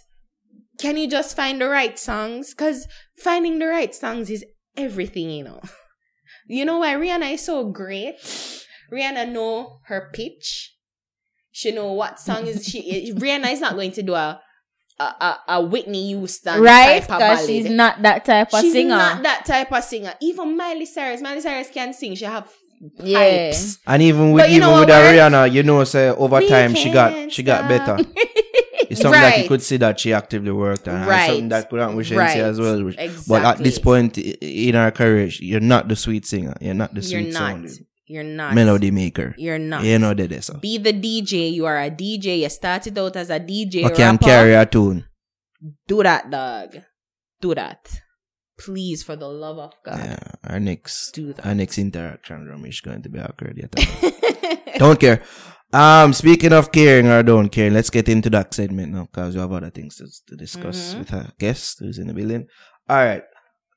can 0.80 0.96
you 0.98 1.10
just 1.10 1.36
find 1.36 1.60
the 1.60 1.68
right 1.68 1.98
songs? 2.00 2.54
Because 2.54 2.88
finding 3.18 3.60
the 3.60 3.68
right 3.68 3.94
songs 3.94 4.30
is 4.30 4.46
everything, 4.78 5.30
you 5.30 5.44
know. 5.44 5.62
You 6.48 6.64
know 6.64 6.78
why 6.78 6.94
Rihanna 6.94 7.34
is 7.34 7.42
so 7.44 7.72
great? 7.72 8.18
Rihanna 8.94 9.32
know 9.32 9.80
her 9.86 10.12
pitch. 10.14 10.75
She 11.58 11.72
know 11.72 11.94
what 11.94 12.20
song 12.20 12.48
is 12.48 12.66
she. 12.68 12.80
Eh, 12.92 13.14
Rihanna 13.22 13.54
is 13.54 13.62
not 13.62 13.76
going 13.76 13.92
to 13.94 14.04
do 14.04 14.14
a 14.14 14.42
a, 15.00 15.04
a, 15.04 15.40
a 15.50 15.62
Whitney 15.62 16.08
Houston 16.08 16.62
Right? 16.62 17.02
type 17.02 17.04
of 17.04 17.08
Because 17.18 17.20
ballad. 17.40 17.48
she's 17.50 17.70
not 17.70 18.02
that 18.02 18.26
type 18.26 18.54
of 18.54 18.60
She's 18.60 18.74
singer. 18.74 18.96
She's 19.00 19.14
not 19.16 19.24
that 19.24 19.46
type 19.46 19.72
of 19.72 19.84
singer. 19.84 20.14
Even 20.22 20.58
Miley 20.58 20.86
Cyrus, 20.86 21.22
Miley 21.22 21.40
Cyrus 21.42 21.70
can 21.70 21.94
sing. 21.94 22.16
She 22.16 22.26
have 22.26 22.50
Yeah. 23.00 23.20
pipes. 23.52 23.78
And 23.88 24.02
even 24.02 24.32
with 24.34 24.44
But 24.44 24.50
you 24.50 24.58
even 24.58 24.70
know 24.70 24.80
with 24.82 24.90
what. 24.90 25.04
Rihanna, 25.04 25.52
you 25.54 25.64
know, 25.64 25.84
say 25.86 26.10
over 26.10 26.40
We 26.40 26.50
time 26.50 26.76
she 26.76 26.92
got 26.92 27.32
she 27.32 27.42
got 27.44 27.66
stop. 27.66 27.98
better. 27.98 28.10
It's 28.88 29.02
something 29.02 29.20
that 29.20 29.42
you 29.42 29.48
could 29.48 29.64
see 29.64 29.78
that 29.78 30.00
she 30.00 30.14
actively 30.14 30.52
worked 30.52 30.88
on. 30.88 31.08
Right. 31.08 31.26
Something 31.28 31.50
that 31.50 31.70
could 31.70 31.80
happen 31.80 31.96
with 31.96 32.08
Shenseea 32.08 32.18
Right. 32.18 32.38
as 32.38 32.60
well. 32.60 32.84
which- 32.84 33.00
But 33.28 33.44
at 33.44 33.58
this 33.64 33.80
point 33.80 34.18
in 34.20 34.76
her 34.76 34.92
career, 34.92 35.28
you're 35.40 35.60
not 35.74 35.88
the 35.88 35.96
sweet 35.96 36.26
singer. 36.28 36.54
You're 36.62 36.76
not 36.76 36.94
the 36.94 37.02
You're 37.02 37.22
sweet 37.22 37.34
not. 37.34 37.40
sounding 37.40 37.86
You're 38.08 38.24
not. 38.24 38.54
melody 38.54 38.92
maker. 38.92 39.34
You're 39.38 39.58
not. 39.60 39.84
You 39.84 39.98
know 40.00 40.14
that 40.14 40.44
so. 40.44 40.58
Be 40.60 40.78
the 40.78 40.94
DJ. 40.94 41.52
You 41.54 41.66
are 41.66 41.82
a 41.82 41.90
DJ. 41.90 42.40
You 42.42 42.50
started 42.50 42.98
out 43.00 43.16
as 43.16 43.30
a 43.30 43.40
DJ. 43.40 43.82
Can 43.96 44.14
rapper. 44.16 44.26
carry 44.26 44.54
a 44.54 44.66
tune. 44.66 45.06
Do 45.88 46.04
that, 46.04 46.30
dog. 46.30 46.78
Do 47.42 47.56
that. 47.56 47.90
Please, 48.58 49.04
for 49.04 49.16
the 49.16 49.28
love 49.28 49.58
of 49.58 49.74
God. 49.84 49.98
Yeah. 49.98 50.20
Our 50.46 50.60
next 50.60 51.12
Do 51.12 51.34
that. 51.34 51.46
our 51.46 51.56
next 51.56 51.78
interaction 51.78 52.46
room 52.46 52.64
is 52.66 52.80
going 52.80 53.02
to 53.02 53.10
be 53.10 53.20
awkward 53.20 53.58
yet. 53.58 53.74
don't 54.78 55.00
care. 55.00 55.24
Um, 55.74 56.14
speaking 56.14 56.54
of 56.54 56.72
caring 56.72 57.08
or 57.08 57.22
don't 57.24 57.50
care, 57.50 57.70
let's 57.70 57.90
get 57.90 58.08
into 58.08 58.30
that 58.30 58.54
segment 58.54 58.94
now 58.94 59.10
because 59.12 59.36
we 59.36 59.42
have 59.42 59.52
other 59.52 59.72
things 59.72 59.98
to, 59.98 60.06
to 60.28 60.36
discuss 60.38 60.94
Mhm. 60.94 61.00
with 61.00 61.14
our 61.14 61.28
guest 61.38 61.80
who's 61.80 61.98
in 61.98 62.08
the 62.08 62.14
building. 62.14 62.48
All 62.88 62.96
right, 63.04 63.24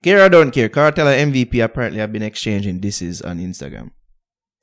care 0.04 0.24
or 0.24 0.28
don't 0.28 0.52
care. 0.52 0.68
Kartel 0.68 1.08
and 1.08 1.32
MVP 1.34 1.64
apparently 1.64 1.98
have 1.98 2.12
been 2.12 2.22
exchanging 2.22 2.78
disses 2.78 3.20
on 3.22 3.38
Instagram. 3.40 3.90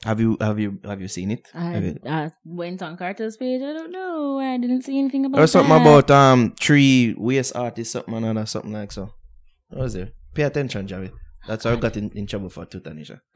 Have 0.05 0.19
you 0.19 0.37
have 0.39 0.59
you 0.59 0.79
have 0.85 1.01
you 1.01 1.07
seen 1.07 1.31
it? 1.31 1.47
I, 1.53 1.77
you- 1.77 1.99
I 2.07 2.31
went 2.45 2.81
on 2.83 2.95
Kartel's 2.95 3.37
page. 3.37 3.61
I 3.61 3.73
don't 3.73 3.91
know. 3.91 4.39
I 4.39 4.57
didn't 4.57 4.83
see 4.83 4.99
anything 4.99 5.25
about 5.25 5.41
Or 5.41 5.47
something 5.47 5.73
that. 5.73 5.81
about 5.81 6.11
um 6.11 6.53
three 6.59 7.15
waist 7.17 7.55
artists, 7.55 7.93
something 7.93 8.13
another, 8.13 8.45
something 8.45 8.71
like 8.71 8.91
so. 8.91 9.09
What 9.69 9.81
was 9.81 9.93
there? 9.93 10.11
Pay 10.35 10.43
attention, 10.43 10.87
Javi. 10.87 11.11
That's 11.47 11.63
how 11.63 11.73
I 11.73 11.75
got 11.75 11.95
in, 11.97 12.09
in 12.15 12.25
trouble 12.27 12.49
for 12.49 12.65
Twitter, 12.65 12.89
Nisha. 12.91 13.19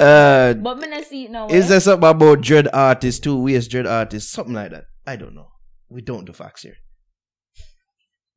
uh, 0.00 0.54
But 0.54 0.78
me 0.78 0.88
not 0.88 1.04
see 1.04 1.24
it 1.24 1.30
now. 1.30 1.48
is 1.48 1.66
eh? 1.66 1.68
there 1.68 1.80
something 1.80 2.08
about 2.08 2.40
dread 2.40 2.68
artists 2.72 3.20
too? 3.20 3.38
We 3.40 3.54
as 3.54 3.68
dread 3.68 3.86
artists, 3.86 4.30
something 4.32 4.54
like 4.54 4.70
that. 4.70 4.84
I 5.06 5.16
don't 5.16 5.34
know. 5.34 5.48
We 5.88 6.00
don't 6.00 6.24
do 6.24 6.32
facts 6.32 6.62
here. 6.62 6.76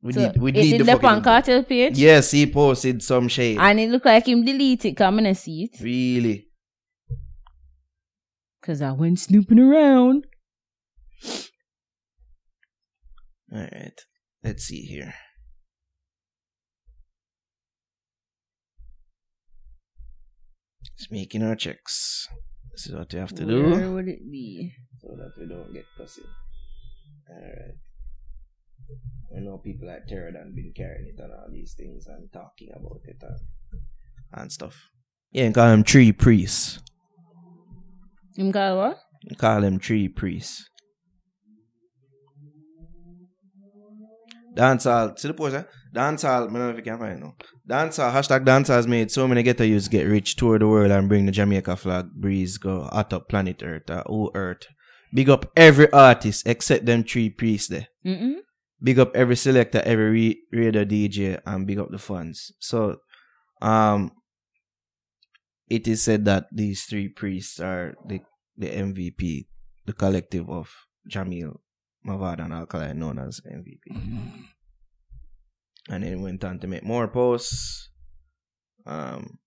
We 0.06 0.12
So, 0.12 0.20
need 0.20 0.36
we 0.40 0.50
it 0.50 0.54
need 0.54 0.70
did 0.70 0.80
the 0.82 0.84
left 0.84 1.02
on 1.04 1.20
Kartel 1.20 1.64
page. 1.64 1.98
Yes, 1.98 2.30
he 2.30 2.46
posted 2.46 3.02
some 3.02 3.26
shade. 3.26 3.58
And 3.58 3.80
it 3.80 3.90
look 3.90 4.04
like 4.04 4.26
him 4.28 4.44
delete 4.44 4.84
it. 4.84 4.96
Come 4.96 5.18
and 5.18 5.36
see 5.36 5.64
it. 5.64 5.80
really. 5.82 6.46
Cause 8.62 8.80
I 8.82 8.92
went 8.92 9.18
snooping 9.18 9.58
around. 9.58 10.26
All 13.52 13.60
right. 13.60 13.98
Let's 14.44 14.64
see 14.64 14.82
here. 14.82 15.14
Just 20.98 21.10
making 21.12 21.42
our 21.42 21.54
checks. 21.56 22.28
This 22.72 22.86
is 22.86 22.94
what 22.94 23.12
you 23.12 23.18
have 23.18 23.34
to 23.34 23.44
Where 23.44 23.62
do 23.62 23.70
Where 23.70 23.90
would 23.90 24.08
it 24.08 24.30
be? 24.30 24.72
so 25.00 25.08
that 25.16 25.32
we 25.38 25.46
don't 25.48 25.72
get 25.72 25.84
pussy. 25.96 26.22
All 28.88 28.96
right. 29.36 29.42
I 29.42 29.44
know 29.44 29.58
people 29.58 29.88
like 29.88 30.06
Terran 30.06 30.52
been 30.54 30.72
carrying 30.74 31.12
it 31.14 31.20
and 31.20 31.32
all 31.32 31.48
these 31.52 31.74
things 31.74 32.06
and 32.06 32.32
talking 32.32 32.68
about 32.74 33.00
it 33.04 33.16
and, 33.20 33.38
and 34.32 34.52
stuff. 34.52 34.90
Yeah, 35.30 35.44
and 35.44 35.54
call 35.54 35.68
them 35.68 35.82
tree 35.82 36.12
priests. 36.12 36.80
Him 38.36 38.52
call 38.52 38.76
what? 38.76 38.98
Call 39.38 39.60
them 39.60 39.78
tree 39.78 40.08
priests. 40.08 40.68
Dancehall, 44.56 45.18
see 45.18 45.28
the 45.28 45.34
post, 45.34 45.54
eh? 45.54 45.64
Dancehall, 45.94 46.24
I 46.24 46.40
don't 46.40 46.52
know 46.54 46.70
if 46.70 46.76
you 46.76 46.82
can 46.82 46.98
find 46.98 47.18
it 47.18 47.20
now. 47.20 47.34
Dancehall, 47.68 48.12
hashtag 48.12 48.46
dancehall 48.46 48.76
has 48.76 48.86
made 48.86 49.10
so 49.10 49.28
many 49.28 49.42
ghetto 49.42 49.64
youths 49.64 49.88
get 49.88 50.04
rich, 50.04 50.36
tour 50.36 50.58
the 50.58 50.66
world 50.66 50.90
and 50.90 51.08
bring 51.10 51.26
the 51.26 51.32
Jamaica 51.32 51.76
flag, 51.76 52.10
breeze, 52.14 52.56
go 52.56 52.84
hot 52.84 53.12
up 53.12 53.28
planet 53.28 53.62
Earth, 53.62 53.90
uh, 53.90 54.02
oh 54.08 54.30
Earth. 54.34 54.66
Big 55.12 55.28
up 55.28 55.50
every 55.56 55.92
artist 55.92 56.46
except 56.46 56.86
them 56.86 57.04
three 57.04 57.28
priests 57.28 57.68
there. 57.68 57.88
Mm-mm. 58.04 58.36
Big 58.82 58.98
up 58.98 59.14
every 59.16 59.36
selector, 59.36 59.80
every 59.84 60.10
re- 60.10 60.42
radio 60.52 60.84
DJ, 60.84 61.40
and 61.46 61.66
big 61.66 61.78
up 61.78 61.90
the 61.90 61.98
fans. 61.98 62.52
So, 62.58 62.98
um, 63.62 64.12
it 65.68 65.88
is 65.88 66.02
said 66.02 66.24
that 66.26 66.46
these 66.52 66.84
three 66.84 67.08
priests 67.08 67.58
are 67.58 67.94
the, 68.06 68.20
the 68.56 68.68
MVP, 68.68 69.46
the 69.86 69.92
collective 69.92 70.48
of 70.50 70.70
Jahmiel, 71.10 71.60
Mavado, 72.06 72.44
and 72.44 72.52
Alkaline, 72.52 72.98
known 72.98 73.18
as 73.18 73.40
MVP. 73.40 74.42
And 75.88 76.04
then 76.04 76.20
went 76.22 76.44
on 76.44 76.58
to 76.60 76.66
make 76.66 76.84
more 76.84 77.08
posts, 77.08 77.90
um, 78.84 79.38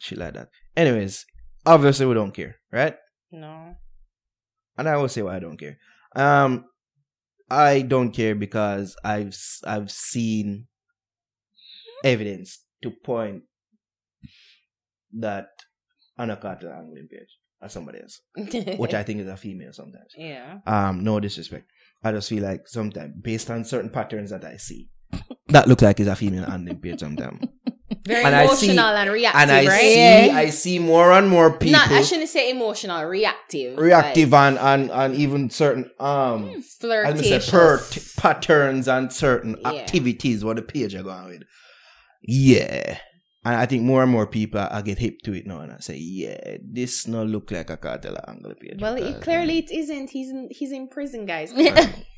shit 0.00 0.18
like 0.18 0.34
that. 0.34 0.48
Anyways, 0.76 1.24
obviously 1.66 2.06
we 2.06 2.14
don't 2.14 2.32
care, 2.32 2.56
right? 2.70 2.94
No. 3.32 3.74
and 4.76 4.88
I 4.88 4.96
will 4.96 5.08
say 5.08 5.22
why 5.22 5.36
I 5.36 5.40
don't 5.40 5.56
care. 5.58 5.76
Um, 6.14 6.64
I 7.50 7.82
don't 7.82 8.12
care 8.12 8.34
because 8.34 8.96
I've 9.04 9.28
s- 9.28 9.62
I've 9.66 9.90
seen 9.90 10.66
evidence 12.04 12.64
to 12.82 12.90
point 12.90 13.42
that 15.18 15.48
Anna 16.18 16.36
Carter 16.36 16.72
angling 16.72 17.08
page 17.10 17.38
or 17.60 17.68
somebody 17.68 18.00
else, 18.00 18.20
which 18.76 18.94
I 18.94 19.02
think 19.02 19.20
is 19.20 19.28
a 19.28 19.36
female 19.36 19.72
sometimes. 19.72 20.12
yeah. 20.16 20.58
Um, 20.66 21.02
no 21.02 21.18
disrespect. 21.20 21.70
I 22.02 22.12
just 22.12 22.28
feel 22.28 22.42
like 22.44 22.68
sometimes 22.68 23.14
based 23.20 23.50
on 23.50 23.64
certain 23.64 23.90
patterns 23.90 24.30
that 24.30 24.44
I 24.44 24.56
see, 24.56 24.88
that 25.48 25.66
looks 25.66 25.82
like 25.82 25.98
it's 26.00 26.08
a 26.08 26.16
female 26.16 26.44
handling 26.44 26.78
page 26.80 27.00
sometimes. 27.00 27.44
Very 28.06 28.24
And 28.24 28.34
emotional 28.34 28.56
see- 28.56 28.78
and 28.78 29.10
reactive, 29.10 29.40
and 29.42 29.50
I 29.50 29.66
right? 29.66 29.80
see 29.80 30.30
I 30.30 30.50
see 30.50 30.78
more 30.78 31.12
and 31.12 31.28
more 31.28 31.50
people 31.52 31.72
Not, 31.72 31.90
I 31.90 32.02
shouldn't 32.02 32.28
say 32.28 32.50
emotional, 32.50 33.04
reactive. 33.04 33.78
reactive 33.78 34.32
and, 34.34 34.58
and 34.58 34.90
and 34.90 35.14
even 35.14 35.50
certain 35.50 35.90
um 36.00 36.46
Like, 36.82 37.06
I 37.06 37.16
say 37.16 37.38
flirtatious. 37.38 37.50
per 37.50 38.22
patterns 38.22 38.88
and 38.88 39.12
certain 39.12 39.56
Yeah. 39.60 39.68
activities 39.72 40.44
what 40.44 40.56
the 40.56 40.62
page 40.62 40.94
are 40.94 41.02
going 41.02 41.28
with. 41.28 41.42
Yeah. 42.22 42.98
And 43.44 43.54
I 43.56 43.66
think 43.66 43.82
more 43.84 44.02
and 44.02 44.10
more 44.12 44.26
people 44.26 44.60
I 44.60 44.82
get 44.82 44.98
hip 44.98 45.20
to 45.24 45.32
it 45.32 45.46
now 45.46 45.60
and 45.60 45.72
I 45.72 45.78
say, 45.78 45.96
yeah, 45.96 46.56
this 46.62 47.06
no 47.06 47.22
look 47.24 47.50
like 47.50 47.70
a 47.70 47.76
Kartel 47.76 48.16
angle 48.28 48.54
page. 48.60 48.78
Well, 48.80 48.94
because, 48.96 49.14
it, 49.16 49.22
clearly 49.22 49.58
it 49.58 49.70
isn't. 49.70 50.10
He's 50.10 50.30
in, 50.30 50.48
he's 50.50 50.72
in 50.72 50.88
prison, 50.88 51.24
guys. 51.24 51.52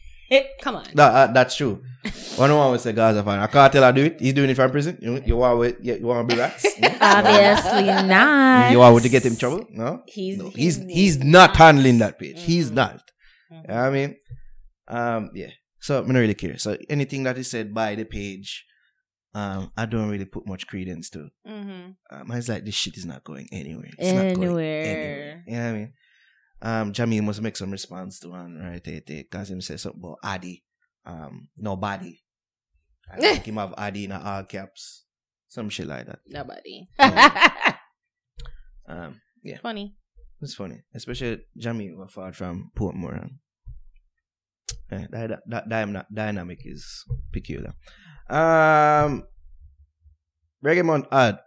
Come 0.63 0.77
on. 0.77 0.85
That, 0.95 1.13
uh, 1.31 1.33
that's 1.33 1.57
true. 1.57 1.83
One 2.37 2.55
one 2.57 2.71
would 2.71 2.81
say 2.81 2.93
Gaza 2.93 3.23
fan. 3.23 3.43
A 3.43 3.49
Kartel 3.49 3.83
I 3.83 3.93
do 3.93 4.05
it. 4.05 4.21
He's 4.21 4.33
doing 4.33 4.49
it 4.51 4.55
from 4.55 4.71
prison. 4.71 4.97
You, 5.03 5.23
you 5.27 5.37
want 5.37 5.59
with, 5.59 5.77
you, 5.83 5.97
you 5.97 6.07
want 6.07 6.29
to 6.29 6.35
be 6.35 6.41
rats? 6.41 6.65
No? 6.81 6.89
Obviously 7.01 7.85
not. 8.09 8.71
You 8.73 8.79
want 8.79 9.03
to 9.03 9.09
get 9.09 9.25
him 9.25 9.33
in 9.33 9.39
trouble? 9.39 9.67
No. 9.71 10.03
He's 10.07 10.39
No, 10.39 10.49
he's 10.51 10.77
he's 10.85 11.19
not 11.19 11.57
handling 11.57 11.99
that 11.99 12.19
page. 12.19 12.41
He's 12.43 12.71
not. 12.71 13.03
You 13.51 13.57
know 13.69 13.75
what 13.75 13.85
I 13.85 13.91
mean, 13.91 14.17
um, 14.89 15.31
yeah. 15.35 15.51
So 15.81 15.99
I'm 15.99 16.07
not 16.13 16.19
really 16.21 16.35
care. 16.35 16.57
So 16.59 16.77
anything 16.89 17.25
that 17.25 17.37
is 17.37 17.51
said 17.51 17.75
by 17.75 17.95
the 17.97 18.05
page, 18.05 18.65
um, 19.35 19.73
I 19.77 19.87
don't 19.87 20.09
really 20.09 20.25
put 20.25 20.47
much 20.47 20.67
credence 20.69 21.11
to. 21.11 21.29
Mm-hmm. 21.47 21.91
Um, 22.11 22.31
it's 22.33 22.49
like 22.49 22.65
this 22.65 22.75
shit 22.77 22.97
is 22.97 23.05
not 23.07 23.25
going 23.25 23.49
anywhere. 23.53 23.91
It's 23.99 24.13
not 24.13 24.35
going 24.35 24.43
Anywhere. 24.43 24.83
anywhere. 24.85 25.45
You 25.47 25.57
know 25.57 25.63
what 25.65 25.69
I 25.69 25.73
mean? 25.73 25.93
Um, 26.63 26.93
Jahmiel 26.93 27.23
must 27.25 27.41
make 27.43 27.57
some 27.57 27.71
response 27.71 28.19
to 28.21 28.29
one 28.31 28.57
right 28.59 28.83
because 29.07 29.51
him 29.51 29.61
say 29.61 29.77
something 29.77 30.01
about 30.03 30.19
Adi. 30.23 30.63
Um, 31.07 31.49
nobody. 31.57 32.21
I 33.11 33.17
think 33.21 33.45
him 33.47 33.57
have 33.57 33.75
Adi 33.79 34.05
in 34.05 34.13
all 34.13 34.45
caps. 34.45 35.05
Some 35.49 35.69
shit 35.71 35.87
like 35.87 36.07
that. 36.07 36.21
Nobody. 36.27 36.89
Um, 38.89 39.21
yeah. 39.45 39.59
Funny. 39.59 39.95
It's 40.43 40.55
funny, 40.55 40.81
especially 40.95 41.43
Jahmiel 41.57 41.95
were 41.97 42.09
far 42.09 42.33
from 42.33 42.71
Portmore. 42.77 43.23
and- 43.23 43.39
Eh, 44.91 45.07
that, 45.13 45.41
that, 45.47 45.69
that 45.69 46.07
dynamic 46.13 46.59
is 46.65 47.05
peculiar. 47.33 47.75
Um, 48.29 49.23
Reggae 50.65 50.85
Month 50.85 51.07
ad, 51.13 51.39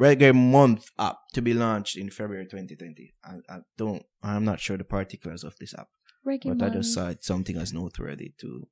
Reggae 0.00 0.34
Month 0.34 0.90
app 0.98 1.16
to 1.32 1.40
be 1.42 1.54
launched 1.54 1.96
in 1.96 2.10
February 2.10 2.44
2020. 2.46 3.14
I, 3.24 3.30
I 3.54 3.58
don't, 3.78 4.02
I'm 4.22 4.44
not 4.44 4.60
sure 4.60 4.76
the 4.76 4.84
particulars 4.84 5.42
of 5.44 5.56
this 5.58 5.74
app, 5.74 5.88
Reggae 6.26 6.56
but 6.58 6.62
I 6.66 6.68
just 6.74 6.96
man. 6.96 7.04
saw 7.06 7.10
it 7.10 7.24
something 7.24 7.56
as 7.56 7.72
noteworthy 7.72 8.32
to 8.40 8.68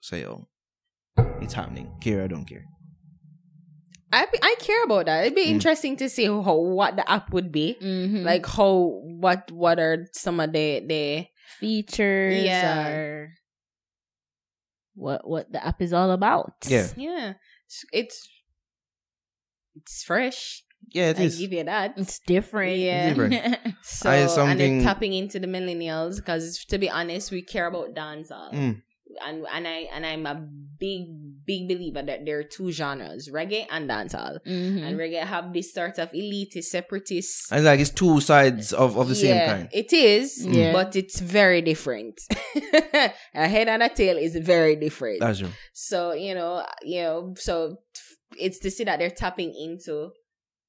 say, 0.00 0.24
oh, 0.26 0.46
it's 1.40 1.54
happening. 1.54 1.90
Care 2.00 2.24
I 2.24 2.26
don't 2.26 2.44
care. 2.44 2.64
I 4.12 4.26
I 4.42 4.56
care 4.58 4.82
about 4.84 5.06
that. 5.06 5.22
It'd 5.24 5.36
be 5.36 5.46
Mm. 5.46 5.50
interesting 5.54 5.96
to 5.98 6.08
see 6.08 6.24
how 6.26 6.56
what 6.56 6.96
the 6.96 7.08
app 7.08 7.32
would 7.32 7.52
be. 7.52 7.76
Mhm. 7.80 8.24
Like 8.24 8.44
how 8.44 9.00
what 9.04 9.50
what 9.52 9.78
are 9.78 10.06
some 10.12 10.40
of 10.40 10.52
the 10.52 10.80
the 10.80 11.26
features 11.60 12.42
Yeah. 12.42 12.88
or 12.88 13.32
what 14.94 15.28
what 15.28 15.52
the 15.52 15.64
app 15.64 15.80
is 15.80 15.92
all 15.92 16.10
about. 16.10 16.54
Yeah. 16.66 16.88
yeah 16.96 17.32
it's 17.92 18.28
it's, 19.80 19.92
it's 19.92 20.04
fresh. 20.04 20.62
Yeah, 20.92 21.10
it 21.10 21.20
I 21.20 21.22
is. 21.24 21.38
give 21.38 21.52
you 21.52 21.64
that. 21.64 21.94
It's 21.96 22.18
different. 22.20 22.78
Yeah. 22.78 23.08
different. 23.10 23.34
So 23.82 24.10
I- 24.10 24.16
and 24.16 24.30
something- 24.30 24.78
they're 24.78 24.82
tapping 24.86 25.12
into 25.12 25.38
the 25.38 25.46
millennials 25.46 26.16
because 26.16 26.64
to 26.68 26.78
be 26.78 26.88
honest, 26.90 27.30
we 27.30 27.42
care 27.42 27.66
about 27.66 27.94
dancehall. 27.94 28.52
Mm. 28.54 28.82
and 29.26 29.44
and 29.54 29.66
I 29.68 29.78
and 29.94 30.06
I'm 30.06 30.24
a 30.26 30.36
big 30.78 31.02
big 31.44 31.68
believer 31.68 32.02
that 32.02 32.24
there 32.24 32.38
are 32.38 32.44
two 32.56 32.70
genres, 32.72 33.28
reggae 33.28 33.66
and 33.70 33.90
dancehall. 33.90 34.38
Mhm. 34.46 34.82
And 34.86 34.98
reggae 34.98 35.22
have 35.34 35.52
this 35.52 35.74
sort 35.74 35.98
of 35.98 36.10
elitist, 36.12 36.64
separatist. 36.76 37.52
It's 37.52 37.64
like 37.64 37.80
it's 37.80 37.90
two 37.90 38.20
sides 38.20 38.72
of, 38.72 38.96
of 38.96 39.08
the 39.08 39.14
same 39.16 39.34
Yeah, 39.36 39.46
kind. 39.52 39.68
It 39.72 39.92
is, 39.92 40.46
Yeah. 40.46 40.72
but 40.72 40.94
it's 40.96 41.18
very 41.20 41.60
different. 41.60 42.16
a 43.34 43.48
head 43.48 43.68
and 43.68 43.82
a 43.82 43.88
tail 43.88 44.16
is 44.16 44.36
very 44.36 44.76
different. 44.76 45.20
That's 45.20 45.40
true. 45.40 45.50
so 45.72 46.12
you 46.12 46.34
know, 46.34 46.64
you 46.82 47.02
know, 47.02 47.34
so 47.36 47.76
it's 48.38 48.58
to 48.60 48.70
see 48.70 48.84
that 48.84 48.98
they're 48.98 49.10
tapping 49.10 49.54
into 49.54 50.10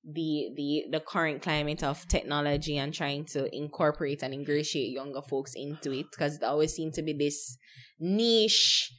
the 0.04 0.50
the 0.56 0.86
the 0.92 1.00
current 1.00 1.42
climate 1.44 1.84
of 1.84 2.08
technology 2.08 2.78
and 2.78 2.94
trying 2.94 3.24
to 3.24 3.54
incorporate 3.56 4.24
and 4.24 4.34
ingratiate 4.34 4.92
younger 4.92 5.22
folks 5.22 5.54
into 5.56 5.92
it 5.92 6.08
because 6.12 6.38
it 6.38 6.44
always 6.44 6.74
seems 6.74 6.96
to 6.96 7.04
be 7.04 7.14
this 7.14 7.58
niche 8.00 8.92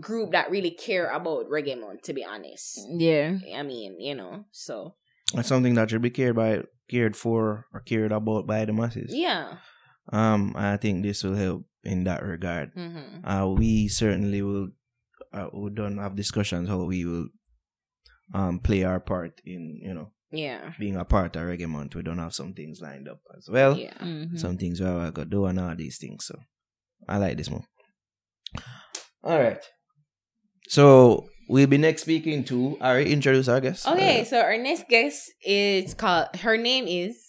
group 0.00 0.32
that 0.32 0.50
really 0.50 0.70
care 0.70 1.08
about 1.10 1.46
reggae 1.48 1.78
month 1.80 2.02
to 2.02 2.12
be 2.12 2.24
honest 2.24 2.78
Yeah. 2.90 3.38
i 3.56 3.62
mean 3.62 4.00
you 4.00 4.14
know 4.14 4.44
so 4.50 4.94
It's 5.34 5.48
something 5.48 5.74
that 5.74 5.88
should 5.90 6.02
be 6.02 6.10
cared 6.10 6.36
by, 6.36 6.64
cared 6.90 7.16
for, 7.16 7.66
or 7.72 7.80
cared 7.80 8.12
about 8.12 8.46
by 8.46 8.64
the 8.66 8.72
masses. 8.72 9.10
yeah 9.14 9.56
Um, 10.12 10.52
I 10.54 10.76
think 10.76 11.02
this 11.02 11.24
will 11.24 11.34
help 11.34 11.64
in 11.82 12.04
that 12.04 12.22
regard. 12.22 12.72
hmm 12.76 13.24
Uh, 13.24 13.48
we 13.48 13.88
certainly 13.88 14.42
will. 14.42 14.68
Uh, 15.32 15.48
we 15.52 15.70
don't 15.72 15.96
have 15.96 16.14
discussions 16.14 16.68
how 16.68 16.84
we 16.84 17.04
will 17.08 17.28
um 18.32 18.58
play 18.58 18.82
our 18.84 19.00
part 19.00 19.40
in 19.44 19.78
you 19.82 19.92
know 19.92 20.10
yeah 20.32 20.72
being 20.78 20.96
a 20.96 21.04
part 21.04 21.36
of 21.36 21.42
Reggae 21.42 21.68
Month. 21.68 21.94
We 21.94 22.02
don't 22.02 22.18
have 22.18 22.34
some 22.34 22.54
things 22.54 22.80
lined 22.80 23.08
up 23.08 23.20
as 23.36 23.48
well. 23.50 23.76
yeah 23.76 23.92
Mhm. 24.00 24.38
Some 24.38 24.56
things 24.56 24.80
we 24.80 24.86
are 24.86 25.10
gonna 25.10 25.28
do 25.28 25.44
and 25.46 25.60
all 25.60 25.76
these 25.76 25.98
things. 25.98 26.24
So 26.26 26.38
I 27.08 27.18
like 27.18 27.36
this 27.36 27.50
one. 27.50 27.64
All 29.22 29.38
right. 29.38 29.62
So 30.68 31.26
We'll 31.46 31.66
be 31.66 31.76
next 31.76 32.02
speaking 32.02 32.42
to 32.44 32.78
Ari. 32.80 33.12
Introduce 33.12 33.48
our 33.48 33.60
guest. 33.60 33.86
Okay, 33.86 34.24
so 34.24 34.40
our 34.40 34.56
next 34.56 34.88
guest 34.88 35.30
is 35.44 35.92
called. 35.92 36.34
Her 36.36 36.56
name 36.56 36.86
is 36.88 37.20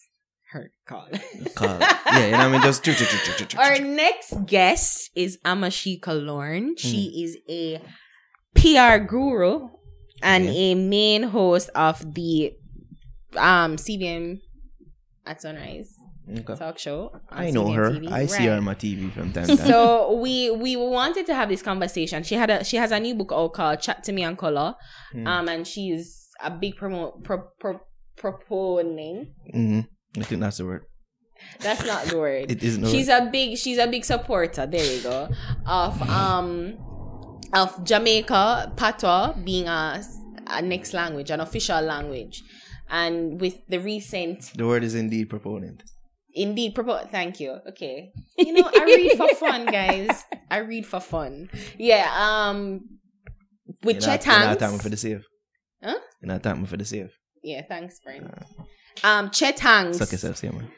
her 0.53 0.71
call. 0.87 1.09
Uh, 1.11 1.49
call. 1.53 1.77
Yeah, 1.79 2.25
you 2.27 2.31
know 2.31 2.37
what 2.37 2.47
I 2.47 2.51
mean? 2.53 2.61
Just. 2.61 2.81
choo- 2.85 2.93
choo- 2.93 3.03
choo- 3.03 3.17
choo- 3.25 3.33
choo- 3.39 3.45
choo- 3.45 3.57
Our 3.59 3.77
next 3.79 4.33
guest 4.45 5.11
is 5.17 5.37
Amashika 5.43 6.13
Lorne. 6.15 6.77
She 6.77 7.11
Mm. 7.11 7.23
is 7.25 7.37
a 7.49 7.81
PR 8.55 9.03
guru 9.05 9.67
and 10.25 10.49
a 10.49 10.75
main 10.75 11.23
host 11.23 11.69
of 11.75 12.13
the 12.13 12.53
um 13.37 13.75
CVM 13.77 14.39
at 15.25 15.41
Sunrise 15.41 15.91
Okay. 16.27 16.55
talk 16.55 16.79
show. 16.79 17.11
I 17.29 17.51
know 17.51 17.69
her. 17.71 17.91
TV. 17.91 18.11
I 18.11 18.25
see 18.25 18.45
her 18.47 18.53
on 18.53 18.63
my 18.63 18.73
TV 18.73 19.11
from 19.11 19.31
time 19.31 19.45
to 19.45 19.57
time. 19.57 19.67
So 19.67 20.13
we 20.19 20.49
we 20.49 20.75
wanted 20.75 21.27
to 21.27 21.35
have 21.35 21.49
this 21.49 21.61
conversation. 21.61 22.23
She 22.23 22.33
had 22.35 22.49
a 22.49 22.63
she 22.63 22.77
has 22.77 22.91
a 22.91 22.99
new 22.99 23.13
book 23.13 23.31
out 23.31 23.53
called 23.53 23.79
Chat 23.79 24.03
Tu 24.03 24.11
Mi 24.11 24.23
on 24.25 24.35
Color, 24.35 24.73
Hmm. 25.11 25.27
um, 25.27 25.47
and 25.49 25.67
she's 25.67 26.29
a 26.41 26.49
big 26.49 26.75
promo 26.77 27.23
pro, 27.23 27.43
pro, 27.59 27.79
proponent. 28.17 29.29
hmm 29.53 29.81
I 30.17 30.23
think 30.23 30.41
that's 30.41 30.57
the 30.57 30.65
word. 30.65 30.81
That's 31.59 31.85
not 31.85 32.05
the 32.05 32.17
word. 32.17 32.49
It 32.53 32.63
isn't 32.63 32.87
She's 32.87 33.07
a 33.09 33.29
big 33.31 33.57
she's 33.57 33.77
a 33.77 33.85
big 33.87 34.03
supporter. 34.05 34.65
There 34.65 34.83
you 34.83 35.03
go. 35.03 35.29
Of 35.67 36.01
um 36.09 36.77
of 37.55 37.83
Jamaica 37.83 38.73
patois 38.75 39.33
being 39.43 39.67
a, 39.67 40.03
a 40.47 40.61
next 40.61 40.93
language, 40.93 41.29
an 41.31 41.39
official 41.39 41.81
language, 41.81 42.43
and 42.89 43.39
with 43.41 43.55
the 43.67 43.79
recent 43.79 44.51
The 44.55 44.67
word 44.67 44.83
is 44.83 44.93
indeed 44.95 45.29
proponent. 45.29 45.83
Indeed, 46.37 46.75
propo- 46.75 47.09
thank 47.09 47.39
you. 47.39 47.51
Okay. 47.69 48.11
You 48.37 48.51
know, 48.53 48.69
I 48.75 48.83
read 48.83 49.17
for 49.17 49.29
fun, 49.39 49.65
guys. 49.67 50.25
I 50.51 50.57
read 50.57 50.85
for 50.85 50.99
fun. 50.99 51.49
Yeah, 51.77 52.11
um 52.13 52.81
with 53.83 54.01
You're 54.01 54.07
not- 54.11 54.21
Chet 54.21 54.25
You're 54.25 54.39
not 54.39 54.59
Hanks. 54.59 54.83
for 54.83 54.89
the 54.89 54.97
save. 54.97 55.23
Huh? 55.81 55.97
You're 56.21 56.27
not 56.33 56.43
for 56.67 56.75
the 56.77 56.83
save. 56.85 57.11
Yeah, 57.41 57.61
thanks, 57.69 57.99
friend. 58.03 58.29
Um 59.03 59.29
Chet 59.31 59.59
Hanks. 59.59 59.97
Suck 59.97 60.11
yourself, 60.11 60.35
see 60.37 60.47
man. 60.49 60.69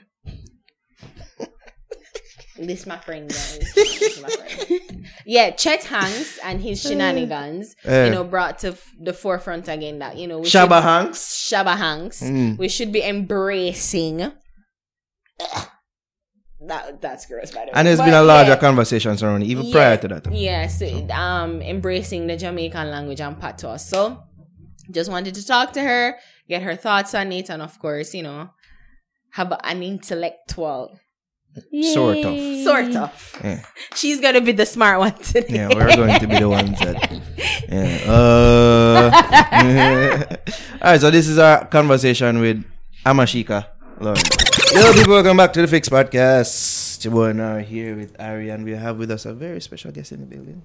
This 2.59 2.85
my 2.85 2.97
friend, 2.97 3.29
guys. 3.29 3.59
This 3.75 4.21
my 4.21 4.29
friend. 4.29 5.05
Yeah, 5.25 5.51
Chet 5.51 5.83
Hanks 5.83 6.39
and 6.43 6.61
his 6.61 6.81
shenanigans, 6.81 7.75
Eh. 7.85 8.05
you 8.05 8.11
know, 8.11 8.23
brought 8.23 8.59
to 8.59 8.69
f- 8.69 8.91
the 8.99 9.13
forefront 9.13 9.67
again 9.67 9.99
that, 9.99 10.17
you 10.17 10.27
know, 10.27 10.39
we 10.39 10.45
Shabba 10.45 10.77
should- 10.77 10.83
Hanks. 10.83 11.49
Shabba 11.51 11.77
Hanks. 11.77 12.21
Mm. 12.23 12.57
We 12.57 12.67
should 12.69 12.91
be 12.91 13.03
embracing. 13.03 14.31
That 16.59 17.01
that's 17.01 17.25
gross, 17.27 17.51
by 17.51 17.61
the 17.61 17.65
way. 17.67 17.71
And 17.75 17.87
there's 17.87 17.99
But 17.99 18.05
been 18.05 18.13
a 18.15 18.23
larger 18.23 18.51
yeah. 18.51 18.57
conversation 18.59 19.15
surrounding 19.17 19.47
it, 19.47 19.51
even 19.51 19.65
Yeah, 19.65 19.73
prior 19.73 19.97
to 19.97 20.07
that. 20.07 20.33
Yes, 20.33 20.81
um, 21.11 21.61
embracing 21.61 22.25
the 22.27 22.35
Jamaican 22.35 22.89
language 22.89 23.21
and 23.21 23.39
patois. 23.39 23.77
So, 23.77 24.23
just 24.89 25.11
wanted 25.11 25.35
to 25.35 25.45
talk 25.45 25.73
to 25.73 25.81
her, 25.81 26.17
get 26.49 26.63
her 26.63 26.75
thoughts 26.75 27.13
on 27.13 27.31
it, 27.31 27.49
and 27.51 27.61
of 27.61 27.77
course, 27.77 28.15
you 28.15 28.23
know, 28.23 28.49
have 29.33 29.53
an 29.63 29.83
intellectual 29.83 30.97
Sort 31.93 32.17
of. 32.17 32.63
sort 32.63 32.95
of. 32.95 33.39
Yeah. 33.43 33.63
She's 33.95 34.19
gonna 34.19 34.41
be 34.41 34.51
the 34.51 34.65
smart 34.65 34.99
one 34.99 35.13
today. 35.13 35.45
Yeah, 35.49 35.69
we're 35.73 35.95
going 35.95 36.19
to 36.19 36.27
be 36.27 36.39
the 36.39 36.49
ones 36.49 36.79
that. 36.79 37.21
Yeah. 37.69 37.99
Uh, 38.07 39.11
all 40.81 40.91
right, 40.91 41.01
so 41.01 41.11
this 41.11 41.27
is 41.27 41.37
our 41.37 41.65
conversation 41.65 42.39
with 42.39 42.63
Amashika 43.05 43.67
Lorne. 43.99 44.15
Yo, 44.73 44.93
people, 44.93 45.13
welcome 45.13 45.35
back 45.35 45.51
to 45.53 45.61
the 45.61 45.67
Fix 45.67 45.89
Podcast. 45.89 46.99
Chibo 46.99 47.29
and 47.29 47.41
I 47.41 47.57
are 47.57 47.59
here 47.59 47.95
with 47.95 48.15
Ari, 48.19 48.49
and 48.49 48.63
we 48.63 48.71
have 48.71 48.97
with 48.97 49.11
us 49.11 49.25
a 49.25 49.33
very 49.33 49.59
special 49.59 49.91
guest 49.91 50.13
in 50.13 50.21
the 50.21 50.25
building. 50.25 50.61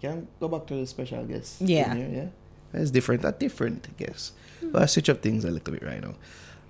Can 0.00 0.20
we 0.20 0.26
go 0.40 0.48
back 0.48 0.66
to 0.68 0.74
the 0.74 0.86
special 0.86 1.24
guest? 1.24 1.60
Yeah. 1.60 1.94
here, 1.94 2.08
yeah. 2.08 2.28
That's 2.72 2.90
different. 2.90 3.24
A 3.24 3.32
different 3.32 3.96
guest. 3.96 4.34
But 4.62 4.82
I 4.82 4.86
switch 4.86 5.08
up 5.08 5.22
things 5.22 5.44
a 5.44 5.50
little 5.50 5.72
bit 5.72 5.82
right 5.82 6.02
now. 6.02 6.14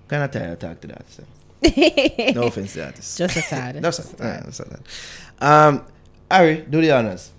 Kind 0.07 0.23
of 0.23 0.31
tired 0.31 0.53
of 0.53 0.59
talk 0.59 0.81
to 0.81 0.87
that. 0.87 1.09
So. 1.11 1.23
No 2.35 2.43
offense 2.43 2.73
to. 2.73 2.93
Just 2.93 3.37
a 3.37 3.41
tad. 3.41 3.81
That's 3.81 3.99
a 3.99 4.15
tad. 4.15 4.45
That's 4.45 4.59
a 4.59 4.65
tad. 4.65 4.81
Um, 5.39 5.85
Ari, 6.31 6.65
do 6.69 6.81
the 6.81 6.91
honors. 6.91 7.31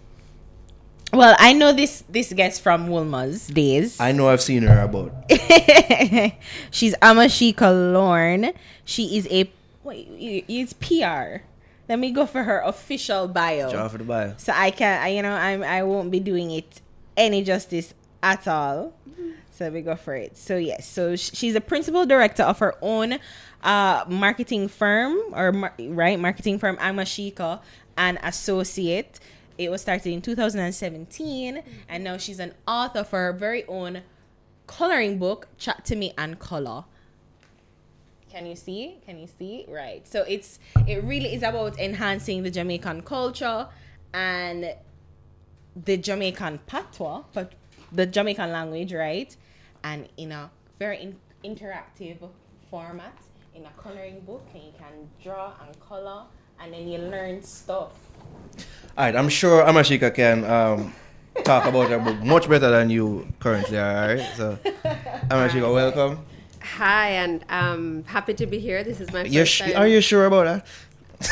Well, 1.12 1.34
I 1.38 1.52
know 1.54 1.72
this 1.72 2.04
this 2.08 2.32
guest 2.32 2.62
from 2.62 2.88
Wilma's 2.88 3.48
days. 3.48 3.98
I 3.98 4.12
know 4.12 4.28
I've 4.28 4.40
seen 4.42 4.62
her 4.62 4.82
about. 4.82 5.10
She's 6.70 6.94
Amashika 7.02 7.92
Lorne. 7.92 8.52
She 8.84 9.16
is 9.16 9.26
a 9.30 9.50
wait, 9.82 10.06
it's 10.48 10.72
PR. 10.74 11.42
Let 11.88 11.98
me 11.98 12.12
go 12.12 12.26
for 12.26 12.44
her 12.44 12.60
official 12.60 13.26
bio. 13.26 13.72
Draw 13.72 13.88
for 13.88 13.98
the 13.98 14.04
bio. 14.04 14.34
So 14.36 14.52
I 14.54 14.70
can, 14.70 15.02
I, 15.02 15.08
you 15.08 15.22
know, 15.22 15.32
I'm, 15.32 15.64
I 15.64 15.82
won't 15.82 16.12
be 16.12 16.20
doing 16.20 16.52
it 16.52 16.80
any 17.16 17.42
justice 17.42 17.92
at 18.22 18.46
all. 18.46 18.92
So 19.60 19.68
we 19.68 19.82
go 19.82 19.94
for 19.94 20.14
it. 20.14 20.38
So 20.38 20.56
yes, 20.56 20.88
so 20.88 21.16
she's 21.16 21.54
a 21.54 21.60
principal 21.60 22.06
director 22.06 22.42
of 22.44 22.60
her 22.60 22.76
own 22.80 23.18
uh, 23.62 24.04
marketing 24.08 24.68
firm, 24.68 25.18
or 25.34 25.52
right 25.78 26.18
marketing 26.18 26.58
firm 26.58 26.78
Amashika 26.78 27.60
and 27.94 28.18
Associate. 28.22 29.20
It 29.58 29.70
was 29.70 29.82
started 29.82 30.10
in 30.14 30.22
2017, 30.22 31.62
and 31.90 32.02
now 32.02 32.16
she's 32.16 32.40
an 32.40 32.54
author 32.66 33.04
for 33.04 33.18
her 33.18 33.32
very 33.34 33.66
own 33.66 34.00
coloring 34.66 35.18
book, 35.18 35.46
Chat 35.58 35.84
Tu 35.84 35.94
Mi 35.94 36.14
and 36.16 36.38
Color. 36.38 36.84
Can 38.30 38.46
you 38.46 38.56
see? 38.56 38.96
Can 39.04 39.18
you 39.18 39.26
see? 39.26 39.66
Right. 39.68 40.08
So 40.08 40.24
it's 40.26 40.58
it 40.86 41.04
really 41.04 41.34
is 41.34 41.42
about 41.42 41.78
enhancing 41.78 42.44
the 42.44 42.50
Jamaican 42.50 43.02
culture 43.02 43.68
and 44.14 44.74
the 45.76 45.98
Jamaican 45.98 46.60
patois, 46.66 47.24
but 47.34 47.52
the 47.92 48.06
Jamaican 48.06 48.52
language, 48.52 48.94
right? 48.94 49.36
And 49.82 50.08
in 50.16 50.32
a 50.32 50.50
very 50.78 50.98
in- 51.02 51.16
interactive 51.44 52.18
format, 52.70 53.14
in 53.54 53.64
a 53.64 53.70
coloring 53.82 54.20
book, 54.20 54.46
and 54.54 54.62
you 54.62 54.72
can 54.78 55.08
draw 55.22 55.52
and 55.66 55.78
color, 55.80 56.24
and 56.62 56.72
then 56.72 56.88
you 56.88 56.98
learn 56.98 57.42
stuff. 57.42 57.92
All 58.96 59.04
right, 59.04 59.16
I'm 59.16 59.28
sure 59.28 59.64
Amashika 59.64 60.14
can 60.14 60.44
um, 60.44 60.92
talk 61.44 61.64
about 61.64 61.88
her 61.90 61.98
book 61.98 62.22
much 62.22 62.48
better 62.48 62.70
than 62.70 62.90
you 62.90 63.26
currently 63.38 63.78
are. 63.78 64.02
All 64.02 64.08
right, 64.14 64.32
so 64.36 64.58
Amashika, 65.30 65.72
welcome. 65.72 66.24
Hi, 66.76 67.10
and 67.10 67.44
um, 67.48 68.04
happy 68.04 68.34
to 68.34 68.46
be 68.46 68.58
here. 68.58 68.84
This 68.84 69.00
is 69.00 69.10
my 69.12 69.24
1st 69.24 69.32
You're 69.32 69.46
sh- 69.46 69.58
time. 69.60 69.76
are 69.76 69.88
you 69.88 70.00
sure 70.02 70.26
about 70.26 70.44
that? 70.44 70.66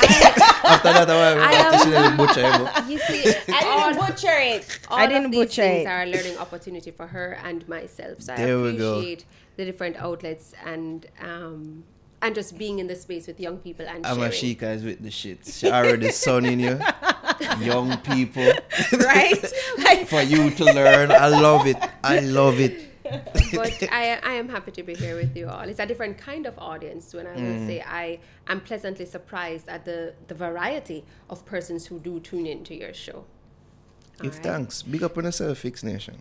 After 0.68 0.92
that, 0.92 1.08
I 1.10 1.36
I 1.38 1.52
am- 1.52 1.78
she 1.84 1.90
didn't 1.90 2.16
butcher 2.16 2.40
your 2.42 2.58
book. 2.58 2.70
You 2.88 2.98
see, 2.98 3.34
I 3.52 3.64
all, 3.64 3.92
didn't 3.92 4.06
butcher 4.06 4.36
it. 4.38 4.78
all 4.88 4.98
I 4.98 5.06
didn't 5.06 5.26
of 5.26 5.30
these 5.32 5.40
butcher 5.40 5.62
things 5.62 5.86
it. 5.86 5.88
are 5.88 6.02
a 6.02 6.06
learning 6.06 6.36
opportunity 6.38 6.90
for 6.90 7.06
her 7.06 7.38
and 7.42 7.66
myself. 7.68 8.20
So 8.20 8.34
There 8.36 8.58
I 8.58 8.62
we 8.62 8.76
go. 8.76 8.94
appreciate 8.96 9.24
the 9.56 9.64
different 9.64 9.96
outlets 9.96 10.52
and 10.64 11.06
um, 11.22 11.84
and 12.20 12.34
just 12.34 12.58
being 12.58 12.80
in 12.80 12.86
the 12.86 12.96
space 12.96 13.26
with 13.26 13.38
young 13.40 13.58
people 13.58 13.86
and 13.88 14.04
sharing. 14.04 14.20
Amashika 14.20 14.74
is 14.74 14.82
with 14.84 15.02
the 15.02 15.10
shit. 15.10 15.46
She 15.46 15.70
already 15.70 16.10
sunning 16.10 16.60
you, 16.60 16.78
young 17.60 17.96
people, 17.98 18.52
right? 18.98 19.52
Like, 19.78 20.06
for 20.08 20.20
you 20.22 20.50
to 20.50 20.64
learn. 20.64 21.12
I 21.12 21.28
love 21.28 21.66
it. 21.66 21.76
I 22.04 22.18
love 22.20 22.58
it. 22.60 22.97
but 23.54 23.82
I, 23.92 24.18
I 24.22 24.32
am 24.34 24.48
happy 24.48 24.70
to 24.72 24.82
be 24.82 24.94
here 24.94 25.16
with 25.16 25.36
you 25.36 25.48
all. 25.48 25.60
It's 25.62 25.78
a 25.80 25.86
different 25.86 26.18
kind 26.18 26.46
of 26.46 26.58
audience 26.58 27.14
when 27.14 27.26
I 27.26 27.34
Mm. 27.36 27.58
will 27.60 27.66
say 27.66 27.80
I 27.80 28.18
am 28.48 28.60
pleasantly 28.60 29.06
surprised 29.06 29.68
at 29.68 29.84
the, 29.84 30.14
the 30.26 30.34
variety 30.34 31.04
of 31.30 31.44
persons 31.46 31.86
who 31.86 31.98
do 31.98 32.20
tune 32.20 32.46
into 32.46 32.74
your 32.74 32.92
show. 32.94 33.24
Give 34.20 34.32
Alright. 34.32 34.42
thanks. 34.44 34.82
Big 34.82 35.02
up 35.02 35.16
on 35.18 35.24
yourself, 35.24 35.58
Fix 35.58 35.82
Nation. 35.84 36.18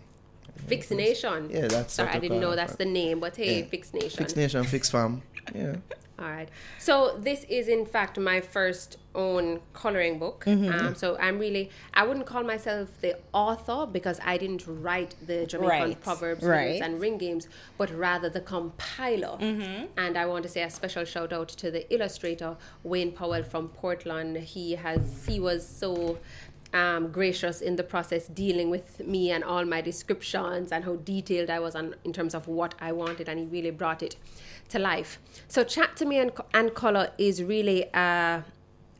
Fix 0.67 0.89
Nation. 0.91 1.49
Yeah, 1.51 1.67
that's 1.67 1.93
Sorry, 1.93 2.09
I 2.09 2.19
didn't 2.19 2.39
know 2.39 2.55
that's 2.55 2.75
the 2.75 2.85
name, 2.85 3.19
but 3.19 3.35
hey, 3.35 3.59
Yeah. 3.61 3.65
Fix 3.65 3.93
Nation. 3.93 4.17
Fix 4.17 4.35
Nation, 4.35 4.63
Fix 4.63 4.89
Fam. 4.89 5.21
Yeah. 5.53 5.75
All 6.19 6.29
right. 6.29 6.49
So 6.79 7.15
this 7.19 7.43
is 7.43 7.67
in 7.67 7.85
fact 7.85 8.17
my 8.17 8.41
first 8.41 8.97
own 9.13 9.59
coloring 9.73 10.17
book. 10.17 10.45
Mm-hmm, 10.45 10.65
um, 10.65 10.71
mm-hmm. 10.79 10.93
so 10.93 11.15
I'm 11.19 11.37
really 11.37 11.69
I 11.93 12.05
wouldn't 12.07 12.25
call 12.25 12.43
myself 12.43 12.89
the 13.01 13.17
author 13.33 13.85
because 13.85 14.19
I 14.25 14.37
didn't 14.37 14.65
write 14.67 15.15
the 15.25 15.45
Jamaican 15.45 15.69
Right. 15.89 16.01
proverbs, 16.01 16.43
Right. 16.43 16.81
and 16.81 16.99
ring 16.99 17.17
games, 17.19 17.47
but 17.77 17.91
rather 17.95 18.29
the 18.29 18.41
compiler. 18.41 19.37
Mm-hmm. 19.39 19.85
And 19.97 20.17
I 20.17 20.25
want 20.25 20.43
to 20.43 20.49
say 20.49 20.63
a 20.63 20.69
special 20.71 21.05
shout 21.05 21.31
out 21.33 21.49
to 21.49 21.69
the 21.69 21.91
illustrator 21.93 22.57
Wayne 22.83 23.11
Powell 23.11 23.43
from 23.43 23.69
Portland. 23.69 24.37
He 24.37 24.73
has 24.73 25.25
he 25.27 25.39
was 25.39 25.67
so 25.67 26.17
um, 26.77 27.11
gracious 27.11 27.59
in 27.61 27.75
the 27.75 27.83
process 27.83 28.27
dealing 28.27 28.69
with 28.69 29.05
me 29.05 29.31
and 29.31 29.43
all 29.43 29.65
my 29.65 29.81
descriptions 29.81 30.71
and 30.71 30.85
how 30.85 30.95
detailed 30.97 31.49
I 31.49 31.59
was 31.59 31.75
on 31.75 31.95
in 32.03 32.13
terms 32.13 32.35
of 32.35 32.47
what 32.47 32.75
I 32.79 32.91
wanted, 32.91 33.27
and 33.27 33.39
he 33.39 33.45
really 33.45 33.71
brought 33.71 34.03
it 34.03 34.15
to 34.69 34.77
life. 34.77 35.19
So, 35.47 35.63
Chat 35.63 35.95
Tu 35.95 36.05
Mi 36.05 36.19
and, 36.19 36.31
and 36.53 36.73
Color 36.75 37.11
is 37.17 37.41
really 37.41 37.85
a, 37.95 38.43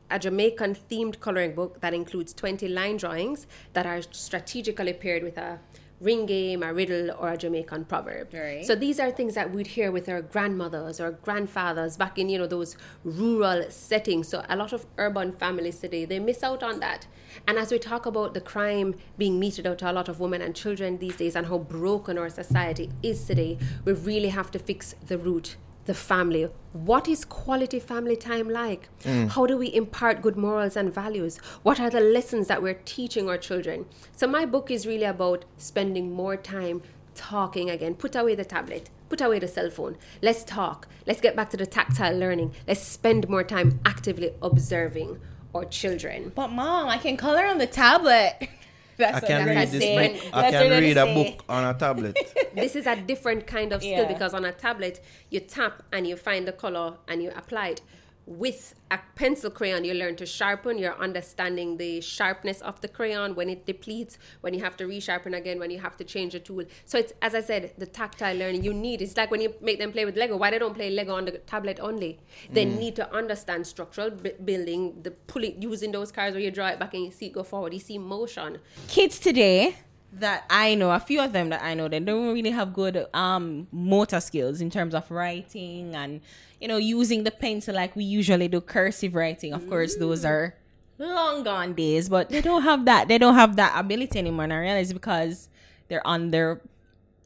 a 0.09 0.19
Jamaican 0.19 0.75
themed 0.89 1.19
coloring 1.19 1.53
book 1.53 1.79
that 1.81 1.93
includes 1.93 2.33
20 2.33 2.67
line 2.67 2.97
drawings 2.97 3.45
that 3.73 3.85
are 3.85 4.01
strategically 4.01 4.93
paired 4.93 5.21
with 5.21 5.37
a 5.37 5.59
ring 5.99 6.25
game, 6.25 6.61
a 6.63 6.73
riddle, 6.73 7.11
or 7.19 7.31
a 7.31 7.37
Jamaican 7.37 7.85
proverb. 7.85 8.33
Right. 8.33 8.65
So 8.65 8.75
these 8.75 8.99
are 8.99 9.11
things 9.11 9.33
that 9.35 9.51
we'd 9.51 9.67
hear 9.67 9.91
with 9.91 10.07
our 10.07 10.21
grandmothers 10.21 10.99
or 10.99 11.11
grandfathers 11.11 11.97
back 11.97 12.19
in, 12.19 12.29
you 12.29 12.37
know, 12.37 12.47
those 12.47 12.77
rural 13.03 13.65
settings. 13.69 14.27
So 14.27 14.43
a 14.47 14.55
lot 14.55 14.73
of 14.73 14.85
urban 14.97 15.31
families 15.31 15.79
today, 15.79 16.05
they 16.05 16.19
miss 16.19 16.43
out 16.43 16.63
on 16.63 16.79
that. 16.81 17.07
And 17.47 17.57
as 17.57 17.71
we 17.71 17.79
talk 17.79 18.05
about 18.05 18.33
the 18.33 18.41
crime 18.41 18.95
being 19.17 19.39
meted 19.39 19.67
out 19.67 19.79
to 19.79 19.91
a 19.91 19.93
lot 19.93 20.09
of 20.09 20.19
women 20.19 20.41
and 20.41 20.55
children 20.55 20.97
these 20.97 21.17
days 21.17 21.35
and 21.35 21.47
how 21.47 21.57
broken 21.57 22.17
our 22.17 22.29
society 22.29 22.91
is 23.03 23.25
today, 23.25 23.57
we 23.85 23.93
really 23.93 24.29
have 24.29 24.51
to 24.51 24.59
fix 24.59 24.95
the 25.05 25.17
root 25.17 25.55
the 25.87 25.93
family. 25.93 26.49
What 26.73 27.07
is 27.07 27.25
quality 27.25 27.79
family 27.79 28.15
time 28.15 28.49
like? 28.49 28.89
Mm. 29.03 29.29
How 29.29 29.47
do 29.47 29.57
we 29.57 29.73
impart 29.73 30.21
good 30.21 30.37
morals 30.37 30.75
and 30.75 30.93
values? 30.93 31.37
What 31.63 31.79
are 31.79 31.89
the 31.89 31.99
lessons 31.99 32.47
that 32.47 32.61
we're 32.61 32.79
teaching 32.85 33.27
our 33.27 33.37
children? 33.37 33.85
So, 34.15 34.27
my 34.27 34.45
book 34.45 34.69
is 34.69 34.85
really 34.85 35.05
about 35.05 35.45
spending 35.57 36.11
more 36.11 36.37
time 36.37 36.83
talking 37.15 37.69
again. 37.69 37.95
Put 37.95 38.15
away 38.15 38.35
the 38.35 38.45
tablet, 38.45 38.89
put 39.09 39.21
away 39.21 39.39
the 39.39 39.47
cell 39.47 39.71
phone. 39.71 39.97
Let's 40.21 40.43
talk. 40.43 40.87
Let's 41.07 41.21
get 41.21 41.35
back 41.35 41.49
to 41.51 41.57
the 41.57 41.65
tactile 41.65 42.15
learning. 42.15 42.53
Let's 42.67 42.81
spend 42.81 43.27
more 43.27 43.43
time 43.43 43.79
actively 43.85 44.31
observing 44.41 45.19
our 45.55 45.65
children. 45.65 46.31
But 46.35 46.49
mom, 46.49 46.87
I 46.87 46.97
can 46.97 47.17
color 47.17 47.45
on 47.45 47.57
the 47.57 47.67
tablet. 47.67 48.49
That's 49.11 49.23
I 49.23 49.27
can 49.27 49.47
read 49.47 49.57
a 49.67 49.71
this 49.71 49.81
saying. 49.81 50.13
book. 50.13 50.23
I 50.33 50.51
can 50.51 50.69
read 50.81 50.97
a 50.97 51.05
say. 51.05 51.13
book 51.13 51.45
on 51.47 51.63
a 51.63 51.73
tablet. 51.77 52.17
this 52.55 52.75
is 52.75 52.87
a 52.87 52.95
different 52.95 53.45
kind 53.45 53.71
of 53.71 53.81
skill 53.81 53.91
Yeah. 54.03 54.07
because 54.13 54.33
on 54.33 54.43
a 54.45 54.51
tablet 54.51 55.03
you 55.29 55.39
tap 55.39 55.83
and 55.91 56.07
you 56.07 56.15
find 56.15 56.47
the 56.47 56.51
color 56.51 56.95
and 57.07 57.21
you 57.21 57.31
apply 57.35 57.67
it 57.69 57.81
with 58.27 58.75
a 58.91 58.99
pencil 59.15 59.49
crayon 59.49 59.85
you 59.85 59.93
learn 59.93 60.15
to 60.17 60.25
sharpen. 60.25 60.77
You're 60.77 60.99
understanding 60.99 61.77
the 61.77 62.01
sharpness 62.01 62.61
of 62.61 62.81
the 62.81 62.89
crayon. 62.89 63.35
When 63.35 63.49
it 63.49 63.65
depletes 63.65 64.19
when 64.41 64.53
you 64.53 64.61
have 64.63 64.75
to 64.77 64.83
resharpen 64.85 65.35
again 65.35 65.59
when 65.59 65.71
you 65.71 65.79
have 65.79 65.95
to 65.97 66.03
change 66.03 66.35
a 66.35 66.39
tool. 66.39 66.65
So 66.85 66.97
it's 66.97 67.13
as 67.21 67.33
i 67.33 67.41
said 67.41 67.73
the 67.77 67.85
tactile 67.85 68.35
learning 68.35 68.63
you 68.63 68.73
need. 68.73 69.01
It's 69.01 69.15
like 69.15 69.31
when 69.31 69.41
you 69.41 69.53
make 69.61 69.79
them 69.79 69.93
play 69.93 70.03
with 70.03 70.17
lego. 70.17 70.35
Why 70.35 70.51
they 70.51 70.59
don't 70.59 70.75
play 70.75 70.89
lego 70.89 71.15
on 71.15 71.25
the 71.25 71.31
tablet 71.31 71.79
only? 71.81 72.19
They 72.51 72.65
need 72.65 72.97
to 72.97 73.11
understand 73.15 73.65
structural 73.65 74.11
b- 74.11 74.33
building 74.43 75.01
the 75.03 75.11
pulling 75.11 75.61
using 75.61 75.93
those 75.93 76.11
cars 76.11 76.33
where 76.33 76.41
you 76.41 76.51
draw 76.51 76.67
it 76.67 76.79
back 76.79 76.93
and 76.93 77.05
you 77.05 77.11
see 77.11 77.27
it 77.27 77.33
go 77.33 77.43
forward. 77.43 77.73
You 77.73 77.79
see 77.79 77.97
motion. 77.97 78.59
Kids 78.89 79.19
today 79.19 79.77
that 80.13 80.45
I 80.49 80.75
know, 80.75 80.91
a 80.91 80.99
few 80.99 81.21
of 81.21 81.33
them 81.33 81.49
that 81.49 81.61
I 81.61 81.73
know, 81.73 81.87
they 81.87 81.99
don't 81.99 82.33
really 82.33 82.51
have 82.51 82.73
good 82.73 83.07
um 83.13 83.67
motor 83.71 84.19
skills 84.19 84.59
in 84.59 84.69
terms 84.69 84.93
of 84.93 85.09
writing 85.09 85.95
and 85.95 86.21
you 86.59 86.67
know 86.67 86.77
using 86.77 87.23
the 87.23 87.31
pencil 87.31 87.75
like 87.75 87.95
we 87.95 88.03
usually 88.03 88.47
do 88.47 88.61
cursive 88.61 89.15
writing. 89.15 89.53
Of 89.53 89.67
course, 89.67 89.95
those 89.95 90.23
mm. 90.23 90.29
are 90.29 90.55
long 90.97 91.43
gone 91.43 91.73
days, 91.73 92.09
but 92.09 92.29
they 92.29 92.41
don't 92.41 92.63
have 92.63 92.85
that. 92.85 93.07
They 93.07 93.17
don't 93.17 93.35
have 93.35 93.55
that 93.57 93.73
ability 93.77 94.19
anymore. 94.19 94.45
And 94.45 94.53
I 94.53 94.59
realize 94.59 94.93
because 94.93 95.49
they're 95.87 96.05
on 96.05 96.31
their 96.31 96.61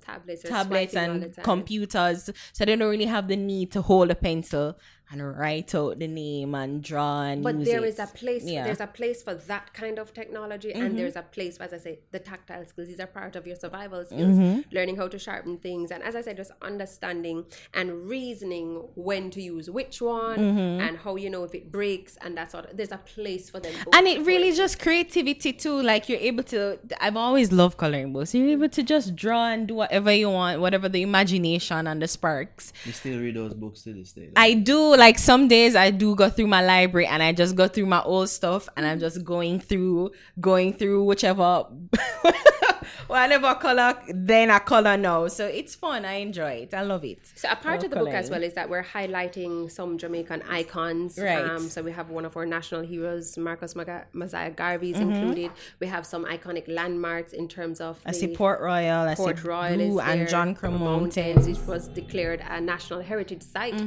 tablets, 0.03 0.43
tablets 0.43 0.93
swiping 0.93 1.09
all 1.09 1.19
the 1.19 1.25
and 1.25 1.43
computers, 1.43 2.29
so 2.53 2.65
they 2.65 2.75
don't 2.75 2.89
really 2.89 3.05
have 3.05 3.27
the 3.27 3.35
need 3.35 3.71
to 3.71 3.81
hold 3.81 4.11
a 4.11 4.15
pencil 4.15 4.77
and 5.11 5.37
write 5.37 5.73
out 5.75 5.99
the 5.99 6.07
name 6.07 6.55
and 6.55 6.83
draw 6.83 7.23
and 7.23 7.43
but 7.43 7.55
use 7.55 7.67
there 7.67 7.83
it. 7.83 7.89
is 7.89 7.99
a 7.99 8.07
place 8.07 8.43
Yeah. 8.43 8.63
there's 8.63 8.79
a 8.79 8.87
place 8.87 9.21
for 9.23 9.33
that 9.33 9.73
kind 9.73 9.99
of 9.99 10.13
technology 10.13 10.73
and 10.73 10.83
mm-hmm. 10.83 10.97
there's 10.97 11.15
a 11.15 11.21
place 11.21 11.57
for 11.57 11.63
as 11.63 11.73
i 11.73 11.77
say 11.77 11.99
the 12.11 12.19
tactile 12.19 12.65
skills. 12.65 12.87
These 12.87 12.99
are 12.99 13.07
part 13.07 13.35
of 13.35 13.45
your 13.45 13.55
survival 13.55 14.03
skills 14.05 14.37
mm-hmm. 14.37 14.61
learning 14.71 14.97
how 14.97 15.07
to 15.07 15.19
sharpen 15.19 15.57
things 15.57 15.91
and 15.91 16.03
as 16.03 16.15
i 16.15 16.21
said 16.21 16.37
just 16.37 16.51
understanding 16.61 17.45
and 17.73 18.07
reasoning 18.07 18.87
when 18.95 19.29
to 19.31 19.41
use 19.41 19.69
which 19.69 20.01
one 20.01 20.37
mm-hmm. 20.37 20.81
and 20.81 20.97
how 20.97 21.15
you 21.15 21.29
know 21.29 21.43
if 21.43 21.53
it 21.53 21.71
breaks 21.71 22.17
and 22.21 22.37
that 22.37 22.51
sort 22.51 22.65
of 22.65 22.77
there's 22.77 22.91
a 22.91 22.97
place 22.97 23.49
for 23.49 23.59
them 23.59 23.73
both 23.85 23.95
and 23.95 24.07
it 24.07 24.19
for 24.19 24.25
really 24.25 24.51
just 24.51 24.79
creativity 24.79 25.53
too 25.53 25.81
like 25.81 26.07
you're 26.09 26.19
able 26.19 26.43
to 26.43 26.79
i've 26.99 27.17
always 27.17 27.51
loved 27.51 27.77
coloring 27.77 28.13
books. 28.13 28.33
You're 28.33 28.49
able 28.49 28.69
to 28.69 28.83
just 28.83 29.15
draw 29.15 29.47
and 29.47 29.67
do 29.67 29.75
whatever 29.75 30.11
you 30.11 30.29
want 30.29 30.61
whatever 30.61 30.87
the 30.89 31.01
imagination 31.01 31.87
and 31.87 32.01
the 32.01 32.07
sparks. 32.07 32.73
You 32.85 32.91
still 32.91 33.19
read 33.19 33.35
those 33.35 33.53
books 33.53 33.81
to 33.83 33.93
this 33.93 34.11
day. 34.11 34.27
like- 34.35 34.37
i 34.37 34.53
do 34.53 34.95
like 35.01 35.17
some 35.17 35.47
days 35.47 35.75
i 35.75 35.89
do 35.89 36.15
go 36.15 36.29
through 36.29 36.45
my 36.45 36.63
library 36.63 37.07
and 37.07 37.23
i 37.23 37.31
just 37.31 37.55
go 37.55 37.67
through 37.67 37.87
my 37.87 38.01
old 38.03 38.29
stuff 38.29 38.69
and 38.77 38.85
i'm 38.85 38.99
just 38.99 39.23
going 39.23 39.59
through 39.59 40.11
going 40.39 40.71
through 40.71 41.03
whichever 41.03 41.65
whatever 43.07 43.53
color 43.55 43.93
then 44.13 44.49
i 44.51 44.59
color 44.59 44.97
now 44.97 45.27
so 45.27 45.45
it's 45.45 45.75
fun 45.75 46.05
i 46.05 46.13
enjoy 46.15 46.51
it 46.63 46.73
i 46.73 46.81
love 46.81 47.03
it 47.05 47.19
So 47.35 47.47
a 47.49 47.55
part 47.55 47.83
of 47.83 47.89
the 47.91 47.95
book 47.97 48.09
as 48.09 48.29
well 48.29 48.43
is 48.43 48.53
that 48.53 48.69
we're 48.69 48.83
highlighting 48.83 49.71
some 49.71 49.97
Jamaican 49.97 50.41
icons. 50.49 51.17
Right. 51.17 51.43
Um, 51.43 51.69
so 51.69 51.81
we 51.81 51.91
have 51.91 52.09
one 52.09 52.25
of 52.25 52.35
our 52.37 52.45
national 52.45 52.81
heroes, 52.81 53.37
Marcus 53.37 53.75
Maga- 53.75 54.05
Mosiah 54.13 54.51
Garvey, 54.51 54.91
is 54.91 54.97
Mm-hmm. 54.97 55.11
included. 55.11 55.51
We 55.79 55.87
have 55.87 56.05
some 56.05 56.25
iconic 56.25 56.65
landmarks 56.67 57.33
in 57.33 57.47
terms 57.47 57.81
of 57.81 57.99
i 58.05 58.11
see 58.11 58.27
port 58.35 58.59
royal 58.61 59.07
i 59.07 59.15
Port 59.15 59.37
see 59.39 59.47
Royal 59.47 59.75
Blue 59.77 59.99
and 59.99 60.27
john 60.29 60.53
crow 60.55 60.71
Mountains, 60.71 61.47
which 61.47 61.59
was 61.73 61.87
declared 61.89 62.41
a 62.49 62.59
national 62.61 63.01
heritage 63.01 63.43
site 63.43 63.77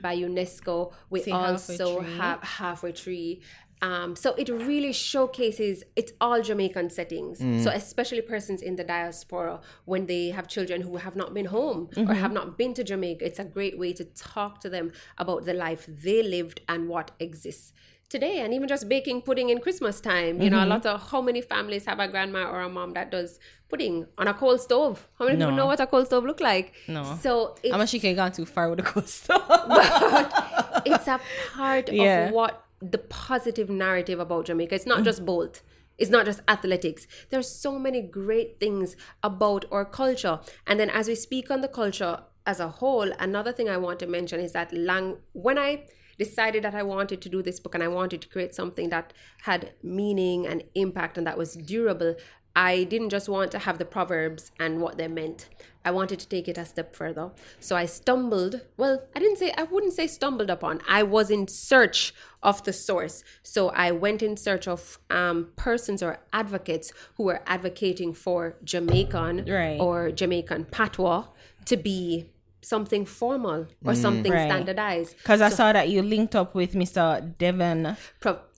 by 0.00 0.14
UNESCO. 0.16 0.92
We 1.10 1.22
See 1.22 1.32
also 1.32 2.00
Tree. 2.00 2.16
have 2.18 2.42
halfway 2.42 2.92
tree. 2.92 3.42
Um, 3.82 4.14
so 4.14 4.34
it 4.34 4.48
really 4.48 4.92
showcases 4.92 5.84
it's 5.96 6.12
all 6.20 6.42
Jamaican 6.42 6.90
settings. 6.90 7.40
Mm. 7.40 7.64
So 7.64 7.70
especially 7.70 8.20
persons 8.20 8.60
in 8.62 8.76
the 8.76 8.84
diaspora 8.84 9.60
when 9.86 10.06
they 10.06 10.30
have 10.30 10.48
children 10.48 10.82
who 10.82 10.96
have 10.96 11.16
not 11.16 11.32
been 11.32 11.46
home 11.46 11.88
or 11.96 12.02
mm-hmm. 12.02 12.12
have 12.12 12.32
not 12.32 12.58
been 12.58 12.74
to 12.74 12.84
Jamaica, 12.84 13.24
it's 13.24 13.38
a 13.38 13.44
great 13.44 13.78
way 13.78 13.92
to 13.94 14.04
talk 14.04 14.60
to 14.60 14.68
them 14.68 14.92
about 15.18 15.44
the 15.46 15.54
life 15.54 15.86
they 15.88 16.22
lived 16.22 16.60
and 16.68 16.88
what 16.88 17.12
exists 17.18 17.72
today 18.10 18.40
and 18.40 18.52
even 18.52 18.66
just 18.66 18.88
baking 18.88 19.22
pudding 19.22 19.50
in 19.50 19.60
christmas 19.60 20.00
time 20.00 20.42
you 20.42 20.50
know 20.50 20.58
a 20.58 20.62
mm-hmm. 20.62 20.70
lot 20.70 20.84
of 20.84 21.10
how 21.12 21.22
many 21.22 21.40
families 21.40 21.84
have 21.84 22.00
a 22.00 22.08
grandma 22.08 22.50
or 22.50 22.60
a 22.62 22.68
mom 22.68 22.92
that 22.92 23.08
does 23.12 23.38
pudding 23.68 24.04
on 24.18 24.26
a 24.26 24.34
coal 24.34 24.58
stove 24.58 25.08
how 25.16 25.24
many 25.24 25.36
people 25.36 25.52
No. 25.52 25.56
know 25.58 25.66
what 25.66 25.78
a 25.78 25.86
coal 25.86 26.04
stove 26.04 26.24
look 26.24 26.40
like 26.40 26.74
No. 26.88 27.16
so 27.22 27.54
it's, 27.62 27.70
how 27.70 27.78
much 27.78 27.94
you 27.94 28.00
can 28.00 28.16
gone 28.16 28.32
too 28.32 28.46
far 28.46 28.68
with 28.68 28.80
the 28.80 28.82
but 29.28 30.82
it's 30.84 31.06
a 31.06 31.20
part 31.54 31.92
Yeah. 31.92 32.26
of 32.26 32.34
what 32.34 32.64
the 32.80 32.98
positive 32.98 33.68
narrative 33.68 34.20
about 34.20 34.46
jamaica. 34.46 34.74
It's 34.74 34.86
not 34.86 35.00
mm. 35.00 35.04
just 35.04 35.24
bolt. 35.24 35.62
It's 35.98 36.10
not 36.10 36.24
just 36.24 36.40
athletics. 36.48 37.06
There's 37.28 37.48
so 37.48 37.78
many 37.78 38.00
great 38.00 38.58
things 38.58 38.96
about 39.22 39.66
our 39.70 39.84
culture. 39.84 40.40
And 40.66 40.80
then 40.80 40.88
as 40.88 41.08
we 41.08 41.14
speak 41.14 41.50
on 41.50 41.60
the 41.60 41.68
culture 41.68 42.20
as 42.46 42.60
a 42.60 42.68
whole 42.68 43.10
another 43.18 43.52
thing 43.52 43.68
i 43.68 43.76
want 43.76 43.98
to 43.98 44.06
mention 44.06 44.40
is 44.40 44.52
that 44.52 44.72
lang- 44.72 45.18
when 45.32 45.58
i 45.58 45.84
decided 46.18 46.64
that 46.64 46.74
i 46.74 46.82
wanted 46.82 47.20
to 47.20 47.28
do 47.28 47.42
this 47.42 47.60
book 47.60 47.74
and 47.74 47.84
i 47.84 47.88
wanted 47.88 48.20
to 48.20 48.28
create 48.28 48.54
something 48.54 48.88
that 48.88 49.12
had 49.42 49.72
meaning 49.82 50.46
and 50.46 50.62
impact 50.74 51.18
and 51.18 51.26
that 51.26 51.38
was 51.38 51.54
durable 51.54 52.14
I 52.56 52.84
didn't 52.84 53.10
just 53.10 53.28
want 53.28 53.52
to 53.52 53.58
have 53.60 53.78
the 53.78 53.84
proverbs 53.84 54.50
and 54.58 54.80
what 54.80 54.98
they 54.98 55.08
meant. 55.08 55.48
I 55.84 55.92
wanted 55.92 56.18
to 56.18 56.28
take 56.28 56.46
it 56.48 56.58
a 56.58 56.64
step 56.64 56.94
further. 56.94 57.30
So 57.58 57.74
I 57.76 57.86
stumbled, 57.86 58.60
well, 58.76 59.02
I 59.16 59.18
didn't 59.18 59.38
say, 59.38 59.52
I 59.56 59.62
wouldn't 59.62 59.94
say 59.94 60.06
stumbled 60.06 60.50
upon. 60.50 60.80
I 60.88 61.02
was 61.04 61.30
in 61.30 61.48
search 61.48 62.12
of 62.42 62.62
the 62.64 62.72
source. 62.72 63.24
So 63.42 63.68
I 63.70 63.90
went 63.92 64.22
in 64.22 64.36
search 64.36 64.68
of 64.68 64.98
um, 65.08 65.52
persons 65.56 66.02
or 66.02 66.18
advocates 66.32 66.92
who 67.16 67.24
were 67.24 67.40
advocating 67.46 68.12
for 68.12 68.56
Jamaican 68.64 69.46
Right. 69.48 69.78
or 69.80 70.10
Jamaican 70.10 70.66
patois 70.66 71.24
to 71.66 71.76
be 71.78 72.30
something 72.62 73.06
formal 73.06 73.66
or 73.86 73.94
something 73.94 74.32
Right. 74.32 74.50
standardized. 74.50 75.16
Because 75.16 75.40
I 75.40 75.48
saw 75.48 75.72
that 75.72 75.88
you 75.88 76.02
linked 76.02 76.34
up 76.36 76.54
with 76.54 76.74
Mr. 76.74 77.36
Devon. 77.38 77.96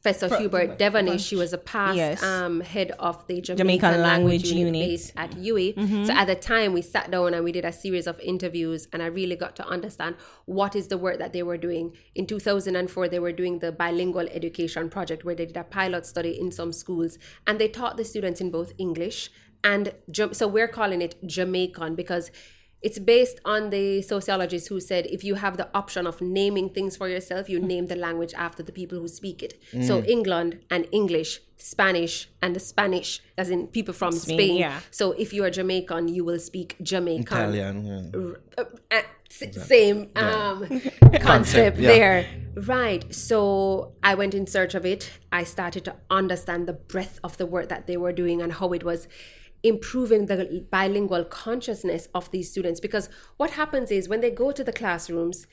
Professor 0.03 0.37
Hubert 0.37 0.79
Devonish, 0.79 1.23
she 1.23 1.37
was 1.37 1.53
a 1.53 1.59
past 1.59 1.97
Yes. 1.97 2.23
um, 2.23 2.61
head 2.61 2.91
of 2.99 3.25
the 3.29 3.41
Jamaican, 3.41 3.57
Jamaican 3.57 4.03
language, 4.03 4.43
language 4.43 4.45
unit, 4.53 4.75
unit. 4.75 4.89
based 4.89 5.13
at 5.17 5.31
UWI. 5.33 6.07
So 6.07 6.13
at 6.13 6.27
the 6.27 6.35
time, 6.35 6.73
we 6.73 6.83
sat 6.83 7.11
down 7.11 7.35
and 7.35 7.45
we 7.45 7.53
did 7.53 7.65
a 7.65 7.73
series 7.73 8.09
of 8.09 8.19
interviews, 8.19 8.89
and 8.93 9.01
I 9.03 9.07
really 9.07 9.37
got 9.37 9.55
to 9.57 9.67
understand 9.67 10.17
what 10.47 10.75
is 10.75 10.89
the 10.89 10.99
work 10.99 11.19
that 11.19 11.33
they 11.33 11.45
were 11.45 11.57
doing. 11.57 11.95
In 12.17 12.27
2004, 12.27 13.09
they 13.09 13.21
were 13.21 13.33
doing 13.33 13.61
the 13.61 13.71
bilingual 13.71 14.27
education 14.33 14.91
project 14.91 15.25
where 15.25 15.37
they 15.37 15.47
did 15.47 15.57
a 15.57 15.65
pilot 15.65 16.05
study 16.05 16.39
in 16.39 16.51
some 16.51 16.73
schools, 16.73 17.17
and 17.47 17.61
they 17.61 17.69
taught 17.69 17.97
the 17.97 18.05
students 18.05 18.41
in 18.41 18.51
both 18.51 18.73
English 18.79 19.31
and 19.65 19.95
so 20.33 20.49
we're 20.49 20.67
calling 20.67 21.01
it 21.01 21.15
Jamaican 21.25 21.95
because 21.95 22.33
it's 22.83 22.99
based 22.99 23.41
on 23.45 23.71
the 23.71 24.03
sociologist 24.03 24.69
who 24.69 24.81
said 24.81 25.07
if 25.07 25.23
you 25.23 25.37
have 25.37 25.57
the 25.57 25.69
option 25.73 26.07
of 26.07 26.21
naming 26.21 26.69
things 26.71 26.97
for 26.97 27.09
yourself, 27.09 27.49
you 27.49 27.61
name 27.61 27.87
the 27.87 27.95
language 27.97 28.35
after 28.37 28.63
the 28.63 28.73
people 28.73 28.99
who 28.99 29.09
speak 29.09 29.43
it. 29.43 29.61
So 29.87 30.03
England 30.03 30.59
and 30.69 30.87
English, 30.91 31.41
Spanish 31.57 32.29
and 32.43 32.57
the 32.57 32.61
Spanish, 32.61 33.21
as 33.39 33.51
in 33.51 33.69
people 33.69 33.95
from 33.95 34.13
Spain, 34.13 34.37
Spain. 34.39 34.57
yeah. 34.59 34.81
So 34.91 35.13
if 35.13 35.33
you 35.33 35.45
are 35.45 35.51
Jamaican, 35.51 36.09
you 36.09 36.25
will 36.25 36.41
speak 36.41 36.77
Jamaican. 36.83 37.23
Italian. 37.23 37.87
Yeah. 37.87 38.21
Uh, 38.59 38.65
uh, 38.91 39.03
s- 39.31 39.67
same 39.67 40.11
um, 40.17 40.81
concept 41.21 41.79
yeah. 41.79 41.89
there. 41.89 42.27
Right. 42.57 43.15
So 43.15 43.93
I 44.03 44.15
went 44.17 44.35
in 44.35 44.47
search 44.49 44.75
of 44.75 44.85
it. 44.85 45.09
I 45.31 45.45
started 45.45 45.85
to 45.85 45.95
understand 46.11 46.67
the 46.67 46.73
breadth 46.75 47.21
of 47.23 47.37
the 47.37 47.47
work 47.47 47.69
that 47.69 47.87
they 47.87 47.97
were 47.97 48.13
doing 48.13 48.43
and 48.43 48.53
how 48.55 48.73
it 48.73 48.83
was 48.83 49.07
improving 49.63 50.27
the 50.27 50.67
bilingual 50.71 51.25
consciousness 51.25 52.09
of 52.15 52.31
these 52.31 52.51
students. 52.51 52.81
Because 52.81 53.09
what 53.37 53.51
happens 53.51 53.91
is 53.91 54.09
when 54.09 54.21
they 54.21 54.31
go 54.31 54.53
to 54.53 54.65
the 54.65 54.73
classrooms, 54.73 55.47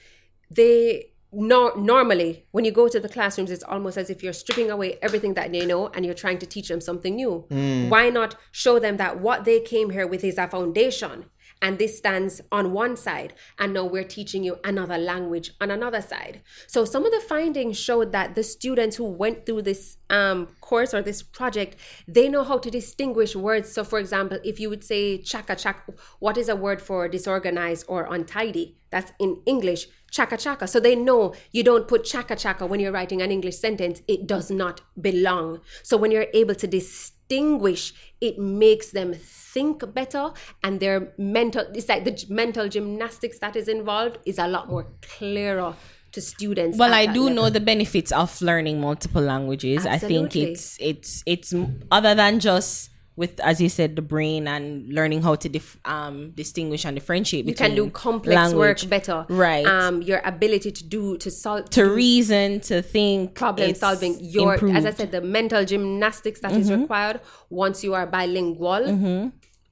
they 0.50 1.12
nor 1.32 1.78
normally 1.78 2.46
when 2.52 2.66
you 2.66 2.72
go 2.72 2.88
to 2.88 3.00
the 3.00 3.08
classrooms 3.08 3.52
it's 3.52 3.64
almost 3.64 3.98
as 3.98 4.10
if 4.10 4.24
you're 4.24 4.34
stripping 4.34 4.72
away 4.72 4.98
everything 5.02 5.36
that 5.36 5.52
they 5.52 5.64
know 5.64 5.88
and 5.90 6.04
you're 6.04 6.16
trying 6.16 6.40
to 6.40 6.46
teach 6.46 6.70
them 6.70 6.82
something 6.82 7.16
new. 7.16 7.46
Hmm. 7.50 7.90
Why 7.90 8.10
not 8.10 8.36
show 8.52 8.80
them 8.80 8.98
that 8.98 9.20
what 9.20 9.46
they 9.46 9.60
came 9.60 9.92
here 9.92 10.08
with 10.08 10.24
is 10.24 10.40
a 10.40 10.48
foundation 10.48 11.26
and 11.62 11.78
this 11.78 11.98
stands 11.98 12.42
on 12.52 12.72
one 12.72 12.96
side 12.96 13.34
and 13.58 13.74
now 13.74 13.84
we're 13.84 14.04
teaching 14.04 14.44
you 14.44 14.60
another 14.64 14.98
language 14.98 15.52
on 15.60 15.72
another 15.72 16.02
side. 16.02 16.42
So 16.68 16.86
some 16.86 17.06
of 17.06 17.12
the 17.12 17.20
findings 17.20 17.78
showed 17.78 18.12
that 18.12 18.36
the 18.36 18.44
students 18.44 18.96
who 18.96 19.06
went 19.06 19.46
through 19.46 19.64
this 19.64 19.98
um, 20.10 20.48
course 20.62 20.94
or 20.94 21.02
this 21.02 21.22
project 21.22 21.76
they 22.08 22.30
know 22.30 22.44
how 22.44 22.58
to 22.58 22.72
distinguish 22.72 23.36
words. 23.36 23.72
So 23.72 23.84
for 23.84 24.00
example 24.00 24.40
if 24.44 24.60
you 24.60 24.70
would 24.70 24.84
say 24.84 25.18
chaka 25.18 25.56
chaka 25.56 25.94
what 26.20 26.38
is 26.38 26.50
a 26.50 26.56
word 26.56 26.82
for 26.82 27.08
disorganized 27.08 27.86
or 27.88 28.08
untidy 28.14 28.78
that's 28.92 29.12
in 29.20 29.42
english 29.46 29.88
chaka 30.12 30.38
chaka 30.38 30.68
so 30.68 30.80
they 30.80 30.96
know 30.96 31.34
you 31.52 31.64
don't 31.64 31.88
put 31.88 32.04
chaka 32.04 32.36
chaka 32.36 32.66
when 32.66 32.80
you're 32.80 32.92
writing 32.92 33.22
an 33.22 33.32
english 33.32 33.58
sentence 33.58 34.02
it 34.08 34.26
does 34.26 34.50
not 34.50 34.82
belong 35.00 35.60
so 35.84 35.96
when 35.98 36.12
you're 36.12 36.28
able 36.34 36.56
to 36.56 36.68
distinguish 36.68 37.94
it 38.22 38.40
makes 38.40 38.92
them 38.92 39.14
think 39.14 39.94
better 39.94 40.32
and 40.64 40.80
their 40.80 41.14
mental 41.18 41.64
it's 41.74 41.88
like 41.90 42.04
the 42.04 42.26
mental 42.30 42.68
gymnastics 42.68 43.40
that 43.40 43.56
is 43.56 43.68
involved 43.68 44.18
is 44.26 44.40
a 44.40 44.48
lot 44.48 44.70
more 44.70 44.88
clearer 45.02 45.76
to 46.12 46.22
students 46.22 46.76
Well, 46.76 46.92
I 46.92 47.06
do 47.06 47.26
level. 47.26 47.36
know 47.36 47.50
the 47.52 47.60
benefits 47.60 48.12
of 48.12 48.42
learning 48.42 48.82
multiple 48.82 49.22
languages. 49.22 49.86
I 49.86 50.00
think 50.00 50.36
it's 50.36 50.76
it's 50.80 51.22
it's 51.28 51.54
other 51.92 52.16
than 52.16 52.40
just 52.40 52.89
with 53.20 53.34
as 53.52 53.56
you 53.64 53.70
said 53.78 53.90
the 54.00 54.02
brain 54.14 54.48
and 54.48 54.66
learning 54.98 55.22
how 55.28 55.36
to 55.44 55.48
dif- 55.58 55.78
um 55.96 56.16
distinguish 56.44 56.86
and 56.86 56.94
differentiate 57.00 57.44
you 57.46 57.54
can 57.64 57.76
do 57.76 57.86
complex 58.06 58.36
language. 58.42 58.84
work 58.84 58.90
better. 58.96 59.20
Right. 59.46 59.66
Um 59.66 59.96
your 60.10 60.22
ability 60.34 60.72
to 60.80 60.84
do 60.96 61.04
to 61.24 61.30
solve 61.44 61.70
to 61.78 61.84
reason 62.06 62.62
to 62.70 62.76
think 62.96 63.36
problem 63.36 63.76
solving. 63.86 64.14
Your 64.38 64.54
as 64.78 64.86
i 64.86 64.94
said 65.00 65.12
the 65.18 65.24
mental 65.38 65.62
gymnastics 65.72 66.40
that 66.44 66.54
is 66.62 66.68
Mhm. 66.70 66.82
required 66.82 67.18
once 67.64 67.78
you 67.86 67.92
are 67.98 68.06
bilingual 68.18 68.84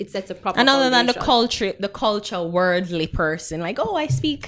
it 0.03 0.07
sets 0.11 0.29
a 0.29 0.35
proper 0.35 0.59
and 0.59 0.69
other 0.69 0.89
than 0.95 1.05
the 1.07 1.13
culture 1.33 1.73
the 1.85 1.89
culture 2.05 2.41
worldly 2.57 3.07
person 3.07 3.55
like 3.67 3.77
oh 3.85 3.95
i 3.95 4.07
speak 4.21 4.43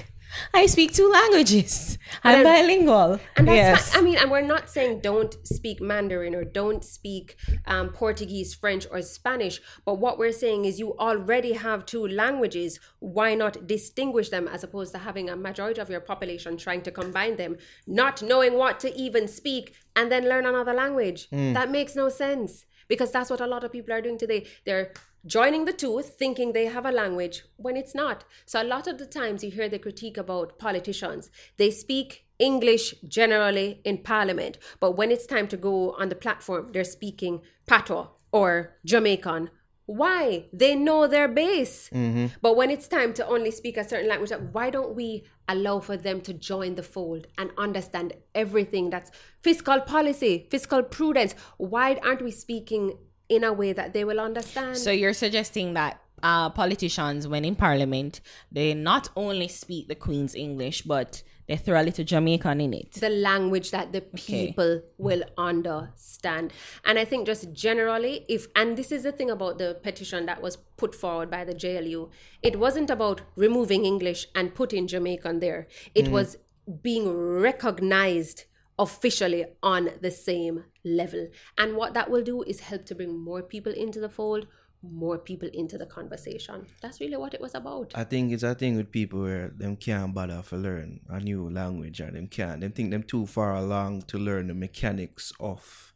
i 0.54 0.66
speak 0.66 0.92
two 0.92 1.08
languages 1.10 1.98
i'm 2.24 2.36
And- 2.36 2.44
bilingual 2.44 3.20
And 3.36 3.46
that's 3.48 3.56
yes. 3.56 3.96
I 3.96 4.00
mean, 4.00 4.16
and 4.16 4.30
we're 4.30 4.40
not 4.54 4.68
saying 4.68 5.00
don't 5.00 5.34
speak 5.46 5.80
Mandarin 5.80 6.34
or 6.34 6.44
don't 6.44 6.84
speak 6.84 7.36
um, 7.66 7.90
Portuguese, 7.90 8.54
French, 8.54 8.84
or 8.90 9.00
Spanish. 9.02 9.60
But 9.86 9.96
what 10.04 10.18
we're 10.18 10.32
saying 10.44 10.64
is 10.64 10.78
you 10.78 10.96
already 10.98 11.52
have 11.52 11.86
two 11.86 12.06
languages. 12.06 12.80
Why 12.98 13.34
not 13.34 13.66
distinguish 13.66 14.28
them 14.30 14.48
as 14.48 14.64
opposed 14.64 14.92
to 14.94 14.98
having 14.98 15.30
a 15.30 15.36
majority 15.36 15.80
of 15.80 15.88
your 15.88 16.00
population 16.00 16.56
trying 16.56 16.82
to 16.82 16.90
combine 16.90 17.36
them, 17.36 17.56
not 17.86 18.22
knowing 18.22 18.54
what 18.54 18.80
to 18.80 18.88
even 19.04 19.28
speak, 19.28 19.74
and 19.96 20.10
then 20.12 20.28
learn 20.28 20.44
another 20.46 20.74
language? 20.74 21.28
Mm. 21.30 21.54
That 21.54 21.70
makes 21.70 21.94
no 21.96 22.08
sense 22.08 22.64
because 22.88 23.10
that's 23.12 23.30
what 23.30 23.40
a 23.40 23.46
lot 23.46 23.62
of 23.64 23.70
people 23.72 23.92
are 23.94 24.02
doing 24.02 24.18
today. 24.18 24.46
They're 24.66 24.92
joining 25.26 25.64
the 25.64 25.72
two, 25.72 26.02
thinking 26.02 26.52
they 26.52 26.66
have 26.66 26.86
a 26.86 26.92
language 26.92 27.44
when 27.56 27.76
it's 27.76 27.94
not. 27.94 28.24
So 28.46 28.62
a 28.62 28.64
lot 28.64 28.86
of 28.86 28.98
the 28.98 29.06
times 29.06 29.44
you 29.44 29.50
hear 29.50 29.68
the 29.68 29.78
critique 29.78 30.16
about 30.16 30.58
politicians. 30.58 31.30
They 31.56 31.70
speak 31.70 32.26
English 32.38 32.94
generally 33.06 33.80
in 33.84 33.98
parliament, 33.98 34.58
but 34.80 34.92
when 34.92 35.10
it's 35.10 35.26
time 35.26 35.46
to 35.48 35.56
go 35.56 35.92
on 35.92 36.08
the 36.08 36.14
platform, 36.14 36.70
they're 36.72 36.84
speaking 36.84 37.42
Patois 37.66 38.08
or 38.32 38.76
Jamaican. 38.84 39.50
Why? 39.86 40.46
They 40.52 40.76
know 40.76 41.08
their 41.08 41.26
base. 41.26 41.90
Mm-hmm. 41.92 42.26
But 42.40 42.56
when 42.56 42.70
it's 42.70 42.86
time 42.86 43.12
to 43.14 43.26
only 43.26 43.50
speak 43.50 43.76
a 43.76 43.82
certain 43.82 44.08
language, 44.08 44.30
why 44.52 44.70
don't 44.70 44.94
we 44.94 45.24
allow 45.48 45.80
for 45.80 45.96
them 45.96 46.20
to 46.20 46.32
join 46.32 46.76
the 46.76 46.84
fold 46.84 47.26
and 47.36 47.50
understand 47.58 48.12
everything 48.32 48.90
that's 48.90 49.10
fiscal 49.42 49.80
policy, 49.80 50.46
fiscal 50.48 50.84
prudence? 50.84 51.34
Why 51.56 51.98
aren't 52.04 52.22
we 52.22 52.30
speaking 52.30 52.98
in 53.30 53.44
a 53.44 53.52
way 53.52 53.72
that 53.72 53.94
they 53.94 54.04
will 54.04 54.20
understand? 54.20 54.76
So 54.76 54.90
you're 54.90 55.14
suggesting 55.14 55.72
that 55.74 56.00
uh, 56.22 56.50
politicians, 56.50 57.26
when 57.26 57.44
in 57.46 57.54
parliament, 57.56 58.20
they 58.52 58.74
not 58.74 59.08
only 59.16 59.48
speak 59.48 59.88
the 59.88 59.94
Queen's 59.94 60.34
English, 60.34 60.82
but 60.82 61.22
they 61.48 61.56
throw 61.56 61.80
a 61.80 61.82
little 61.82 62.04
Jamaican 62.04 62.60
in 62.60 62.74
it. 62.74 62.92
the 62.92 63.08
language 63.08 63.70
that 63.70 63.92
the 63.92 64.02
people 64.02 64.82
will 64.98 65.22
understand. 65.38 66.52
And 66.84 66.98
I 66.98 67.04
think 67.06 67.26
just 67.26 67.52
generally, 67.52 68.24
if 68.28 68.46
and 68.54 68.76
this 68.76 68.92
is 68.92 69.02
the 69.04 69.12
thing 69.12 69.30
about 69.30 69.58
the 69.58 69.78
petition 69.82 70.26
that 70.26 70.42
was 70.42 70.56
put 70.76 70.94
forward 70.94 71.30
by 71.30 71.44
the 71.44 71.54
JLU, 71.54 72.10
it 72.42 72.58
wasn't 72.58 72.90
about 72.90 73.22
removing 73.36 73.84
English 73.84 74.26
and 74.34 74.54
putting 74.54 74.86
Jamaican 74.86 75.40
there. 75.40 75.66
It 75.94 76.04
Mm. 76.06 76.10
was 76.12 76.36
being 76.82 77.08
recognized 77.48 78.44
officially 78.80 79.44
on 79.62 79.90
the 80.00 80.10
same 80.10 80.64
level. 80.84 81.28
And 81.58 81.76
what 81.76 81.94
that 81.94 82.10
will 82.10 82.22
do 82.22 82.42
is 82.42 82.60
help 82.60 82.86
to 82.86 82.94
bring 82.94 83.16
more 83.16 83.42
people 83.42 83.72
into 83.72 84.00
the 84.00 84.08
fold, 84.08 84.46
more 84.82 85.18
people 85.18 85.50
into 85.52 85.76
the 85.76 85.84
conversation. 85.84 86.66
That's 86.80 86.98
really 86.98 87.18
what 87.18 87.34
it 87.34 87.42
was 87.42 87.54
about. 87.54 87.92
I 87.94 88.04
think 88.04 88.32
it's 88.32 88.42
a 88.42 88.54
thing 88.54 88.76
with 88.76 88.90
people 88.90 89.20
where 89.20 89.48
them 89.48 89.76
can't 89.76 90.14
bother 90.14 90.42
to 90.48 90.56
learn 90.56 91.00
a 91.10 91.20
new 91.20 91.50
language 91.50 92.00
or 92.00 92.10
them 92.10 92.26
can't. 92.26 92.62
Them 92.62 92.72
think 92.72 92.90
them 92.90 93.02
too 93.02 93.26
far 93.26 93.54
along 93.54 94.02
to 94.08 94.18
learn 94.18 94.48
the 94.48 94.54
mechanics 94.54 95.30
of 95.38 95.92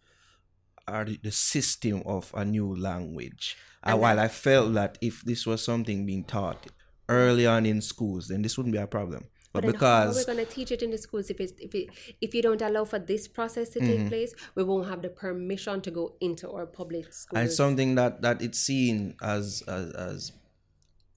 or 0.86 1.06
the, 1.06 1.18
the 1.22 1.32
system 1.32 2.02
of 2.04 2.30
a 2.34 2.44
new 2.44 2.76
language. 2.76 3.56
And 3.82 3.92
And 3.92 4.02
while 4.02 4.20
I 4.20 4.28
felt 4.28 4.74
that 4.74 4.98
if 5.00 5.22
this 5.22 5.46
was 5.46 5.64
something 5.64 6.04
being 6.04 6.24
taught 6.24 6.66
early 7.08 7.46
on 7.46 7.64
in 7.64 7.80
schools, 7.80 8.28
then 8.28 8.42
this 8.42 8.58
wouldn't 8.58 8.74
be 8.74 8.78
a 8.78 8.86
problem. 8.86 9.24
But, 9.54 9.64
because 9.66 10.04
how 10.04 10.10
are 10.10 10.14
we 10.16 10.24
going 10.24 10.44
to 10.46 10.52
teach 10.52 10.70
it 10.72 10.82
in 10.82 10.90
the 10.90 10.98
schools 10.98 11.30
if 11.30 11.40
it's, 11.40 11.52
if 11.60 11.74
it, 11.74 11.88
if 12.20 12.34
you 12.34 12.42
don't 12.42 12.60
allow 12.60 12.84
for 12.84 12.98
this 12.98 13.28
process 13.28 13.68
to 13.70 13.80
take 13.80 14.00
Mhm. 14.00 14.08
place, 14.08 14.34
we 14.56 14.64
won't 14.64 14.88
have 14.88 15.00
the 15.00 15.08
permission 15.10 15.80
to 15.82 15.90
go 15.92 16.16
into 16.20 16.50
our 16.50 16.66
public 16.66 17.12
schools. 17.12 17.40
and 17.40 17.50
something 17.52 17.94
that 17.94 18.20
that 18.22 18.42
it's 18.42 18.58
seen 18.58 19.14
as 19.22 19.62
as, 19.68 19.90
as 19.92 20.32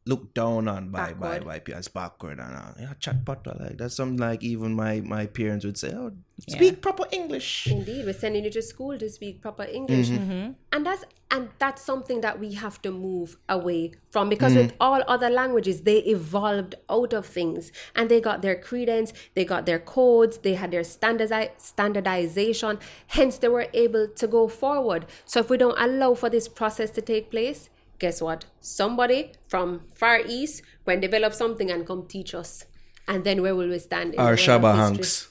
looked 0.08 0.34
down 0.34 0.68
on 0.68 0.90
by 0.90 1.12
by 1.14 1.14
Backward. 1.14 1.46
by 1.46 1.60
people 1.60 1.80
as 1.80 1.88
backward 1.88 2.40
and 2.40 2.56
uh, 2.56 2.72
yeah 2.80 2.94
chat 3.00 3.26
patois 3.26 3.56
like 3.60 3.78
that's 3.78 3.96
something 3.96 4.18
like 4.18 4.42
even 4.44 4.74
my 4.74 5.02
my 5.02 5.26
parents 5.26 5.66
would 5.66 5.78
say 5.78 5.92
oh 5.94 6.12
speak 6.48 6.82
proper 6.82 7.06
english 7.12 7.68
Indeed, 7.68 8.06
we're 8.06 8.14
sending 8.14 8.44
you 8.46 8.52
to 8.52 8.62
school 8.62 8.98
to 9.04 9.10
speak 9.10 9.42
proper 9.42 9.64
English, 9.64 10.10
Mhm. 10.10 10.20
Mm-hmm. 10.20 10.52
and 10.72 10.86
that's 10.86 11.04
and 11.32 11.50
that's 11.60 11.82
something 11.82 12.22
that 12.22 12.40
we 12.40 12.54
have 12.54 12.82
to 12.84 12.92
move 12.92 13.38
away 13.50 13.92
from 14.12 14.30
because 14.30 14.54
Mhm. 14.54 14.62
with 14.62 14.74
all 14.80 15.02
other 15.16 15.30
languages, 15.30 15.82
they 15.82 15.98
evolved 16.16 16.76
out 16.90 17.12
of 17.20 17.26
things 17.26 17.72
and 17.96 18.10
they 18.12 18.22
got 18.22 18.42
their 18.46 18.56
credence, 18.68 19.12
they 19.36 19.44
got 19.54 19.66
their 19.66 19.80
codes, 19.80 20.38
they 20.46 20.54
had 20.62 20.70
their 20.72 20.84
standardi- 20.84 21.52
standardization. 21.58 22.80
Hence, 23.08 23.38
they 23.40 23.48
were 23.48 23.68
able 23.74 24.08
to 24.08 24.28
go 24.28 24.48
forward. 24.48 25.06
So 25.26 25.40
if 25.40 25.50
we 25.50 25.58
don't 25.58 25.78
allow 25.80 26.14
for 26.14 26.30
this 26.30 26.48
process 26.48 26.90
to 26.92 27.02
take 27.02 27.30
place, 27.32 27.70
guess 28.00 28.22
what? 28.22 28.46
Somebody 28.62 29.32
from 29.48 29.82
Far 29.96 30.20
East 30.26 30.62
can 30.86 31.00
develop 31.00 31.34
something 31.34 31.72
and 31.72 31.86
come 31.86 32.06
teach 32.08 32.34
us, 32.36 32.66
and 33.08 33.24
then 33.24 33.42
where 33.42 33.56
will 33.56 33.70
we 33.70 33.80
stand? 33.80 34.12
in 34.14 34.18
the 34.18 34.22
or 34.22 34.26
world 34.28 34.40
of 34.40 34.46
Shabba 34.46 34.72
history? 34.72 34.84
Hanks 34.98 35.28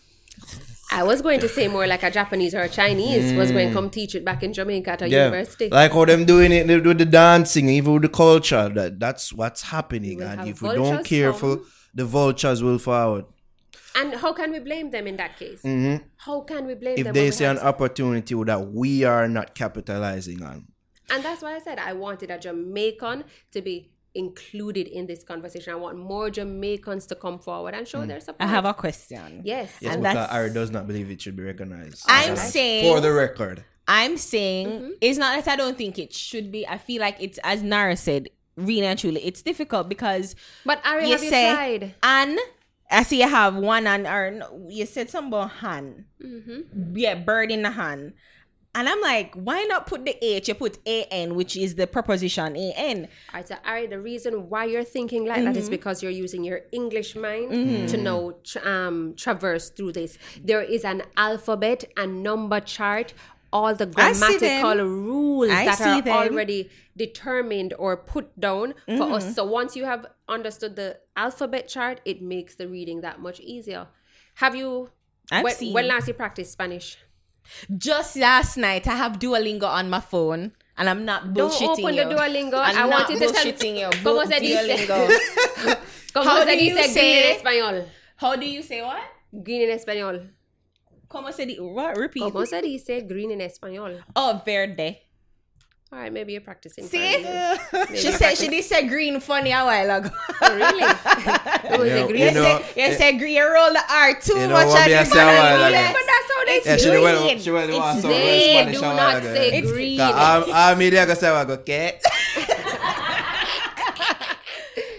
I 0.92 1.02
was 1.02 1.20
going 1.20 1.40
to 1.40 1.48
say 1.48 1.66
more 1.66 1.84
like 1.86 2.04
a 2.04 2.10
Japanese 2.12 2.54
or 2.54 2.60
a 2.62 2.68
Chinese 2.68 3.32
was 3.36 3.50
going 3.50 3.68
to 3.68 3.70
Mm. 3.72 3.74
come 3.78 3.90
teach 3.90 4.14
it 4.14 4.24
back 4.24 4.42
in 4.44 4.52
Jamaica 4.52 4.90
at 4.92 5.02
a 5.02 5.08
yeah 5.08 5.24
university. 5.24 5.68
like 5.68 5.92
how 5.92 6.04
them 6.04 6.24
doing 6.24 6.52
it 6.52 6.68
with 6.84 6.98
the 6.98 7.04
dancing 7.04 7.68
even 7.68 7.94
with 7.94 8.02
the 8.02 8.08
culture 8.08 8.68
that 8.68 9.00
that's 9.00 9.32
what's 9.32 9.62
happening 9.62 10.22
and 10.22 10.46
if 10.48 10.62
we 10.62 10.68
don't 10.74 11.04
careful 11.04 11.56
come. 11.56 11.66
the 11.94 12.04
vultures 12.04 12.62
will 12.62 12.78
forward 12.78 13.24
and 13.96 14.14
how 14.14 14.32
can 14.32 14.52
we 14.52 14.60
blame 14.60 14.90
them 14.90 15.06
in 15.08 15.16
that 15.16 15.36
case? 15.38 15.60
Mhm. 15.64 16.02
How 16.18 16.40
can 16.42 16.66
we 16.66 16.74
blame 16.74 16.98
if 16.98 17.04
them? 17.04 17.14
they 17.14 17.22
when 17.24 17.32
see 17.32 17.44
an 17.46 17.58
opportunity 17.58 18.34
that 18.44 18.60
we 18.82 19.02
are 19.04 19.26
not 19.26 19.54
capitalizing 19.54 20.42
on 20.42 20.66
and 21.10 21.24
that's 21.24 21.42
why 21.42 21.54
I 21.54 21.58
said 21.60 21.78
I 21.78 21.92
wanted 21.92 22.30
a 22.30 22.38
Jamaican 22.38 23.24
to 23.52 23.62
be 23.62 23.90
included 24.14 24.86
in 24.88 25.06
this 25.06 25.22
conversation. 25.22 25.72
I 25.72 25.76
want 25.76 25.98
more 25.98 26.30
Jamaicans 26.30 27.06
to 27.08 27.14
come 27.14 27.38
forward 27.38 27.74
and 27.74 27.86
show 27.86 27.98
Mm. 28.00 28.08
their 28.08 28.20
support. 28.20 28.40
I 28.40 28.46
have 28.46 28.64
a 28.64 28.72
question. 28.74 29.42
Yes. 29.44 29.76
yes 29.80 29.94
And 29.94 30.04
that's- 30.04 30.30
Ari 30.32 30.50
does 30.54 30.70
not 30.70 30.86
believe 30.86 31.10
it 31.10 31.20
should 31.20 31.36
be 31.36 31.42
recognized 31.42 32.04
I'm 32.08 32.34
So, 32.36 32.42
saying 32.42 32.84
for 32.94 33.00
the 33.00 33.12
record 33.12 33.64
I'm 33.86 34.16
saying 34.16 34.66
Mm-hmm. 34.68 34.90
it's 35.00 35.18
not 35.18 35.44
that 35.44 35.52
I 35.52 35.56
don't 35.56 35.76
think 35.78 35.98
it 35.98 36.12
should 36.12 36.50
be. 36.50 36.66
I 36.66 36.78
feel 36.78 37.00
like 37.00 37.16
it's 37.20 37.38
as 37.44 37.62
Naro 37.62 37.94
said, 37.94 38.30
really 38.56 38.86
and 38.86 38.98
truly, 38.98 39.20
it's 39.24 39.42
difficult 39.42 39.88
because 39.88 40.34
But 40.64 40.80
Ari, 40.84 41.04
you 41.06 41.12
have 41.12 41.22
you 41.22 41.30
say 41.30 41.52
tried? 41.54 41.94
and 42.02 42.38
I 42.90 43.02
see 43.02 43.20
you 43.20 43.28
have 43.28 43.54
one 43.54 43.86
and 43.86 44.06
or 44.06 44.40
you 44.70 44.86
said 44.86 45.10
something 45.10 45.28
about 45.28 45.50
hand. 45.50 46.06
Mm-hmm. 46.24 46.96
Yeah, 46.96 47.16
bird 47.16 47.50
in 47.52 47.62
the 47.62 47.70
hand. 47.70 48.14
And 48.76 48.88
I'm 48.90 49.00
like, 49.00 49.34
why 49.34 49.62
not 49.64 49.86
put 49.86 50.04
the 50.04 50.14
H? 50.22 50.48
You 50.48 50.54
put 50.54 50.78
A 50.86 51.04
N, 51.04 51.34
which 51.34 51.56
is 51.56 51.76
the 51.76 51.86
preposition 51.86 52.54
A 52.56 52.72
N. 52.76 53.08
All 53.32 53.38
right, 53.40 53.48
so 53.48 53.54
Ari, 53.64 53.86
the 53.86 53.98
reason 53.98 54.50
why 54.50 54.66
you're 54.66 54.84
thinking 54.84 55.24
like 55.24 55.42
that 55.44 55.56
is 55.56 55.68
Mhm. 55.68 55.70
because 55.70 56.02
you're 56.02 56.12
using 56.12 56.44
your 56.44 56.60
English 56.72 57.16
mind 57.16 57.50
Mhm. 57.52 57.88
to 57.92 57.96
know, 57.96 58.20
um, 58.72 59.14
traverse 59.16 59.70
through 59.70 59.92
this. 59.92 60.18
There 60.44 60.60
is 60.62 60.84
an 60.84 61.02
alphabet 61.16 61.84
and 61.96 62.22
number 62.22 62.60
chart, 62.60 63.14
all 63.50 63.74
the 63.74 63.90
I 63.96 64.12
see 64.12 64.36
them. 64.36 64.60
grammatical 64.60 64.84
rules 64.84 65.50
I 65.50 65.64
that 65.64 65.80
are 65.80 66.02
them. 66.02 66.14
already 66.14 66.68
determined 66.96 67.72
or 67.78 67.96
put 67.96 68.38
down 68.38 68.74
for 68.98 69.04
us. 69.16 69.24
Mhm. 69.24 69.34
So 69.36 69.44
once 69.44 69.74
you 69.74 69.84
have 69.86 70.04
understood 70.28 70.76
the 70.76 70.98
alphabet 71.16 71.66
chart, 71.68 72.00
it 72.04 72.20
makes 72.20 72.54
the 72.56 72.68
reading 72.68 73.00
that 73.00 73.20
much 73.20 73.40
easier. 73.40 73.86
Have 74.36 74.54
you? 74.54 74.90
I've 75.30 75.44
when, 75.44 75.54
seen. 75.54 75.72
when 75.72 75.88
last 75.88 76.06
you 76.08 76.14
practiced 76.14 76.52
Spanish? 76.52 76.98
Just 77.76 78.16
last 78.16 78.56
night, 78.56 78.86
I 78.86 78.96
have 78.96 79.18
Duolingo 79.18 79.64
on 79.68 79.88
my 79.90 80.00
phone, 80.00 80.52
and 80.76 80.88
I'm 80.88 81.04
not 81.04 81.32
bullshitting 81.34 81.76
Don't 81.76 81.80
open 81.84 81.94
you. 81.94 82.04
the 82.04 82.14
Duolingo. 82.14 82.58
I'm 82.58 82.76
I 82.76 82.80
not 82.80 82.90
want 82.90 83.08
you 83.10 83.18
to 83.18 83.32
tell 83.32 83.44
bullshitting 83.44 83.78
you. 83.80 83.88
¿Cómo 84.04 84.26
se 84.26 84.40
dice? 84.40 84.86
¿Cómo 86.14 86.24
How 86.24 86.38
se 86.44 86.46
do 86.46 86.52
you 86.52 86.58
dice 86.74 86.74
green 86.74 86.94
say- 86.94 87.30
en 87.30 87.36
español? 87.36 87.84
How 88.16 88.36
do 88.36 88.46
you 88.46 88.62
say 88.62 88.80
what? 88.82 89.02
Green 89.32 89.62
en 89.62 89.70
español. 89.78 90.30
¿Cómo 91.08 91.32
se 91.32 91.46
dice? 91.46 91.60
What? 91.60 91.96
Repeat. 91.96 92.24
¿Cómo 92.32 92.46
se 92.46 92.62
dice 92.62 93.00
green 93.02 93.30
en 93.30 93.40
español? 93.42 94.02
Oh, 94.14 94.42
verde. 94.44 95.05
All 95.96 96.02
right, 96.02 96.12
maybe 96.12 96.32
you're 96.34 96.42
practicing. 96.42 96.84
See? 96.84 96.98
Maybe 97.72 97.96
She 97.96 98.12
said 98.12 98.36
she 98.36 98.48
did 98.48 98.62
say 98.64 98.86
green 98.86 99.18
funny 99.18 99.50
a 99.50 99.64
while 99.64 99.98
ago. 99.98 100.10
Oh, 100.42 100.54
really? 100.54 100.82
It 101.72 101.80
was 101.80 101.88
You 101.88 101.96
a 101.96 102.00
know- 102.00 102.06
green. 102.08 102.20
You, 102.20 102.26
You 102.26 102.32
know- 102.34 102.60
say, 102.74 102.90
you 102.90 102.94
say 102.98 103.16
green, 103.16 103.34
you 103.36 103.50
roll 103.50 103.72
the 103.72 103.82
R 103.90 104.20
too 104.20 104.34
You 104.34 104.46
know 104.46 104.52
much. 104.52 104.66
what 104.68 104.76
I 104.90 105.04
say 105.04 105.22
a 105.22 105.24
while 105.24 105.64
ago? 105.64 105.92
But 105.96 106.06
that's 106.12 106.28
how 106.34 106.44
they 106.44 106.60
Yeah, 106.66 106.76
she 106.76 106.90
green. 106.90 107.02
went, 107.02 107.40
she 107.40 107.50
went, 107.50 107.70
It's 107.70 108.02
so 108.02 108.08
they 108.08 108.50
Spanish 108.52 108.76
do 108.78 108.84
a 108.84 108.88
while 108.88 108.96
not 108.96 109.16
ago. 109.16 109.34
say 109.34 109.48
It's- 109.56 109.72
green. 109.72 109.98
Cause 109.98 110.14
I'm, 110.14 110.44
I'm 110.52 110.78
media 110.78 111.06
gonna 111.06 111.16
say 111.18 111.28
I 111.30 111.44
go, 111.46 111.54
okay. 111.54 111.98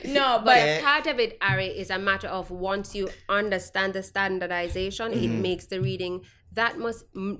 No, 0.05 0.39
But 0.39 0.45
but 0.45 0.57
Okay. 0.57 0.79
part 0.81 1.05
of 1.07 1.19
it, 1.19 1.37
Ari, 1.41 1.67
is 1.67 1.89
a 1.91 1.99
matter 1.99 2.27
of 2.27 2.49
once 2.49 2.95
you 2.95 3.09
understand 3.29 3.93
the 3.93 4.01
standardization, 4.01 5.11
it 5.11 5.17
Mm-hmm. 5.19 5.41
makes 5.43 5.65
the 5.67 5.79
reading 5.79 6.21
that 6.53 6.79
much 6.79 6.95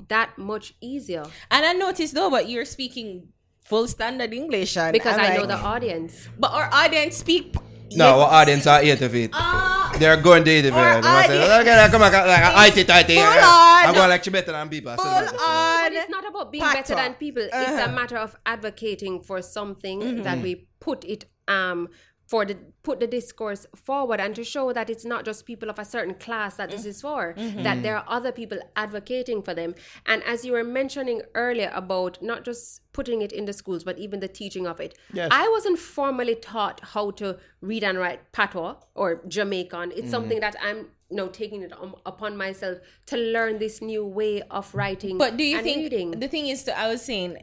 that 0.10 0.38
much 0.38 0.76
easier 0.80 1.24
and 1.50 1.66
I 1.66 1.74
noticed 1.74 2.14
though, 2.14 2.30
but 2.30 2.48
you're 2.50 2.66
speaking 2.66 3.30
full 3.70 3.88
standard 3.88 4.34
English, 4.34 4.78
and 4.78 4.94
because 4.94 5.18
I'm 5.18 5.32
I 5.32 5.36
know 5.36 5.44
like- 5.44 5.50
the 5.56 5.62
audience. 5.74 6.28
But 6.40 6.52
our 6.52 6.70
audience 6.72 7.18
speak. 7.18 7.56
No, 7.96 8.20
our 8.22 8.42
audience 8.42 8.68
are 8.68 8.82
eight 8.82 9.02
of 9.02 9.16
it. 9.16 9.32
Ah, 9.34 9.96
They're 9.98 10.18
going 10.22 10.44
to 10.44 10.52
eat 10.52 10.66
it. 10.66 10.74
Our 10.74 11.02
They 11.02 11.08
must 11.08 11.28
say, 11.30 11.60
okay, 11.62 11.88
come 11.90 12.02
on, 12.04 12.12
like, 12.12 12.78
IT, 12.78 12.90
IT. 12.90 13.12
full 13.16 13.24
I'm 13.24 13.90
on. 13.90 13.96
going 13.96 14.10
like 14.10 14.24
she 14.26 14.30
better 14.30 14.52
than 14.52 14.68
people. 14.68 14.94
Full 14.96 15.06
on. 15.08 15.26
But 15.26 15.94
it's 15.94 16.10
not 16.10 16.28
about 16.28 16.52
being 16.52 16.64
patois. 16.66 16.82
better 16.82 16.96
than 16.96 17.14
people. 17.14 17.44
It's 17.44 17.54
Uh-huh. 17.56 17.86
a 17.90 17.92
matter 18.00 18.18
of 18.18 18.36
advocating 18.46 19.22
for 19.22 19.42
something 19.42 20.02
Mm-hmm. 20.02 20.24
that 20.24 20.38
we 20.42 20.68
put 20.82 21.06
it 21.06 21.26
um 21.48 21.88
for 22.28 22.44
the 22.46 22.56
put 22.84 23.00
the 23.00 23.08
discourse 23.08 23.66
forward 23.76 24.20
and 24.20 24.36
to 24.36 24.44
show 24.44 24.74
that 24.74 24.90
it's 24.90 25.06
not 25.06 25.24
just 25.26 25.46
people 25.46 25.70
of 25.70 25.80
a 25.80 25.86
certain 25.86 26.14
class 26.26 26.56
that 26.58 26.70
this 26.70 26.86
is 26.86 27.02
for 27.02 27.34
Mm-hmm. 27.38 27.64
that 27.64 27.82
there 27.84 27.96
are 27.98 28.06
other 28.18 28.32
people 28.32 28.60
advocating 28.76 29.42
for 29.42 29.54
them 29.54 29.74
and 30.06 30.22
as 30.24 30.44
you 30.46 30.52
were 30.52 30.64
mentioning 30.64 31.22
earlier 31.36 31.72
about 31.74 32.22
not 32.22 32.44
just 32.44 32.82
putting 32.94 33.22
it 33.22 33.32
in 33.32 33.46
the 33.46 33.54
schools 33.54 33.84
but 33.84 33.98
even 33.98 34.20
the 34.20 34.28
teaching 34.28 34.66
of 34.68 34.80
it 34.80 34.98
Yes. 35.14 35.30
i 35.32 35.48
wasn't 35.56 35.80
formally 35.80 36.36
taught 36.36 36.80
how 36.94 37.12
to 37.12 37.38
read 37.62 37.84
and 37.84 37.98
write 37.98 38.20
patois 38.34 38.76
or 38.96 39.22
jamaican 39.28 39.92
it's 39.92 40.02
Mm-hmm. 40.02 40.10
something 40.12 40.40
that 40.42 40.56
i'm 40.62 40.80
you 41.10 41.16
know 41.20 41.28
taking 41.28 41.62
it 41.62 41.72
um, 41.82 41.96
upon 42.06 42.36
myself 42.36 42.78
to 43.06 43.16
learn 43.18 43.60
this 43.60 43.82
new 43.82 44.06
way 44.06 44.42
of 44.52 44.74
writing 44.76 45.18
But 45.18 45.38
do 45.38 45.44
you 45.44 45.58
and 45.58 45.64
think 45.64 45.78
reading. 45.84 46.12
the 46.20 46.28
thing 46.28 46.48
is 46.48 46.64
that 46.66 46.78
I 46.78 46.90
was 46.90 47.02
saying 47.02 47.38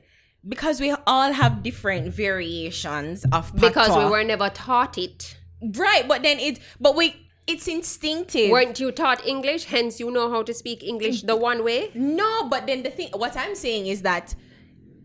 because 0.46 0.80
we 0.80 0.94
all 1.06 1.32
have 1.32 1.62
different 1.62 2.12
variations 2.12 3.24
of 3.32 3.54
because 3.56 3.96
we 3.96 4.04
were 4.04 4.24
never 4.24 4.50
taught 4.50 4.98
it. 4.98 5.36
right, 5.76 6.06
but 6.06 6.22
then 6.22 6.38
it 6.38 6.58
but 6.80 6.94
we 6.94 7.24
it's 7.46 7.68
instinctive. 7.68 8.50
Weren't 8.50 8.80
you 8.80 8.90
taught 8.90 9.26
English? 9.26 9.64
Hence, 9.64 10.00
you 10.00 10.10
know 10.10 10.30
how 10.30 10.42
to 10.42 10.54
speak 10.54 10.82
English 10.82 11.22
the 11.22 11.36
one 11.36 11.62
way. 11.62 11.90
No, 11.94 12.48
but 12.48 12.66
then 12.66 12.82
the 12.82 12.90
thing, 12.90 13.10
what 13.12 13.36
I'm 13.36 13.54
saying 13.54 13.86
is 13.86 14.02
that 14.02 14.34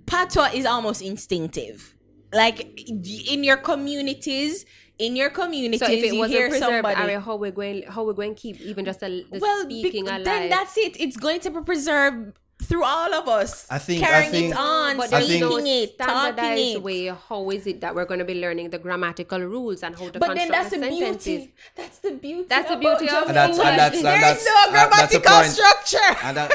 patois 0.05 0.51
is 0.53 0.65
almost 0.65 1.01
instinctive. 1.01 1.95
Like 2.31 2.79
in 2.89 3.43
your 3.43 3.57
communities, 3.57 4.65
in 4.99 5.15
your 5.15 5.29
communities, 5.29 5.79
So 5.79 5.91
if 5.91 6.03
it 6.03 6.13
you 6.13 6.23
hear 6.23 6.57
somebody. 6.57 6.95
Ari, 6.95 7.15
how 7.15 7.35
we're 7.35 7.51
going? 7.51 7.83
How 7.83 8.03
we're 8.03 8.13
going 8.13 8.35
to 8.35 8.41
keep 8.41 8.61
even 8.61 8.85
just 8.85 8.99
the, 8.99 9.25
the 9.31 9.39
well, 9.39 9.63
speaking 9.63 10.05
bec- 10.05 10.21
alive? 10.21 10.25
then 10.25 10.49
that's 10.49 10.77
it. 10.77 10.99
It's 10.99 11.17
going 11.17 11.39
to 11.41 11.49
be 11.49 11.61
preserved 11.61 12.37
through 12.69 12.83
all 12.83 13.11
of 13.13 13.27
us. 13.27 13.65
I 13.69 13.79
think- 13.79 14.03
I 14.03 14.07
carrying 14.07 14.31
think- 14.31 14.53
it 14.53 14.57
on, 14.57 14.97
but 14.97 15.11
I 15.11 15.19
think- 15.25 15.43
speaking 15.43 15.67
it, 15.67 15.97
talking 15.97 16.57
it. 16.75 16.83
way. 16.83 17.07
How 17.07 17.49
is 17.49 17.65
it 17.65 17.81
that 17.81 17.95
we're 17.95 18.05
going 18.05 18.19
to 18.19 18.25
be 18.25 18.35
learning 18.39 18.69
the 18.69 18.77
grammatical 18.77 19.39
rules 19.39 19.81
and 19.83 19.95
how 19.97 20.07
to 20.09 20.19
But 20.19 20.35
then 20.35 20.49
that's 20.49 20.69
the 20.69 20.77
the 20.77 20.89
sentences? 20.89 21.25
beauty. 21.25 21.53
That's 21.75 21.97
the 21.99 22.11
beauty. 22.11 22.45
That's 22.47 22.69
the 22.69 22.77
about 22.77 22.99
beauty 22.99 23.05
of 23.13 23.27
Jamaican 23.27 23.35
And 23.35 23.35
that's, 23.37 23.57
and 23.59 23.79
that's, 23.79 23.95
and 23.97 24.05
There's 24.05 24.21
that's, 24.21 24.45
no 24.45 24.53
that- 24.53 24.89
that's 24.91 25.17
grammatical 25.17 25.33
point. 25.33 25.51
structure. 25.51 26.11
And 26.23 26.37
that, 26.37 26.49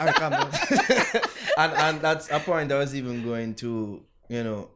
all 0.00 0.06
right, 0.06 0.14
calm 0.16 0.32
and 1.58 1.72
and 1.84 2.00
that's 2.00 2.30
a 2.30 2.40
point 2.40 2.72
I 2.72 2.78
was 2.78 2.94
even 2.96 3.22
going 3.24 3.54
to, 3.62 4.02
you 4.28 4.42
know, 4.42 4.70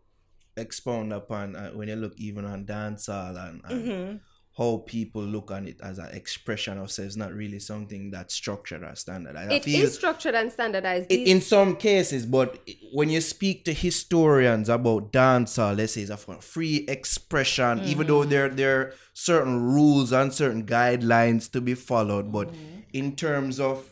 expound 0.57 1.13
upon 1.13 1.57
uh, 1.57 1.71
when 1.73 1.89
you 1.89 1.97
look 1.97 2.15
even 2.17 2.45
on 2.45 2.65
dancehall 2.65 3.37
and, 3.49 3.61
and 3.65 3.85
Mm-hmm. 3.85 4.17
How 4.57 4.79
people 4.87 5.23
look 5.23 5.51
on 5.51 5.67
it 5.69 5.79
as 5.83 5.99
an 5.99 6.09
expression 6.15 6.79
of 6.79 6.91
self. 6.91 7.15
Not 7.17 7.33
really 7.35 7.59
something 7.59 8.11
that's 8.11 8.33
structured 8.35 8.83
or 8.83 8.95
standardized. 8.95 9.53
I 9.53 9.61
feel 9.61 9.85
is 9.85 9.95
structured 9.95 10.35
and 10.35 10.51
standardized. 10.51 11.07
i- 11.13 11.17
These- 11.17 11.29
in 11.29 11.41
some 11.43 11.77
cases, 11.77 12.25
but 12.25 12.59
when 12.95 13.11
you 13.11 13.21
speak 13.21 13.65
to 13.67 13.75
historians 13.75 14.69
about 14.71 15.13
dancehall, 15.13 15.77
let's 15.77 15.93
say 15.93 16.01
it's 16.03 16.11
a 16.11 16.17
free 16.17 16.87
expression, 16.89 17.83
even 17.85 18.07
though 18.07 18.25
mm. 18.25 18.31
there 18.31 18.49
there 18.49 18.81
are 18.81 18.95
certain 19.13 19.63
rules 19.63 20.11
and 20.13 20.33
certain 20.33 20.65
guidelines 20.65 21.51
to 21.53 21.61
be 21.61 21.75
followed, 21.75 22.33
but 22.33 22.49
mm. 22.51 22.85
in 22.95 23.15
terms 23.15 23.61
of 23.61 23.85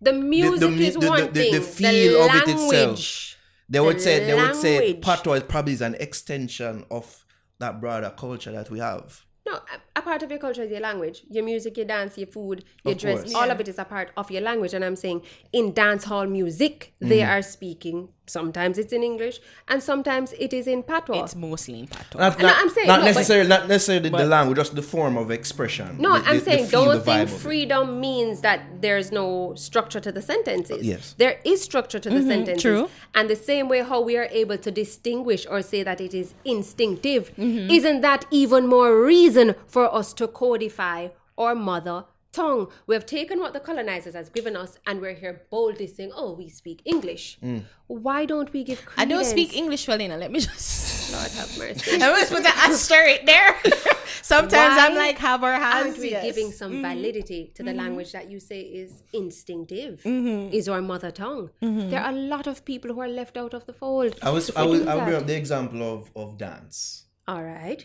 the 0.00 0.12
music 0.12 0.70
mu- 0.70 0.76
is 0.76 0.94
the- 0.94 1.00
the- 1.00 1.08
one 1.08 1.32
the- 1.32 1.50
the 1.50 1.60
thing. 1.60 1.62
feel 1.62 2.22
of 2.22 2.34
it 2.34 2.48
itself. 2.48 3.36
they 3.68 3.80
would 3.80 3.96
The 3.96 4.00
say 4.00 4.24
they 4.26 4.34
would 4.34 4.54
say 4.54 4.78
language. 4.78 5.02
patois 5.02 5.40
probably 5.40 5.72
is 5.72 5.80
an 5.80 5.94
extension 5.98 6.84
of 6.90 7.24
that 7.58 7.80
broader 7.80 8.12
culture 8.16 8.52
that 8.52 8.70
we 8.70 8.78
have. 8.78 9.24
No, 9.46 9.52
a- 9.56 9.98
a 9.98 10.02
part 10.02 10.22
of 10.22 10.30
your 10.30 10.38
culture 10.38 10.62
is 10.62 10.70
your 10.70 10.80
language. 10.80 11.22
Your 11.28 11.44
music, 11.44 11.76
your 11.76 11.84
dance, 11.86 12.16
your 12.16 12.26
food, 12.26 12.64
your 12.84 12.92
Of 12.94 12.98
dress. 13.00 13.20
course. 13.22 13.34
All 13.34 13.50
of 13.50 13.60
it 13.60 13.68
is 13.68 13.78
a 13.78 13.84
part 13.84 14.10
of 14.16 14.30
your 14.30 14.40
language. 14.40 14.72
And 14.72 14.82
I'm 14.84 14.96
saying 14.96 15.22
in 15.52 15.72
dance 15.74 16.04
hall 16.04 16.26
music, 16.26 16.94
they 17.00 17.18
Mm-hmm. 17.20 17.30
are 17.30 17.42
speaking. 17.42 18.08
Sometimes 18.26 18.78
it's 18.78 18.92
in 18.92 19.02
English 19.02 19.38
and 19.68 19.82
sometimes 19.82 20.32
it 20.38 20.52
is 20.54 20.66
in 20.66 20.82
patois. 20.82 21.24
It's 21.24 21.36
mostly 21.36 21.80
in 21.80 21.86
patois. 21.86 22.20
Not, 22.20 22.40
not, 22.40 22.56
I'm 22.58 22.70
saying- 22.70 22.86
not 22.88 23.00
no, 23.00 23.04
but- 23.06 23.14
necessarily 23.14 23.48
not 23.48 23.68
necessarily 23.68 24.08
the 24.08 24.24
language, 24.24 24.56
just 24.56 24.74
the 24.74 24.82
form 24.82 25.18
of 25.18 25.30
expression. 25.30 25.96
no, 25.98 26.18
the- 26.18 26.24
I'm 26.28 26.38
the- 26.38 26.44
the 26.44 26.50
saying 26.50 26.66
feel, 26.68 26.84
don't 26.86 27.04
think 27.04 27.18
vibe 27.18 27.22
of 27.24 27.32
it. 27.34 27.38
freedom 27.38 28.00
means 28.00 28.40
that 28.40 28.80
there's 28.80 29.12
no 29.12 29.52
structure 29.56 30.00
to 30.00 30.10
the 30.10 30.22
sentences. 30.22 30.86
Yes. 30.86 31.14
There 31.18 31.38
is 31.44 31.60
structure 31.62 31.98
to 31.98 32.08
the 32.08 32.22
sentences. 32.22 32.62
true. 32.62 32.88
And 33.14 33.28
the 33.28 33.36
same 33.36 33.68
way 33.68 33.80
how 33.82 34.00
we 34.00 34.16
are 34.16 34.28
able 34.30 34.56
to 34.58 34.70
distinguish 34.70 35.46
or 35.50 35.60
say 35.60 35.82
that 35.82 36.00
it 36.00 36.14
is 36.14 36.32
instinctive, 36.44 37.30
Mm-hmm. 37.36 37.70
isn't 37.70 38.00
that 38.00 38.24
even 38.30 38.66
more 38.66 38.90
reason 39.04 39.54
for 39.66 39.92
us 39.94 40.12
to 40.14 40.26
codify 40.28 41.08
our 41.36 41.54
mother 41.54 42.04
tongue? 42.34 42.68
We 42.86 42.94
have 42.94 43.06
taken 43.06 43.40
what 43.40 43.52
the 43.52 43.60
colonizers 43.60 44.14
has 44.14 44.28
given 44.28 44.56
us 44.56 44.78
and 44.86 45.00
we're 45.00 45.14
here 45.14 45.42
boldly 45.50 45.86
saying, 45.86 46.12
oh, 46.14 46.32
we 46.32 46.48
speak 46.48 46.82
English. 46.84 47.38
Mm. 47.42 47.64
Why 47.86 48.24
don't 48.24 48.52
we 48.52 48.64
give 48.64 48.80
I 48.96 49.04
don't 49.04 49.24
speak 49.24 49.56
English 49.56 49.86
well 49.88 50.00
enough. 50.00 50.20
Let 50.20 50.32
me 50.32 50.40
just. 50.40 51.12
Lord 51.12 51.30
have 51.32 51.58
mercy. 51.64 52.02
I 52.02 52.08
always 52.08 52.30
put 52.30 52.40
an 52.40 52.52
asterisk 52.56 53.26
there. 53.26 53.56
Sometimes 54.22 54.76
I'm 54.84 54.94
like, 54.94 55.18
have 55.18 55.44
our 55.44 55.52
hands. 55.52 55.86
Aren't 55.86 55.98
we 55.98 56.10
yes. 56.10 56.24
giving 56.24 56.50
some 56.50 56.72
mm-hmm. 56.72 56.88
validity 56.88 57.52
to 57.54 57.62
the 57.62 57.74
Mm-hmm. 57.74 57.86
language 57.86 58.12
that 58.12 58.30
you 58.30 58.38
say 58.38 58.60
is 58.60 59.02
instinctive, 59.12 60.02
mm-hmm. 60.04 60.52
is 60.54 60.68
our 60.68 60.80
mother 60.80 61.10
tongue? 61.10 61.50
Mm-hmm. 61.60 61.90
There 61.90 62.00
are 62.00 62.10
a 62.10 62.20
lot 62.34 62.46
of 62.46 62.64
people 62.64 62.94
who 62.94 63.00
are 63.00 63.08
left 63.08 63.36
out 63.36 63.52
of 63.52 63.66
the 63.66 63.72
fold. 63.72 64.16
I 64.22 64.30
was 64.30 64.50
I 64.54 64.64
we 64.64 64.78
will 64.78 64.88
I 64.88 64.94
will 64.94 65.04
bring 65.04 65.16
up 65.16 65.26
the 65.26 65.36
example 65.36 65.82
of 65.94 66.10
of 66.14 66.38
dance. 66.38 67.06
All 67.26 67.42
right. 67.42 67.84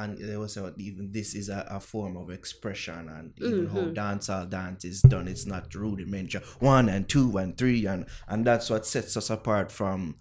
And 0.00 0.18
they 0.18 0.36
will 0.36 0.48
say 0.48 0.60
that 0.62 0.78
even 0.78 1.10
this 1.12 1.34
is 1.34 1.48
a, 1.48 1.66
a 1.70 1.80
form 1.80 2.16
of 2.16 2.30
expression 2.30 3.08
and 3.08 3.32
even 3.38 3.66
Mm-hmm. 3.66 3.76
how 3.76 3.84
dancehall 4.00 4.48
dance 4.48 4.84
is 4.84 5.00
done 5.02 5.26
it's 5.28 5.46
not 5.46 5.74
rudimentary 5.74 6.42
one 6.58 6.88
and 6.88 7.08
two 7.08 7.36
and 7.38 7.56
three 7.58 7.86
and 7.86 8.06
and 8.28 8.44
that's 8.46 8.68
what 8.70 8.86
sets 8.86 9.16
us 9.16 9.28
apart 9.30 9.70
from 9.72 10.16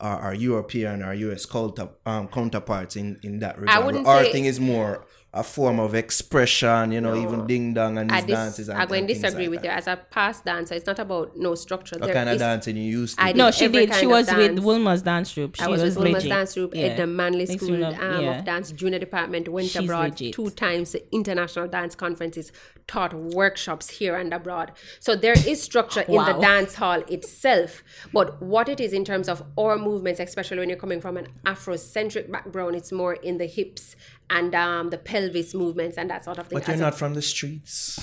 our, 0.00 0.18
our 0.26 0.34
european 0.34 1.02
or 1.02 1.12
us 1.14 1.46
counter, 1.46 1.88
um, 2.06 2.28
counterparts 2.28 2.96
in 2.96 3.18
in 3.22 3.38
that 3.40 3.58
regard 3.58 3.84
wouldn't 3.86 4.06
our 4.06 4.24
say- 4.24 4.32
thing 4.32 4.44
is 4.46 4.58
more 4.60 5.06
a 5.34 5.42
form 5.42 5.80
of 5.80 5.94
expression 5.94 6.92
you 6.92 7.00
know 7.00 7.14
even 7.16 7.46
ding 7.46 7.72
dong 7.72 7.96
and 7.96 8.12
I 8.12 8.16
these 8.20 8.26
dis- 8.26 8.36
dances 8.36 8.68
and, 8.68 8.78
I'm 8.78 8.86
going 8.86 9.06
to 9.06 9.14
disagree 9.14 9.44
like 9.44 9.50
with 9.50 9.62
that. 9.62 9.68
you. 9.72 9.78
As 9.78 9.86
a 9.86 9.96
past 10.10 10.44
dancer, 10.44 10.74
it's 10.74 10.84
not 10.86 10.98
about 10.98 11.34
no 11.36 11.54
structure. 11.54 11.96
what 11.98 12.04
There 12.06 12.14
kind 12.14 12.28
of 12.28 12.34
is- 12.34 12.40
dancing 12.40 12.76
you 12.76 12.82
used 13.00 13.16
to 13.18 13.24
I 13.24 13.32
do? 13.32 13.38
No, 13.38 13.50
she 13.50 13.68
did. 13.68 13.94
She 13.94 14.06
was 14.06 14.26
with 14.26 14.36
dance. 14.56 14.60
Wolmer's 14.60 15.00
dance 15.00 15.32
troupe. 15.32 15.56
She 15.56 15.62
I 15.62 15.68
was, 15.68 15.80
with 15.82 15.96
Wolmer's 15.96 16.14
legit. 16.24 16.28
dance 16.28 16.52
group 16.54 16.74
Yeah. 16.74 16.86
at 16.88 16.96
the 16.98 17.06
Manley 17.06 17.46
Makes 17.46 17.64
School 17.64 17.76
love- 17.78 17.94
um, 17.98 18.22
yeah. 18.24 18.38
of 18.40 18.44
Dance 18.44 18.72
Junior 18.72 18.98
Department. 18.98 19.48
Went 19.48 19.68
She's 19.68 19.82
abroad 19.84 20.10
legit. 20.10 20.34
two 20.34 20.50
times 20.50 20.94
international 21.12 21.66
dance 21.66 21.94
conferences, 21.94 22.52
taught 22.86 23.14
workshops 23.14 23.88
here 23.88 24.16
and 24.16 24.34
abroad. 24.34 24.72
So 25.00 25.16
there 25.16 25.32
is 25.48 25.62
structure 25.62 26.02
in 26.02 26.22
the 26.26 26.34
dance 26.34 26.74
hall 26.74 27.00
itself. 27.08 27.82
But 28.12 28.42
what 28.42 28.68
it 28.68 28.80
is 28.80 28.92
in 28.92 29.04
terms 29.06 29.30
of 29.30 29.42
our 29.58 29.78
movements, 29.78 30.20
especially 30.20 30.58
when 30.58 30.68
you're 30.68 30.78
coming 30.78 31.00
from 31.00 31.16
an 31.16 31.28
Afrocentric 31.46 32.30
background, 32.30 32.76
it's 32.76 32.92
more 32.92 33.14
in 33.14 33.38
the 33.38 33.46
hips 33.46 33.96
and 34.36 34.54
um, 34.54 34.90
the 34.90 34.98
pelvis 34.98 35.54
movements 35.54 35.96
and 35.98 36.08
that 36.10 36.24
sort 36.24 36.38
of 36.38 36.46
thing. 36.48 36.58
but 36.58 36.66
you're 36.66 36.74
As 36.74 36.80
a- 36.80 36.84
not 36.84 36.94
from 36.94 37.14
the 37.14 37.22
streets 37.22 37.98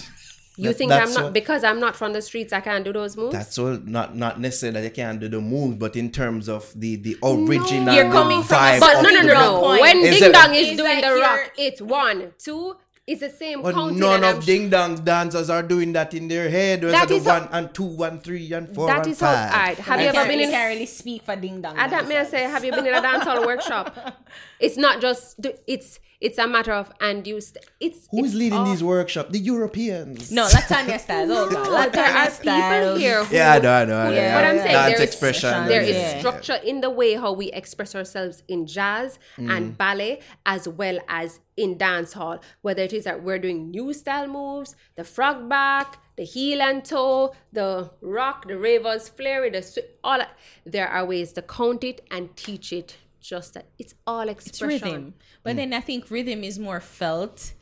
you 0.57 0.69
That- 0.69 0.77
think 0.77 0.91
I'm 0.91 1.13
not 1.13 1.23
what- 1.25 1.33
because 1.33 1.63
I'm 1.63 1.79
not 1.79 1.95
from 1.95 2.11
the 2.11 2.21
streets? 2.21 2.51
I 2.51 2.59
can't 2.59 2.83
do 2.83 2.91
those 2.91 3.15
moves. 3.15 3.33
That's 3.33 3.57
all. 3.57 3.77
Not 3.97 4.15
not 4.23 4.39
necessarily 4.41 4.81
that 4.81 4.87
you 4.89 4.93
can't 5.03 5.19
do 5.23 5.29
the 5.29 5.39
moves, 5.39 5.75
but 5.83 5.95
in 5.95 6.11
terms 6.11 6.49
of 6.49 6.61
the 6.75 6.91
the 6.97 7.15
original 7.23 7.95
You're 7.95 8.11
coming 8.11 8.43
from 8.43 8.57
vibe 8.57 8.79
But 8.81 9.01
no, 9.01 9.09
no, 9.09 9.21
no, 9.21 9.33
rock. 9.33 9.43
no. 9.43 9.59
point. 9.67 9.81
When 9.81 9.97
Is 9.99 10.19
Ding 10.19 10.29
it- 10.29 10.33
Dong 10.33 10.53
is 10.55 10.67
It's 10.67 10.77
doing 10.77 10.95
like 11.01 11.05
the 11.05 11.15
rock, 11.27 11.41
it's 11.57 11.81
one, 11.81 12.33
two. 12.37 12.75
It's 13.11 13.21
the 13.21 13.29
same 13.43 13.63
But 13.63 13.73
counting. 13.73 13.97
none 13.99 14.15
and 14.17 14.25
I'm 14.25 14.37
of 14.37 14.45
ding 14.45 14.69
dong 14.69 14.95
dancers 15.03 15.49
are 15.49 15.63
doing 15.63 15.93
that 15.93 16.13
in 16.13 16.27
their 16.27 16.47
head. 16.47 16.81
Those 16.81 16.91
That 16.91 17.05
are 17.05 17.07
the 17.07 17.15
is 17.15 17.25
how- 17.25 17.39
one 17.39 17.49
and 17.53 17.73
two, 17.73 17.89
one, 18.05 18.19
three, 18.19 18.53
and 18.53 18.65
four, 18.75 18.85
That 18.85 18.97
and 19.05 19.07
is 19.13 19.19
how. 19.19 19.33
five. 19.33 19.51
Alright, 19.51 19.77
have 19.79 19.99
I 19.99 20.03
you 20.03 20.09
ever 20.09 20.25
been 20.27 20.39
in? 20.41 20.51
can't 20.51 20.69
really 20.73 20.85
speak 20.85 21.23
for 21.23 21.35
ding 21.35 21.59
dong. 21.61 21.75
Uh, 21.79 21.87
that 21.87 22.07
may 22.07 22.17
I 22.19 22.25
say, 22.25 22.43
have 22.43 22.63
you 22.65 22.71
been 22.71 22.85
in 22.85 22.93
a 22.93 23.01
dancehall 23.01 23.43
workshop? 23.47 23.95
It's 24.59 24.77
not 24.77 25.01
just. 25.01 25.37
It's 25.65 25.99
it's 26.21 26.37
a 26.37 26.47
matter 26.47 26.73
of 26.73 26.91
and 26.99 27.25
you. 27.25 27.39
St- 27.39 27.63
it's 27.79 28.07
Who 28.11 28.25
is 28.25 28.35
leading 28.35 28.59
all- 28.59 28.65
these 28.65 28.83
workshops? 28.83 29.31
The 29.31 29.39
Europeans. 29.39 30.31
No, 30.31 30.43
Latanya 30.47 30.99
Styles. 30.99 31.29
Oh, 31.31 31.49
God. 31.49 31.65
But 31.69 31.93
there 31.93 32.03
are 32.03 32.27
Latanya 32.27 32.41
people 32.41 32.51
Styles. 32.51 32.99
here. 32.99 33.23
Who, 33.23 33.35
Yeah, 33.35 33.53
I 33.53 33.59
know, 33.59 33.71
I 33.73 33.85
know. 33.85 33.97
I. 33.99 34.11
Yeah, 34.13 34.35
But 34.37 34.43
I'm 34.49 34.57
saying 34.57 34.71
Dance 34.73 34.85
there 34.97 35.01
is 35.03 35.09
expression. 35.09 35.67
there 35.67 35.81
is 35.81 35.95
Yeah. 35.95 36.19
structure 36.19 36.55
in 36.71 36.81
the 36.81 36.89
way 36.89 37.13
how 37.13 37.31
we 37.31 37.47
express 37.51 37.95
ourselves 37.95 38.43
in 38.47 38.65
jazz 38.67 39.17
Mm. 39.37 39.49
and 39.55 39.77
ballet 39.77 40.19
as 40.45 40.67
well 40.67 40.99
as 41.07 41.39
in 41.55 41.77
dance 41.77 42.13
hall. 42.13 42.39
Whether 42.61 42.83
it 42.83 42.93
is 42.93 43.03
that 43.05 43.23
we're 43.23 43.39
doing 43.39 43.71
new 43.71 43.93
style 43.93 44.27
moves, 44.27 44.75
the 44.95 45.03
frog 45.05 45.47
back, 45.49 45.99
the 46.17 46.23
heel 46.25 46.61
and 46.61 46.83
toe, 46.83 47.33
the 47.53 47.91
rock, 48.01 48.45
the 48.47 48.57
ravers, 48.57 49.07
flare, 49.07 49.49
the 49.49 49.59
swi- 49.59 49.85
all. 50.03 50.17
that. 50.17 50.31
There 50.65 50.87
are 50.87 51.05
ways 51.05 51.31
to 51.33 51.41
count 51.41 51.83
it 51.85 52.01
and 52.11 52.35
teach 52.35 52.73
it. 52.73 52.97
Just 53.21 53.53
that 53.55 53.67
it's 53.77 53.93
all 54.07 54.27
it's 54.29 54.47
expression. 54.47 54.87
rhythm. 54.87 55.13
But 55.43 55.55
then 55.57 55.73
I 55.73 55.81
think 55.81 56.09
rhythm 56.09 56.43
is 56.43 56.57
more 56.59 56.79
felt. 56.79 57.53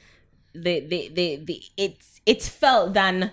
The 0.54 0.80
the 0.82 1.10
the, 1.14 1.36
the 1.38 1.62
it's 1.78 2.22
it's 2.26 2.48
felt 2.48 2.94
than 2.94 3.32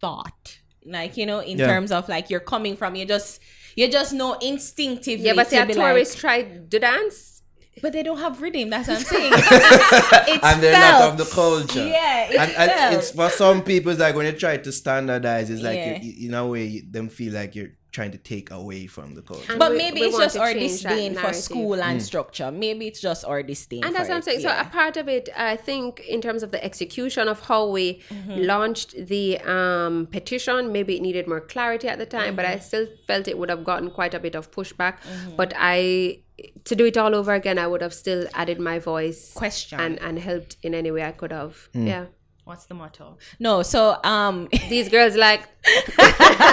thought. 0.00 0.58
Like 0.84 1.16
you 1.16 1.26
know, 1.26 1.40
in 1.40 1.58
Yeah. 1.58 1.66
terms 1.66 1.92
of 1.92 2.08
like 2.08 2.30
you're 2.30 2.40
coming 2.40 2.76
from, 2.76 2.94
you 2.94 3.04
just 3.04 3.40
you 3.76 3.88
just 3.88 4.12
know 4.12 4.34
instinctively. 4.40 5.26
Yeah, 5.26 5.34
but 5.34 5.48
see, 5.48 5.56
to 5.56 5.62
a 5.62 5.74
tourist 5.74 6.14
like, 6.14 6.20
tried 6.20 6.70
to 6.70 6.78
dance. 6.78 7.42
but 7.82 7.92
they 7.92 8.02
don't 8.02 8.18
have 8.18 8.40
rhythm. 8.40 8.70
That's 8.70 8.88
what 8.88 8.98
I'm 8.98 9.04
saying. 9.14 9.32
it's 9.34 10.44
and 10.44 10.62
they're 10.62 10.74
felt. 10.74 11.00
not 11.00 11.10
of 11.12 11.18
the 11.18 11.24
culture. 11.34 11.86
Yeah, 11.86 12.28
it's 12.28 12.38
and, 12.38 12.52
and 12.56 12.70
felt. 12.72 12.94
it's 12.94 13.10
for 13.12 13.28
some 13.30 13.62
people. 13.62 13.92
It's 13.92 14.00
like 14.00 14.14
when 14.14 14.26
you 14.26 14.32
try 14.32 14.56
to 14.56 14.72
standardize, 14.72 15.50
it's 15.50 15.62
like 15.62 15.76
Yeah. 15.78 16.00
you, 16.00 16.28
in 16.28 16.34
a 16.34 16.46
way 16.46 16.64
you- 16.66 16.82
them 16.90 17.08
feel 17.08 17.32
like 17.34 17.54
you're 17.54 17.70
trying 17.92 18.12
to 18.12 18.18
take 18.18 18.50
away 18.50 18.86
from 18.86 19.14
the 19.14 19.22
culture. 19.22 19.50
And 19.50 19.58
but 19.58 19.72
we- 19.72 19.78
maybe 19.78 20.00
we 20.00 20.06
it's 20.06 20.12
want 20.14 20.24
just 20.24 20.36
to 20.36 20.42
our 20.42 20.54
disdain 20.54 21.14
for 21.14 21.20
narrative. 21.22 21.42
school 21.42 21.76
Mm. 21.78 21.88
and 21.88 22.02
structure. 22.02 22.50
Maybe 22.50 22.86
it's 22.86 23.00
just 23.00 23.24
our 23.24 23.42
disdain. 23.42 23.82
And 23.84 23.94
that's 23.94 24.06
for 24.08 24.14
what 24.14 24.16
I'm 24.16 24.20
it, 24.20 24.24
saying. 24.24 24.40
So 24.40 24.48
a 24.48 24.64
part 24.80 24.96
of 24.96 25.08
it, 25.08 25.28
I 25.36 25.56
think, 25.56 26.00
in 26.00 26.20
terms 26.20 26.42
of 26.42 26.50
the 26.52 26.62
execution 26.64 27.26
of 27.28 27.40
how 27.40 27.62
we 27.68 28.00
Mm-hmm. 28.10 28.42
launched 28.52 28.90
the 29.14 29.38
um, 29.56 30.06
petition, 30.10 30.72
maybe 30.72 30.96
it 30.96 31.02
needed 31.02 31.26
more 31.26 31.40
clarity 31.40 31.88
at 31.88 31.98
the 31.98 32.06
time, 32.06 32.36
but 32.36 32.44
I 32.44 32.54
Mm-hmm. 32.54 32.62
still 32.70 32.86
felt 33.08 33.26
it 33.28 33.36
would 33.38 33.50
have 33.50 33.64
gotten 33.64 33.90
quite 33.90 34.14
a 34.14 34.20
bit 34.20 34.34
of 34.34 34.50
pushback. 34.52 34.94
But 35.36 35.52
I, 35.56 36.20
to 36.64 36.74
do 36.76 36.84
it 36.86 36.96
all 36.96 37.14
over 37.14 37.32
again, 37.34 37.58
I 37.58 37.66
would 37.66 37.82
have 37.82 37.94
still 37.94 38.26
added 38.34 38.58
my 38.60 38.78
voice, 38.78 39.32
Question. 39.34 39.80
and 39.80 39.98
and 40.00 40.18
helped 40.18 40.56
in 40.62 40.74
any 40.74 40.90
way 40.90 41.02
I 41.02 41.12
could 41.20 41.32
have. 41.32 41.68
Yeah, 41.74 42.06
What's 42.50 42.66
the 42.66 42.74
motto? 42.74 43.16
No, 43.38 43.62
so 43.62 43.96
um 44.02 44.48
these 44.68 44.88
girls 44.88 45.14
like 45.16 45.42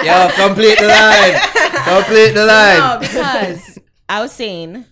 Yo, 0.08 0.30
complete 0.36 0.78
the 0.78 0.86
line. 0.86 1.34
complete 1.92 2.32
the 2.38 2.46
line. 2.46 2.78
No, 2.78 2.98
because 3.00 3.78
I 4.08 4.22
was 4.22 4.32
saying, 4.32 4.84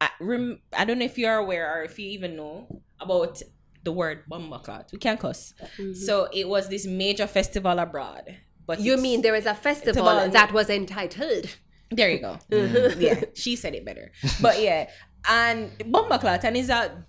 I, 0.00 0.08
rem, 0.20 0.60
I 0.76 0.84
don't 0.86 0.98
know 0.98 1.04
if 1.04 1.18
you're 1.18 1.36
aware 1.36 1.70
or 1.74 1.82
if 1.82 1.98
you 1.98 2.08
even 2.10 2.34
know 2.36 2.82
about 2.98 3.42
the 3.84 3.92
word 3.92 4.24
Bumbaclot. 4.30 4.92
We 4.92 4.98
can't 4.98 5.20
cuss. 5.20 5.52
So 5.94 6.28
it 6.32 6.48
was 6.48 6.68
this 6.68 6.86
major 6.86 7.26
festival 7.26 7.78
abroad. 7.78 8.36
But 8.66 8.78
Mm-hmm. 8.78 8.86
you 8.86 8.92
it's- 8.92 9.02
mean 9.02 9.22
there 9.22 9.34
is 9.34 9.46
a 9.46 9.54
festival 9.54 10.04
Festival. 10.04 10.30
that 10.32 10.52
was 10.52 10.70
entitled. 10.70 11.56
There 11.90 12.08
you 12.08 12.20
go. 12.20 12.38
yeah, 12.50 13.20
she 13.34 13.56
said 13.56 13.74
it 13.74 13.84
better. 13.84 14.12
But 14.40 14.62
yeah, 14.62 14.88
and 15.28 15.70
Bumbaclot 15.80 16.44
and 16.44 16.56
is 16.56 16.70
a 16.70 17.04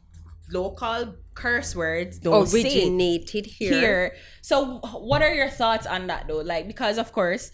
local 0.52 1.16
curse 1.34 1.76
words. 1.76 2.20
Don't 2.20 2.46
say 2.48 2.62
Originated 2.62 3.46
here. 3.46 3.80
here. 3.80 4.16
So, 4.42 4.80
what 4.80 5.22
are 5.22 5.34
your 5.34 5.50
thoughts 5.50 5.86
on 5.88 6.08
that 6.08 6.28
though? 6.28 6.38
Like, 6.42 6.68
because 6.68 6.98
of 6.98 7.12
course, 7.12 7.52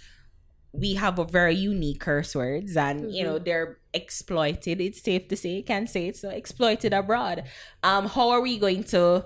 we 0.74 0.94
have 0.96 1.18
a 1.18 1.26
very 1.26 1.56
unique 1.56 2.02
curse 2.02 2.36
words, 2.36 2.76
and 2.78 3.12
you 3.12 3.24
Mm-hmm. 3.24 3.26
know 3.34 3.40
they're 3.40 3.78
exploited. 3.94 4.80
It's 4.82 5.02
safe 5.02 5.28
to 5.30 5.36
say, 5.38 5.62
can 5.64 5.88
say 5.88 6.08
it. 6.10 6.18
So, 6.18 6.30
exploited 6.30 6.94
abroad. 6.94 7.44
Um, 7.84 8.08
how 8.08 8.30
are 8.30 8.42
we 8.42 8.58
going 8.60 8.84
to? 8.86 9.26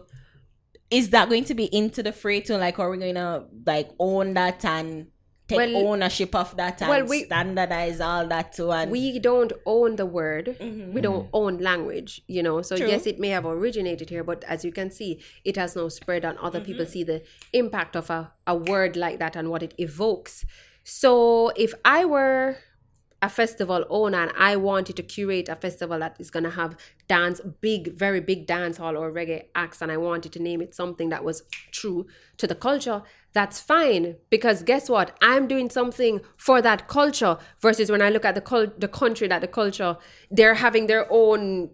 Is 0.89 1.10
that 1.11 1.30
going 1.30 1.45
to 1.45 1.53
be 1.53 1.65
into 1.73 2.03
the 2.03 2.11
fray 2.11 2.41
too? 2.41 2.56
Like, 2.57 2.77
are 2.80 2.89
we 2.89 2.98
going 2.98 3.15
to 3.15 3.45
like 3.65 3.89
own 3.99 4.34
that 4.35 4.64
and 4.65 5.07
take 5.52 5.73
Well- 5.73 5.88
ownership 5.91 6.34
of 6.44 6.49
that 6.61 6.82
and 6.82 6.90
well, 6.91 7.06
we- 7.14 7.23
standardize 7.30 7.99
all 8.10 8.26
that 8.34 8.48
too? 8.57 8.72
And 8.72 8.91
we 8.91 9.19
don't 9.30 9.53
own 9.76 9.95
the 10.02 10.06
word 10.19 10.45
Mm-hmm. 10.60 10.94
we 10.95 11.02
don't 11.07 11.28
own 11.41 11.53
language 11.69 12.11
you 12.36 12.41
know 12.48 12.57
so 12.69 12.73
True. 12.78 12.88
yes 12.94 13.06
it 13.11 13.18
may 13.19 13.32
have 13.38 13.45
originated 13.45 14.07
here 14.15 14.23
but 14.32 14.40
as 14.56 14.60
you 14.65 14.72
can 14.80 14.90
see 14.99 15.11
it 15.49 15.56
has 15.61 15.76
now 15.76 15.88
spread 15.99 16.23
and 16.30 16.38
other 16.48 16.61
people 16.68 16.86
Mm-hmm. 16.86 16.91
see 16.98 17.03
the 17.03 17.19
impact 17.61 17.94
of 18.02 18.10
a, 18.10 18.22
a 18.48 18.56
word 18.56 18.94
like 19.06 19.18
that 19.23 19.36
and 19.36 19.49
what 19.53 19.61
it 19.68 19.73
evokes 19.88 20.34
so 20.84 21.49
if 21.65 21.73
i 21.86 22.03
were 22.06 22.57
a 23.22 23.30
festival 23.30 23.85
owner 23.89 24.19
and 24.19 24.31
I 24.38 24.56
wanted 24.56 24.95
to 24.95 25.03
curate 25.03 25.48
a 25.48 25.56
festival 25.56 25.99
that 25.99 26.15
is 26.19 26.31
going 26.31 26.43
to 26.43 26.49
have 26.49 26.76
dance, 27.07 27.39
big, 27.61 27.93
very 27.93 28.19
big 28.19 28.48
dance 28.48 28.77
hall 28.77 28.98
or 28.98 29.11
reggae 29.11 29.45
acts, 29.53 29.81
and 29.81 29.91
I 29.91 29.98
wanted 29.98 30.31
to 30.34 30.41
name 30.41 30.61
it 30.61 30.73
something 30.73 31.10
that 31.10 31.23
was 31.23 31.43
true 31.72 32.07
to 32.38 32.48
the 32.48 32.56
culture, 32.56 33.03
that's 33.34 33.60
fine. 33.60 34.15
Because 34.30 34.64
guess 34.64 34.89
what? 34.89 35.15
I'm 35.22 35.48
doing 35.48 35.69
something 35.69 36.22
for 36.35 36.61
that 36.61 36.88
culture 36.88 37.38
versus 37.60 37.91
when 37.91 38.02
I 38.02 38.10
look 38.10 38.26
at 38.26 38.35
the, 38.35 38.41
cul- 38.41 38.73
the 38.77 38.88
country 38.88 39.27
that 39.27 39.41
the 39.41 39.48
culture, 39.48 39.98
they're 40.31 40.56
having 40.56 40.88
their 40.88 41.06
own 41.11 41.69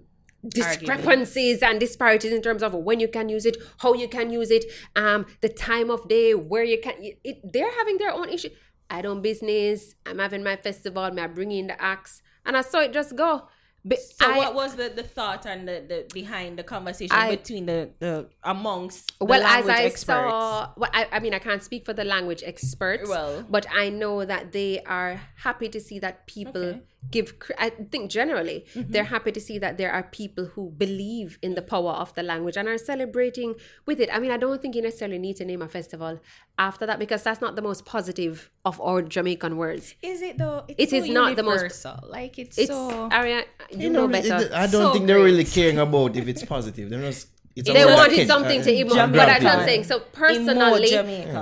discrepancies 0.48 1.62
and 1.62 1.80
disparities 1.80 2.32
in 2.32 2.42
terms 2.42 2.62
of 2.62 2.74
when 2.74 3.00
you 3.00 3.08
can 3.08 3.30
use 3.30 3.46
it, 3.46 3.58
how 3.80 3.94
you 3.94 4.08
can 4.08 4.30
use 4.30 4.52
it, 4.52 4.66
um, 4.96 5.26
the 5.42 5.50
time 5.50 5.90
of 5.90 6.08
day, 6.08 6.34
where 6.34 6.64
you 6.64 6.80
can. 6.80 6.94
It, 7.00 7.40
they're 7.54 7.72
having 7.72 7.98
their 7.98 8.12
own 8.12 8.30
issue. 8.30 8.50
I 8.90 9.02
don't 9.02 9.22
business. 9.22 9.96
I'm 10.06 10.20
having 10.20 10.44
my 10.44 10.56
festival. 10.56 11.04
I'm 11.04 11.34
bringing 11.34 11.68
the 11.68 11.82
axe, 11.82 12.22
and 12.46 12.56
I 12.58 12.62
saw 12.62 12.80
it 12.80 12.94
just 12.94 13.16
go. 13.16 13.48
But 13.86 14.00
So 14.02 14.30
I- 14.30 14.38
what 14.38 14.54
was 14.56 14.76
the, 14.76 14.90
the 14.90 15.04
thought 15.04 15.46
and 15.46 15.66
the, 15.68 15.84
the 15.88 16.06
behind 16.14 16.60
the 16.60 16.64
conversation 16.64 17.16
I- 17.16 17.36
between 17.38 17.68
the, 17.68 17.92
the 18.00 18.28
amongst 18.44 19.18
the 19.20 19.26
well 19.26 19.44
as 19.44 19.70
i 19.70 19.84
experts? 19.84 20.06
saw 20.06 20.72
well, 20.76 20.90
I, 20.94 21.08
I 21.12 21.20
mean 21.22 21.34
i 21.34 21.40
can't 21.40 21.64
speak 21.64 21.86
for 21.86 21.94
the 21.94 22.04
language 22.04 22.44
experts 22.46 23.08
Well. 23.08 23.46
but 23.50 23.66
i 23.72 23.90
know 23.90 24.26
that 24.26 24.52
they 24.52 24.82
are 24.82 25.22
happy 25.36 25.70
to 25.70 25.80
see 25.80 26.00
that 26.00 26.28
people 26.28 26.64
Okay. 26.66 26.82
Give 27.12 27.34
i 27.58 27.70
think 27.92 28.10
generally 28.12 28.66
Mm-hmm. 28.76 28.92
they're 28.92 29.06
happy 29.16 29.32
to 29.32 29.40
see 29.40 29.58
that 29.60 29.78
there 29.78 29.92
are 29.92 30.04
people 30.04 30.46
who 30.54 30.72
believe 30.78 31.40
in 31.42 31.56
the 31.56 31.62
power 31.62 31.92
of 31.94 32.14
the 32.16 32.24
language 32.24 32.58
and 32.58 32.68
are 32.68 32.78
celebrating 32.78 33.56
with 33.86 34.00
it 34.00 34.10
i 34.14 34.20
mean 34.20 34.32
i 34.32 34.38
don't 34.38 34.62
think 34.62 34.76
you 34.76 34.82
necessarily 34.82 35.18
need 35.20 35.36
to 35.38 35.46
name 35.46 35.62
a 35.62 35.68
festival 35.68 36.20
after 36.58 36.86
that 36.86 37.00
because 37.00 37.24
that's 37.24 37.40
not 37.40 37.56
the 37.56 37.62
most 37.62 37.86
positive 37.86 38.50
of 38.66 38.80
our 38.82 39.02
jamaican 39.02 39.58
words 39.58 39.96
Is 40.02 40.22
it 40.22 40.38
though? 40.38 40.66
It's 40.68 40.80
It 40.84 40.90
so 40.90 40.96
is 40.98 41.10
not 41.10 41.36
the 41.36 41.44
most- 41.44 41.58
universal. 41.62 42.00
Like 42.18 42.38
it's, 42.40 42.58
it's 42.58 42.70
so. 42.72 43.10
Aria, 43.12 43.44
you, 43.72 43.78
You 43.84 43.90
know, 43.90 44.08
know, 44.08 44.12
better 44.12 44.36
it- 44.46 44.52
I 44.52 44.68
don't 44.68 44.82
So 44.88 44.94
think 44.94 45.06
they're 45.08 45.18
great. 45.20 45.32
really 45.32 45.44
caring 45.46 45.78
about 45.80 46.16
if 46.16 46.28
it's 46.28 46.44
positive. 46.44 46.90
They're 46.90 47.02
just. 47.12 47.28
It's 47.56 47.68
they 47.72 47.86
wanted 47.86 48.16
kid- 48.16 48.28
something 48.28 48.62
uh, 48.62 48.64
to 48.64 48.72
emo- 48.82 48.96
uh, 48.96 49.08
but 49.08 49.26
that's 49.30 49.44
what 49.44 49.56
I'm 49.58 49.66
saying. 49.66 49.84
So 49.86 50.00
personally, 50.24 50.92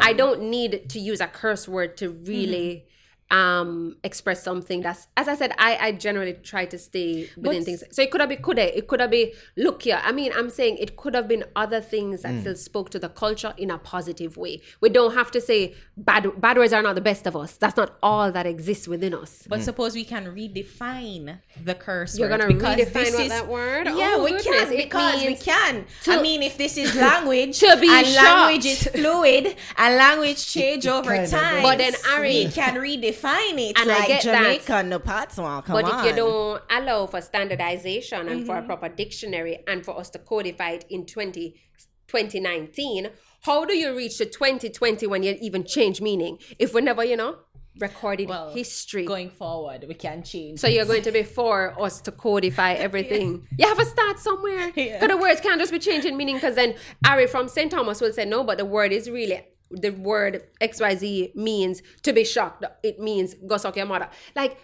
I 0.09 0.13
don't 0.13 0.41
need 0.49 0.89
to 0.93 0.99
use 0.99 1.19
a 1.21 1.27
curse 1.27 1.67
word 1.67 1.97
to 1.97 2.09
really 2.11 2.85
um 3.31 3.95
express 4.03 4.43
something 4.43 4.81
that's 4.81 5.07
as 5.17 5.27
I 5.27 5.35
said, 5.35 5.51
I 5.57 5.77
I 5.87 5.91
generally 5.93 6.33
try 6.33 6.65
to 6.65 6.77
stay 6.77 7.29
within 7.35 7.59
But- 7.61 7.63
things. 7.65 7.83
So 7.91 8.01
it 8.03 8.11
could 8.11 8.21
have 8.21 8.29
been 8.29 8.41
could 8.41 8.59
have 8.59 8.69
it 8.69 8.87
could 8.87 8.99
have 9.01 9.09
been 9.09 9.31
look 9.57 9.81
here. 9.83 9.99
I 10.03 10.11
mean, 10.11 10.31
I'm 10.35 10.49
saying 10.49 10.77
it 10.77 10.95
could 10.95 11.15
have 11.15 11.27
been 11.27 11.43
other 11.55 11.81
things 11.81 12.21
that 12.21 12.39
still 12.41 12.55
spoke 12.55 12.91
to 12.91 12.99
the 12.99 13.09
culture 13.09 13.53
in 13.57 13.71
a 13.71 13.77
positive 13.79 14.37
way. 14.37 14.61
We 14.79 14.89
don't 14.89 15.15
have 15.15 15.31
to 15.31 15.41
say 15.41 15.73
bad 15.97 16.39
bad 16.39 16.57
words 16.57 16.71
are 16.73 16.83
not 16.83 16.95
the 16.95 17.01
best 17.01 17.25
of 17.25 17.35
us. 17.35 17.57
That's 17.57 17.75
not 17.77 17.97
all 18.03 18.31
that 18.31 18.45
exists 18.45 18.87
within 18.87 19.13
us. 19.15 19.45
But 19.49 19.63
suppose 19.63 19.95
we 19.95 20.03
can 20.05 20.25
redefine 20.25 21.39
the 21.63 21.73
curse. 21.75 22.17
You're 22.19 22.29
words, 22.29 22.43
gonna 22.43 22.53
because 22.53 22.75
redefine 22.77 22.93
this 22.93 23.13
what 23.15 23.23
is- 23.23 23.29
that 23.29 23.47
word? 23.47 23.87
Yeah, 23.87 24.13
Oh, 24.17 24.23
we 24.23 24.31
goodness. 24.31 24.69
can 24.69 24.77
because 24.77 25.25
we 25.25 25.35
can. 25.35 25.85
to- 26.03 26.11
I 26.13 26.21
mean, 26.21 26.43
if 26.43 26.57
this 26.57 26.77
is 26.77 26.93
language 27.09 27.59
To 27.59 27.75
be 27.81 27.89
and 27.89 28.05
shocked. 28.05 28.23
language 28.25 28.65
is 28.65 28.87
fluid 28.87 29.55
and 29.77 29.95
language 29.95 30.45
change 30.45 30.85
over 30.87 31.25
time, 31.25 31.63
But 31.63 31.79
then, 31.79 31.93
Ari- 32.13 32.45
we 32.45 32.51
can 32.51 32.75
redefine 32.75 33.13
it 33.23 33.79
And 33.79 33.91
I 33.91 33.99
like 33.99 34.07
get 34.07 34.23
that. 34.23 34.41
Jamaica 34.43 34.83
no 34.83 34.99
patois. 34.99 35.61
Come 35.61 35.73
but 35.81 35.85
on. 35.85 35.99
if 35.99 36.05
you 36.11 36.15
don't 36.15 36.61
allow 36.69 37.05
for 37.07 37.21
standardization 37.21 38.27
and 38.27 38.29
Mm-hmm. 38.41 38.45
for 38.45 38.57
a 38.57 38.63
proper 38.63 38.89
dictionary 38.89 39.63
and 39.67 39.83
for 39.85 39.97
us 39.99 40.09
to 40.11 40.19
codify 40.19 40.71
it 40.71 40.85
in 40.89 41.05
20, 41.05 41.55
2019, 42.07 43.09
how 43.43 43.65
do 43.65 43.75
you 43.75 43.95
reach 43.95 44.17
to 44.17 44.25
2020 44.25 45.05
when 45.07 45.23
you 45.23 45.37
even 45.41 45.63
change 45.65 46.01
meaning? 46.01 46.37
If 46.59 46.73
we 46.73 46.81
never, 46.81 47.03
you 47.03 47.15
know, 47.17 47.37
recorded 47.79 48.29
Well, 48.29 48.51
history. 48.53 49.05
going 49.05 49.29
forward, 49.29 49.85
we 49.87 49.93
can 49.95 50.23
change. 50.23 50.59
so 50.59 50.67
you're 50.67 50.85
going 50.85 51.01
to 51.03 51.11
be 51.11 51.23
for 51.23 51.79
us 51.81 51.99
to 52.01 52.11
codify 52.11 52.73
everything. 52.87 53.45
You 53.57 53.67
have 53.67 53.77
to 53.77 53.85
start 53.85 54.19
somewhere. 54.19 54.71
Yeah. 54.75 54.99
Because 54.99 55.09
the 55.09 55.17
words 55.17 55.41
can't 55.41 55.59
just 55.59 55.71
be 55.73 55.79
changing 55.79 56.15
meaning 56.17 56.35
because 56.35 56.55
then 56.55 56.75
Ari 57.05 57.27
from 57.27 57.47
St. 57.47 57.69
Thomas 57.71 57.99
will 58.01 58.13
say, 58.13 58.25
no, 58.25 58.43
but 58.43 58.57
the 58.57 58.65
word 58.65 58.91
is 58.93 59.09
really, 59.09 59.41
the 59.71 59.89
word 59.91 60.43
XYZ 60.61 61.35
means 61.35 61.81
to 62.03 62.13
be 62.13 62.23
shocked. 62.23 62.63
It 62.83 62.99
means 62.99 63.33
go 63.47 63.57
suck 63.57 63.75
your 63.75 63.85
mother. 63.85 64.09
Like, 64.35 64.57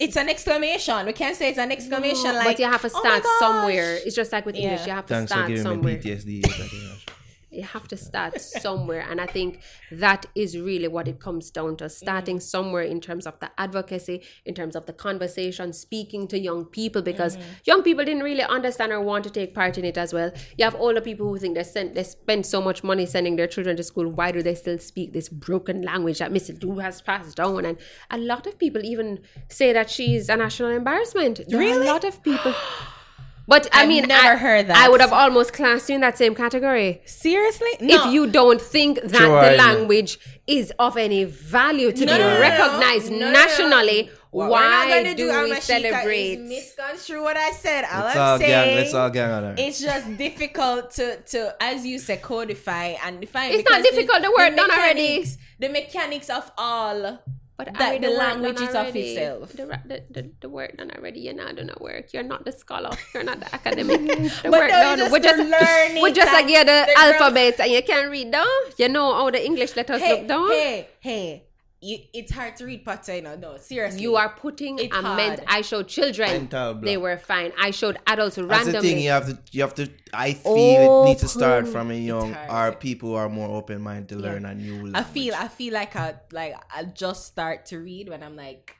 it's 0.00 0.16
an 0.16 0.28
exclamation. 0.28 1.06
We 1.06 1.12
can't 1.12 1.36
say 1.36 1.50
it's 1.50 1.58
an 1.58 1.70
exclamation. 1.70 2.34
like, 2.34 2.44
but 2.46 2.58
you 2.58 2.64
have 2.64 2.80
to 2.80 2.90
"Oh 2.94 3.00
start 3.00 3.22
gosh." 3.22 3.38
somewhere. 3.38 3.98
It's 4.04 4.16
just 4.16 4.32
like 4.32 4.46
with 4.46 4.56
English, 4.56 4.86
you 4.86 4.92
have 4.92 5.06
to 5.06 5.14
Thanks 5.14 5.30
for 5.32 5.36
start 5.36 5.48
giving 5.48 5.62
somewhere. 5.62 5.94
me 5.94 6.00
PTSD. 6.00 7.08
yes, 7.52 7.60
I 7.60 7.60
think. 7.60 7.62
You 7.62 7.62
have 7.62 7.88
to 7.88 7.96
start 7.96 8.40
somewhere. 8.40 9.06
And 9.08 9.20
I 9.20 9.26
think 9.26 9.60
that 9.90 10.26
is 10.34 10.58
really 10.58 10.88
what 10.88 11.08
it 11.08 11.20
comes 11.20 11.50
down 11.50 11.76
to 11.76 11.88
starting 11.88 12.36
mm-hmm. 12.36 12.42
somewhere 12.42 12.82
in 12.82 13.00
terms 13.00 13.26
of 13.26 13.38
the 13.40 13.50
advocacy, 13.58 14.22
in 14.44 14.54
terms 14.54 14.76
of 14.76 14.86
the 14.86 14.92
conversation, 14.92 15.72
speaking 15.72 16.28
to 16.28 16.38
young 16.38 16.64
people, 16.64 17.02
because 17.02 17.38
young 17.64 17.82
people 17.82 18.04
didn't 18.04 18.22
really 18.22 18.42
understand 18.42 18.92
or 18.92 19.00
want 19.00 19.24
to 19.24 19.30
take 19.30 19.54
part 19.54 19.78
in 19.78 19.84
it 19.84 19.98
as 19.98 20.12
well. 20.12 20.32
You 20.56 20.64
have 20.64 20.74
older 20.74 21.00
people 21.00 21.28
who 21.28 21.38
think 21.38 21.54
they, 21.54 21.64
send, 21.64 21.94
they 21.94 22.04
spend 22.04 22.46
so 22.46 22.60
much 22.60 22.84
money 22.84 23.06
sending 23.06 23.36
their 23.36 23.46
children 23.46 23.76
to 23.76 23.82
school. 23.82 24.08
Why 24.08 24.32
do 24.32 24.42
they 24.42 24.54
still 24.54 24.78
speak 24.78 25.12
this 25.12 25.28
broken 25.28 25.82
language 25.82 26.18
that 26.18 26.32
Miss 26.32 26.50
Lou 26.62 26.78
has 26.78 27.00
passed 27.00 27.36
down? 27.36 27.64
And 27.64 27.78
a 28.10 28.18
lot 28.18 28.46
of 28.46 28.58
people 28.58 28.84
even 28.84 29.20
say 29.48 29.72
that 29.72 29.90
she's 29.90 30.28
a 30.28 30.36
national 30.36 30.70
embarrassment. 30.70 31.40
There 31.48 31.60
are 31.60 31.82
a 31.82 31.84
lot 31.84 32.04
of 32.04 32.22
people. 32.22 32.54
But 33.48 33.68
I 33.72 33.82
I've 33.82 33.88
mean, 33.88 34.06
never 34.06 34.34
I, 34.34 34.36
heard 34.36 34.66
that. 34.68 34.76
I 34.76 34.88
would 34.88 35.00
have 35.00 35.12
almost 35.12 35.52
classed 35.52 35.88
you 35.88 35.96
in 35.96 36.00
that 36.02 36.16
same 36.16 36.34
category 36.34 37.02
Seriously? 37.06 37.70
No. 37.80 38.06
if 38.06 38.12
you 38.12 38.26
don't 38.30 38.60
think 38.60 39.00
that 39.02 39.16
Sure, 39.18 39.44
the 39.44 39.56
language 39.56 40.18
is 40.46 40.72
of 40.78 40.96
any 40.96 41.24
value 41.24 41.90
to 41.92 42.04
No, 42.06 42.12
be 42.14 42.18
no, 42.18 42.28
no, 42.28 42.34
no. 42.34 42.40
recognized 42.40 43.10
No, 43.10 43.18
no, 43.18 43.26
no. 43.26 43.32
nationally, 43.32 44.10
What 44.30 44.50
we're 44.50 44.60
not 44.60 44.88
why 44.88 45.02
gonna 45.02 45.14
do, 45.16 45.28
Amashika, 45.28 45.44
we 45.44 45.50
is 45.52 45.64
celebrate? 45.64 46.36
misconstrue 46.40 47.22
what 47.22 47.36
I 47.36 47.50
said. 47.50 47.84
All 47.92 48.04
Let's 48.04 48.16
I'm 48.16 48.22
all 48.28 48.38
saying, 48.38 48.50
gang. 48.50 48.76
Let's 48.76 48.94
all 48.94 49.10
gang 49.10 49.30
on 49.30 49.42
her. 49.42 49.54
it's 49.58 49.80
just 49.80 50.16
difficult 50.16 50.90
to, 50.92 51.16
to, 51.32 51.54
as 51.60 51.84
you 51.84 51.98
say, 51.98 52.16
codify 52.18 52.94
and 53.04 53.20
define. 53.20 53.52
It's 53.52 53.68
not 53.68 53.82
difficult, 53.82 54.22
the 54.22 54.30
word 54.36 54.54
done 54.56 54.70
already. 54.70 55.26
The 55.58 55.68
mechanics 55.68 56.30
of 56.30 56.50
all 56.56 57.18
But 57.66 57.78
that 57.78 57.90
read 57.92 58.02
the 58.02 58.10
language 58.10 58.60
is 58.60 58.74
of 58.74 58.94
itself. 58.96 59.52
The, 59.52 59.66
the, 59.86 60.02
the, 60.10 60.30
the 60.40 60.48
word 60.48 60.76
done 60.78 60.90
already. 60.96 61.20
You're 61.20 61.34
not 61.34 61.56
doing 61.56 61.70
work. 61.80 62.12
You're 62.12 62.22
not 62.22 62.44
the 62.44 62.52
scholar. 62.52 62.90
You're 63.14 63.24
not 63.24 63.40
the 63.40 63.54
academic. 63.58 64.00
The 64.42 64.50
But 64.50 64.52
word 64.52 64.70
no, 64.70 64.96
done. 64.96 65.12
We 65.12 65.18
to 65.20 65.24
just 65.28 65.38
learn 65.38 66.02
we 66.02 66.10
it 66.10 66.14
just 66.14 66.32
like 66.32 66.48
yeah, 66.48 66.64
the, 66.64 66.86
the 66.86 66.94
girl- 66.94 67.04
alphabet 67.22 67.60
and 67.60 67.70
you 67.72 67.82
can 67.82 68.10
read 68.10 68.30
down. 68.32 68.46
You 68.78 68.88
know 68.88 69.12
how 69.14 69.30
the 69.30 69.44
English 69.44 69.76
letters 69.76 70.00
Hey, 70.00 70.18
look 70.20 70.28
down. 70.28 70.50
hey, 70.50 70.88
hey. 71.00 71.44
You, 71.84 71.98
it's 72.14 72.30
hard 72.30 72.54
to 72.58 72.64
read 72.64 72.84
Potter, 72.84 73.16
you 73.16 73.22
know. 73.22 73.34
No, 73.34 73.56
seriously. 73.56 74.02
You 74.02 74.14
are 74.14 74.28
putting 74.28 74.78
It's 74.78 74.96
a 74.96 75.02
ment. 75.02 75.40
hard. 75.40 75.44
I 75.48 75.62
showed 75.62 75.88
children. 75.88 76.30
Mental 76.30 76.74
block. 76.74 76.84
They 76.84 76.96
were 76.96 77.18
fine. 77.18 77.50
I 77.60 77.72
showed 77.72 77.98
adults 78.06 78.36
That's 78.36 78.46
randomly. 78.48 78.72
the 78.72 78.80
thing. 78.94 78.98
You 79.02 79.10
have 79.10 79.26
to. 79.26 79.38
You 79.50 79.62
have 79.62 79.74
to. 79.74 79.88
I 80.14 80.34
feel 80.34 81.02
it 81.02 81.04
needs 81.08 81.20
to 81.22 81.28
start 81.28 81.66
from 81.66 81.90
a 81.90 81.94
young. 81.94 82.34
Our 82.34 82.70
people 82.72 83.08
who 83.10 83.14
are 83.16 83.28
more 83.28 83.48
open 83.58 83.82
minded 83.82 84.10
to 84.10 84.16
learn 84.16 84.44
a 84.44 84.54
new 84.54 84.74
language. 84.74 84.92
I 84.94 85.02
feel 85.02 85.34
I 85.34 85.48
feel 85.48 85.74
like 85.74 85.96
I 85.96 86.14
like 86.30 86.54
I 86.72 86.84
just 86.84 87.26
start 87.26 87.66
to 87.66 87.78
read 87.78 88.08
when 88.08 88.22
I'm 88.22 88.36
like 88.36 88.76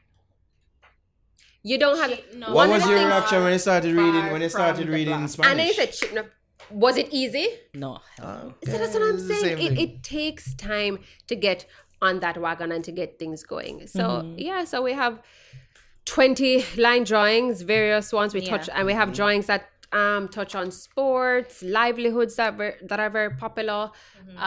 You 1.65 1.79
don't 1.79 1.97
have. 1.99 2.11
Shit, 2.11 2.37
no. 2.37 2.47
What 2.49 2.69
one 2.69 2.71
of 2.71 2.75
was 2.77 2.87
your 2.89 2.99
things- 2.99 3.07
reaction 3.09 3.43
when 3.43 3.53
you 3.53 3.59
started 3.59 3.95
reading? 3.97 4.33
When 4.33 4.43
you 4.43 4.49
started 4.49 4.89
reading 4.89 5.17
block. 5.19 5.29
Spanish? 5.31 5.51
And 5.51 5.59
then 5.59 5.67
you 5.67 5.75
said, 5.75 5.95
"Shit, 5.95 6.15
no." 6.15 6.25
was 6.71 6.97
it 6.97 7.09
easy? 7.11 7.49
no. 7.75 7.99
Uh, 8.21 8.51
So 8.65 8.79
that's 8.79 8.95
what 8.95 9.03
I'm 9.03 9.19
saying. 9.19 9.59
It, 9.59 9.79
it 9.79 10.03
takes 10.05 10.55
time 10.55 11.01
to 11.27 11.35
get 11.35 11.67
on 12.03 12.21
that 12.21 12.37
wagon 12.37 12.71
and 12.73 12.85
to 12.85 12.93
get 12.93 13.19
things 13.19 13.43
going. 13.45 13.87
So 13.87 14.03
yeah, 14.37 14.65
so 14.65 14.83
we 14.83 14.93
have 14.93 15.23
20 16.05 16.65
line 16.77 17.05
drawings, 17.05 17.63
various 17.63 18.13
ones. 18.13 18.35
We 18.35 18.41
touch, 18.51 18.69
and 18.75 18.87
we 18.87 18.93
have 18.93 19.13
drawings 19.21 19.47
that 19.47 19.69
um 19.93 20.29
touch 20.29 20.55
on 20.55 20.71
sports, 20.71 21.63
livelihoods 21.63 22.35
that 22.37 22.57
ver- 22.57 22.79
that 22.91 22.99
are 23.05 23.11
very 23.11 23.31
popular. 23.45 23.91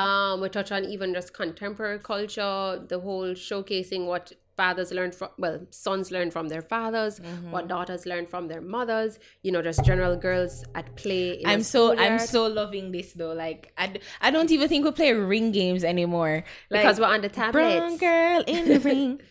Um, 0.01 0.41
we 0.41 0.49
touch 0.49 0.71
on 0.71 0.85
even 0.85 1.13
just 1.13 1.33
contemporary 1.33 1.99
culture, 1.99 2.83
the 2.93 2.99
whole 2.99 3.29
showcasing 3.49 4.05
what 4.07 4.33
fathers 4.57 4.91
learn 4.91 5.11
from 5.11 5.29
well 5.37 5.59
sons 5.69 6.11
learn 6.11 6.31
from 6.31 6.47
their 6.47 6.61
fathers 6.61 7.19
mm-hmm. 7.19 7.51
what 7.51 7.67
daughters 7.67 8.05
learn 8.05 8.25
from 8.25 8.47
their 8.47 8.61
mothers 8.61 9.19
you 9.43 9.51
know 9.51 9.61
just 9.61 9.83
general 9.83 10.15
girls 10.15 10.63
at 10.75 10.95
play 10.95 11.41
I'm 11.45 11.63
so 11.63 11.97
I'm 11.97 12.19
so 12.19 12.47
loving 12.47 12.91
this 12.91 13.13
though. 13.13 13.33
Like 13.33 13.71
I, 13.77 13.93
I 14.21 14.31
don't 14.31 14.51
even 14.51 14.67
think 14.67 14.85
we 14.85 14.91
play 14.91 15.13
ring 15.13 15.51
games 15.51 15.83
anymore. 15.83 16.43
Like, 16.69 16.81
because 16.81 16.99
we're 16.99 17.07
on 17.07 17.21
the 17.21 17.29
tablets 17.29 17.53
brown 17.53 17.97
girl 17.97 18.43
in 18.47 18.67
the 18.67 18.79
ring, 18.89 19.21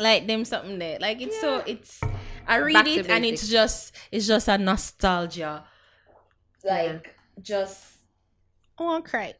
like 0.00 0.26
them 0.26 0.44
something 0.44 0.78
there. 0.78 0.98
Like 1.00 1.20
it's 1.20 1.40
so 1.40 1.62
it's 1.66 2.00
I 2.46 2.56
read 2.58 2.74
Back 2.74 2.86
it 2.86 3.08
and 3.08 3.24
it's 3.24 3.48
just 3.48 3.94
it's 4.10 4.26
just 4.26 4.48
a 4.48 4.58
nostalgia. 4.58 5.64
Like 6.64 7.14
just 7.40 7.96
I 8.78 8.82
want 8.82 9.04
to 9.04 9.10
cry. 9.10 9.34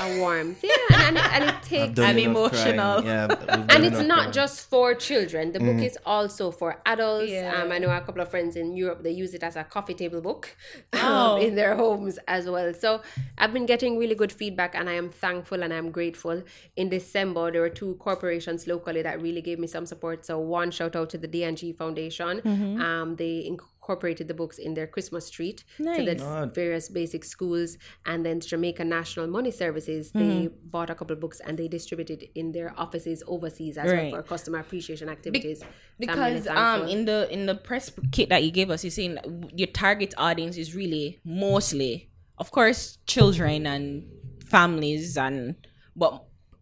A 0.00 0.18
warmth 0.18 0.60
yeah 0.62 0.74
and, 1.06 1.16
and, 1.18 1.32
and 1.34 1.44
it 1.50 1.62
takes 1.74 1.94
done 1.94 2.06
I'm 2.06 2.18
emotional. 2.18 3.02
crying. 3.02 3.06
Yeah, 3.06 3.66
and 3.70 3.84
it's 3.84 4.00
not 4.00 4.18
crying. 4.18 4.32
just 4.32 4.68
for 4.70 4.94
children 4.94 5.52
the 5.52 5.60
book 5.60 5.80
is 5.82 5.98
also 6.04 6.50
for 6.50 6.80
adults 6.86 7.30
Yeah. 7.30 7.62
um, 7.62 7.72
i 7.72 7.78
know 7.78 7.90
a 7.90 8.00
couple 8.00 8.20
of 8.22 8.28
friends 8.30 8.56
in 8.56 8.76
europe 8.76 9.02
they 9.02 9.10
use 9.10 9.32
it 9.34 9.42
as 9.42 9.56
a 9.56 9.64
coffee 9.64 9.94
table 9.94 10.20
book 10.20 10.56
um, 10.92 11.00
Oh. 11.02 11.36
in 11.40 11.54
their 11.54 11.74
homes 11.76 12.18
as 12.28 12.46
well 12.48 12.72
so 12.74 13.00
i've 13.38 13.52
been 13.52 13.66
getting 13.66 13.98
really 13.98 14.14
good 14.14 14.32
feedback 14.32 14.74
and 14.74 14.88
i 14.88 14.92
am 14.94 15.08
thankful 15.10 15.62
and 15.62 15.72
i'm 15.72 15.90
grateful 15.90 16.42
in 16.76 16.88
december 16.88 17.50
there 17.50 17.60
were 17.60 17.70
two 17.82 17.94
corporations 17.96 18.66
locally 18.66 19.02
that 19.02 19.20
really 19.22 19.40
gave 19.42 19.58
me 19.58 19.66
some 19.66 19.86
support 19.86 20.24
so 20.26 20.38
one 20.38 20.70
shout 20.70 20.94
out 20.96 21.10
to 21.10 21.18
the 21.18 21.28
dng 21.28 21.74
foundation 21.76 22.40
Mm-hmm. 22.44 22.80
um, 22.80 23.16
they 23.16 23.46
incorporated 23.86 24.26
the 24.26 24.34
books 24.34 24.58
in 24.58 24.74
their 24.74 24.86
christmas 24.88 25.26
street 25.26 25.62
to 25.78 26.02
the 26.04 26.16
God. 26.16 26.52
various 26.54 26.88
basic 26.88 27.22
schools 27.24 27.78
and 28.04 28.26
then 28.26 28.40
jamaica 28.40 28.84
national 28.84 29.26
money 29.28 29.50
services 29.52 30.10
they 30.12 30.26
Mm-hmm. 30.26 30.68
bought 30.74 30.90
a 30.90 30.94
couple 30.94 31.14
of 31.14 31.20
books 31.20 31.38
and 31.46 31.56
they 31.58 31.68
distributed 31.68 32.20
in 32.34 32.50
their 32.52 32.70
offices 32.84 33.22
overseas 33.28 33.78
as 33.78 33.86
Right. 33.92 34.10
well 34.12 34.22
for 34.22 34.28
customer 34.34 34.58
appreciation 34.58 35.08
activities 35.08 35.60
So 35.60 35.66
because 36.00 36.46
um 36.48 36.82
in 36.94 37.04
the 37.10 37.18
in 37.36 37.46
the 37.46 37.54
press 37.54 37.86
kit 38.10 38.28
that 38.32 38.42
you 38.46 38.50
gave 38.50 38.70
us 38.74 38.82
you're 38.84 38.90
saying 39.00 39.18
your 39.60 39.68
target 39.84 40.12
audience 40.18 40.56
is 40.64 40.74
really 40.74 41.06
mostly 41.24 42.10
of 42.38 42.50
course 42.50 42.98
children 43.06 43.66
and 43.66 43.84
families 44.54 45.16
and 45.16 45.54
but 45.94 46.12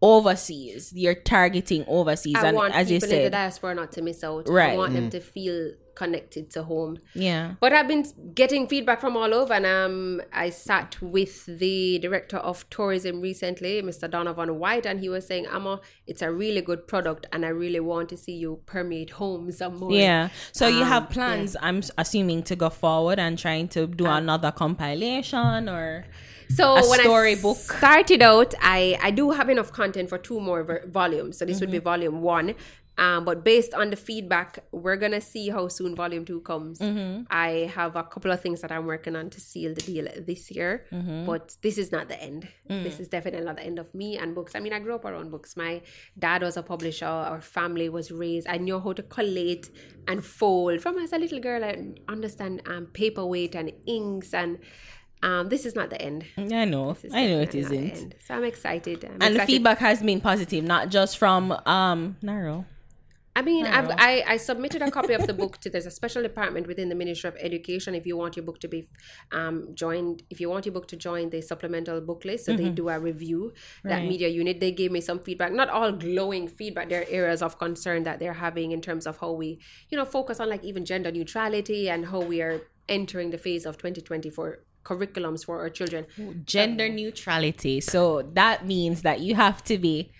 overseas 0.01 0.93
you're 0.93 1.15
targeting 1.35 1.83
overseas 1.87 2.35
I 2.43 2.47
and 2.47 2.55
want 2.55 2.75
as 2.75 2.91
you 2.91 2.99
people 2.99 3.15
in 3.17 3.23
the 3.23 3.29
diaspora 3.31 3.73
not 3.81 3.91
to 3.93 4.01
miss 4.03 4.23
out. 4.23 4.47
Right, 4.47 4.65
I 4.65 4.67
Right. 4.69 4.77
want 4.77 4.93
them 4.93 5.09
to 5.15 5.19
feel 5.19 5.71
connected 5.95 6.49
to 6.51 6.63
home. 6.63 6.97
yeah 7.13 7.53
But 7.59 7.73
I've 7.73 7.87
been 7.87 8.05
getting 8.33 8.67
feedback 8.67 8.99
from 9.01 9.15
all 9.17 9.33
over, 9.33 9.53
and 9.53 9.65
um, 9.65 10.21
I 10.33 10.49
sat 10.49 11.01
with 11.01 11.45
the 11.45 11.99
director 11.99 12.37
of 12.37 12.69
tourism 12.69 13.21
recently, 13.21 13.81
Mr. 13.81 14.09
Donovan 14.09 14.59
White, 14.59 14.85
and 14.85 14.99
he 14.99 15.09
was 15.09 15.25
saying, 15.25 15.45
"Amma, 15.47 15.79
it's 16.07 16.21
a 16.21 16.31
really 16.31 16.61
good 16.61 16.87
product, 16.87 17.25
and 17.31 17.45
I 17.45 17.49
really 17.49 17.79
want 17.79 18.09
to 18.09 18.17
see 18.17 18.33
you 18.33 18.59
permeate 18.65 19.11
home 19.11 19.51
some 19.51 19.77
more." 19.79 19.91
yeah 19.91 20.29
so 20.51 20.67
you 20.67 20.81
Um, 20.83 20.87
have 20.93 21.09
plans 21.09 21.55
i'm 21.61 21.81
assuming 21.97 22.43
to 22.43 22.55
go 22.55 22.69
forward 22.69 23.17
and 23.19 23.37
trying 23.37 23.67
to 23.69 23.87
do 23.87 24.05
Um, 24.05 24.17
another 24.23 24.51
compilation 24.95 25.69
or 25.69 26.05
So 26.49 26.75
a 26.77 26.87
when 26.89 26.99
storybook. 26.99 27.57
I 27.57 27.77
started 27.77 28.21
out, 28.21 28.53
I 28.61 28.97
I 29.01 29.09
do 29.19 29.31
have 29.31 29.49
enough 29.49 29.71
content 29.71 30.09
for 30.09 30.19
two 30.19 30.39
more 30.39 30.61
ver- 30.63 30.85
volumes. 30.99 31.37
So 31.39 31.45
this 31.45 31.59
would 31.59 31.71
be 31.71 31.77
Mm-hmm. 31.79 31.91
volume 31.91 32.21
one. 32.21 32.53
Um, 32.97 33.25
but 33.25 33.43
based 33.43 33.73
on 33.73 33.89
the 33.89 33.95
feedback, 33.95 34.59
we're 34.71 34.95
gonna 34.95 35.21
see 35.21 35.49
how 35.49 35.67
soon 35.67 35.95
volume 35.95 36.23
two 36.23 36.41
comes. 36.41 36.79
Mm-hmm. 36.79 37.23
I 37.29 37.71
have 37.75 37.95
a 37.95 38.03
couple 38.03 38.31
of 38.31 38.41
things 38.41 38.61
that 38.61 38.71
I'm 38.71 38.85
working 38.85 39.15
on 39.15 39.29
to 39.31 39.39
seal 39.41 39.73
the 39.73 39.81
deal 39.81 40.07
this 40.17 40.49
year. 40.51 40.85
Mm-hmm. 40.91 41.25
But 41.25 41.57
this 41.61 41.77
is 41.77 41.91
not 41.91 42.07
the 42.07 42.21
end. 42.21 42.47
Mm. 42.69 42.83
This 42.83 42.99
is 42.99 43.07
definitely 43.07 43.45
not 43.45 43.57
the 43.57 43.63
end 43.63 43.79
of 43.79 43.93
me 43.93 44.17
and 44.17 44.33
books. 44.33 44.55
I 44.55 44.59
mean, 44.59 44.73
I 44.73 44.79
grew 44.79 44.95
up 44.95 45.05
around 45.05 45.29
books. 45.31 45.57
My 45.57 45.81
dad 46.17 46.41
was 46.41 46.55
a 46.57 46.63
publisher. 46.63 47.05
Our 47.05 47.41
family 47.41 47.89
was 47.89 48.11
raised. 48.11 48.47
I 48.47 48.57
knew 48.57 48.79
how 48.79 48.93
to 48.93 49.03
collate 49.03 49.69
and 50.07 50.23
fold. 50.23 50.81
From 50.81 50.97
as 50.97 51.11
a 51.11 51.17
little 51.17 51.39
girl, 51.39 51.63
I 51.63 51.93
understand 52.07 52.61
um, 52.67 52.87
paperweight 52.87 53.55
and 53.55 53.71
inks 53.85 54.33
and. 54.33 54.59
Um, 55.23 55.49
this 55.49 55.65
is 55.65 55.73
not 55.73 55.89
the 55.89 55.99
end. 55.99 56.23
i 56.37 56.41
know 56.43 56.51
i 56.51 56.65
know 56.65 56.89
it 56.91 57.01
definitely 57.01 57.61
not 57.61 57.69
the 57.69 57.91
isn't. 57.93 58.15
So 58.27 58.35
I'm 58.35 58.43
excited. 58.43 59.05
I'm 59.05 59.17
and 59.21 59.35
the 59.35 59.45
feedback 59.45 59.79
has 59.79 60.03
been 60.03 60.21
positive 60.21 60.63
not 60.63 60.89
just 60.89 61.17
from 61.17 61.51
um 61.65 62.17
narrow 62.21 62.65
I 63.37 63.41
mean, 63.41 63.65
I've, 63.65 63.89
I 63.97 64.23
I 64.27 64.37
submitted 64.37 64.81
a 64.81 64.89
copy 64.89 65.13
of 65.13 65.27
the 65.27 65.33
book 65.33 65.57
to. 65.61 65.69
There's 65.69 65.85
a 65.85 65.91
special 65.91 66.23
department 66.23 66.67
within 66.67 66.87
the 66.89 66.95
Ministry 66.95 67.27
of 67.27 67.35
Education. 67.39 67.93
If 67.93 68.05
you 68.05 68.15
want 68.15 68.37
your 68.37 68.45
book 68.45 68.59
to 68.61 68.69
be 68.69 68.87
um, 69.31 69.55
joined, 69.75 70.23
if 70.29 70.39
you 70.39 70.49
want 70.49 70.65
your 70.65 70.73
book 70.73 70.87
to 70.89 70.95
join 70.95 71.29
the 71.31 71.41
supplemental 71.41 71.99
book 71.99 72.23
list, 72.23 72.45
so 72.45 72.53
they 72.55 72.69
do 72.69 72.87
a 72.89 72.99
review. 72.99 73.51
That 73.83 73.99
Right. 73.99 74.07
media 74.07 74.29
unit, 74.29 74.59
they 74.59 74.71
gave 74.71 74.91
me 74.91 75.01
some 75.01 75.19
feedback. 75.19 75.51
Not 75.51 75.69
all 75.69 75.91
glowing 75.91 76.47
feedback. 76.47 76.89
There 76.89 77.01
are 77.01 77.09
areas 77.09 77.41
of 77.41 77.57
concern 77.59 78.03
that 78.03 78.19
they're 78.19 78.33
having 78.33 78.71
in 78.71 78.81
terms 78.81 79.05
of 79.05 79.17
how 79.19 79.31
we, 79.33 79.59
you 79.89 79.97
know, 79.97 80.05
focus 80.05 80.39
on 80.39 80.49
like 80.49 80.63
even 80.63 80.85
gender 80.85 81.11
neutrality 81.11 81.89
and 81.89 82.05
how 82.07 82.21
we 82.21 82.41
are 82.41 82.61
entering 82.87 83.31
the 83.31 83.37
phase 83.37 83.65
of 83.65 83.77
2020 83.77 84.29
for 84.29 84.59
curriculums 84.83 85.43
for 85.43 85.59
our 85.59 85.69
children. 85.69 86.05
gender 86.45 86.87
neutrality 86.87 87.81
so 87.81 88.21
that 88.33 88.65
means 88.67 89.01
that 89.01 89.19
you 89.19 89.33
have 89.33 89.63
to 89.63 89.79
be 89.79 90.11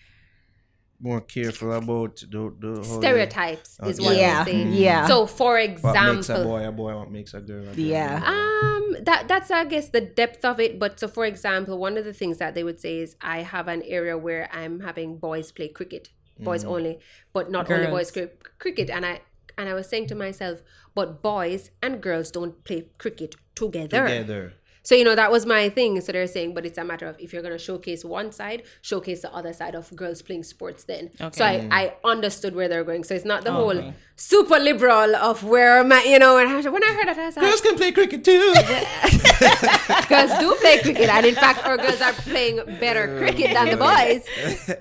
more 1.00 1.22
careful 1.22 1.74
about 1.74 2.16
the, 2.18 2.54
the 2.60 2.82
whole- 2.88 3.02
Stereotypes 3.02 3.78
is 3.86 4.00
what 4.00 4.16
Yeah, 4.16 4.44
they 4.44 4.52
say. 4.52 4.64
yeah. 4.70 5.08
So, 5.08 5.26
for 5.26 5.54
What 5.54 5.70
makes 5.70 5.84
a 5.84 5.90
example, 5.90 6.44
boy 6.44 6.68
a 6.68 6.72
boy? 6.72 6.96
What 6.98 7.12
makes 7.12 7.34
a 7.34 7.42
girl 7.42 7.64
a 7.64 7.66
girl? 7.66 7.76
Yeah. 7.76 8.24
Um, 8.26 8.96
that 9.04 9.28
that's 9.28 9.52
I 9.52 9.66
guess 9.66 9.90
the 9.90 10.02
depth 10.02 10.46
of 10.46 10.60
it. 10.60 10.80
But 10.80 11.00
so, 11.00 11.08
for 11.08 11.26
example, 11.26 11.78
one 11.78 11.98
of 11.98 12.06
the 12.06 12.14
things 12.14 12.38
that 12.38 12.56
they 12.56 12.64
would 12.64 12.80
say 12.80 13.00
is 13.00 13.16
I 13.22 13.40
have 13.42 13.68
an 13.68 13.82
area 13.84 14.18
where 14.18 14.50
I'm 14.54 14.80
having 14.82 15.18
boys 15.18 15.52
play 15.52 15.68
cricket, 15.68 16.10
boys 16.40 16.64
only, 16.64 17.00
but 17.34 17.52
not 17.52 17.70
only 17.70 17.88
boys 17.88 18.12
Girls. 18.12 18.30
cricket, 18.60 18.90
and 18.90 19.06
I 19.06 19.22
And 19.58 19.70
I 19.70 19.74
was 19.74 19.88
saying 19.88 20.08
to 20.08 20.16
myself, 20.16 20.62
but 20.94 21.22
boys 21.22 21.72
and 21.82 22.02
girls 22.02 22.30
don't 22.30 22.56
play 22.66 22.90
cricket 22.98 23.36
together. 23.56 24.04
Together. 24.08 24.54
So, 24.86 24.96
you 24.96 25.04
know, 25.04 25.16
that 25.16 25.32
was 25.32 25.46
my 25.46 25.68
thing. 25.70 26.00
So 26.02 26.12
they're 26.14 26.28
saying, 26.28 26.54
but 26.54 26.66
it's 26.66 26.78
a 26.78 26.84
matter 26.86 27.08
of 27.08 27.16
if 27.20 27.34
you're 27.34 27.42
going 27.42 27.58
to 27.62 27.66
showcase 27.70 28.06
one 28.06 28.32
side, 28.32 28.64
showcase 28.82 29.22
the 29.24 29.34
other 29.34 29.52
side 29.52 29.76
of 29.76 29.94
girls 29.96 30.22
playing 30.22 30.44
sports 30.44 30.84
then. 30.86 31.10
So 31.36 31.44
I, 31.44 31.68
I 31.82 31.94
understood 32.14 32.56
where 32.56 32.68
they're 32.70 32.84
going. 32.92 33.04
So 33.04 33.14
it's 33.16 33.26
not 33.26 33.44
the 33.44 33.52
whole 33.52 33.94
super 34.16 34.60
liberal 34.60 35.16
of 35.16 35.44
where, 35.44 35.84
my, 35.84 36.02
you 36.04 36.20
know, 36.20 36.38
and 36.38 36.48
I- 36.50 36.70
when 36.70 36.84
I 36.84 36.94
heard 36.94 37.08
that, 37.10 37.18
I 37.18 37.26
was 37.26 37.36
like, 37.36 37.46
Girls 37.46 37.62
can 37.62 37.76
play 37.76 37.92
cricket 37.92 38.24
too. 38.24 38.54
girls 40.10 40.32
do 40.40 40.56
play 40.62 40.80
cricket, 40.82 41.10
and 41.10 41.26
in 41.26 41.36
fact, 41.36 41.66
our 41.66 41.78
girls 41.78 42.02
are 42.02 42.14
playing 42.14 42.58
better 42.80 43.18
cricket 43.18 43.54
than 43.54 43.70
the 43.70 43.78
boys. 43.78 44.24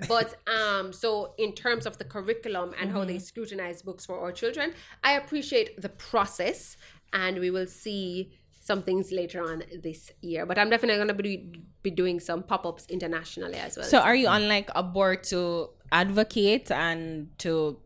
But 0.09 0.37
um, 0.49 0.93
so 0.93 1.35
in 1.39 1.53
terms 1.55 1.87
of 1.87 1.99
the 1.99 2.05
curriculum 2.05 2.75
and 2.81 2.91
how 2.93 3.05
they 3.05 3.19
scrutinize 3.19 3.83
books 3.83 4.05
for 4.07 4.19
our 4.21 4.33
children, 4.33 4.75
I 5.03 5.13
appreciate 5.13 5.81
the 5.81 5.89
process, 5.89 6.77
and 7.13 7.39
we 7.39 7.51
will 7.51 7.67
see 7.67 8.33
some 8.65 8.81
things 8.83 9.13
later 9.13 9.43
on 9.43 9.63
this 9.83 10.11
year. 10.23 10.47
But 10.47 10.59
I'm 10.59 10.71
definitely 10.71 10.97
going 10.97 11.09
to 11.09 11.23
be 11.23 11.53
be 11.83 11.91
doing 11.91 12.19
some 12.19 12.43
pop 12.43 12.65
ups 12.65 12.87
internationally 12.89 13.59
as 13.59 13.77
well. 13.77 13.85
So 13.85 13.99
are 13.99 14.15
you 14.15 14.27
on 14.27 14.49
like 14.49 14.71
a 14.75 14.83
board 14.83 15.23
to 15.25 15.69
advocate 15.93 16.71
and 16.71 17.29
to 17.41 17.79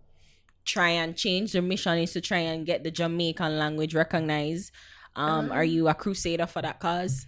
try 0.64 0.90
and 0.90 1.16
change? 1.16 1.52
The 1.52 1.62
mission 1.62 1.98
is 1.98 2.12
to 2.12 2.20
try 2.20 2.38
and 2.38 2.64
get 2.64 2.84
the 2.84 2.92
Jamaican 2.92 3.58
language 3.58 3.92
recognized. 3.94 4.70
Um, 5.16 5.50
are 5.50 5.64
you 5.64 5.88
a 5.88 5.94
crusader 5.94 6.46
for 6.46 6.62
that 6.62 6.78
cause? 6.78 7.26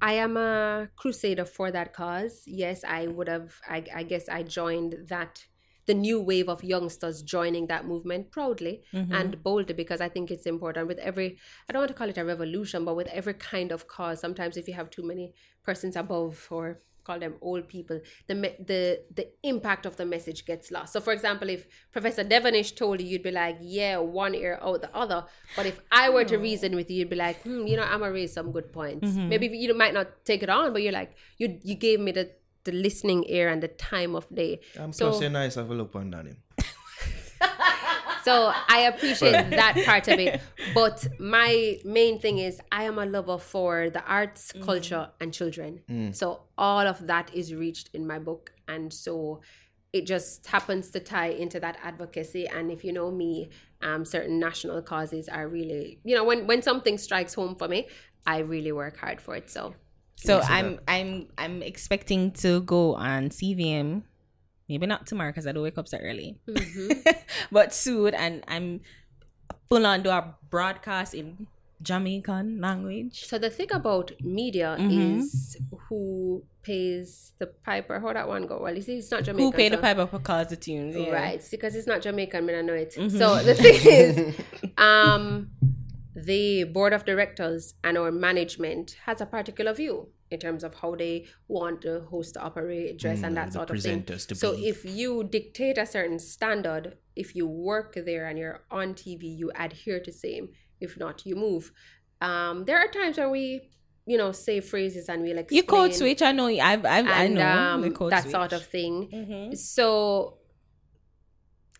I 0.00 0.14
am 0.14 0.38
a 0.38 0.88
crusader 0.96 1.44
for 1.44 1.70
that 1.70 1.92
cause. 1.92 2.44
Yes, 2.46 2.82
I 2.82 3.08
would 3.08 3.28
have. 3.28 3.60
I, 3.68 3.84
I 3.94 4.02
guess 4.04 4.26
I 4.30 4.42
joined 4.42 4.96
that 5.08 5.44
the 5.86 5.94
new 5.94 6.20
wave 6.20 6.48
of 6.48 6.62
youngsters 6.62 7.22
joining 7.22 7.66
that 7.66 7.86
movement 7.86 8.30
proudly 8.30 8.82
and 9.12 9.42
boldly 9.42 9.74
because 9.74 10.00
I 10.00 10.08
think 10.08 10.30
it's 10.30 10.46
important 10.46 10.86
with 10.88 10.98
every. 10.98 11.38
I 11.68 11.72
don't 11.72 11.80
want 11.80 11.88
to 11.88 11.94
call 11.94 12.08
it 12.08 12.18
a 12.18 12.24
revolution, 12.24 12.84
but 12.84 12.96
with 12.96 13.08
every 13.08 13.34
kind 13.34 13.72
of 13.72 13.88
cause. 13.88 14.20
Sometimes 14.20 14.56
if 14.56 14.68
you 14.68 14.74
have 14.74 14.90
too 14.90 15.02
many 15.02 15.34
persons 15.64 15.96
above 15.96 16.46
or 16.50 16.80
call 17.04 17.18
them 17.18 17.34
old 17.40 17.66
people, 17.66 18.00
the 18.28 18.34
the 18.64 19.00
the 19.12 19.26
impact 19.42 19.86
of 19.86 19.96
the 19.96 20.04
message 20.06 20.46
gets 20.46 20.70
lost. 20.70 20.92
So, 20.92 21.00
for 21.00 21.12
example, 21.12 21.48
if 21.48 21.66
Professor 21.90 22.22
Devonish 22.22 22.72
told 22.72 23.00
you, 23.00 23.06
you'd 23.08 23.24
be 23.24 23.32
like, 23.32 23.56
"Yeah, 23.60 23.98
one 23.98 24.34
ear 24.36 24.58
out 24.62 24.82
the 24.82 24.94
other." 24.96 25.24
But 25.56 25.66
if 25.66 25.80
I 25.90 26.10
were 26.10 26.24
to 26.24 26.36
reason 26.38 26.76
with 26.76 26.88
you, 26.90 26.98
you'd 26.98 27.10
be 27.10 27.16
like, 27.16 27.42
"Hmm, 27.42 27.66
you 27.66 27.76
know, 27.76 27.82
I'm 27.82 28.00
gonna 28.00 28.12
raise 28.12 28.32
some 28.32 28.52
good 28.52 28.72
points." 28.72 29.16
Maybe 29.16 29.48
you 29.48 29.74
might 29.74 29.94
not 29.94 30.24
take 30.24 30.44
it 30.44 30.48
on, 30.48 30.72
but 30.72 30.82
you're 30.82 30.92
like, 30.92 31.16
you 31.38 31.58
you 31.64 31.74
gave 31.74 31.98
me 31.98 32.12
the 32.12 32.30
the 32.64 32.72
listening 32.72 33.24
ear 33.28 33.48
and 33.48 33.62
the 33.62 33.68
time 33.68 34.14
of 34.14 34.26
day. 34.34 34.60
I'm 34.78 34.92
so 34.92 35.12
so 35.12 35.28
nice 35.28 35.56
of 35.56 35.70
a 35.70 35.74
look 35.74 35.94
on 35.94 36.12
him. 36.12 36.36
so 38.24 38.52
I 38.68 38.90
appreciate 38.92 39.50
that 39.50 39.82
part 39.84 40.08
of 40.08 40.18
it. 40.18 40.40
But 40.74 41.06
my 41.18 41.78
main 41.84 42.20
thing 42.20 42.38
is 42.38 42.60
I 42.70 42.84
am 42.84 42.98
a 42.98 43.06
lover 43.06 43.38
for 43.38 43.90
the 43.90 44.02
arts, 44.04 44.52
culture, 44.62 45.10
and 45.20 45.32
children. 45.32 46.12
So 46.12 46.42
all 46.56 46.86
of 46.86 47.06
that 47.06 47.34
is 47.34 47.54
reached 47.54 47.90
in 47.94 48.06
my 48.06 48.18
book. 48.18 48.52
And 48.68 48.92
so 48.92 49.40
it 49.92 50.06
just 50.06 50.46
happens 50.46 50.90
to 50.90 51.00
tie 51.00 51.28
into 51.28 51.60
that 51.60 51.78
advocacy. 51.82 52.46
And 52.46 52.70
if 52.70 52.84
you 52.84 52.92
know 52.92 53.10
me, 53.10 53.50
um, 53.82 54.04
certain 54.04 54.38
national 54.38 54.80
causes 54.82 55.28
are 55.28 55.48
really, 55.48 55.98
you 56.04 56.14
know, 56.14 56.24
when, 56.24 56.46
when 56.46 56.62
something 56.62 56.96
strikes 56.98 57.34
home 57.34 57.56
for 57.56 57.68
me, 57.68 57.88
I 58.26 58.38
really 58.38 58.72
work 58.72 58.96
hard 58.96 59.20
for 59.20 59.34
it. 59.36 59.50
So 59.50 59.74
So 60.22 60.40
I'm 60.40 60.78
I'm 60.88 61.28
I'm 61.38 61.62
expecting 61.62 62.32
to 62.42 62.60
go 62.62 62.94
on 62.94 63.30
CVM. 63.30 64.02
Maybe 64.68 64.86
not 64.86 65.06
tomorrow 65.06 65.30
because 65.30 65.46
I 65.46 65.52
don't 65.52 65.62
wake 65.62 65.76
up 65.78 65.88
so 65.88 65.98
early, 65.98 66.38
but 67.52 67.74
soon. 67.74 68.14
And 68.14 68.42
I'm 68.48 68.80
full 69.68 69.84
on 69.86 70.02
do 70.02 70.10
a 70.10 70.34
broadcast 70.48 71.14
in 71.14 71.46
Jamaican 71.82 72.60
language. 72.60 73.24
So 73.26 73.38
the 73.38 73.50
thing 73.50 73.72
about 73.72 74.12
media 74.22 74.76
Mm-hmm. 74.78 75.18
is 75.18 75.56
who 75.88 76.44
pays 76.62 77.32
the 77.38 77.46
piper. 77.48 77.98
How 78.00 78.12
that 78.12 78.28
one 78.28 78.46
go? 78.46 78.60
Well, 78.62 78.74
you 78.74 78.82
see, 78.82 78.98
it's 78.98 79.10
not 79.10 79.24
Jamaican. 79.24 79.44
Who 79.44 79.52
paid 79.52 79.72
the 79.72 79.78
piper 79.78 80.06
for 80.06 80.20
cause 80.20 80.48
the 80.48 80.56
tunes? 80.56 80.94
Yeah. 80.94 81.02
Mm-hmm. 81.02 81.12
Right, 81.12 81.48
because 81.50 81.74
it's 81.74 81.88
not 81.88 82.00
Jamaican, 82.00 82.48
I 82.48 82.62
know 82.62 82.72
it. 82.74 82.92
So 82.92 83.42
the 83.42 83.54
thing 83.54 83.80
is, 83.84 84.36
um, 84.78 85.50
the 86.14 86.64
board 86.64 86.92
of 86.92 87.04
directors 87.04 87.74
and 87.82 87.96
our 87.96 88.10
management 88.12 88.96
has 89.06 89.20
a 89.20 89.26
particular 89.26 89.72
view 89.72 90.08
in 90.30 90.38
terms 90.38 90.64
of 90.64 90.74
how 90.74 90.94
they 90.94 91.26
want 91.48 91.82
the 91.82 92.00
host 92.10 92.34
to 92.34 92.40
operate, 92.40 92.98
dress, 92.98 93.22
and 93.22 93.36
that 93.36 93.52
sort 93.52 93.70
of 93.70 93.80
thing. 93.82 94.02
to 94.04 94.18
So 94.34 94.56
be. 94.56 94.68
if 94.68 94.84
you 94.84 95.24
dictate 95.24 95.76
a 95.78 95.86
certain 95.86 96.18
standard, 96.18 96.96
if 97.16 97.34
you 97.36 97.46
work 97.46 97.94
there 98.06 98.26
and 98.26 98.38
you're 98.38 98.64
on 98.70 98.94
TV, 98.94 99.24
you 99.24 99.50
adhere 99.54 100.00
to 100.00 100.12
same. 100.12 100.48
If 100.80 100.98
not, 100.98 101.26
you 101.26 101.36
move. 101.36 101.72
Um, 102.20 102.64
there 102.64 102.78
are 102.78 102.88
times 102.88 103.18
where 103.18 103.28
we, 103.28 103.70
you 104.06 104.16
know, 104.16 104.32
say 104.32 104.60
phrases 104.60 105.08
and 105.08 105.22
we 105.22 105.34
like 105.34 105.44
explain 105.52 105.56
You 105.58 105.62
code 105.64 105.94
switch. 105.94 106.22
I 106.22 106.32
know. 106.32 106.46
I've, 106.46 106.84
I've 106.84 107.06
I 107.08 107.28
know 107.28 107.46
um, 107.46 107.92
code 107.92 108.12
that 108.12 108.22
switch. 108.22 108.32
sort 108.32 108.52
of 108.52 108.64
thing. 108.66 109.08
Mhm. 109.12 109.56
So, 109.56 110.38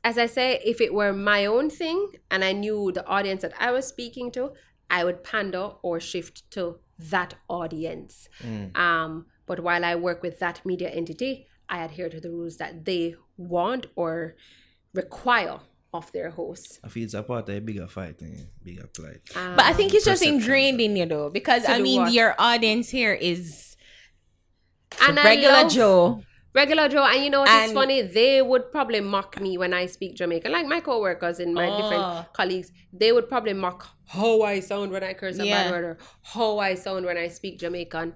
as 0.05 0.19
I 0.19 0.27
say, 0.27 0.61
if 0.65 0.81
it 0.81 0.93
were 0.93 1.13
my 1.13 1.47
own 1.47 1.71
thing 1.71 2.13
and 2.31 2.45
I 2.45 2.53
knew 2.53 2.91
the 2.93 3.07
audience 3.07 3.43
that 3.43 3.53
I 3.59 3.71
was 3.71 3.87
speaking 3.87 4.31
to, 4.33 4.53
I 4.91 5.05
would 5.05 5.23
pander 5.25 5.73
or 5.83 6.01
shift 6.01 6.51
to 6.53 6.79
that 6.99 7.35
audience. 7.49 8.29
Um, 8.75 9.27
but 9.47 9.61
while 9.61 9.85
I 9.85 9.95
work 9.95 10.23
with 10.23 10.39
that 10.41 10.61
media 10.65 10.89
entity, 10.91 11.47
I 11.69 11.85
adhere 11.85 12.09
to 12.09 12.21
the 12.21 12.31
rules 12.31 12.57
that 12.59 12.85
they 12.85 13.15
want 13.37 13.87
or 13.97 14.37
require 14.93 15.61
of 15.95 16.11
their 16.13 16.31
hosts. 16.31 16.79
I 16.85 16.89
feel 16.89 17.05
it's 17.05 17.15
a 17.15 17.23
part 17.23 17.49
of 17.49 17.55
a 17.55 17.61
bigger 17.61 17.87
fight, 17.87 18.21
eh? 18.23 18.43
bigger 18.63 18.87
plight. 18.89 19.21
Um, 19.37 19.57
But 19.57 19.67
I 19.67 19.73
think 19.73 19.95
it's 19.95 20.05
just 20.05 20.25
ingrained 20.25 20.81
in 20.81 20.97
you 20.97 21.07
though, 21.07 21.31
because 21.31 21.69
I 21.69 21.81
mean 21.81 22.03
what? 22.03 22.13
your 22.13 22.35
audience 22.39 22.89
here 22.89 23.13
is 23.13 23.77
and 25.01 25.19
I 25.19 25.25
regular 25.25 25.63
love- 25.63 25.73
Joe. 25.73 26.23
Regular 26.55 26.89
Joe, 26.89 27.05
and 27.05 27.25
you 27.25 27.31
know 27.31 27.41
what's 27.41 27.73
funny? 27.73 28.03
They 28.03 28.43
would 28.43 28.71
probably 28.73 29.01
mock 29.01 29.41
me 29.41 29.57
when 29.57 29.73
I 29.73 29.87
speak 29.87 30.17
Jamaican. 30.17 30.53
Like 30.53 30.67
my 30.67 30.81
coworkers 30.81 31.39
and 31.41 31.55
my 31.55 31.71
Oh. 31.71 31.77
different 31.77 32.05
colleagues, 32.35 32.71
they 32.93 33.11
would 33.11 33.29
probably 33.29 33.55
mock 33.55 33.89
how 34.09 34.43
I 34.43 34.61
sound 34.61 34.93
when 34.93 35.03
I 35.03 35.15
curse 35.15 35.39
a 35.39 35.47
Yeah. 35.47 35.63
bad 35.63 35.71
word 35.71 35.85
or 35.85 35.99
how 36.35 36.59
I 36.59 36.75
sound 36.75 37.07
when 37.07 37.17
I 37.17 37.29
speak 37.29 37.59
Jamaican. 37.59 38.15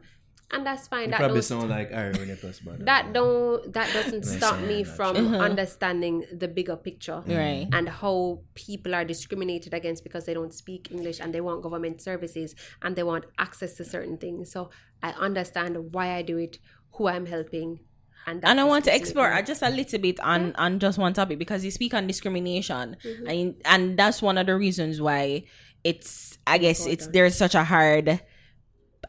And 0.51 0.65
that's 0.67 0.87
fine. 0.87 1.07
You 1.07 1.11
That 1.13 1.19
probably 1.19 1.37
don't, 1.37 1.43
sound 1.45 1.71
like 1.71 1.91
Ari 1.93 2.13
when 2.19 2.29
you 2.29 2.37
cuss 2.37 2.61
bad. 2.61 2.85
that 2.87 3.13
don't 3.13 3.73
that 3.73 3.93
doesn't 3.93 4.25
stop 4.25 4.61
me 4.61 4.85
from 4.85 5.17
Uh-huh. 5.17 5.37
understanding 5.49 6.25
the 6.43 6.47
bigger 6.47 6.77
picture 6.77 7.25
Right. 7.27 7.67
and 7.73 7.89
how 7.89 8.43
people 8.55 8.95
are 8.95 9.05
discriminated 9.05 9.73
against 9.75 10.05
because 10.05 10.27
they 10.27 10.35
don't 10.35 10.53
speak 10.55 10.93
English 10.93 11.19
and 11.21 11.33
they 11.35 11.41
want 11.41 11.63
government 11.63 12.01
services 12.03 12.55
and 12.83 12.95
they 12.97 13.03
want 13.03 13.25
access 13.39 13.75
to 13.79 13.85
certain 13.85 14.19
things. 14.19 14.53
So 14.53 14.71
I 15.03 15.11
understand 15.13 15.93
why 15.95 16.13
I 16.15 16.23
do 16.23 16.37
it, 16.37 16.59
who 16.93 17.09
I'm 17.09 17.27
helping, 17.27 17.81
and 18.27 18.43
that 18.43 18.51
and 18.51 18.61
I 18.61 18.65
want 18.65 18.85
to 18.87 18.95
explore 18.95 19.33
uh, 19.33 19.43
just 19.43 19.63
a 19.63 19.71
little 19.71 20.01
bit 20.01 20.19
on 20.21 20.55
on 20.57 20.79
just 20.79 20.99
one 20.99 21.13
topic 21.13 21.39
because 21.39 21.65
you 21.65 21.71
speak 21.71 21.95
on 21.95 22.07
discrimination, 22.07 22.97
and 23.27 23.55
and 23.65 23.99
that's 23.99 24.21
one 24.21 24.39
of 24.39 24.47
the 24.47 24.57
reasons 24.57 25.01
why 25.01 25.45
it's 25.85 26.39
I 26.47 26.59
guess 26.59 26.87
it's 26.87 27.07
there's 27.09 27.37
such 27.37 27.55
a 27.55 27.65
hard 27.65 28.21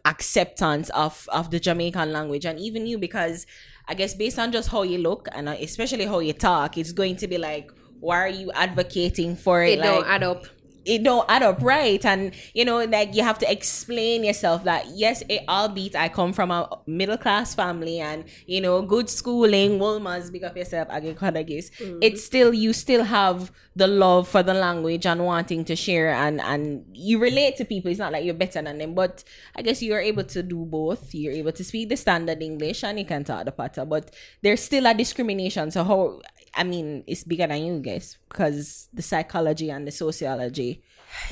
acceptance 0.05 0.89
of 0.91 1.27
of 1.31 1.51
the 1.51 1.59
Jamaican 1.59 2.13
language. 2.13 2.45
And 2.45 2.59
even 2.59 2.85
you 2.85 2.97
because 2.97 3.45
I 3.87 3.93
guess 3.95 4.13
based 4.13 4.37
on 4.37 4.51
just 4.51 4.69
how 4.69 4.83
you 4.83 4.99
look 4.99 5.27
and 5.31 5.49
uh, 5.49 5.55
especially 5.59 6.05
how 6.05 6.19
you 6.19 6.33
talk, 6.33 6.77
it's 6.77 6.91
going 6.91 7.15
to 7.17 7.27
be 7.27 7.37
like 7.37 7.71
why 7.99 8.17
are 8.17 8.29
you 8.29 8.51
advocating 8.51 9.35
for 9.35 9.63
it? 9.63 9.79
It 9.79 9.81
don't 9.81 10.05
add 10.05 10.23
up. 10.23 10.45
It 10.87 11.03
don't 11.03 11.25
add 11.29 11.43
up 11.43 11.61
right? 11.61 12.03
And 12.05 12.33
you 12.53 12.65
know 12.65 12.83
like 12.85 13.13
you 13.13 13.23
have 13.23 13.39
to 13.39 13.51
explain 13.51 14.23
yourself 14.23 14.63
that 14.63 14.87
yes 14.95 15.23
it, 15.29 15.43
all 15.47 15.67
albeit 15.67 15.95
i 15.95 16.07
come 16.07 16.33
from 16.33 16.51
a 16.51 16.79
middle 16.85 17.17
class 17.17 17.53
family 17.55 17.99
and 17.99 18.23
you 18.45 18.61
know 18.61 18.81
good 18.81 19.09
schooling 19.09 19.79
Wolmer's 19.79 20.29
big 20.29 20.43
up 20.43 20.55
yourself 20.55 20.87
again 20.91 21.15
mm. 21.15 21.97
it's 22.01 22.23
still 22.23 22.53
you 22.53 22.73
still 22.73 23.03
have 23.03 23.51
the 23.75 23.87
love 23.87 24.27
for 24.27 24.41
the 24.41 24.53
language 24.53 25.05
and 25.05 25.23
wanting 25.23 25.63
to 25.65 25.75
share 25.75 26.11
and 26.11 26.41
and 26.41 26.83
you 26.93 27.19
relate 27.19 27.55
to 27.57 27.63
people. 27.63 27.91
It's 27.91 27.99
not 27.99 28.11
like 28.11 28.25
you're 28.25 28.33
better 28.33 28.61
than 28.61 28.79
them 28.79 28.95
but 28.95 29.23
i 29.55 29.61
guess 29.61 29.83
you're 29.83 29.99
able 29.99 30.23
to 30.23 30.41
do 30.41 30.65
both. 30.65 31.13
You're 31.13 31.33
able 31.33 31.51
to 31.51 31.63
speak 31.63 31.89
the 31.89 31.97
standard 31.97 32.41
english 32.41 32.83
and 32.83 32.97
you 32.97 33.05
can 33.05 33.23
talk 33.23 33.45
the 33.45 33.51
patter 33.51 33.85
but 33.85 34.13
there's 34.41 34.61
still 34.61 34.87
a 34.87 34.93
discrimination. 34.93 35.69
So 35.69 35.83
how 35.83 36.21
I 36.57 36.63
mean, 36.63 37.03
it's 37.05 37.23
bigger 37.23 37.47
than 37.47 37.63
you 37.63 37.79
guys 37.79 38.17
because 38.29 38.89
the 38.93 39.01
psychology 39.01 39.69
and 39.69 39.87
the 39.87 39.91
sociology 39.91 40.71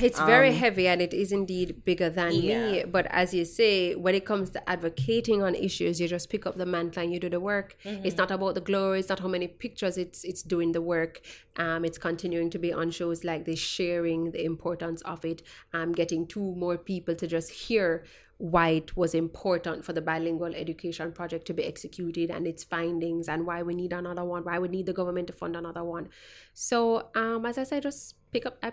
It's 0.00 0.18
very 0.20 0.48
Um, 0.48 0.54
heavy 0.54 0.88
and 0.88 1.00
it 1.02 1.12
is 1.12 1.32
indeed 1.32 1.84
bigger 1.84 2.08
than 2.08 2.30
me. 2.30 2.84
But 2.96 3.06
as 3.10 3.34
you 3.34 3.44
say, 3.44 3.94
when 3.94 4.14
it 4.14 4.24
comes 4.24 4.50
to 4.50 4.60
advocating 4.68 5.42
on 5.42 5.54
issues, 5.54 6.00
you 6.00 6.08
just 6.08 6.30
pick 6.30 6.46
up 6.46 6.56
the 6.56 6.66
mantle 6.66 7.02
and 7.02 7.12
you 7.12 7.20
do 7.20 7.28
the 7.28 7.40
work. 7.40 7.76
Mm-hmm. 7.84 8.04
It's 8.06 8.16
not 8.16 8.30
about 8.30 8.54
the 8.54 8.60
glory, 8.60 9.00
it's 9.00 9.08
not 9.08 9.20
how 9.20 9.28
many 9.28 9.48
pictures 9.48 9.96
it's 9.98 10.24
it's 10.24 10.42
doing 10.42 10.72
the 10.72 10.80
work. 10.80 11.20
Um, 11.56 11.84
it's 11.84 11.98
continuing 11.98 12.50
to 12.50 12.58
be 12.58 12.72
on 12.72 12.90
shows 12.90 13.24
like 13.24 13.44
this, 13.44 13.58
sharing 13.58 14.30
the 14.32 14.44
importance 14.44 15.02
of 15.02 15.24
it. 15.24 15.42
Um, 15.72 15.92
getting 15.92 16.26
two 16.26 16.54
more 16.64 16.78
people 16.78 17.14
to 17.14 17.26
just 17.26 17.50
hear 17.50 18.04
why 18.38 18.68
it 18.68 18.96
was 18.96 19.14
important 19.14 19.84
for 19.84 19.92
the 19.94 20.02
bilingual 20.02 20.54
education 20.54 21.10
project 21.10 21.46
to 21.46 21.54
be 21.54 21.64
executed 21.64 22.30
and 22.30 22.46
its 22.46 22.62
findings 22.64 23.28
and 23.28 23.46
why 23.46 23.62
we 23.62 23.74
need 23.74 23.92
another 23.94 24.24
one, 24.24 24.42
why 24.44 24.58
we 24.58 24.68
need 24.68 24.84
the 24.86 24.92
government 24.92 25.26
to 25.26 25.32
fund 25.32 25.56
another 25.56 25.82
one. 25.82 26.08
So, 26.52 27.08
um, 27.14 27.46
as 27.46 27.56
I 27.56 27.64
said, 27.64 27.82
just 27.82 28.14
pick 28.32 28.44
up. 28.46 28.58
I- 28.62 28.72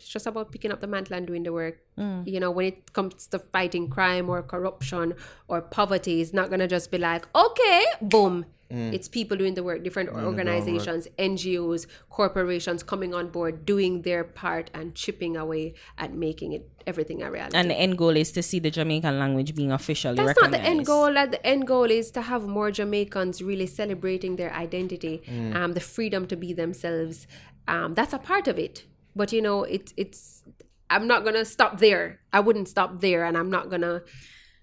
It's 0.00 0.08
just 0.08 0.26
about 0.26 0.50
picking 0.50 0.72
up 0.72 0.80
the 0.80 0.86
mantle 0.86 1.14
and 1.16 1.26
doing 1.26 1.42
the 1.42 1.52
work. 1.52 1.76
You 2.24 2.40
know, 2.40 2.50
when 2.50 2.66
it 2.68 2.92
comes 2.94 3.26
to 3.26 3.38
fighting 3.38 3.88
crime 3.90 4.30
or 4.30 4.42
corruption 4.42 5.12
or 5.46 5.60
poverty, 5.60 6.22
it's 6.22 6.32
not 6.32 6.48
gonna 6.48 6.66
just 6.68 6.90
be 6.90 6.96
like, 6.96 7.26
okay, 7.34 7.84
boom. 8.00 8.46
It's 8.70 9.08
people 9.08 9.36
doing 9.36 9.54
the 9.54 9.64
work, 9.64 9.82
different 9.82 10.10
organizations, 10.10 11.08
NGOs, 11.18 11.86
corporations 12.08 12.82
coming 12.82 13.12
on 13.14 13.28
board, 13.30 13.66
doing 13.66 14.02
their 14.02 14.22
part 14.22 14.70
and 14.72 14.94
chipping 14.94 15.36
away 15.36 15.74
at 15.98 16.14
making 16.14 16.52
it 16.52 16.68
everything 16.86 17.22
a 17.22 17.30
reality. 17.30 17.56
And 17.56 17.68
the 17.68 17.74
end 17.74 17.98
goal 17.98 18.16
is 18.16 18.30
to 18.32 18.42
see 18.42 18.60
the 18.60 18.70
Jamaican 18.70 19.18
language 19.18 19.54
being 19.54 19.72
officially 19.72 20.14
That's 20.14 20.28
recognized. 20.28 20.52
not 20.52 20.62
the 20.62 20.68
end 20.68 20.86
goal. 20.86 21.12
Like, 21.12 21.30
The 21.32 21.44
end 21.44 21.66
goal 21.66 21.90
is 21.90 22.10
to 22.12 22.22
have 22.22 22.46
more 22.46 22.70
Jamaicans 22.70 23.42
really 23.42 23.66
celebrating 23.66 24.36
their 24.36 24.52
identity, 24.52 25.22
um, 25.54 25.72
the 25.72 25.80
freedom 25.80 26.26
to 26.28 26.36
be 26.36 26.52
themselves. 26.52 27.26
Um, 27.66 27.94
that's 27.94 28.12
a 28.12 28.18
part 28.18 28.46
of 28.48 28.58
it. 28.58 28.84
But 29.16 29.32
you 29.32 29.42
know, 29.42 29.64
it, 29.64 29.92
it's. 29.96 30.44
I'm 30.88 31.06
not 31.06 31.24
gonna 31.24 31.44
stop 31.44 31.78
there. 31.78 32.20
I 32.32 32.40
wouldn't 32.40 32.68
stop 32.68 33.00
there, 33.00 33.24
and 33.24 33.36
I'm 33.36 33.50
not 33.50 33.70
gonna 33.70 34.02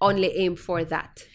only 0.00 0.36
aim 0.36 0.56
for 0.56 0.84
that. 0.84 1.26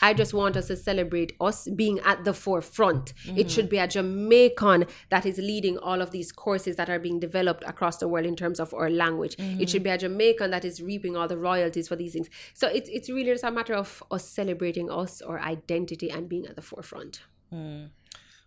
I 0.00 0.14
just 0.14 0.32
want 0.32 0.56
us 0.56 0.68
to 0.68 0.76
celebrate 0.76 1.34
us 1.40 1.68
being 1.68 2.00
at 2.00 2.24
the 2.24 2.32
forefront. 2.32 3.12
It 3.24 3.30
mm-hmm. 3.30 3.48
should 3.48 3.68
be 3.68 3.78
a 3.78 3.86
Jamaican 3.86 4.86
that 5.10 5.26
is 5.26 5.38
leading 5.38 5.78
all 5.78 6.00
of 6.00 6.10
these 6.10 6.32
courses 6.32 6.76
that 6.76 6.88
are 6.88 6.98
being 6.98 7.20
developed 7.20 7.64
across 7.66 7.98
the 7.98 8.08
world 8.08 8.26
in 8.26 8.36
terms 8.36 8.58
of 8.58 8.72
our 8.72 8.88
language. 8.88 9.34
It 9.34 9.40
mm-hmm. 9.40 9.64
should 9.66 9.82
be 9.82 9.90
a 9.90 9.98
Jamaican 9.98 10.50
that 10.50 10.64
is 10.64 10.80
reaping 10.82 11.16
all 11.16 11.28
the 11.28 11.36
royalties 11.36 11.88
for 11.88 11.96
these 11.96 12.14
things. 12.14 12.30
So 12.54 12.68
it's 12.68 12.88
it's 12.88 13.10
really 13.10 13.30
just 13.32 13.44
a 13.44 13.50
matter 13.50 13.74
of 13.74 14.02
us 14.10 14.24
celebrating 14.28 14.90
us, 14.90 15.20
our 15.20 15.40
identity, 15.40 16.10
and 16.10 16.28
being 16.28 16.46
at 16.46 16.56
the 16.56 16.62
forefront. 16.62 17.20
Mm. 17.52 17.90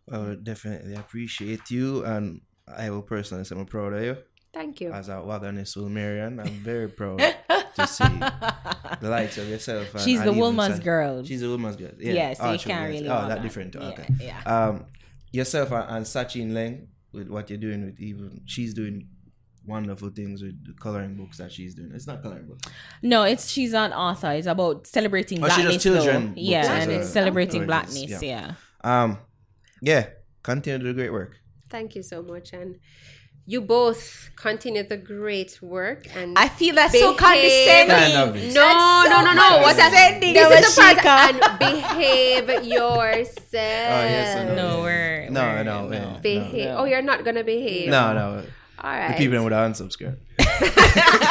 Well, 0.08 0.36
definitely 0.36 0.96
appreciate 0.96 1.72
you, 1.72 2.06
and 2.06 2.42
I 2.68 2.90
will 2.90 3.02
personally 3.02 3.44
say 3.44 3.56
I'm 3.56 3.66
proud 3.66 3.94
of 3.94 4.04
you. 4.04 4.18
Thank 4.54 4.82
you. 4.82 4.92
As 4.92 5.10
a 5.10 5.14
Wagonist 5.14 5.76
Marion, 5.90 6.40
I'm 6.40 6.60
very 6.64 6.88
proud 7.00 7.22
to 7.76 7.88
see 7.88 8.04
the 9.02 9.10
likes 9.10 9.38
of 9.38 9.48
yourself. 9.48 9.94
And, 9.94 10.02
She's 10.04 10.18
the 10.20 10.30
and 10.30 10.38
even 10.38 10.40
Wolmer's 10.42 10.80
girl. 10.80 11.24
She's 11.24 11.42
the 11.42 11.50
woman's 11.50 11.76
girl. 11.76 11.92
Yeah, 12.00 12.14
Yeah, 12.14 12.34
so 12.34 12.52
you 12.52 12.58
true, 12.58 12.72
can't 12.72 12.92
yes. 12.94 13.02
really 13.02 13.10
Oh, 13.10 13.16
walk 13.16 13.28
that 13.30 13.42
different. 13.42 13.76
Yeah, 13.76 13.82
Okay. 13.90 14.08
yeah. 14.20 14.42
Um, 14.46 14.86
yourself 15.32 15.72
and, 15.72 15.86
and 15.90 16.06
Sachin 16.06 16.52
Leng 16.52 16.88
with 17.12 17.30
what 17.30 17.50
you're 17.50 17.60
doing 17.60 17.86
with 17.86 18.00
even 18.00 18.42
she's 18.46 18.74
doing 18.74 19.08
wonderful 19.66 20.10
things 20.10 20.44
with 20.44 20.64
the 20.66 20.74
coloring 20.74 21.16
books 21.16 21.38
that 21.40 21.52
she's 21.52 21.74
doing. 21.76 21.92
It's 21.94 22.06
not 22.08 22.22
coloring 22.22 22.46
books. 22.48 22.68
No, 23.02 23.24
it's 23.24 23.50
she's 23.50 23.74
an 23.74 23.94
author. 23.94 24.32
It's 24.32 24.48
about 24.48 24.86
celebrating 24.88 25.44
Oh, 25.44 25.50
she 25.50 25.62
blackness. 25.64 25.84
children 25.84 26.28
books 26.30 26.40
Yeah, 26.42 26.72
and 26.76 26.92
it's 26.92 27.10
celebrating 27.10 27.62
Okay. 27.62 27.66
blackness. 27.68 28.10
Yeah. 28.12 28.20
Yeah. 28.22 28.54
Um, 29.04 29.18
yeah, 29.82 30.08
continue 30.44 30.78
to 30.80 30.84
do 30.86 30.94
great 30.94 31.12
work. 31.12 31.38
Thank 31.70 31.96
you 31.96 32.04
so 32.04 32.22
much, 32.22 32.54
and 32.54 32.78
you 33.48 33.62
both 33.62 34.32
continue 34.36 34.82
the 34.84 34.98
great 34.98 35.60
work. 35.62 36.08
And 36.16 36.38
I 36.38 36.48
feel 36.50 36.74
that's 36.76 36.98
so 37.00 37.14
condescending. 37.14 37.96
Kind 37.96 38.14
of 38.30 38.36
it. 38.36 38.54
No, 38.54 38.62
That's 38.62 39.10
no, 39.10 39.16
so 39.18 39.22
no, 39.22 39.34
no. 39.34 39.62
What's 39.62 39.78
that? 39.78 39.92
condescending, 39.94 40.34
This 40.34 40.68
is 40.70 40.76
the 40.76 40.82
part 40.82 40.98
Amashika. 40.98 41.30
and 41.30 41.60
behave 41.60 42.64
yourself. 42.66 43.46
Oh, 43.54 44.04
yes, 44.10 44.56
No, 44.56 44.82
we're 44.82 45.30
No, 45.30 45.42
we're- 45.42 45.64
no, 45.64 45.88
no. 45.88 46.20
Behave. 46.22 46.72
Oh, 46.78 46.86
you're 46.86 47.02
not 47.04 47.24
gonna 47.24 47.44
behave. 47.44 47.90
No, 47.90 48.14
no. 48.14 48.44
All 48.84 48.92
right. 48.92 49.10
The 49.18 49.18
people 49.18 49.44
would 49.44 49.54
unsubscribe. 49.54 50.18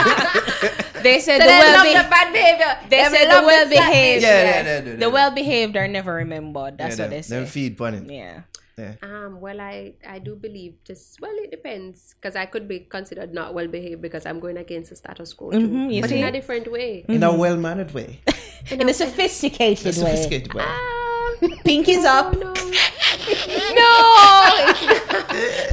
They 1.04 1.20
said 1.20 1.36
So 1.38 1.44
the 1.44 1.52
they 1.52 1.58
well 1.58 1.74
love 1.76 1.84
be- 1.84 1.92
the 1.92 2.08
bad 2.08 2.32
behavior. 2.32 2.78
They 2.88 2.96
Them 2.96 3.12
said 3.12 3.24
the 3.28 3.46
well 3.46 3.68
behaved. 3.68 4.22
Yeah, 4.22 4.42
yeah, 4.42 4.62
yeah, 4.62 4.72
yeah, 4.72 4.80
The 4.96 4.98
yeah. 5.00 5.06
well 5.08 5.30
behaved 5.32 5.76
are 5.76 5.86
never 5.86 6.14
remembered. 6.14 6.78
That's 6.78 6.96
yeah, 6.96 7.04
what 7.04 7.10
them, 7.10 7.20
they 7.22 7.28
them 7.36 7.44
say. 7.44 7.50
feed 7.50 7.76
funny. 7.76 8.16
Yeah. 8.16 8.40
Yeah. 8.76 8.94
Um, 9.02 9.40
well, 9.40 9.60
I, 9.60 9.94
I 10.06 10.18
do 10.18 10.34
believe 10.34 10.74
just 10.84 11.20
well, 11.20 11.30
it 11.36 11.50
depends 11.50 12.14
because 12.20 12.34
I 12.34 12.46
could 12.46 12.66
be 12.66 12.80
considered 12.80 13.32
not 13.32 13.54
well 13.54 13.68
behaved 13.68 14.02
because 14.02 14.26
I'm 14.26 14.40
going 14.40 14.56
against 14.56 14.90
the 14.90 14.96
status 14.96 15.32
quo 15.32 15.52
too, 15.52 15.60
Mhm, 15.68 15.94
you 15.94 16.00
but 16.00 16.10
see? 16.10 16.18
in 16.18 16.24
a 16.26 16.32
different 16.32 16.70
way. 16.70 17.04
In 17.08 17.22
a 17.22 17.32
well 17.32 17.56
mannered 17.56 17.92
way. 17.94 18.20
In 18.70 18.88
a 18.88 18.94
sophisticated, 18.94 19.86
A 19.86 19.92
sophisticated 19.92 20.54
way. 20.54 20.64
Ah, 20.66 21.34
Pink 21.64 21.88
is 21.88 22.04
up. 22.04 22.32
no, 22.34 22.52
no, 23.78 24.74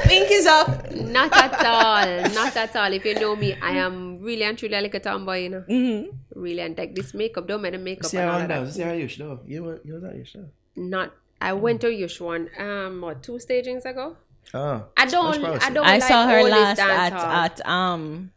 Pink 0.08 0.30
is 0.32 0.46
up. 0.46 0.92
not 0.94 1.32
at 1.34 1.66
all, 1.66 2.30
not 2.34 2.56
at 2.56 2.76
all. 2.76 2.92
If 2.94 3.06
you 3.06 3.16
know 3.16 3.36
me, 3.36 3.54
I 3.62 3.72
am 3.78 4.20
really 4.22 4.44
and 4.44 4.58
truly 4.58 4.80
like 4.82 4.94
a 4.94 5.00
tomboy, 5.00 5.44
you 5.44 5.50
know. 5.50 5.64
Mm-hmm. 5.70 6.40
Really, 6.40 6.62
and 6.62 6.78
like 6.78 6.96
this 6.96 7.14
makeup, 7.14 7.48
don't 7.48 7.62
make 7.62 7.72
the 7.74 7.78
makeup 7.80 8.06
See 8.12 8.18
and 8.18 8.28
how 8.28 8.34
all 8.36 8.42
one 8.42 8.52
of 8.52 8.68
that. 8.68 8.74
See 8.74 8.82
how 8.82 8.92
you 8.94 9.08
show. 9.08 9.40
You 9.48 9.64
were, 9.64 9.82
you 9.84 9.94
was 9.96 10.04
at 10.04 10.16
your 10.16 10.26
show. 10.26 10.46
Not. 10.76 11.14
I 11.42 11.54
went 11.54 11.82
to 11.82 11.88
Yush 11.88 12.22
one, 12.22 12.50
um, 12.60 13.02
what 13.02 13.24
two 13.24 13.40
stagings 13.40 13.84
ago. 13.86 14.16
Oh. 14.54 14.86
I 14.98 15.06
don't, 15.06 15.42
proud, 15.42 15.60
I 15.64 15.70
don't. 15.72 15.86
I 15.86 15.92
like 15.94 16.04
saw 16.04 16.28
her 16.28 16.40
all 16.40 16.50
last 16.50 16.80
at 16.80 17.14
hall. 17.14 17.26
at 17.46 17.66
um 17.68 18.32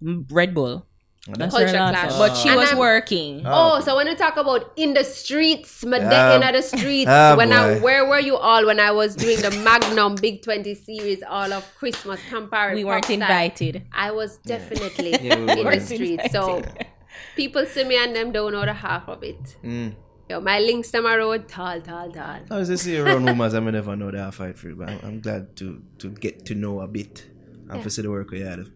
Red 0.00 0.54
Bull. 0.54 0.86
That's 1.26 1.54
her 1.56 1.60
Culture 1.64 1.72
last 1.78 1.92
Clash. 1.94 2.10
one. 2.18 2.28
But 2.28 2.34
she 2.36 2.48
And 2.50 2.58
was 2.58 2.68
I'm- 2.68 2.78
working. 2.78 3.42
Oh, 3.46 3.80
so 3.80 3.96
when 3.96 4.06
you 4.06 4.14
talk 4.14 4.36
about 4.36 4.72
in 4.76 4.92
the 4.92 5.02
streets, 5.04 5.82
my 5.84 5.96
Yeah. 5.96 6.34
in 6.48 6.54
the 6.54 6.60
streets, 6.60 7.10
Ah, 7.10 7.34
when 7.34 7.50
I 7.50 7.78
where 7.78 8.04
were 8.06 8.18
you 8.20 8.36
all 8.36 8.66
when 8.66 8.78
I 8.78 8.90
was 8.90 9.16
doing 9.16 9.40
the 9.40 9.50
Magnum 9.50 10.16
Big 10.16 10.42
Twenty 10.42 10.74
series, 10.74 11.22
all 11.26 11.50
of 11.52 11.64
Christmas 11.76 12.20
Campari? 12.30 12.74
We 12.74 12.84
weren't 12.84 13.06
Popstar? 13.06 13.14
invited. 13.14 13.82
I 13.92 14.10
was 14.10 14.36
definitely 14.44 15.12
Yeah, 15.12 15.36
we 15.36 15.42
in 15.42 15.46
the 15.46 15.64
weren't 15.64 15.82
streets. 15.82 16.30
So 16.30 16.60
people 17.36 17.64
see 17.64 17.84
me 17.84 17.96
and 17.96 18.14
them 18.14 18.30
don't 18.32 18.52
know 18.52 18.64
the 18.66 18.74
half 18.74 19.08
of 19.08 19.22
it. 19.24 19.56
Mm. 19.64 19.94
Yo, 20.28 20.40
my 20.40 20.58
links 20.58 20.90
them 20.90 21.04
a 21.06 21.16
road 21.18 21.46
tall, 21.48 21.80
tall, 21.82 22.10
tall. 22.10 22.40
I 22.50 22.56
was 22.58 22.68
just 22.68 22.84
see 22.84 22.98
around 22.98 23.26
rumors. 23.26 23.52
I 23.54 23.60
may 23.60 23.72
never 23.72 23.94
know 23.94 24.10
that 24.10 24.20
I 24.28 24.30
fight 24.30 24.58
for 24.58 24.70
it, 24.70 24.78
but 24.78 24.88
I'm, 24.88 25.00
I'm 25.04 25.20
glad 25.20 25.54
to 25.56 25.82
to 25.98 26.08
get 26.10 26.46
to 26.46 26.54
know 26.54 26.80
a 26.80 26.88
bit 26.88 27.26
and 27.68 27.82
to 27.82 27.90
see 27.90 28.02
the 28.02 28.10
work 28.10 28.30
we 28.30 28.40
had. 28.40 28.60
It's, 28.60 28.70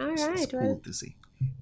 All 0.00 0.10
it's 0.12 0.26
right, 0.26 0.50
cool 0.50 0.60
well, 0.60 0.80
to 0.84 0.92
see. 0.94 1.16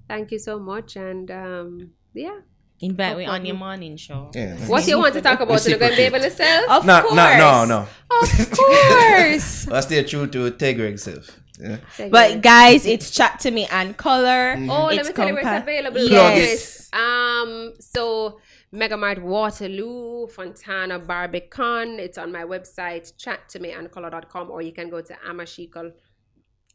thank 0.07 0.31
you 0.31 0.39
so 0.39 0.57
much, 0.59 0.95
and 0.95 1.29
um, 1.31 1.91
yeah. 2.13 2.39
Invite 2.81 3.11
No 3.11 3.17
me 3.17 3.25
on 3.25 3.45
your 3.45 3.55
problem. 3.55 3.57
morning 3.57 3.97
show. 3.97 4.31
Yeah. 4.33 4.55
What 4.67 4.87
you 4.87 4.97
want 4.97 5.13
to 5.15 5.21
talk 5.21 5.41
about? 5.41 5.67
You're 5.67 5.77
going 5.77 5.91
to 5.91 5.97
be 5.97 6.03
able 6.03 6.19
to 6.19 6.31
sell? 6.31 6.71
Of 6.71 6.85
No, 6.85 7.01
course. 7.01 7.13
no, 7.13 7.37
no, 7.37 7.65
no. 7.65 7.79
Of 8.21 8.51
course. 8.51 9.67
I 9.67 9.81
stay 9.81 10.01
true 10.05 10.27
to 10.27 10.51
Tegra 10.51 10.89
itself. 10.93 11.41
Yeah. 11.59 11.79
but 12.09 12.39
guys, 12.39 12.85
it's 12.85 13.11
Chat 13.11 13.41
Tu 13.41 13.51
Mi 13.51 13.65
and 13.65 13.97
color. 13.97 14.55
Oh, 14.69 14.85
let 14.85 14.99
it's 14.99 15.09
me 15.09 15.13
tell 15.13 15.27
you 15.27 15.33
where 15.33 15.43
it's 15.57 15.61
available. 15.63 15.99
Yes. 16.07 16.39
Yes. 16.39 16.89
Um, 16.93 17.73
so 17.81 18.39
Megamart 18.73 19.19
Waterloo, 19.19 20.27
Fontana 20.27 20.99
Barbican. 20.99 21.99
It's 21.99 22.19
on 22.19 22.31
my 22.31 22.43
website, 22.43 23.17
Chat 23.17 23.49
Tu 23.49 23.59
Mi 23.59 23.71
and 23.71 23.89
color.com, 23.89 24.51
or 24.51 24.61
you 24.61 24.71
can 24.71 24.89
go 24.89 25.01
to 25.01 25.13
Amashika, 25.27 25.91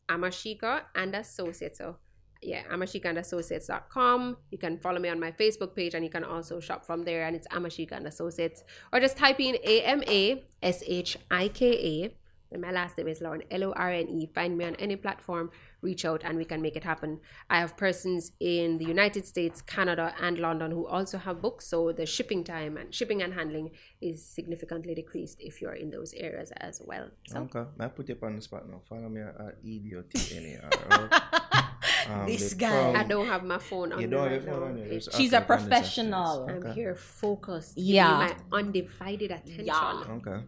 Amashika 0.09 0.83
and 0.97 1.15
Associates. 1.15 1.79
So 1.79 1.97
yeah, 2.43 2.65
Amashika 2.65 3.07
and 3.07 3.19
Associates.com. 3.19 4.37
You 4.51 4.59
can 4.59 4.79
follow 4.79 4.99
me 4.99 5.09
on 5.09 5.21
my 5.21 5.31
Facebook 5.31 5.77
page 5.77 5.95
and 5.95 6.05
you 6.05 6.11
can 6.11 6.25
also 6.25 6.59
shop 6.59 6.85
from 6.85 7.05
there 7.05 7.27
and 7.27 7.37
it's 7.37 7.47
Amashika 7.49 7.93
and 7.93 8.07
Associates. 8.07 8.65
Or 8.93 8.99
just 8.99 9.17
type 9.17 9.39
in 9.39 9.57
A 9.65 9.83
M 9.83 10.03
A 10.09 10.43
S 10.63 10.83
H 10.87 11.17
I 11.31 11.49
K 11.49 12.03
A. 12.03 12.59
My 12.59 12.71
last 12.71 12.97
name 12.99 13.09
is 13.09 13.21
Lorne, 13.21 13.43
L 13.51 13.65
O 13.65 13.73
R 13.73 13.91
N 13.91 14.09
E. 14.09 14.27
Find 14.35 14.57
me 14.57 14.65
on 14.65 14.77
any 14.77 14.97
platform, 14.97 15.51
reach 15.85 16.05
out, 16.11 16.23
and 16.25 16.35
we 16.43 16.45
can 16.53 16.61
make 16.67 16.77
it 16.81 16.85
happen. 16.93 17.21
I 17.51 17.59
have 17.61 17.77
persons 17.77 18.33
in 18.41 18.79
the 18.79 18.87
United 18.87 19.25
States, 19.27 19.63
Canada, 19.63 20.07
and 20.21 20.39
London 20.39 20.71
who 20.71 20.87
also 20.87 21.19
have 21.19 21.37
books, 21.47 21.67
so 21.73 21.93
the 21.93 22.07
shipping 22.07 22.43
time 22.43 22.77
and 22.81 22.95
shipping 22.99 23.23
and 23.23 23.33
handling 23.35 23.71
is 24.01 24.25
significantly 24.39 24.95
decreased 24.95 25.37
if 25.41 25.61
you're 25.61 25.79
in 25.85 25.91
those 25.91 26.13
areas 26.15 26.51
as 26.69 26.81
well. 26.85 27.07
So, 27.29 27.39
Okay, 27.47 27.65
I 27.81 27.87
put 27.89 28.09
you 28.09 28.15
up 28.17 28.23
on 28.25 28.37
the 28.37 28.43
spot 28.43 28.69
now. 28.69 28.81
Follow 28.89 29.09
me 29.09 29.21
at 29.21 29.57
E 29.63 29.79
D 29.79 29.95
O 29.97 30.03
T 30.03 30.37
N 30.37 30.45
A 30.57 30.97
R. 30.97 31.11
Um, 32.09 32.27
This 32.27 32.53
guy. 32.55 32.69
prom- 32.71 32.97
I 32.97 33.05
don't 33.05 33.27
have 33.27 33.45
my 33.45 33.59
phone 33.59 33.93
on 33.93 34.01
You 34.01 34.07
don't 34.07 34.31
have 34.31 34.45
your 34.45 34.53
phone 34.53 34.63
on 34.63 34.79
you. 34.79 35.01
She's 35.01 35.33
okay, 35.33 35.43
a 35.43 35.47
professional. 35.47 36.31
after. 36.43 36.55
I'm 36.57 36.63
Okay. 36.63 36.73
here 36.81 36.95
focused. 36.95 37.75
Yeah. 37.79 38.11
My 38.25 38.59
undivided 38.61 39.31
attention. 39.31 39.67
Yeah. 39.67 40.05
Okay. 40.19 40.39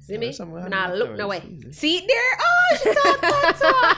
See 0.00 0.18
me? 0.18 0.26
Yeah, 0.26 0.32
somewhere 0.32 0.62
When 0.64 0.74
I 0.74 0.92
look 0.94 1.16
no 1.16 1.28
way. 1.28 1.42
See 1.72 1.96
there? 2.06 2.32
Oh, 2.48 2.76
she 2.82 2.88
thought 2.94 3.18
that's 3.42 3.62
all. 3.62 3.94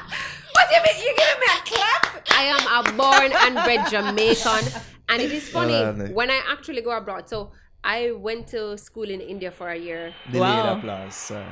What 0.58 0.68
do 0.68 0.74
you 0.74 0.82
mean? 0.82 0.96
You 1.06 1.14
giving 1.22 1.40
me 1.44 1.48
a 1.54 1.60
clap? 1.70 2.26
I 2.34 2.42
am 2.56 2.62
a 2.78 2.82
born 2.98 3.30
and 3.44 3.54
bred 3.64 3.88
Jamaican, 3.88 4.64
and 5.08 5.22
it 5.22 5.30
is 5.30 5.48
funny 5.48 5.72
Well, 5.72 6.02
uh, 6.02 6.06
when 6.18 6.32
I 6.32 6.40
actually 6.50 6.80
go 6.82 6.90
abroad. 6.96 7.28
So 7.28 7.52
I 7.84 8.10
went 8.10 8.48
to 8.48 8.76
school 8.76 9.08
in 9.08 9.20
India 9.20 9.52
for 9.52 9.68
a 9.70 9.78
year. 9.78 10.12
Delayed 10.32 10.40
Wow. 10.64 10.78
applause. 10.78 11.14
Sorry. 11.14 11.46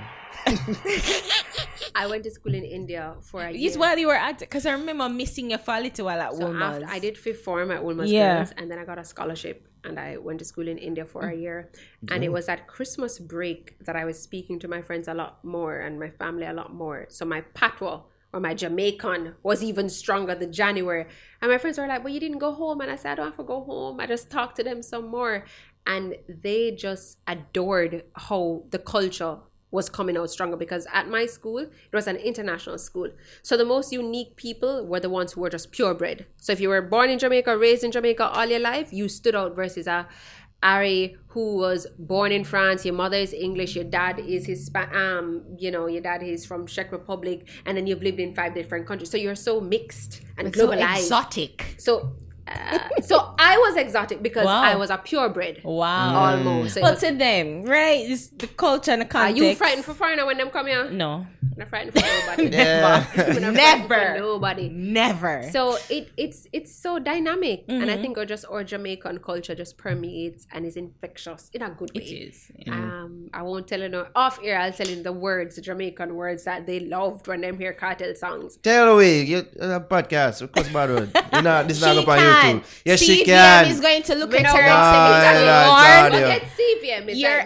I 1.94 2.08
went 2.08 2.24
to 2.24 2.30
school 2.32 2.52
in 2.54 2.64
India 2.64 3.14
for 3.22 3.42
a 3.42 3.52
year. 3.52 3.68
It's 3.68 3.76
while 3.78 3.96
you 3.96 4.08
were 4.08 4.14
at 4.28 4.40
because 4.40 4.66
I 4.66 4.72
remember 4.72 5.08
missing 5.08 5.52
you 5.52 5.58
for 5.58 5.74
a 5.76 5.80
little 5.80 6.06
while 6.06 6.20
at 6.20 6.32
So 6.34 6.40
Wolmer's. 6.40 6.82
I 6.88 6.98
did 6.98 7.16
fifth 7.16 7.42
form 7.42 7.70
at 7.70 7.84
Wolmer's 7.84 8.10
Yeah. 8.10 8.38
Girls, 8.38 8.52
and 8.58 8.68
then 8.68 8.78
I 8.80 8.84
got 8.84 8.98
a 8.98 9.04
scholarship, 9.04 9.68
and 9.84 10.00
I 10.00 10.16
went 10.16 10.40
to 10.40 10.44
school 10.44 10.66
in 10.66 10.78
India 10.78 11.04
for 11.04 11.22
a 11.28 11.34
year. 11.44 11.70
And 12.10 12.24
it 12.24 12.32
was 12.32 12.48
at 12.48 12.66
Christmas 12.66 13.20
break 13.20 13.76
that 13.86 13.94
I 13.94 14.04
was 14.04 14.18
speaking 14.20 14.58
to 14.64 14.68
my 14.68 14.82
friends 14.82 15.06
a 15.06 15.14
lot 15.14 15.44
more 15.44 15.76
and 15.78 16.00
my 16.00 16.10
family 16.10 16.46
a 16.46 16.52
lot 16.52 16.74
more. 16.74 17.06
So 17.08 17.24
my 17.24 17.42
patois 17.54 18.00
or 18.36 18.40
my 18.40 18.52
Jamaican 18.52 19.34
was 19.42 19.64
even 19.64 19.88
stronger 19.88 20.34
than 20.34 20.52
January. 20.52 21.06
And 21.40 21.50
my 21.50 21.56
friends 21.56 21.78
were 21.78 21.86
like, 21.86 22.04
"Well, 22.04 22.12
you 22.12 22.20
didn't 22.20 22.38
go 22.38 22.52
home," 22.52 22.82
and 22.82 22.90
I 22.90 22.96
said, 22.96 23.12
"I 23.12 23.14
don't 23.14 23.26
have 23.32 23.38
to 23.38 23.44
go 23.44 23.62
home. 23.64 23.98
I 23.98 24.06
just 24.06 24.30
talked 24.30 24.56
to 24.56 24.62
them 24.62 24.82
some 24.82 25.06
more." 25.08 25.46
And 25.86 26.16
they 26.28 26.72
just 26.72 27.18
adored 27.26 28.04
how 28.14 28.64
the 28.70 28.78
culture 28.78 29.38
was 29.70 29.88
coming 29.88 30.16
out 30.16 30.30
stronger 30.30 30.56
because 30.56 30.86
at 30.92 31.08
my 31.08 31.24
school 31.26 31.58
it 31.58 31.92
was 31.92 32.06
an 32.06 32.16
international 32.16 32.78
school 32.78 33.10
so 33.42 33.56
the 33.56 33.64
most 33.64 33.92
unique 33.92 34.36
people 34.36 34.86
were 34.86 35.00
the 35.00 35.10
ones 35.10 35.32
who 35.32 35.40
were 35.40 35.50
just 35.50 35.72
purebred 35.72 36.24
so 36.36 36.52
if 36.52 36.60
you 36.60 36.68
were 36.68 36.80
born 36.80 37.10
in 37.10 37.18
jamaica 37.18 37.58
raised 37.58 37.82
in 37.82 37.90
jamaica 37.90 38.28
all 38.28 38.46
your 38.46 38.60
life 38.60 38.92
you 38.92 39.08
stood 39.08 39.34
out 39.34 39.56
versus 39.56 39.88
a 39.88 40.06
Ari 40.62 41.16
who 41.28 41.56
was 41.56 41.86
born 41.98 42.32
in 42.32 42.44
France, 42.44 42.84
your 42.84 42.94
mother 42.94 43.16
is 43.18 43.32
English, 43.34 43.74
your 43.76 43.84
dad 43.84 44.18
is 44.18 44.46
his 44.46 44.70
um, 44.74 45.42
you 45.58 45.70
know, 45.70 45.86
your 45.86 46.00
dad 46.00 46.22
is 46.22 46.46
from 46.46 46.66
Czech 46.66 46.92
Republic, 46.92 47.46
and 47.66 47.76
then 47.76 47.86
you've 47.86 48.02
lived 48.02 48.20
in 48.20 48.34
five 48.34 48.54
different 48.54 48.86
countries. 48.86 49.10
So 49.10 49.18
you're 49.18 49.34
so 49.34 49.60
mixed 49.60 50.22
and 50.38 50.48
It's 50.48 50.58
so 50.58 50.68
globalized. 50.68 50.96
exotic. 50.98 51.74
So 51.78 52.16
uh, 52.48 52.78
so 53.02 53.34
I 53.38 53.56
was 53.58 53.76
exotic 53.76 54.22
because 54.22 54.46
Wow. 54.46 54.62
I 54.62 54.76
was 54.76 54.90
a 54.90 54.98
purebred. 54.98 55.62
Wow. 55.64 56.36
Almost. 56.36 56.74
So 56.74 56.80
it 56.80 56.82
But 56.82 56.92
was- 56.94 57.00
to 57.02 57.12
them, 57.14 57.62
right? 57.64 58.08
It's 58.08 58.28
the 58.28 58.46
culture 58.46 58.92
and 58.92 59.02
the 59.02 59.06
Are 59.06 59.08
context. 59.08 59.42
you 59.42 59.54
frightened 59.54 59.84
for 59.84 59.94
foreigner 59.94 60.26
when 60.26 60.36
them 60.38 60.50
come 60.50 60.66
here? 60.66 60.90
No. 60.90 61.26
Not 61.56 61.68
frightened 61.68 61.92
for 61.94 62.00
nobody. 62.06 62.48
Yeah. 62.56 63.06
I'm 63.08 63.40
not 63.42 63.54
frightened 63.54 63.86
for 63.86 63.96
Never. 63.96 64.18
nobody. 64.18 64.68
Never. 64.68 65.48
So 65.52 65.76
it 65.88 66.10
it's 66.16 66.46
it's 66.52 66.74
so 66.74 66.98
dynamic, 66.98 67.64
and 67.68 67.82
Mm-hmm. 67.82 67.90
I 67.90 68.02
think 68.02 68.18
our 68.18 68.24
just 68.26 68.44
our 68.50 68.62
Jamaican 68.64 69.18
culture 69.20 69.54
just 69.54 69.76
permeates 69.78 70.46
and 70.52 70.66
is 70.66 70.76
infectious 70.76 71.50
in 71.54 71.62
a 71.62 71.70
good 71.70 71.90
way. 71.94 72.02
it 72.02 72.28
is. 72.28 72.50
Um, 72.68 73.30
I 73.32 73.42
won't 73.42 73.66
tell 73.68 73.80
you 73.80 73.88
no 73.88 74.06
off 74.14 74.38
air. 74.42 74.58
I'll 74.58 74.72
tell 74.72 74.86
you 74.88 75.02
the 75.02 75.12
words, 75.12 75.56
the 75.56 75.62
Jamaican 75.62 76.14
words 76.14 76.44
that 76.44 76.66
they 76.66 76.80
loved 76.80 77.26
when 77.28 77.40
them 77.40 77.58
hear 77.58 77.72
Kartel 77.72 78.14
songs. 78.16 78.56
Tell 78.62 78.94
away, 78.94 79.22
you 79.22 79.38
uh, 79.60 79.80
podcast. 79.80 80.42
Of 80.42 80.52
course, 80.52 80.68
bad 80.68 80.90
word. 80.90 81.10
You 81.32 81.42
know, 81.42 81.62
this 81.64 81.78
is 81.78 81.82
not 81.82 81.94
She 81.94 82.02
up 82.02 82.08
on 82.08 82.18
can. 82.42 82.60
YouTube. 82.60 82.82
Yes, 82.84 83.00
she 83.00 83.22
CVM 83.22 83.26
can. 83.26 83.66
is 83.66 83.80
going 83.80 84.02
to 84.02 84.14
look 84.14 84.34
at 84.34 84.42
know 84.42 84.50
her 84.50 84.60
and 84.60 84.66
say, 84.66 85.46
Nah, 85.46 86.12
Mr. 86.12 86.12
Lord, 86.12 86.12
Look 86.12 86.30
at 86.30 86.42
CVM. 86.56 87.08
It's 87.08 87.18
your 87.20 87.40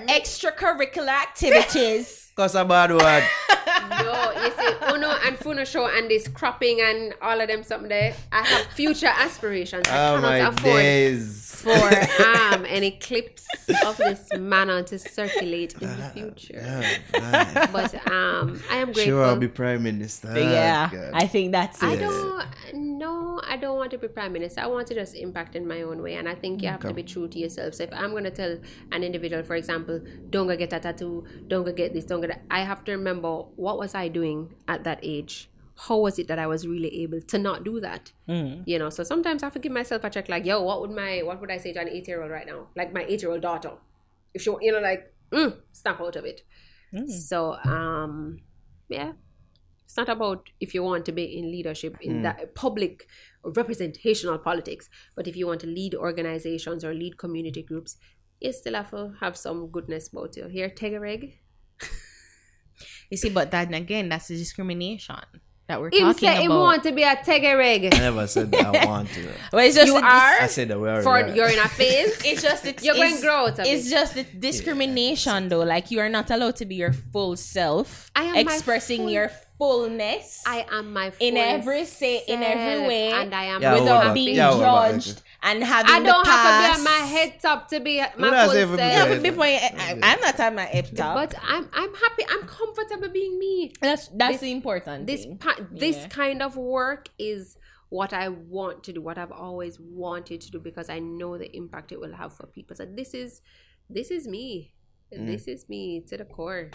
extracurricular 0.53 1.09
activities. 1.09 2.30
Cause 2.35 2.55
a 2.55 2.65
bad 2.65 2.91
word. 2.93 3.25
no, 3.91 4.33
you 4.45 4.51
see, 4.53 4.95
Uno 4.95 5.11
and 5.27 5.37
Funo 5.39 5.65
show 5.67 5.87
and 5.87 6.11
this 6.11 6.27
cropping 6.29 6.81
and 6.81 7.13
all 7.21 7.39
of 7.41 7.49
them 7.49 7.63
something 7.63 7.89
there. 7.89 8.15
I 8.33 8.43
have 8.47 8.67
future 8.69 9.09
aspirations. 9.15 9.87
I 9.89 10.09
Oh 10.11 10.15
cannot 10.17 10.23
my 10.23 10.37
afford 10.39 10.81
days. 10.83 11.61
for 11.63 11.71
um 12.27 12.65
any 12.67 12.93
clips 12.93 13.47
of 13.85 13.97
this 13.99 14.27
manner 14.39 14.83
to 14.85 14.99
circulate 14.99 15.75
in 15.83 15.89
the 15.99 16.11
future. 16.15 16.55
Yeah, 17.13 17.67
But 17.73 17.95
um, 18.11 18.63
I 18.71 18.77
am 18.77 18.87
grateful. 18.93 19.05
Sure, 19.05 19.25
I'll 19.25 19.37
be 19.37 19.49
prime 19.49 19.83
minister. 19.83 20.33
yeah, 20.39 20.89
Oh, 20.93 20.97
God. 20.97 21.11
I 21.13 21.27
think 21.27 21.53
that's 21.53 21.83
I 21.83 21.93
it. 21.95 21.99
don't 22.01 22.47
no, 22.73 23.41
I 23.47 23.57
don't 23.57 23.77
want 23.77 23.91
to 23.91 23.99
be 23.99 24.09
prime 24.09 24.33
minister. 24.33 24.61
I 24.63 24.67
want 24.67 24.87
to 24.89 24.95
just 24.95 25.15
impact 25.15 25.57
in 25.57 25.67
my 25.67 25.83
own 25.83 26.01
way, 26.03 26.15
and 26.15 26.29
I 26.29 26.35
think 26.35 26.63
you 26.63 26.69
have 26.69 26.81
to 26.81 26.95
be 26.95 27.03
true 27.03 27.29
to 27.29 27.39
yourself. 27.39 27.75
So 27.75 27.83
if 27.85 27.91
I'm 27.93 28.13
gonna 28.13 28.31
tell 28.31 28.59
an 28.93 29.03
individual, 29.03 29.43
for 29.43 29.57
example, 29.57 30.01
don't 30.31 30.47
go 30.47 30.57
get 30.57 30.73
a 30.73 30.81
tattoo, 30.81 31.25
don't 31.49 31.65
go 31.65 31.73
get 31.73 31.93
this, 31.93 32.05
don't 32.05 32.21
go 32.21 32.27
I 32.51 32.61
have 32.61 32.85
to 32.85 32.93
remember 32.93 33.43
what 33.57 33.79
was 33.79 33.95
I 33.95 34.09
doing 34.09 34.55
at 34.69 34.85
that 34.85 35.01
age. 35.03 35.49
How 35.77 35.99
was 35.99 36.19
it 36.19 36.29
that 36.29 36.39
I 36.39 36.47
was 36.47 36.67
really 36.67 37.03
able 37.03 37.23
to 37.23 37.39
not 37.39 37.65
do 37.65 37.81
that? 37.81 38.13
You 38.67 38.79
know, 38.79 38.91
so 38.91 39.03
sometimes 39.03 39.43
I 39.43 39.47
have 39.47 39.55
to 39.55 39.59
give 39.59 39.73
myself 39.73 40.05
a 40.05 40.11
check. 40.11 40.29
Like, 40.29 40.45
yo, 40.45 40.63
what 40.63 40.81
would 40.83 40.91
my 40.91 41.23
what 41.25 41.41
would 41.41 41.51
I 41.51 41.57
say 41.57 41.73
to 41.73 41.81
an 41.81 41.89
eight 41.89 42.07
year 42.07 42.23
old 42.23 42.31
right 42.31 42.47
now? 42.47 42.67
Like 42.77 42.93
my 42.93 43.05
eight 43.09 43.23
year 43.23 43.31
old 43.31 43.41
daughter, 43.41 43.73
if 44.35 44.43
she, 44.43 44.51
you 44.61 44.73
know, 44.73 44.81
like, 44.81 45.13
mm, 45.33 45.57
snap 45.73 46.01
out 46.01 46.17
of 46.17 46.25
it. 46.25 46.43
So, 47.09 47.55
um, 47.65 48.41
yeah, 48.89 49.13
it's 49.85 49.97
not 49.97 50.09
about 50.09 50.51
if 50.61 50.75
you 50.75 50.83
want 50.83 51.05
to 51.07 51.13
be 51.13 51.25
in 51.39 51.51
leadership 51.51 51.97
in 52.01 52.23
that 52.23 52.55
public 52.55 53.09
representational 53.45 54.39
politics, 54.39 54.89
but 55.17 55.27
if 55.27 55.37
you 55.37 55.47
want 55.47 55.61
to 55.61 55.67
lead 55.67 55.95
organizations 55.95 56.85
or 56.85 56.93
lead 56.93 57.17
community 57.17 57.63
groups, 57.63 57.97
you 58.41 58.53
still 58.53 58.75
have 58.75 58.91
to 58.91 59.15
have 59.21 59.37
some 59.37 59.69
goodness 59.69 60.09
about 60.09 60.37
you. 60.37 60.47
Here, 60.47 60.69
Tegareg. 60.69 61.35
You 63.11 63.17
see, 63.17 63.31
but 63.31 63.51
then 63.51 63.75
again, 63.75 64.09
that's 64.09 64.29
the 64.29 64.37
discrimination 64.37 65.17
that 65.67 65.81
we're 65.81 65.91
Him 65.93 66.01
talking 66.01 66.29
say 66.29 66.43
him 66.43 66.51
about. 66.51 66.61
want 66.61 66.83
to 66.85 66.93
be 66.93 67.03
a 67.05 67.15
Tegareg. 67.17 67.95
I 67.95 67.99
never 67.99 68.27
said 68.27 68.51
that 68.53 68.75
I 68.77 68.87
want 68.93 69.09
to. 69.11 69.29
Well, 69.53 69.65
it's 69.65 69.77
just 69.77 69.87
You 69.87 69.95
the 69.95 70.01
dis- 70.01 70.11
are 70.11 70.41
I 70.43 70.47
said 70.49 70.69
that 70.69 70.81
we 70.81 70.89
already 70.89 71.03
for 71.05 71.19
are. 71.19 71.29
you're 71.37 71.49
in 71.49 71.59
a 71.61 71.69
phase. 71.81 72.21
It's 72.25 72.43
just 72.43 72.65
it's, 72.67 72.85
You're 72.85 72.97
going 72.97 73.15
to 73.17 73.21
grow 73.23 73.47
out 73.47 73.59
of 73.61 73.67
It's 73.67 73.89
just 73.89 74.15
the 74.15 74.25
discrimination, 74.25 75.49
though. 75.49 75.61
Like 75.63 75.91
you 75.91 76.01
are 76.01 76.09
not 76.09 76.31
allowed 76.31 76.57
to 76.57 76.67
be 76.67 76.75
your 76.77 76.93
full 76.93 77.37
self, 77.37 78.11
I 78.17 78.25
am 78.25 78.37
expressing 78.37 79.03
full- 79.03 79.11
your 79.11 79.31
fullness 79.59 80.43
I 80.47 80.65
am 80.71 80.93
my 80.95 81.13
in 81.21 81.37
every 81.37 81.85
say 81.85 82.23
in 82.27 82.43
every 82.43 82.89
way, 82.89 83.13
and 83.13 83.35
I 83.35 83.45
am 83.45 83.61
Yeah, 83.63 83.75
without 83.79 84.15
being 84.15 84.35
Yeah, 84.37 84.51
judged 84.53 85.23
and 85.43 85.65
having 85.65 85.91
I 85.91 86.01
don't 86.01 86.25
the 86.25 86.31
have 86.31 86.45
to 86.47 86.69
be 86.75 86.79
on 86.79 86.85
my 86.85 87.07
head 87.07 87.41
top 87.41 87.69
to 87.69 87.81
be 87.81 87.97
Don't 87.99 88.19
my 88.21 88.29
ask 88.37 88.51
full 88.51 88.59
if 88.59 88.69
it 88.69 88.73
be 88.73 88.77
self. 88.77 88.93
Yeah, 88.93 89.05
Yeah, 89.05 89.15
but 89.15 89.23
before 89.23 89.47
you, 89.47 89.57
I, 89.57 89.99
I'm 90.03 90.21
not 90.21 90.41
on 90.41 90.55
my 90.55 90.65
head 90.65 90.97
top. 90.97 91.15
But 91.15 91.35
I'm 91.43 91.69
I'm 91.73 91.95
happy. 91.95 92.25
I'm 92.29 92.43
comfortable 92.47 93.09
being 93.09 93.39
me. 93.39 93.73
that's 93.81 94.09
that's 94.09 94.35
this- 94.35 94.41
the 94.43 94.53
important 94.53 95.07
This 95.07 95.25
thing. 95.25 95.39
pa- 95.39 95.57
this 95.71 95.97
Yeah. 95.97 96.09
kind 96.09 96.43
of 96.43 96.57
work 96.57 97.09
is 97.19 97.57
what 97.89 98.13
I 98.13 98.29
want 98.29 98.85
to 98.85 98.93
do. 98.93 99.01
What 99.01 99.19
I've 99.19 99.33
always 99.33 99.81
wanted 99.81 100.41
to 100.43 100.51
do 100.51 100.61
because 100.61 100.89
I 100.91 100.99
know 101.01 101.39
the 101.39 101.51
impact 101.57 101.91
it 101.93 101.99
will 102.01 102.15
have 102.15 102.33
for 102.35 102.47
people. 102.47 102.77
So 102.77 102.85
this 102.85 103.15
is 103.15 103.41
this 103.89 104.11
is 104.11 104.29
me. 104.29 104.75
Mm. 105.13 105.27
This 105.27 105.49
is 105.49 105.69
me 105.69 106.01
to 106.09 106.17
the 106.17 106.25
core. 106.25 106.71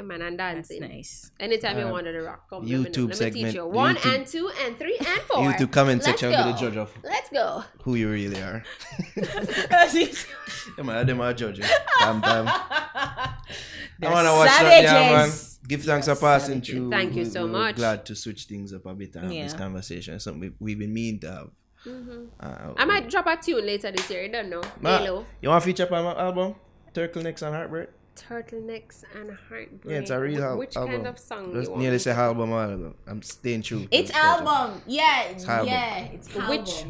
Yeah, 0.00 0.06
man, 0.06 0.22
and 0.22 0.38
That's 0.38 0.70
nice. 0.80 1.30
Anytime 1.38 1.78
you 1.78 1.84
Um, 1.84 1.90
wanted 1.92 2.12
to 2.12 2.22
rock, 2.22 2.48
come 2.48 2.62
let 2.62 2.68
me 2.70 2.76
know. 2.76 2.82
YouTube 2.90 2.96
Let 2.96 2.96
me 2.96 3.06
teach 3.08 3.16
segment. 3.18 3.54
you 3.54 3.66
one 3.66 3.96
YouTube- 3.96 4.14
and 4.14 4.26
two 4.26 4.50
and 4.64 4.78
three 4.78 4.96
and 4.98 5.20
four. 5.28 5.38
YouTube 5.38 5.70
comment 5.72 5.98
Let's 6.02 6.06
section 6.20 6.30
go. 6.32 6.44
be 6.44 6.52
the 6.52 6.58
judge 6.58 6.76
of 6.76 6.92
Let's 7.04 7.28
go. 7.30 7.64
who 7.82 7.94
you 7.96 8.10
really 8.10 8.40
are. 8.40 8.64
Them 10.76 10.88
are 10.90 11.04
them 11.04 11.20
are 11.20 11.32
judges. 11.34 11.66
Damn, 12.00 12.20
damn. 12.20 12.46
I 12.48 13.34
want 14.02 14.26
to 14.26 14.32
watch 14.32 14.48
that, 14.48 14.82
yeah, 14.82 14.92
man. 15.16 15.30
Give 15.68 15.82
thanks 15.82 16.06
for 16.08 16.16
passing 16.16 16.62
through. 16.62 16.90
Thank 16.90 17.14
you 17.14 17.24
We- 17.24 17.30
so 17.30 17.44
we 17.46 17.50
much. 17.52 17.76
Glad 17.76 18.06
to 18.06 18.14
switch 18.16 18.44
things 18.44 18.72
up 18.72 18.86
a 18.86 18.94
bit 18.94 19.14
and 19.16 19.24
have 19.32 19.44
this 19.44 19.54
conversation. 19.54 20.18
Something 20.20 20.40
we, 20.40 20.52
we've 20.58 20.78
been 20.78 20.92
meaning 20.94 21.20
to 21.20 21.30
have. 21.30 21.50
Uh, 22.40 22.74
I 22.76 22.84
might 22.84 23.08
drop 23.08 23.26
a 23.26 23.36
tune 23.36 23.64
later 23.66 23.90
this 23.92 24.08
year. 24.10 24.22
You 24.24 24.32
don't 24.32 24.48
know. 24.50 24.62
Ma, 24.80 24.98
Halo. 24.98 25.26
you 25.42 25.48
want 25.48 25.62
to 25.62 25.66
feature 25.66 25.94
on 25.94 26.04
my 26.04 26.14
album? 26.18 26.54
Turtlenecks 26.94 27.42
and 27.42 27.54
Heartbreak? 27.54 27.88
Turtlenecks 28.16 29.04
and 29.14 29.30
heartbreak. 29.48 29.92
Yeah, 29.92 30.00
it's 30.00 30.10
a 30.10 30.20
real 30.20 30.42
al- 30.44 30.58
Which 30.58 30.76
album. 30.76 30.94
kind 30.94 31.06
of 31.06 31.18
song 31.18 31.52
Just 31.54 31.70
you 31.70 31.76
nearly 31.78 31.98
say 31.98 32.10
album 32.12 32.50
a 32.50 32.52
while. 32.54 32.94
I'm 33.06 33.22
staying 33.22 33.62
true. 33.62 33.86
to 33.86 33.88
It's 33.90 34.10
the 34.10 34.18
project. 34.18 34.46
album. 34.48 34.82
Yeah, 34.86 35.32
album. 35.48 35.68
yeah. 35.68 35.98
It's 36.12 36.36
album. 36.36 36.48
Which 36.50 36.84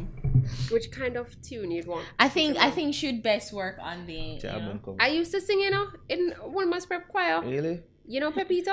which 0.71 0.91
kind 0.91 1.15
of 1.17 1.39
tune 1.41 1.71
you'd 1.71 1.87
want? 1.87 2.05
I 2.19 2.27
think 2.29 2.57
I 2.57 2.69
think 2.71 2.93
should 2.95 3.21
best 3.23 3.53
work 3.53 3.77
on 3.81 4.05
the. 4.07 4.13
You 4.13 4.39
know. 4.43 4.49
album 4.49 4.79
cover. 4.83 4.97
I 4.99 5.07
used 5.09 5.31
to 5.31 5.41
sing, 5.41 5.59
you 5.61 5.71
know, 5.71 5.87
in 6.09 6.33
one 6.43 6.65
of 6.65 6.69
my 6.69 6.79
prep 6.85 7.07
choir. 7.07 7.41
Really? 7.41 7.81
You 8.07 8.19
know 8.19 8.31
Pepito? 8.31 8.71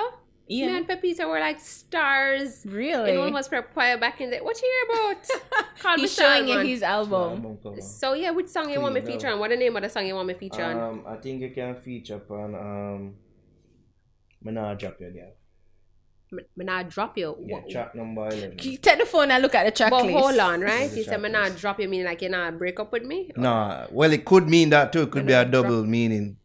Me 0.49 0.61
Yeah. 0.61 0.77
and 0.79 0.89
Pepito 0.89 1.29
were 1.29 1.41
like 1.41 1.61
stars 1.61 2.65
Really? 2.67 3.13
in 3.13 3.19
one 3.19 3.29
of 3.29 3.35
my 3.35 3.43
prep 3.43 3.73
choir 3.75 3.99
back 3.99 4.21
in 4.21 4.31
the 4.31 4.39
What 4.39 4.61
you 4.63 4.69
hear 4.75 5.13
about? 5.13 5.69
Call 5.79 5.97
He's 5.97 6.15
showing 6.15 6.49
you 6.49 6.59
his 6.61 6.83
album. 6.83 7.45
Album. 7.45 7.81
So 7.83 8.15
yeah, 8.15 8.31
which 8.31 8.49
song 8.49 8.71
you 8.71 8.81
want 8.81 8.95
me 8.95 9.03
feature 9.03 9.29
on? 9.29 9.39
What 9.39 9.51
the 9.51 9.57
name 9.57 9.77
of 9.77 9.83
the 9.83 9.89
song 9.91 10.07
you 10.07 10.15
want 10.15 10.27
me 10.29 10.35
feature 10.35 10.65
on? 10.65 10.79
Um, 10.81 11.05
I 11.07 11.17
think 11.17 11.43
you 11.43 11.51
can 11.51 11.75
feature 11.77 12.17
upon 12.17 12.55
um, 12.55 13.15
me 14.43 14.53
not 14.53 14.79
drop 14.79 14.97
you 15.01 15.11
girl. 15.11 15.33
Me 16.31 16.43
me 16.57 16.65
not 16.65 16.89
drop 16.91 17.17
you. 17.19 17.37
Yeah, 17.41 17.57
Wha- 17.57 17.71
track 17.71 17.95
number 17.95 18.29
eleven. 18.29 18.57
Take 18.57 18.99
the 18.99 19.07
phone 19.07 19.31
and 19.31 19.43
look 19.43 19.55
at 19.55 19.65
the 19.67 19.71
track 19.71 19.91
But 19.91 20.05
list. 20.07 20.17
hold 20.19 20.39
on, 20.39 20.61
right? 20.63 20.91
the 20.91 20.97
You 20.97 21.03
said 21.05 21.11
track 21.11 21.21
me 21.23 21.29
not 21.29 21.57
drop 21.57 21.79
you, 21.81 21.89
meaning 21.89 22.07
like 22.07 22.23
you're 22.23 22.31
not 22.31 22.57
break 22.59 22.81
up 22.81 22.91
with 22.93 23.05
me? 23.05 23.31
Nah, 23.37 23.87
well, 23.91 24.13
it 24.13 24.25
could 24.25 24.49
mean 24.49 24.71
that 24.71 24.93
too. 24.95 25.03
It 25.03 25.11
could 25.11 25.27
be 25.27 25.33
a 25.35 25.45
not 25.45 25.51
drop- 25.51 25.65
double 25.65 25.85
meaning. 25.85 26.38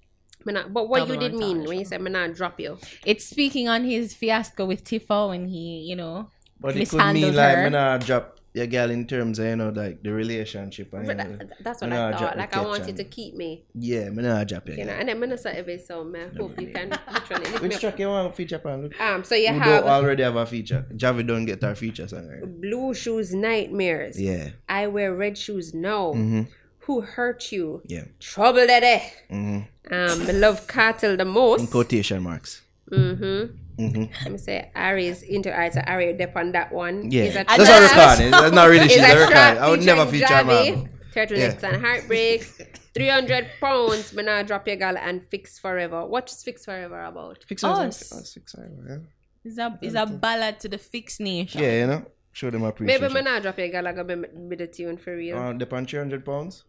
Me 0.45 0.53
but 0.70 0.90
what 0.90 1.07
you 1.07 1.18
did 1.18 1.34
mean 1.34 1.64
when 1.65 1.80
you 1.80 1.86
said 1.86 2.02
me 2.02 2.11
not 2.11 2.34
drop 2.34 2.60
you? 2.60 2.78
It's 3.06 3.26
speaking 3.26 3.68
on 3.70 3.84
his 3.84 4.14
fiasco 4.14 4.65
with 4.65 4.84
Tifa 4.84 5.30
when 5.30 5.48
he, 5.48 5.80
you 5.90 5.95
know, 5.95 6.30
But 6.60 6.70
it 6.78 6.90
could 6.90 6.98
mishandled 6.98 7.24
mean 7.24 7.36
like 7.36 7.56
her. 7.57 7.64
me 7.65 7.70
not 7.72 8.06
drop 8.06 8.40
your 8.56 8.68
girl 8.68 8.91
in 8.91 9.07
terms 9.07 9.40
of 9.40 9.45
you 9.48 9.56
know 9.56 9.70
like 9.70 10.03
the 10.03 10.11
relationship. 10.14 10.94
And, 10.94 11.07
But 11.07 11.18
you 11.18 11.24
know, 11.24 11.38
that, 11.38 11.64
that's 11.64 11.82
what 11.82 11.91
I 11.91 12.11
thought. 12.11 12.38
Like 12.38 12.53
I 12.53 12.57
catch 12.60 12.68
want 12.68 12.88
you 12.88 12.94
to 12.94 13.03
keep 13.03 13.34
me, 13.36 13.65
Yeah, 13.74 14.10
me 14.10 14.22
not 14.22 14.48
drop 14.48 14.68
your 14.68 14.78
you 14.78 14.86
know. 14.86 14.91
girl. 14.91 14.99
And 14.99 15.10
then 15.10 15.20
Minister 15.20 15.49
Eve, 15.57 15.82
so 15.82 16.03
man, 16.03 16.36
hope 16.38 16.60
you 16.61 16.68
can 16.68 16.90
literally 17.11 17.49
Which 17.64 17.74
up. 17.76 17.80
track 17.82 17.99
you 17.99 18.07
want 18.10 18.36
feature 18.36 18.57
upon? 18.57 18.84
Look. 18.84 19.02
Um, 19.02 19.24
so 19.24 19.34
you 19.34 19.48
Who 19.53 19.60
have 19.60 19.84
don't 19.86 19.90
already 19.91 20.22
have 20.24 20.36
a 20.36 20.45
feature? 20.45 20.86
Javi 20.94 21.26
don't 21.26 21.45
get 21.45 21.64
our 21.64 21.74
feature 21.74 22.07
song. 22.07 22.30
Blue 22.61 22.94
Shoes 22.94 23.34
Nightmares. 23.34 24.22
Yeah. 24.22 24.49
I 24.70 24.86
wear 24.88 25.15
red 25.15 25.36
shoes 25.38 25.74
now. 25.74 26.14
Mhm. 26.14 26.48
Who 26.85 27.01
hurt 27.01 27.51
you. 27.51 27.81
Yeah. 27.85 28.05
Trouble 28.19 28.68
daddy. 28.68 29.03
Mm-hmm. 29.31 29.93
Um, 29.93 30.27
I 30.27 30.31
love 30.31 30.68
Kartel 30.68 31.18
the 31.18 31.26
most. 31.26 31.61
In 31.61 31.68
quotation 31.68 32.22
marks. 32.23 32.61
Mm-hmm. 32.91 33.81
Mm-hmm. 33.84 34.03
Let 34.23 34.31
me 34.31 34.38
say 34.38 34.69
Ari's 34.76 35.23
into 35.23 35.51
art, 35.51 35.73
so 35.73 35.81
Ari 35.88 36.14
dep 36.14 36.35
on 36.35 36.51
that 36.51 36.72
one. 36.72 37.10
Yeah. 37.10 37.23
He's 37.23 37.35
a 37.35 37.43
That's 37.43 37.57
not 37.57 37.65
trap. 37.65 37.91
recording. 38.19 38.31
That's 38.31 38.53
not 38.55 38.65
really 38.69 38.88
she's 38.93 39.01
a 39.01 39.11
a 39.15 39.19
record. 39.19 39.57
I 39.64 39.69
would 39.69 39.84
never 39.84 40.05
feature 40.05 40.27
my 40.27 40.43
Javi, 40.43 40.69
album. 40.69 40.89
Turtlenecks 41.15 41.61
Yeah. 41.64 41.69
and 41.69 41.85
Heartbreaks. 41.85 42.61
300 42.93 43.47
pounds, 43.60 44.11
but 44.14 44.26
now 44.26 44.43
drop 44.43 44.68
your 44.68 44.76
gal 44.77 44.95
and 44.97 45.23
fix 45.31 45.57
forever. 45.57 46.05
What's 46.05 46.43
fix 46.43 46.65
forever 46.65 47.01
about? 47.03 47.43
Fix 47.43 47.64
Us. 47.64 48.34
Fix 48.34 48.55
yeah. 48.57 48.97
It's 49.43 49.57
a, 49.57 49.80
it's 49.81 49.95
a 49.95 50.05
ballad 50.05 50.60
to 50.60 50.69
the 50.69 50.77
fixed 50.77 51.19
nation. 51.19 51.61
Yeah, 51.61 51.80
you 51.80 51.88
know. 51.88 52.05
Show 52.31 52.49
them 52.49 52.64
appreciation. 52.64 53.01
Maybe 53.01 53.14
me 53.14 53.22
not 53.22 53.41
drop 53.41 53.57
your 53.60 53.68
gal, 53.69 53.88
I 53.88 53.93
go 53.93 54.03
be, 54.03 54.15
be 54.49 54.55
the 54.55 54.68
tune 54.68 54.97
for 54.97 55.15
real. 55.15 55.38
Uh, 55.38 55.53
the 55.53 55.65
pan 55.65 55.85
300 55.85 56.23
pounds? 56.26 56.64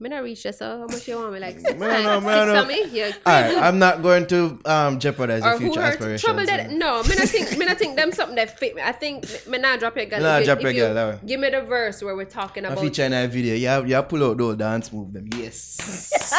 Me 0.00 0.08
not 0.08 0.22
reach 0.22 0.42
this, 0.42 0.58
so 0.58 0.78
how 0.78 0.86
much 0.86 1.06
you 1.06 1.16
want 1.16 1.32
me? 1.34 1.38
Like 1.40 1.60
six, 1.60 1.78
No, 1.78 1.86
no, 1.86 2.20
six 2.20 2.24
no, 2.24 2.54
no. 2.54 2.64
me? 2.64 2.84
You're 2.90 3.06
Alright, 3.26 3.56
I'm 3.58 3.78
not 3.78 4.02
going 4.02 4.26
to 4.28 4.58
um 4.64 4.98
jeopardize 4.98 5.44
your 5.44 5.54
or 5.54 5.58
future 5.58 5.80
aspirations. 5.80 6.22
trouble 6.22 6.46
that 6.46 6.70
no 6.70 7.02
me 7.02 7.16
not 7.16 7.28
think 7.28 7.58
me 7.58 7.66
not 7.66 7.78
think 7.78 7.96
them 7.96 8.10
something 8.10 8.36
that 8.36 8.58
fit 8.58 8.74
me 8.74 8.82
I 8.82 8.92
think 8.92 9.26
me 9.46 9.58
not 9.58 9.78
drop 9.78 9.96
your 9.96 10.06
girl 10.06 10.20
Nah, 10.20 10.38
if 10.38 10.46
drop 10.46 10.62
your 10.62 10.72
girl, 10.72 10.94
that 10.94 11.08
way. 11.14 11.20
give 11.26 11.38
me 11.38 11.50
the 11.50 11.60
verse 11.60 12.02
where 12.02 12.16
we're 12.16 12.24
talking 12.24 12.64
about. 12.64 12.78
I 12.78 12.80
feature 12.80 13.04
in 13.04 13.12
that 13.12 13.30
video. 13.30 13.54
Yeah, 13.54 13.84
yeah, 13.84 14.00
pull 14.02 14.24
out 14.24 14.38
those 14.38 14.56
dance 14.56 14.92
move 14.92 15.12
them. 15.12 15.28
Yes. 15.36 15.78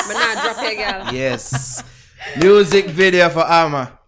me 0.10 0.14
not 0.16 0.44
drop 0.44 0.64
your 0.64 0.76
girl 0.76 1.14
yes. 1.14 1.84
Music 2.40 2.86
video 2.88 3.30
for 3.30 3.40
Arma. 3.42 4.00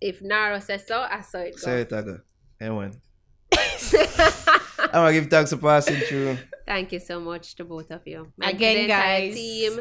if 0.00 0.20
Naro 0.22 0.58
says 0.60 0.86
so 0.86 1.00
I 1.00 1.20
saw 1.22 1.38
it 1.38 1.52
go 1.52 1.56
Say 1.58 1.80
it 1.82 1.92
again. 1.92 2.20
Anyone. 2.60 2.92
I'm 3.94 4.90
gonna 4.92 5.12
give 5.12 5.26
thanks 5.28 5.50
for 5.52 5.58
passing 5.58 5.96
through. 6.08 6.38
thank 6.66 6.92
you 6.92 7.00
so 7.00 7.20
much 7.20 7.54
to 7.56 7.64
both 7.64 7.90
of 7.90 8.06
you 8.06 8.32
Again, 8.42 8.82
to 8.82 8.86
guys. 8.88 9.34
team 9.34 9.80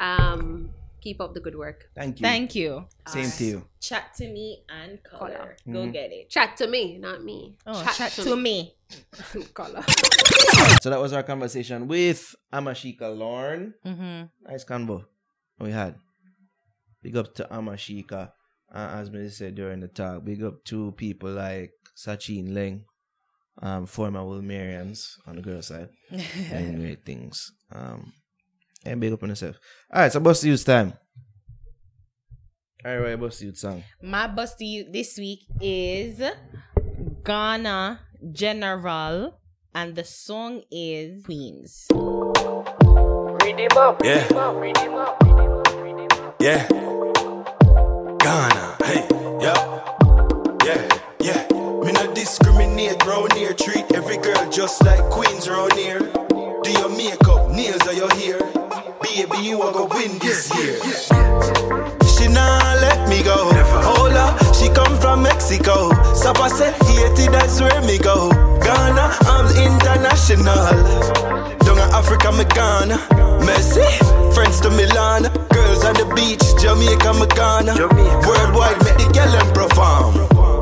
um 0.00 0.70
keep 1.00 1.20
up 1.20 1.34
the 1.34 1.40
good 1.40 1.54
work 1.54 1.84
Thank 1.94 2.18
you. 2.20 2.24
Thank 2.24 2.54
you. 2.54 2.86
Same 3.06 3.30
to 3.30 3.44
you. 3.44 3.68
Chat 3.80 4.14
Tu 4.16 4.26
Mi 4.32 4.64
and 4.70 5.02
color. 5.04 5.36
Color. 5.36 5.56
Go 5.70 5.78
Mhm. 5.86 5.92
get 5.92 6.10
it. 6.12 6.30
chat 6.30 6.56
to 6.56 6.66
me 6.66 6.98
not 6.98 7.22
me 7.22 7.56
Oh, 7.66 7.84
chat, 7.96 8.12
to 8.12 8.36
me. 8.36 8.74
color 9.54 9.82
So 10.80 10.88
that 10.90 11.00
was 11.00 11.12
our 11.12 11.22
conversation 11.22 11.88
with 11.88 12.34
Amashika 12.52 13.08
Lorne. 13.16 13.74
Mm-hmm. 13.84 14.50
Nice 14.50 14.64
convo 14.64 15.04
we 15.60 15.70
had. 15.72 15.96
Big 17.02 17.16
up 17.16 17.34
to 17.34 17.44
Amashika. 17.50 18.32
Uh, 18.74 18.96
as 18.98 19.10
me 19.10 19.28
said 19.28 19.54
during 19.54 19.80
the 19.80 19.88
talk, 19.88 20.24
big 20.24 20.42
up 20.42 20.64
to 20.64 20.92
people 20.92 21.30
like 21.30 21.72
Sachin 21.96 22.48
Leng, 22.50 22.82
um, 23.62 23.86
former 23.86 24.20
Wolmerians 24.20 25.14
on 25.26 25.36
the 25.36 25.42
girl 25.42 25.62
side. 25.62 25.88
Doing 26.10 26.80
great 26.80 27.04
things. 27.04 27.52
Um, 27.72 28.12
and 28.84 29.00
big 29.00 29.12
up 29.12 29.22
on 29.22 29.30
yourself. 29.30 29.56
Alright, 29.92 30.12
so 30.12 30.20
Buss 30.20 30.40
Di 30.40 30.48
Utes 30.48 30.64
time. 30.64 30.94
Alright, 32.86 33.02
right, 33.02 33.20
bust 33.20 33.40
use 33.40 33.60
song. 33.60 33.82
My 34.02 34.26
Buss 34.26 34.56
Di 34.56 34.66
Utes 34.66 34.92
this 34.92 35.18
week 35.18 35.40
is 35.58 36.20
Gana 37.22 38.00
General, 38.30 39.40
and 39.74 39.94
the 39.94 40.04
song 40.04 40.60
is 40.70 41.24
Queens. 41.24 41.86
Ready 41.90 43.68
up! 43.74 44.04
Yeah. 44.04 44.28
Yeah. 46.40 46.83
Discriminate 52.24 53.04
round 53.04 53.30
here. 53.34 53.52
Treat 53.52 53.84
every 53.92 54.16
girl 54.16 54.50
just 54.50 54.82
like 54.82 55.04
queens 55.10 55.46
round 55.46 55.74
here. 55.74 56.00
Do 56.64 56.70
your 56.72 56.88
makeup, 56.88 57.50
nails 57.50 57.84
are 57.86 57.92
your 57.92 58.12
hair. 58.16 58.40
Baby, 59.02 59.38
you 59.48 59.60
are 59.60 59.72
gonna 59.72 59.94
win 59.94 60.18
this 60.20 60.48
year. 60.56 60.80
She 62.14 62.26
nah 62.28 62.80
let 62.80 63.08
me 63.10 63.22
go. 63.22 63.36
Hold 63.88 64.16
up, 64.16 64.34
she 64.56 64.68
come 64.70 64.96
from 65.00 65.22
Mexico. 65.22 65.92
Sapa 66.14 66.48
said 66.48 66.72
Haiti, 66.88 67.26
that's 67.28 67.60
where 67.60 67.82
me 67.82 67.98
go. 67.98 68.30
Ghana, 68.66 69.04
I'm 69.34 69.46
international. 69.68 70.72
Down 71.64 71.78
in 71.84 71.90
Africa, 72.00 72.32
me 72.32 72.44
Ghana. 72.56 72.96
Messi, 73.44 73.84
friends 74.34 74.60
to 74.62 74.70
Milan. 74.70 75.24
Girls 75.52 75.84
on 75.84 75.94
the 76.00 76.08
beach, 76.16 76.44
Jamaica, 76.62 77.12
me 77.20 77.26
Ghana. 77.36 77.74
Worldwide, 78.26 78.80
make 78.84 78.96
the 78.96 79.10
girl 79.12 79.34
and 79.40 79.50
perform. 79.54 80.53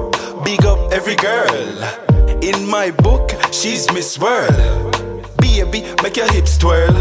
Big 0.44 0.64
up 0.64 0.93
every 0.93 1.14
girl. 1.16 1.52
In 2.43 2.69
my 2.69 2.90
book, 2.90 3.31
she's 3.52 3.90
Miss 3.93 4.19
World. 4.19 4.51
Baby, 5.39 5.82
make 6.02 6.16
your 6.16 6.31
hips 6.32 6.59
twirl. 6.59 6.93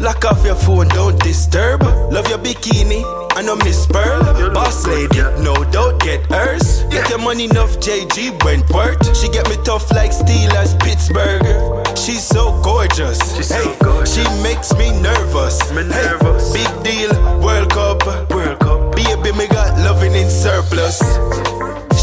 Lock 0.00 0.24
off 0.24 0.44
your 0.44 0.54
phone, 0.54 0.88
don't 0.88 1.18
disturb. 1.22 1.82
Love 1.82 2.28
your 2.28 2.38
bikini, 2.38 3.02
I 3.36 3.42
know 3.42 3.56
Miss 3.56 3.86
Pearl. 3.86 4.22
Boss 4.52 4.86
lady, 4.86 5.22
no 5.42 5.64
doubt, 5.72 6.00
get 6.00 6.24
hers. 6.26 6.84
Get 6.84 7.08
your 7.10 7.18
money 7.18 7.44
enough, 7.44 7.78
JG 7.80 8.42
Wentworth. 8.44 9.16
She 9.16 9.28
get 9.28 9.48
me 9.48 9.56
tough 9.64 9.90
like 9.90 10.12
Steelers, 10.12 10.78
Pittsburgh. 10.78 11.42
She's 11.96 12.22
so 12.22 12.60
gorgeous. 12.62 13.18
hey, 13.48 13.74
she 14.04 14.22
makes 14.42 14.72
me 14.74 14.90
nervous. 15.00 15.60
Hey, 15.70 16.16
big 16.52 16.82
deal, 16.84 17.40
World 17.40 17.70
Cup. 17.70 18.06
World 18.30 18.60
Cup. 18.60 18.94
Baby, 18.94 19.32
me 19.36 19.48
got 19.48 19.76
loving 19.78 20.14
in 20.14 20.30
surplus. 20.30 21.02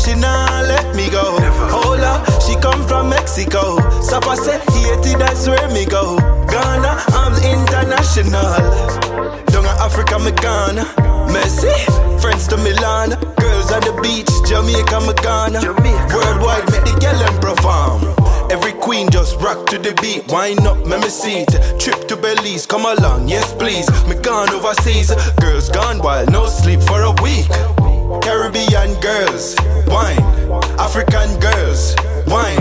She 0.03 0.15
nah 0.15 0.61
let 0.61 0.95
me 0.95 1.09
go. 1.09 1.37
Hold 1.69 2.01
up, 2.01 2.25
she 2.41 2.55
come 2.55 2.87
from 2.87 3.09
Mexico. 3.09 3.77
Sapa 4.01 4.35
said 4.35 4.61
Haiti, 4.73 5.13
that's 5.15 5.47
where 5.47 5.69
me 5.69 5.85
go. 5.85 6.17
Ghana, 6.49 7.03
I'm 7.13 7.33
international. 7.45 8.57
Down 9.45 9.65
in 9.65 9.77
Africa, 9.77 10.17
me 10.17 10.31
Ghana. 10.31 10.85
Messi, 11.29 11.71
friends 12.19 12.47
to 12.47 12.57
Milan. 12.57 13.11
Girls 13.37 13.71
on 13.71 13.81
the 13.81 13.93
beach, 14.01 14.31
Jamaica, 14.49 15.01
me 15.01 15.13
Ghana. 15.21 15.61
Worldwide, 16.13 16.65
make 16.71 16.83
the 16.83 16.97
girl 16.99 17.17
them 17.21 17.37
perform. 17.39 18.01
Every 18.51 18.73
queen 18.73 19.07
just 19.11 19.39
rock 19.39 19.67
to 19.67 19.77
the 19.77 19.93
beat. 20.01 20.27
Wind 20.31 20.61
up, 20.61 20.83
me 20.85 20.97
me 20.97 21.09
seat. 21.09 21.47
Trip 21.79 22.07
to 22.07 22.17
Belize, 22.17 22.65
come 22.65 22.85
along, 22.85 23.29
yes 23.29 23.53
please. 23.53 23.87
Me 24.07 24.15
gone 24.15 24.49
overseas. 24.49 25.13
Girls 25.39 25.69
gone 25.69 25.99
wild, 25.99 26.31
no 26.31 26.47
sleep 26.47 26.81
for 26.81 27.03
a 27.03 27.11
week. 27.21 27.47
Caribbean 28.19 28.99
girls, 28.99 29.55
wine. 29.87 30.19
African 30.77 31.39
girls, 31.39 31.95
wine. 32.27 32.57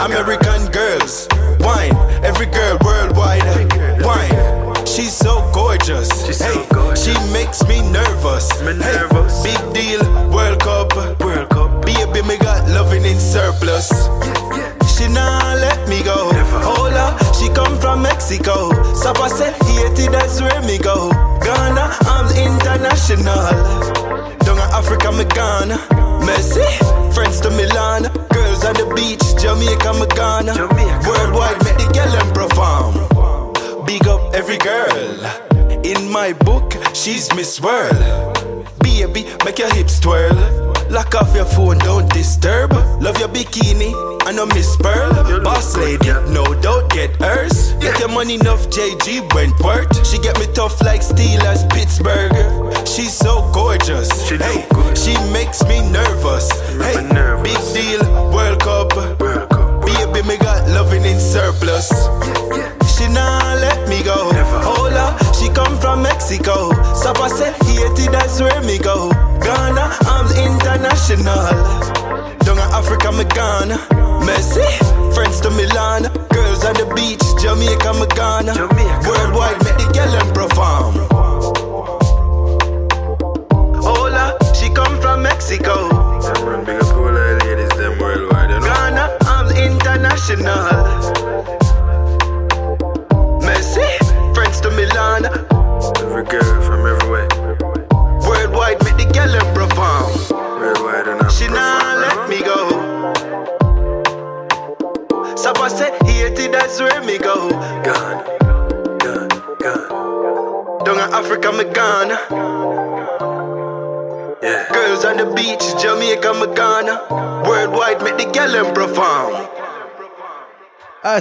American 0.00 0.70
girls, 0.70 1.28
wine. 1.60 1.94
Every 2.24 2.46
girl 2.46 2.78
worldwide, 2.84 3.44
wine. 4.02 4.86
She's 4.86 5.12
so 5.12 5.50
gorgeous. 5.52 6.08
hey, 6.38 6.64
she 6.94 7.12
makes 7.32 7.66
me 7.68 7.82
nervous. 7.90 8.50
Hey, 8.60 9.06
big 9.42 9.74
deal, 9.74 10.02
World 10.30 10.60
Cup. 10.60 10.96
World 11.20 11.50
Cup. 11.50 11.84
Baby, 11.84 12.22
me 12.26 12.38
got 12.38 12.66
loving 12.68 13.04
in 13.04 13.18
surplus. 13.18 13.90
She 14.94 15.08
nah 15.08 15.54
let 15.54 15.88
me 15.88 16.02
go. 16.04 16.30
Hold 16.62 16.94
up, 16.94 17.18
she 17.34 17.48
come 17.48 17.78
from 17.80 18.02
Mexico. 18.02 18.70
Sapa 18.94 19.28
said 19.28 19.54
Haiti, 19.64 20.06
that's 20.06 20.40
where 20.40 20.62
me 20.62 20.78
go. 20.78 21.10
Ghana, 21.42 21.90
I'm 22.06 22.26
international. 22.36 23.26
Down 24.46 24.56
in 24.56 24.70
Africa, 24.72 25.10
me 25.10 25.24
Ghana. 25.24 25.78
Messi, 26.22 26.64
friends 27.12 27.40
to 27.40 27.50
Milan. 27.50 28.04
Girls 28.32 28.64
on 28.64 28.74
the 28.74 28.86
beach, 28.94 29.24
Jamaica, 29.42 29.94
me 29.94 30.06
Ghana. 30.14 30.54
Worldwide, 31.08 31.58
make 31.64 31.76
the 31.76 31.90
girl 31.92 32.14
and 32.14 32.30
perform. 32.32 33.84
Big 33.86 34.06
up 34.06 34.32
every 34.32 34.58
girl. 34.58 35.18
In 35.84 36.10
my 36.10 36.32
book, 36.32 36.72
she's 36.94 37.34
Miss 37.34 37.60
World. 37.60 37.98
Baby, 38.78 39.26
make 39.44 39.58
your 39.58 39.74
hips 39.74 39.98
twirl. 39.98 40.63
Lock 40.94 41.12
off 41.16 41.34
your 41.34 41.44
phone, 41.44 41.78
don't 41.78 42.08
disturb. 42.12 42.72
Her. 42.72 42.98
Love 43.00 43.18
your 43.18 43.28
bikini, 43.28 43.92
I 44.28 44.30
know 44.30 44.46
Miss 44.46 44.76
Pearl. 44.76 45.42
Boss 45.42 45.76
lady, 45.76 46.06
no 46.30 46.44
doubt, 46.62 46.88
get 46.90 47.10
hers. 47.16 47.72
Get 47.80 47.98
your 47.98 48.10
money 48.10 48.36
enough, 48.36 48.68
JG 48.70 49.34
Wentworth. 49.34 50.06
She 50.06 50.18
get 50.18 50.38
me 50.38 50.46
tough 50.54 50.80
like 50.82 51.00
Steelers, 51.00 51.68
Pittsburgh. 51.68 52.32
She's 52.86 53.12
so 53.12 53.50
gorgeous. 53.52 54.08
hey, 54.28 54.28
she 54.28 54.38
makes 54.38 54.83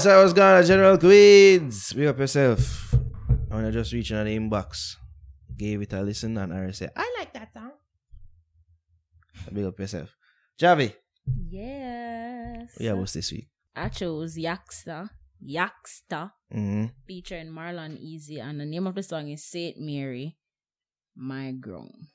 So 0.03 0.11
I 0.11 0.21
was 0.21 0.33
Gana, 0.33 0.67
General 0.67 0.97
Queens. 0.97 1.93
Big 1.93 2.07
up 2.07 2.19
yourself. 2.19 2.93
I 3.49 3.55
wanna 3.55 3.71
just 3.71 3.93
reach 3.93 4.11
in 4.11 4.25
the 4.25 4.35
inbox, 4.37 4.97
gave 5.55 5.81
it 5.81 5.93
a 5.93 6.01
listen, 6.01 6.37
and 6.37 6.51
I 6.51 6.71
said, 6.71 6.91
I 6.93 7.07
like 7.17 7.31
that 7.31 7.53
song. 7.53 7.71
Big 9.53 9.63
up 9.63 9.79
yourself. 9.79 10.13
Javi, 10.59 10.93
Yes. 11.49 12.75
yeah, 12.81 12.91
what's 12.91 13.13
this 13.13 13.31
week? 13.31 13.47
I 13.77 13.87
chose 13.87 14.35
Yaksta. 14.35 15.07
Yaksta. 15.41 16.31
Mm-hmm. 16.53 16.85
Featuring 17.07 17.47
Marlon 17.47 17.97
Easy. 17.97 18.41
And 18.41 18.59
the 18.59 18.65
name 18.65 18.87
of 18.87 18.95
the 18.95 19.03
song 19.03 19.29
is 19.29 19.45
Saint 19.45 19.79
Mary, 19.79 20.35
My 21.15 21.53
Grung. 21.57 22.11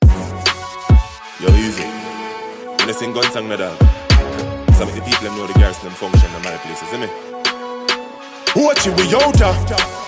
Yo, 1.41 1.49
easy. 1.57 1.81
When 2.69 2.87
I 2.87 2.91
sing 2.93 3.13
gun 3.13 3.23
song, 3.31 3.49
no 3.49 3.57
dog. 3.57 3.79
Some 4.77 4.89
of 4.89 4.95
the 4.95 5.01
people 5.01 5.23
them 5.23 5.35
know 5.37 5.47
the 5.47 5.57
girls 5.57 5.81
them 5.81 5.91
function 5.93 6.29
in 6.35 6.43
my 6.43 6.55
places, 6.57 6.87
isn't 6.89 7.03
it? 7.03 7.28
Watch 8.55 8.87
it, 8.87 8.97
we 8.97 9.05
outa, 9.13 9.53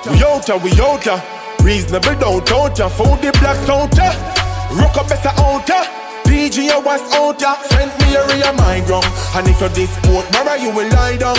we 0.10 0.24
outa, 0.24 0.58
we 0.58 0.72
outa. 0.82 1.22
Reasonable 1.64 2.16
don't 2.16 2.52
outa, 2.52 2.90
found 2.90 3.22
the 3.22 3.32
black 3.40 3.58
outa. 3.70 4.12
Rock 4.76 4.98
up 4.98 5.08
better 5.08 5.32
outa. 5.38 5.86
DJ 6.26 6.74
was 6.84 7.02
outa, 7.14 7.56
send 7.70 7.92
me 8.02 8.16
area 8.16 8.52
my 8.58 8.82
ground. 8.88 9.06
And 9.36 9.48
if 9.48 9.60
you're 9.60 9.70
this 9.70 9.94
sport, 9.96 10.26
mara 10.34 10.60
you 10.60 10.72
will 10.74 10.90
lie 10.90 11.18
down. 11.18 11.38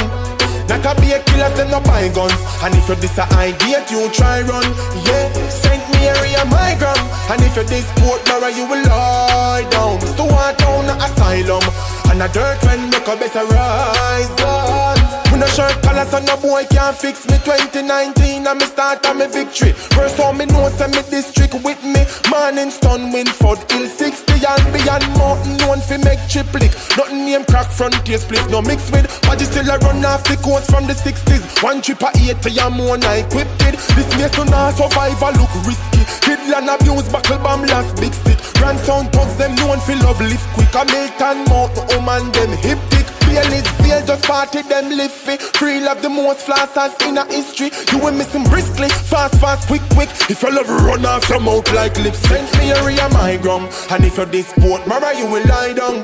Not 0.69 0.87
a 0.87 1.01
be 1.01 1.13
a 1.13 1.19
killer, 1.25 1.51
send 1.57 1.71
no 1.71 1.81
buy 1.81 2.09
guns. 2.15 2.39
And 2.63 2.75
if 2.75 2.87
you're 2.87 2.97
this 2.97 3.19
a 3.19 3.27
idea, 3.35 3.85
you 3.91 4.09
try 4.13 4.41
run. 4.43 4.65
Yeah, 5.05 5.27
send 5.51 5.83
me 5.93 6.07
area 6.07 6.45
my 6.47 6.77
ground. 6.79 7.03
And 7.29 7.43
if 7.43 7.57
you're 7.57 7.65
this 7.65 7.85
sport, 7.93 8.23
mara 8.29 8.49
you 8.55 8.65
will 8.65 8.83
lie 8.87 9.67
down. 9.71 10.01
Still 10.01 10.29
want 10.29 10.57
down 10.59 10.87
asylum. 11.03 11.65
And 12.13 12.21
a 12.21 12.29
dirt 12.29 12.63
when 12.65 12.91
make 12.91 13.09
a 13.09 13.17
better 13.17 13.47
rise 13.49 14.29
guns. 14.37 15.01
We 15.33 15.39
no 15.41 15.47
shirt 15.47 15.81
collar 15.81 16.05
so 16.05 16.21
no 16.21 16.37
boy 16.37 16.69
can't 16.69 16.95
fix 16.95 17.25
me. 17.25 17.41
2019 17.41 18.47
and 18.47 18.59
me 18.61 18.67
start 18.67 19.01
on 19.07 19.17
me 19.17 19.27
victory. 19.33 19.73
First 19.97 20.21
all 20.21 20.35
me 20.35 20.45
know 20.45 20.69
say 20.77 20.93
me 20.93 21.01
district 21.09 21.55
with 21.65 21.81
me. 21.81 22.05
Morning 22.29 22.69
stun 22.69 23.13
Winford 23.13 23.65
Hill 23.73 23.89
60 23.89 24.29
and 24.29 24.67
beyond. 24.77 25.09
Mountain 25.17 25.57
known 25.57 25.81
fi 25.81 25.97
make 26.05 26.21
triplet 26.29 26.77
Nothing 27.01 27.25
name 27.25 27.47
crack 27.49 27.73
frontier 27.73 28.19
split. 28.19 28.45
No 28.51 28.61
mix 28.61 28.93
with 28.93 29.09
Body 29.23 29.49
still 29.49 29.71
a 29.73 29.79
run 29.81 30.05
off 30.05 30.23
the 30.29 30.37
coast 30.45 30.69
from 30.69 30.85
the 30.85 30.93
60s 30.93 31.65
One 31.65 31.81
trip 31.81 32.03
a 32.05 32.13
80 32.13 32.61
and 32.61 32.77
more 32.77 33.01
I 33.09 33.25
equipped. 33.25 33.57
It 33.65 33.81
This 33.97 34.13
mess 34.21 34.37
to 34.37 34.45
survive 34.77 35.17
a 35.17 35.33
look 35.41 35.55
risky. 35.65 36.05
Kidland 36.29 36.69
abuse 36.69 37.09
buckle 37.09 37.39
bomb 37.39 37.65
last 37.73 37.97
big 37.97 38.13
stick. 38.13 38.37
Grand 38.61 38.79
sound 38.81 39.11
thugs 39.13 39.35
them 39.37 39.55
known 39.57 39.81
fi 39.81 39.95
love 40.05 40.21
lift 40.21 40.45
quick. 40.53 40.69
A 40.77 40.85
Milton 40.85 41.45
mountain 41.49 42.02
and 42.09 42.33
them 42.35 42.51
hip 42.59 42.79
tick 42.91 43.07
Fearless 43.33 43.67
veil 43.81 44.05
just 44.05 44.25
party 44.25 44.61
them 44.63 44.91
live 44.91 45.11
Free 45.11 45.81
love 45.81 46.03
the 46.03 46.11
most 46.11 46.47
flossers 46.47 46.93
in 47.09 47.17
a 47.17 47.25
history. 47.33 47.71
You 47.91 47.99
will 48.05 48.13
miss 48.13 48.33
him 48.35 48.45
briskly 48.45 48.89
Fast 48.89 49.41
fast 49.41 49.69
quick 49.69 49.81
quick. 49.95 50.11
If 50.29 50.43
your 50.43 50.53
love 50.53 50.69
run 50.69 51.07
off 51.07 51.29
your 51.31 51.41
mouth 51.41 51.73
like 51.73 51.97
lips 51.99 52.19
Send 52.29 52.47
me 52.59 52.73
area 52.73 53.09
my 53.11 53.39
ground 53.39 53.73
And 53.91 54.05
if 54.05 54.19
you're 54.19 54.27
this 54.27 54.49
sport 54.49 54.87
Mara 54.87 55.17
you 55.17 55.27
will 55.27 55.47
lie 55.47 55.73
down. 55.73 55.97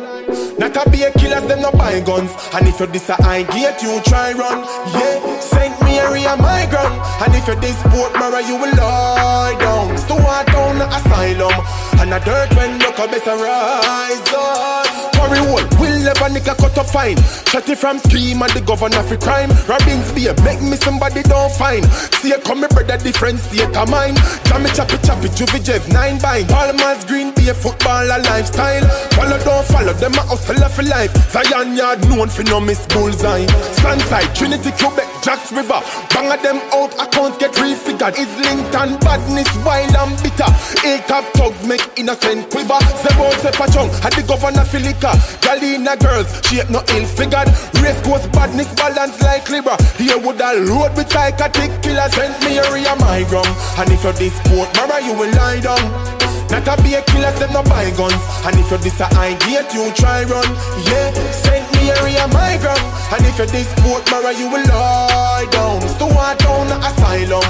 Not 0.58 0.76
a 0.76 0.90
be 0.90 1.02
a 1.02 1.10
killers 1.12 1.46
them 1.48 1.60
no 1.60 1.70
buy 1.72 2.00
guns. 2.00 2.32
And 2.54 2.66
if 2.66 2.78
you're 2.78 2.88
this 2.88 3.08
a 3.10 3.14
high 3.14 3.42
gate 3.42 3.82
you 3.82 4.00
try 4.04 4.32
run. 4.32 4.64
Yeah 4.94 5.40
Send 5.40 5.74
me 5.82 5.87
area 5.98 6.36
my 6.36 6.66
ground 6.70 6.94
And 7.22 7.34
if 7.34 7.46
you're 7.46 7.56
this 7.56 7.78
sport 7.80 8.12
Mara 8.14 8.40
you 8.46 8.56
will 8.56 8.74
lie 8.76 9.56
down 9.58 9.96
Stuart 9.98 10.46
down 10.46 10.80
asylum 10.82 11.56
And 12.00 12.14
a 12.14 12.20
dirt 12.20 12.50
when 12.56 12.78
look 12.78 12.98
a 12.98 13.06
better 13.06 13.36
rise 13.36 14.32
on 14.34 14.78
Curry 15.18 15.38
hole, 15.38 15.66
will 15.82 15.98
never 15.98 16.28
nick 16.30 16.46
a 16.46 16.54
cut 16.54 16.78
up 16.78 16.86
fine. 16.86 17.18
Shut 17.50 17.68
it 17.68 17.78
from 17.78 17.98
scheme 17.98 18.40
and 18.40 18.52
the 18.52 18.60
governor 18.60 19.02
for 19.02 19.16
crime. 19.16 19.50
Robbins 19.66 20.12
be 20.12 20.30
make 20.46 20.62
me 20.62 20.76
somebody 20.76 21.22
don't 21.22 21.50
find. 21.58 21.84
See 22.22 22.30
a 22.30 22.38
come 22.38 22.60
me 22.60 22.68
brother 22.70 22.96
different 22.98 23.40
state 23.40 23.76
of 23.76 23.90
mind. 23.90 24.16
Jammy 24.46 24.70
choppy 24.70 24.96
choppy, 25.02 25.28
juvie 25.34 25.58
jev, 25.58 25.82
nine 25.92 26.18
bind. 26.18 26.48
Palmer's 26.48 27.04
green 27.04 27.34
be 27.34 27.48
a 27.48 27.54
football 27.54 28.06
a 28.06 28.18
lifestyle. 28.30 28.86
Follow 29.18 29.38
don't 29.42 29.66
follow 29.66 29.92
them 29.94 30.14
a 30.14 30.36
for 30.38 30.82
life. 30.84 31.12
Zion 31.34 31.76
yard 31.76 31.98
known 32.08 32.28
for 32.28 32.44
no 32.44 32.60
miss 32.60 32.86
bullseye. 32.86 33.46
Sunside, 33.82 34.32
Trinity, 34.36 34.70
Quebec, 34.78 35.08
Jacks 35.22 35.50
River. 35.50 35.82
Bang 36.14 36.30
at 36.32 36.42
them 36.42 36.58
out, 36.72 36.92
accounts 36.98 37.38
get 37.38 37.52
refigured. 37.54 38.14
Islington, 38.18 38.98
badness, 39.00 39.50
wild 39.64 39.94
and 39.94 40.14
bitter. 40.22 40.50
Hilltop 40.82 41.24
thugs 41.34 41.60
make 41.66 41.84
innocent 41.96 42.50
quiver. 42.50 42.80
Zebo 43.02 43.30
Sepachong, 43.42 43.90
had 44.02 44.12
the 44.14 44.22
governor 44.22 44.64
Filika. 44.64 45.12
Galina 45.42 45.98
girls, 45.98 46.28
shape 46.46 46.70
no 46.70 46.82
ill 46.94 47.06
figured. 47.06 47.48
Race 47.82 48.00
course 48.02 48.26
badness 48.28 48.72
balance 48.74 49.20
like 49.22 49.48
Libra. 49.48 49.76
Here 49.96 50.18
would 50.18 50.40
a 50.40 50.52
load 50.64 50.96
with 50.96 51.10
psychotic 51.10 51.70
killers. 51.82 52.12
Send 52.14 52.34
me 52.44 52.58
area 52.58 52.94
my 53.00 53.24
ground. 53.28 53.50
And 53.78 53.90
if 53.92 54.02
you're 54.04 54.12
this 54.14 54.34
sport, 54.44 54.68
Mara, 54.76 55.02
you 55.04 55.14
will 55.14 55.30
lie 55.36 55.60
down. 55.60 56.18
Not 56.50 56.66
a 56.66 56.82
be 56.82 56.94
a 56.94 57.02
killer, 57.02 57.30
them 57.32 57.52
no 57.52 57.62
buy 57.62 57.90
guns. 57.92 58.16
And 58.46 58.56
if 58.56 58.70
you're 58.70 58.80
this 58.80 59.00
a 59.00 59.08
idiot, 59.12 59.68
you 59.74 59.92
try 59.92 60.24
run. 60.24 60.48
Yeah, 60.88 61.12
send 61.30 61.64
me 61.76 61.90
area 61.90 62.26
my 62.28 62.56
ground. 62.56 62.80
And 63.12 63.24
if 63.26 63.36
you're 63.36 63.46
this 63.48 63.68
sport, 63.76 64.08
Mara, 64.10 64.32
you 64.32 64.48
will 64.48 64.64
lie 64.64 65.46
down. 65.50 65.87
Stuart 66.08 66.38
down 66.38 66.66
asylum. 66.82 67.42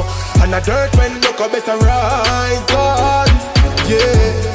And 0.43 0.55
a 0.55 0.61
dirt 0.61 0.95
when 0.97 1.21
look 1.21 1.41
a 1.41 1.49
better 1.49 1.77
rise 1.79 2.61
guns. 2.67 3.43
Yeah. 3.89 4.55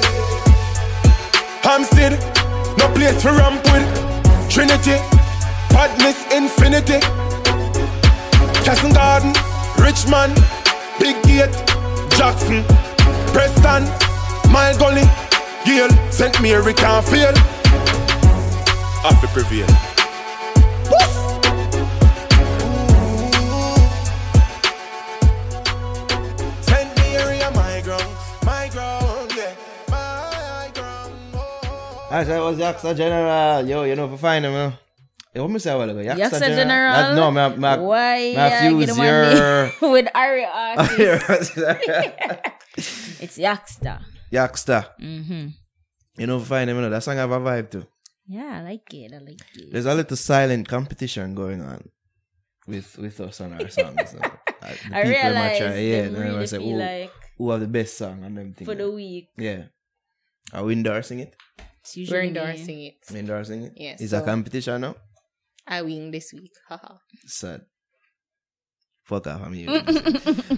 Hampstead, 1.61 2.19
no 2.77 2.87
place 2.93 3.21
for 3.21 3.31
ramp 3.31 3.63
with. 3.71 3.87
Trinity, 4.49 4.97
badness 5.69 6.19
infinity. 6.31 6.99
Castle 8.63 8.91
Garden, 8.91 9.33
Richmond, 9.79 10.35
Big 10.99 11.21
Gate, 11.23 11.55
Jackson, 12.17 12.63
Preston, 13.33 13.83
Mile 14.51 14.77
Gully, 14.77 15.03
Gale, 15.65 15.89
St. 16.11 16.41
Mary 16.41 16.73
can't 16.73 17.05
fail. 17.05 17.33
Have 19.03 19.19
to 19.21 19.27
prevail. 19.27 19.92
Alright, 32.13 32.27
so 32.27 32.45
I 32.45 32.47
was 32.47 32.59
Yaksta 32.59 32.95
General. 32.95 33.67
Yo, 33.67 33.85
you 33.85 33.95
know, 33.95 34.07
for 34.07 34.17
find 34.17 34.45
him, 34.45 34.53
man. 34.53 34.73
Hey, 35.33 35.39
what 35.39 35.49
me 35.49 35.57
say 35.57 35.71
a 35.73 35.77
while 35.79 35.89
ago? 35.89 35.99
Yaksta, 35.99 36.19
Yaksta 36.19 36.55
General? 36.55 36.93
That- 36.93 37.15
no, 37.15 37.31
me, 37.31 37.57
me, 37.57 37.83
Why? 37.83 38.17
me 38.19 38.33
yeah, 38.33 38.69
fuse 38.69 38.89
on 38.91 39.03
your... 39.03 39.71
with 39.91 40.07
Ari 40.13 40.43
it's 43.17 43.39
Yaksta. 43.39 44.03
Yaksta. 44.31 44.89
Mm-hmm. 45.01 45.47
You 46.19 46.27
know, 46.27 46.39
him, 46.39 46.75
you 46.75 46.81
know, 46.81 46.89
that 46.91 47.01
song 47.01 47.15
have 47.15 47.31
a 47.31 47.39
vibe 47.39 47.71
too. 47.71 47.83
Yeah, 48.27 48.59
I 48.59 48.61
like 48.61 48.93
it. 48.93 49.11
I 49.11 49.17
like 49.17 49.41
it. 49.55 49.71
There's 49.71 49.87
a 49.87 49.95
little 49.95 50.15
silent 50.15 50.67
competition 50.67 51.33
going 51.33 51.63
on 51.63 51.89
with 52.67 52.95
with 52.99 53.19
us 53.21 53.41
on 53.41 53.53
our 53.53 53.69
songs. 53.69 54.11
so, 54.11 54.19
uh, 54.21 54.29
the 54.61 54.61
I 54.61 55.01
people 55.01 55.09
realize 55.09 55.57
try- 55.57 55.77
yeah, 55.79 56.03
and 56.03 56.17
I 56.17 56.19
really 56.19 56.45
say, 56.45 56.59
feel 56.59 56.73
who, 56.73 56.77
like 56.77 57.11
who 57.39 57.49
have 57.49 57.59
the 57.59 57.67
best 57.67 57.97
song 57.97 58.23
and 58.23 58.37
them 58.37 58.53
things. 58.53 58.69
for 58.69 58.75
the 58.75 58.91
week. 58.91 59.29
Yeah. 59.35 59.63
Are 60.53 60.63
we 60.63 60.73
endorsing 60.73 61.19
it? 61.19 61.35
It's 61.83 61.95
We're 61.97 62.01
usually 62.01 62.21
me. 62.21 62.27
endorsing 62.29 62.81
it. 62.83 62.95
We 63.11 63.19
endorsing 63.19 63.63
it? 63.63 63.73
Yes, 63.75 64.01
It's 64.01 64.13
a 64.13 64.21
competition 64.21 64.81
now? 64.81 64.95
I 65.67 65.81
win 65.81 66.11
this 66.11 66.31
week. 66.33 66.51
Haha. 66.69 66.95
Sad. 67.25 67.61
Fuck 69.03 69.27
off, 69.27 69.41
I'm 69.43 69.53
here. 69.53 69.69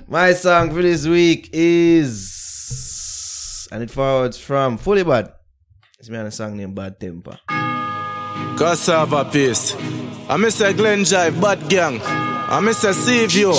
My 0.07 0.33
song 0.33 0.69
for 0.71 0.81
this 0.83 1.07
week 1.07 1.49
is. 1.53 3.67
And 3.71 3.81
it 3.81 3.89
forwards 3.89 4.37
from 4.37 4.77
Fully 4.77 5.03
Bad. 5.03 5.33
It's 5.99 6.09
me 6.09 6.17
on 6.17 6.27
a 6.27 6.31
song 6.31 6.55
named 6.57 6.75
Bad 6.75 6.99
Temper. 6.99 7.39
Cassava 8.57 9.25
paste. 9.25 9.75
I 10.29 10.37
miss 10.37 10.61
a 10.61 10.73
Glen 10.73 10.99
Jive, 11.01 11.39
Bad 11.41 11.67
Gang. 11.69 11.99
I 12.03 12.59
miss 12.59 12.83
a 12.83 12.93
Seaview. 12.93 13.51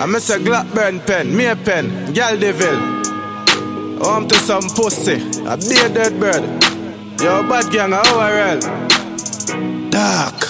I 0.00 0.06
miss 0.06 0.28
a 0.30 0.38
Blackburn 0.38 1.00
Pen, 1.00 1.34
Mere 1.34 1.56
Pen, 1.56 2.12
Gal 2.12 2.38
Devil. 2.38 2.76
Home 4.04 4.28
to 4.28 4.34
some 4.36 4.62
pussy, 4.76 5.14
I 5.46 5.56
be 5.56 5.78
a 5.80 5.88
bearded 5.88 6.20
bird. 6.20 6.73
Yo, 7.22 7.42
Bad 7.48 7.70
Gang, 7.72 7.92
you? 7.92 9.90
Dark. 9.90 10.43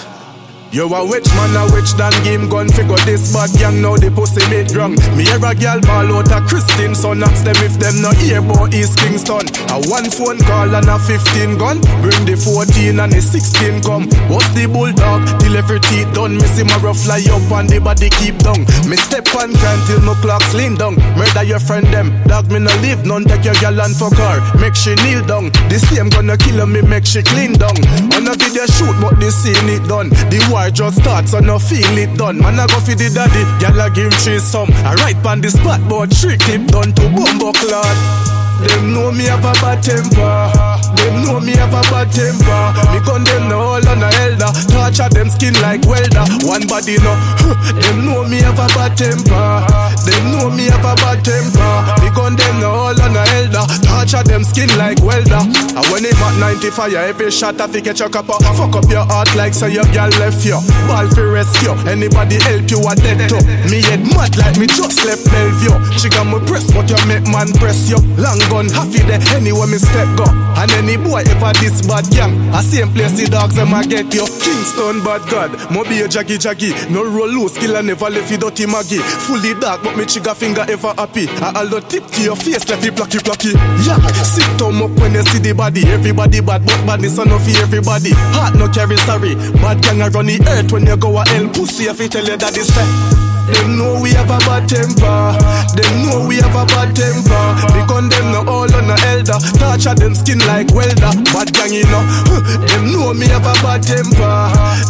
You 0.74 0.90
a 0.90 1.06
witch 1.06 1.30
man, 1.38 1.54
a 1.54 1.70
witch 1.70 1.94
dan 1.94 2.10
game 2.26 2.48
gun 2.50 2.66
figure 2.66 2.98
this 3.06 3.30
bad 3.30 3.46
gang 3.62 3.78
now 3.78 3.94
the 3.94 4.10
pussy 4.10 4.42
made 4.50 4.66
drunk. 4.66 4.98
Me 5.14 5.22
hear 5.22 5.38
a 5.38 5.54
girl 5.54 5.78
ball 5.86 6.18
out 6.18 6.34
a 6.34 6.42
Christine, 6.50 6.98
so 6.98 7.14
ask 7.14 7.46
them 7.46 7.54
if 7.62 7.78
them 7.78 8.02
no 8.02 8.10
hear 8.18 8.42
about 8.42 8.74
East 8.74 8.98
Kingston. 8.98 9.46
A 9.70 9.78
one 9.86 10.10
phone 10.10 10.42
call 10.42 10.74
and 10.74 10.90
a 10.90 10.98
15 10.98 11.62
gun. 11.62 11.78
Bring 12.02 12.26
the 12.26 12.34
14 12.34 12.98
and 12.98 13.12
the 13.14 13.22
16 13.22 13.86
come. 13.86 14.10
What's 14.26 14.50
the 14.58 14.66
bulldog? 14.66 15.22
Till 15.38 15.54
every 15.54 15.78
teeth 15.78 16.10
done. 16.10 16.42
Me 16.42 16.46
see 16.50 16.66
my 16.66 16.74
fly 16.90 17.22
up 17.30 17.46
and 17.54 17.70
the 17.70 17.78
body 17.78 18.10
keep 18.10 18.34
down. 18.42 18.66
Me 18.90 18.98
step 18.98 19.30
on 19.38 19.54
can 19.54 19.78
till 19.86 20.02
my 20.02 20.18
clocks 20.26 20.58
lean 20.58 20.74
down. 20.74 20.98
Murder 21.14 21.46
your 21.46 21.62
friend 21.62 21.86
them. 21.94 22.10
Dog 22.26 22.50
me 22.50 22.58
no 22.58 22.74
leave 22.82 23.06
none. 23.06 23.22
Take 23.22 23.46
your 23.46 23.54
girl 23.62 23.78
and 23.78 23.94
fuck 23.94 24.18
her. 24.18 24.42
Make 24.58 24.74
she 24.74 24.98
kneel 25.06 25.22
down. 25.22 25.54
The 25.70 25.78
same 25.78 26.10
gonna 26.10 26.34
kill 26.34 26.58
her, 26.58 26.66
me 26.66 26.82
make 26.82 27.06
she 27.06 27.22
clean 27.22 27.54
down. 27.54 27.78
On 28.18 28.26
a 28.26 28.34
video 28.34 28.66
shoot, 28.66 28.98
but 28.98 29.22
this 29.22 29.38
scene 29.38 29.70
it 29.70 29.86
done. 29.86 30.10
The 30.34 30.42
just 30.70 30.98
start, 31.00 31.28
so 31.28 31.40
no 31.40 31.58
feel 31.58 31.98
it 31.98 32.16
done. 32.16 32.38
Man, 32.38 32.58
I 32.58 32.66
go 32.66 32.80
for 32.80 32.94
the 32.94 33.10
daddy, 33.12 33.44
girl, 33.60 33.80
I 33.80 33.88
give 33.90 34.06
him 34.06 34.12
three 34.12 34.38
some. 34.38 34.70
I 34.84 34.94
right 34.94 35.16
on 35.26 35.40
the 35.40 35.50
spot, 35.50 35.80
but 35.88 36.10
trick 36.10 36.40
clip 36.40 36.66
done 36.68 36.92
to 36.94 37.02
bumbo 37.10 37.52
clot. 37.52 38.43
Them 38.64 38.92
know 38.92 39.12
me 39.12 39.24
have 39.28 39.44
a 39.44 39.52
bad 39.60 39.82
temper. 39.82 40.50
Them 40.96 41.14
know 41.24 41.40
me 41.40 41.52
have 41.56 41.74
a 41.74 41.82
bad 41.92 42.08
temper. 42.12 42.60
Me 42.92 42.98
condemn 43.04 43.48
the 43.48 43.56
whole 43.56 43.84
on 43.84 44.02
a 44.02 44.08
elder. 44.24 44.50
Torture 44.72 45.10
them 45.12 45.28
skin 45.28 45.54
like 45.60 45.84
welder. 45.84 46.24
One 46.48 46.64
body 46.66 46.96
no. 47.04 47.12
them 47.80 48.08
know 48.08 48.24
me 48.24 48.40
have 48.40 48.58
a 48.58 48.66
bad 48.72 48.96
temper. 48.96 49.64
Them 50.08 50.24
know 50.32 50.48
me 50.48 50.72
have 50.72 50.84
a 50.84 50.96
bad 50.96 51.20
temper. 51.20 51.72
Me 52.00 52.08
condemn 52.16 52.60
the 52.60 52.68
whole 52.68 52.96
on 52.96 53.16
a 53.16 53.24
elder. 53.36 53.64
Torture 53.84 54.24
them 54.24 54.44
skin 54.44 54.70
like 54.80 55.00
welder. 55.04 55.44
And 55.44 55.84
when 55.92 56.04
him 56.08 56.16
at 56.24 56.36
95, 56.40 56.92
yeah, 56.92 57.10
every 57.10 57.30
shot 57.30 57.60
I 57.60 57.66
think 57.68 57.84
catch 57.84 58.00
your 58.00 58.08
copper. 58.08 58.40
Fuck 58.56 58.76
up 58.80 58.88
your 58.88 59.04
heart 59.04 59.28
like 59.36 59.52
say 59.52 59.72
your 59.72 59.86
girl 59.92 60.08
left 60.16 60.44
you. 60.44 60.56
Ball 60.88 61.08
for 61.12 61.28
rescue. 61.28 61.76
Anybody 61.84 62.40
help 62.40 62.64
you 62.70 62.80
a 62.80 62.96
dead 62.96 63.28
too. 63.28 63.40
Me 63.68 63.84
head 63.84 64.00
mad 64.16 64.32
like 64.40 64.56
me 64.56 64.66
just 64.66 65.04
left 65.04 65.28
Bellevue. 65.28 65.76
She 66.00 66.08
got 66.08 66.24
me 66.24 66.40
press, 66.48 66.64
but 66.72 66.88
you 66.88 67.00
make 67.04 67.28
man 67.28 67.52
press 67.60 67.88
you. 67.92 68.00
Long 68.16 68.40
gun, 68.54 68.70
happy 68.70 69.02
there 69.02 69.18
anywhere 69.34 69.66
me 69.66 69.78
step 69.78 70.06
go. 70.14 70.24
And 70.54 70.70
any 70.78 70.96
boy 70.96 71.26
ever 71.26 71.52
this 71.58 71.82
bad 71.82 72.06
gang, 72.14 72.30
a 72.54 72.62
same 72.62 72.94
place 72.94 73.18
the 73.18 73.26
dogs 73.26 73.58
them 73.58 73.74
a 73.74 73.82
get 73.82 74.06
you. 74.14 74.22
Kingston 74.38 75.02
bad 75.02 75.26
god, 75.26 75.50
mo 75.74 75.82
be 75.82 75.98
a 76.00 76.06
jaggy 76.06 76.38
jaggy. 76.38 76.70
No 76.90 77.02
roll 77.02 77.26
loose, 77.26 77.58
killer 77.58 77.82
never 77.82 78.08
left 78.08 78.30
you 78.30 78.38
dirty 78.38 78.66
maggie. 78.66 79.02
Fully 79.26 79.58
dark, 79.58 79.82
but 79.82 79.96
me 79.96 80.06
trigger 80.06 80.34
finger 80.34 80.64
ever 80.70 80.94
happy. 80.94 81.26
I 81.42 81.58
all 81.58 81.66
the 81.66 81.80
tip 81.80 82.06
to 82.06 82.22
your 82.22 82.36
face, 82.36 82.68
left 82.70 82.86
it 82.86 82.94
plucky 82.94 83.18
plucky. 83.18 83.58
Yeah, 83.82 83.98
sit 84.22 84.46
down 84.54 84.78
up 84.78 84.94
when 85.02 85.14
you 85.14 85.24
see 85.26 85.42
the 85.42 85.52
body. 85.52 85.82
Everybody 85.90 86.40
bad, 86.40 86.62
but 86.62 86.78
badness 86.86 87.18
enough 87.18 87.42
for 87.42 87.58
everybody. 87.58 88.14
Heart 88.38 88.54
no 88.54 88.68
carry 88.68 88.96
sorry. 89.02 89.34
Bad 89.58 89.82
gang 89.82 90.00
a 90.00 90.08
run 90.10 90.26
the 90.26 90.38
earth 90.46 90.70
when 90.70 90.86
you 90.86 90.96
go 90.96 91.18
a 91.18 91.26
hell 91.26 91.48
pussy 91.48 91.90
if 91.90 91.98
you 91.98 92.08
tell 92.08 92.24
you 92.24 92.36
that 92.36 92.56
it's 92.56 92.70
fair. 92.70 93.24
Them 93.44 93.76
know 93.76 94.00
we 94.00 94.10
have 94.12 94.30
a 94.30 94.38
bad 94.48 94.68
temper. 94.68 95.36
Them 95.76 95.92
know 96.08 96.26
we 96.26 96.36
have 96.36 96.56
a 96.56 96.64
bad 96.64 96.96
temper. 96.96 97.44
They 97.76 97.84
condemn 97.84 98.32
no 98.32 98.40
all 98.48 98.70
on 98.74 98.86
the 98.86 98.96
elder. 99.10 99.38
Torture 99.58 99.94
them 99.94 100.14
skin 100.14 100.38
like 100.46 100.70
welder. 100.72 101.12
Bad 101.32 101.52
gang, 101.52 101.72
you 101.72 101.84
know. 101.86 102.04
Them 102.68 102.92
know 102.92 103.14
me 103.14 103.26
have 103.28 103.46
a 103.46 103.54
bad 103.62 103.82
temper. 103.82 104.34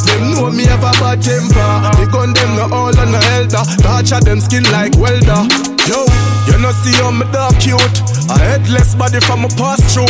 Them 0.06 0.30
know 0.32 0.50
me 0.50 0.64
have 0.64 0.84
a 0.84 0.92
bad 1.00 1.22
temper. 1.22 1.68
They 1.98 2.06
condemn 2.10 2.56
no 2.56 2.64
all 2.72 2.98
on 2.98 3.10
the 3.12 3.20
elder. 3.36 3.64
Torture 3.82 4.20
them 4.20 4.40
skin 4.40 4.64
like 4.72 4.96
welder. 4.96 5.73
Yo, 5.88 6.00
you 6.48 6.56
know 6.60 6.72
see 6.80 6.96
how 6.96 7.10
me 7.10 7.26
dark 7.32 7.58
cute. 7.60 7.80
A 8.32 8.38
headless 8.38 8.94
body 8.94 9.20
from 9.20 9.44
a 9.44 9.48
past 9.52 9.84
through. 9.92 10.08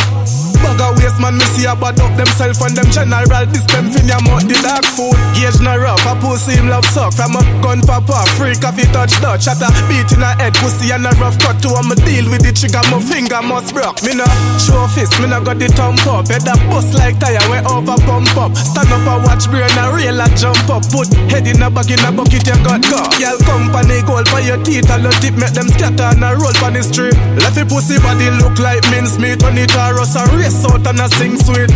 Bag 0.63 0.81
a 0.81 0.87
waste 0.97 1.19
man, 1.21 1.37
me 1.37 1.45
see 1.53 1.67
a 1.67 1.75
bad 1.75 1.99
up 2.01 2.15
themself 2.17 2.63
and 2.63 2.79
them 2.79 2.89
general. 2.95 3.45
This 3.51 3.67
them 3.69 3.91
fin 3.91 4.07
ya 4.07 4.23
mouth 4.23 4.47
the 4.47 4.55
dark 4.63 4.87
food. 4.87 5.19
Gauge 5.35 5.59
no 5.61 5.75
rough, 5.77 6.01
a 6.07 6.15
pussy 6.23 6.57
him 6.57 6.71
love 6.71 6.87
suck. 6.87 7.13
From 7.13 7.35
a 7.37 7.43
gun 7.59 7.83
papa, 7.83 8.23
freak 8.39 8.63
off 8.63 8.79
he 8.79 8.87
touch 8.95 9.13
Dutch. 9.19 9.45
Shut 9.45 9.61
a 9.61 9.69
beat 9.91 10.09
in 10.15 10.23
a 10.23 10.31
head, 10.39 10.55
pussy 10.63 10.95
and 10.95 11.05
a 11.05 11.11
rough 11.19 11.37
cut 11.43 11.59
to 11.67 11.75
I'ma 11.75 11.99
deal 12.07 12.31
with 12.31 12.47
the 12.47 12.55
trigger, 12.55 12.81
my 12.89 13.03
finger 13.03 13.43
must 13.43 13.75
broke. 13.75 13.99
Me 14.07 14.15
no 14.15 14.25
show 14.63 14.87
fist, 14.95 15.19
me 15.19 15.27
no 15.27 15.43
got 15.43 15.59
the 15.59 15.67
thumb 15.75 15.99
up. 16.07 16.31
Head 16.31 16.47
a 16.47 16.55
bust 16.71 16.95
like 16.95 17.19
tire, 17.19 17.43
we 17.51 17.59
over 17.67 17.99
pump 18.07 18.31
up. 18.39 18.55
Stand 18.55 18.95
up 18.95 19.05
and 19.05 19.21
watch 19.27 19.51
brain 19.51 19.75
a 19.75 19.91
real 19.91 20.23
a 20.23 20.31
jump 20.39 20.71
up. 20.71 20.87
Put 20.89 21.11
head 21.29 21.51
in 21.51 21.61
a 21.61 21.69
bag 21.69 21.91
in 21.91 22.01
a 22.07 22.15
bucket, 22.15 22.47
you 22.47 22.57
got 22.63 22.81
go. 22.89 23.03
Girl 23.19 23.37
company 23.43 24.01
gold 24.07 24.31
for 24.31 24.41
your 24.41 24.57
teeth, 24.63 24.89
and 24.89 25.05
the 25.05 25.13
tip 25.21 25.37
make 25.37 25.53
them 25.53 25.64
scatter 25.69 26.11
and 26.15 26.25
a 26.25 26.35
roll 26.37 26.57
on 26.65 26.75
the 26.75 26.83
street. 26.83 27.17
Left 27.41 27.55
the 27.57 27.65
pussy 27.65 27.99
body 28.01 28.31
look 28.43 28.59
like 28.59 28.83
mincemeat 28.91 29.43
when 29.43 29.59
it 29.59 29.75
a 29.75 29.95
rust 29.95 30.17
a 30.17 30.25
race 30.37 30.65
out 30.67 30.87
and 30.87 31.01
a 31.01 31.09
sing 31.17 31.37
sweet. 31.37 31.71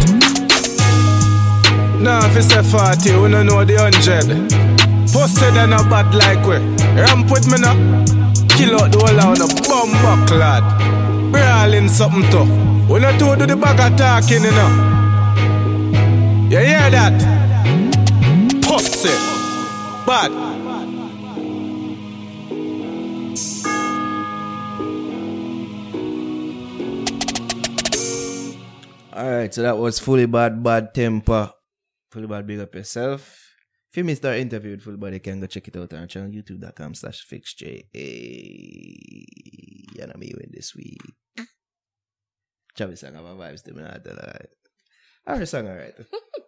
Nah, 2.01 2.27
if 2.27 2.37
it's 2.37 2.53
a 2.55 2.63
40, 2.63 3.23
we 3.23 3.29
don't 3.31 3.47
know 3.47 3.65
the 3.65 3.75
100. 3.75 4.69
Pussy 5.13 5.51
then 5.51 5.73
a 5.73 5.83
bad 5.89 6.15
like 6.15 6.45
we. 6.47 6.59
Ramp 6.95 7.31
with 7.31 7.47
me 7.51 7.59
now. 7.59 7.75
Kill 8.55 8.79
out 8.79 8.93
the 8.93 8.99
whole 8.99 9.21
out 9.21 9.41
of 9.41 9.51
bumper 9.67 10.19
clad. 10.27 10.65
Brawling 11.33 11.89
something 11.89 12.23
tough. 12.31 12.49
We 12.89 13.01
not 13.01 13.19
to 13.19 13.37
do 13.37 13.47
the 13.47 13.57
bag 13.57 13.81
of 13.81 13.99
talking, 13.99 14.45
you 14.45 14.51
know. 14.51 14.71
You 16.51 16.59
hear 16.59 16.91
that? 16.91 17.15
Pussy. 18.63 19.13
Bad. 20.07 20.49
Alright, 29.19 29.53
so 29.53 29.63
that 29.63 29.77
was 29.77 29.99
Fully 29.99 30.27
Bad 30.27 30.63
Bad 30.63 30.95
Temper. 30.95 31.51
Fully 32.13 32.27
Bad 32.29 32.47
Big 32.47 32.61
Up 32.61 32.75
Yourself. 32.75 33.45
If 33.91 33.97
you 33.97 34.05
missed 34.05 34.25
our 34.25 34.35
interview 34.37 34.73
with 34.73 34.83
Fully 34.83 34.97
Bad, 34.97 35.15
you 35.15 35.21
can 35.21 35.41
go 35.41 35.47
check 35.47 35.67
it 35.67 35.77
out 35.77 35.93
on 35.93 36.01
our 36.01 36.07
channel, 36.07 36.31
youtube.com 36.31 36.95
slash 36.95 37.27
fixja. 37.27 37.83
You 37.95 40.07
know 40.07 40.13
me 40.17 40.33
win 40.37 40.51
this 40.53 40.75
week. 40.77 41.01
Travis 42.77 43.01
sang 43.01 43.17
our 43.17 43.35
vibes 43.35 43.65
to 43.65 43.75
me 43.75 43.83
not 43.83 44.05
tell 44.05 44.15
her, 44.15 44.33
right? 44.39 44.49
Our 45.27 45.45
song 45.47 45.67
alright. 45.67 45.95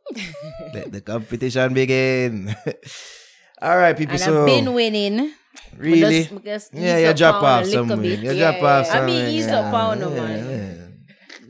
Let 0.74 0.92
the 0.92 1.00
competition 1.00 1.74
begin. 1.74 2.54
Alright, 3.62 3.98
people, 3.98 4.12
And 4.14 4.20
so 4.22 4.40
I've 4.40 4.46
been 4.46 4.72
winning. 4.72 5.32
really? 5.76 6.22
Just- 6.24 6.44
just 6.44 6.74
yeah, 6.74 6.98
you 6.98 7.12
drop 7.14 7.42
off 7.42 7.64
a 7.64 7.66
some 7.66 7.88
bit. 8.00 8.20
You 8.20 8.30
Yeah, 8.32 8.52
drop 8.52 8.62
off 8.62 8.86
yeah. 8.86 8.92
some 8.92 9.02
I 9.02 9.06
mean, 9.06 9.26
ease 9.34 9.48
up 9.48 9.74
on 9.74 9.98
them, 9.98 10.14
man. 10.14 10.79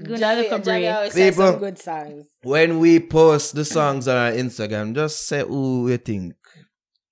Good 0.04 0.20
Javi- 0.20 0.36
look 0.42 0.52
a 0.52 0.58
Javi 0.60 0.64
break. 0.64 0.94
always 0.94 1.14
has 1.14 1.30
People. 1.30 1.46
some 1.52 1.58
good 1.60 1.78
songs. 1.78 2.26
When 2.42 2.78
we 2.78 3.00
post 3.00 3.54
the 3.54 3.64
songs 3.64 4.08
on 4.08 4.16
our 4.16 4.32
Instagram, 4.32 4.94
just 4.94 5.26
say 5.26 5.40
who 5.42 5.88
you 5.90 5.96
think. 5.98 6.34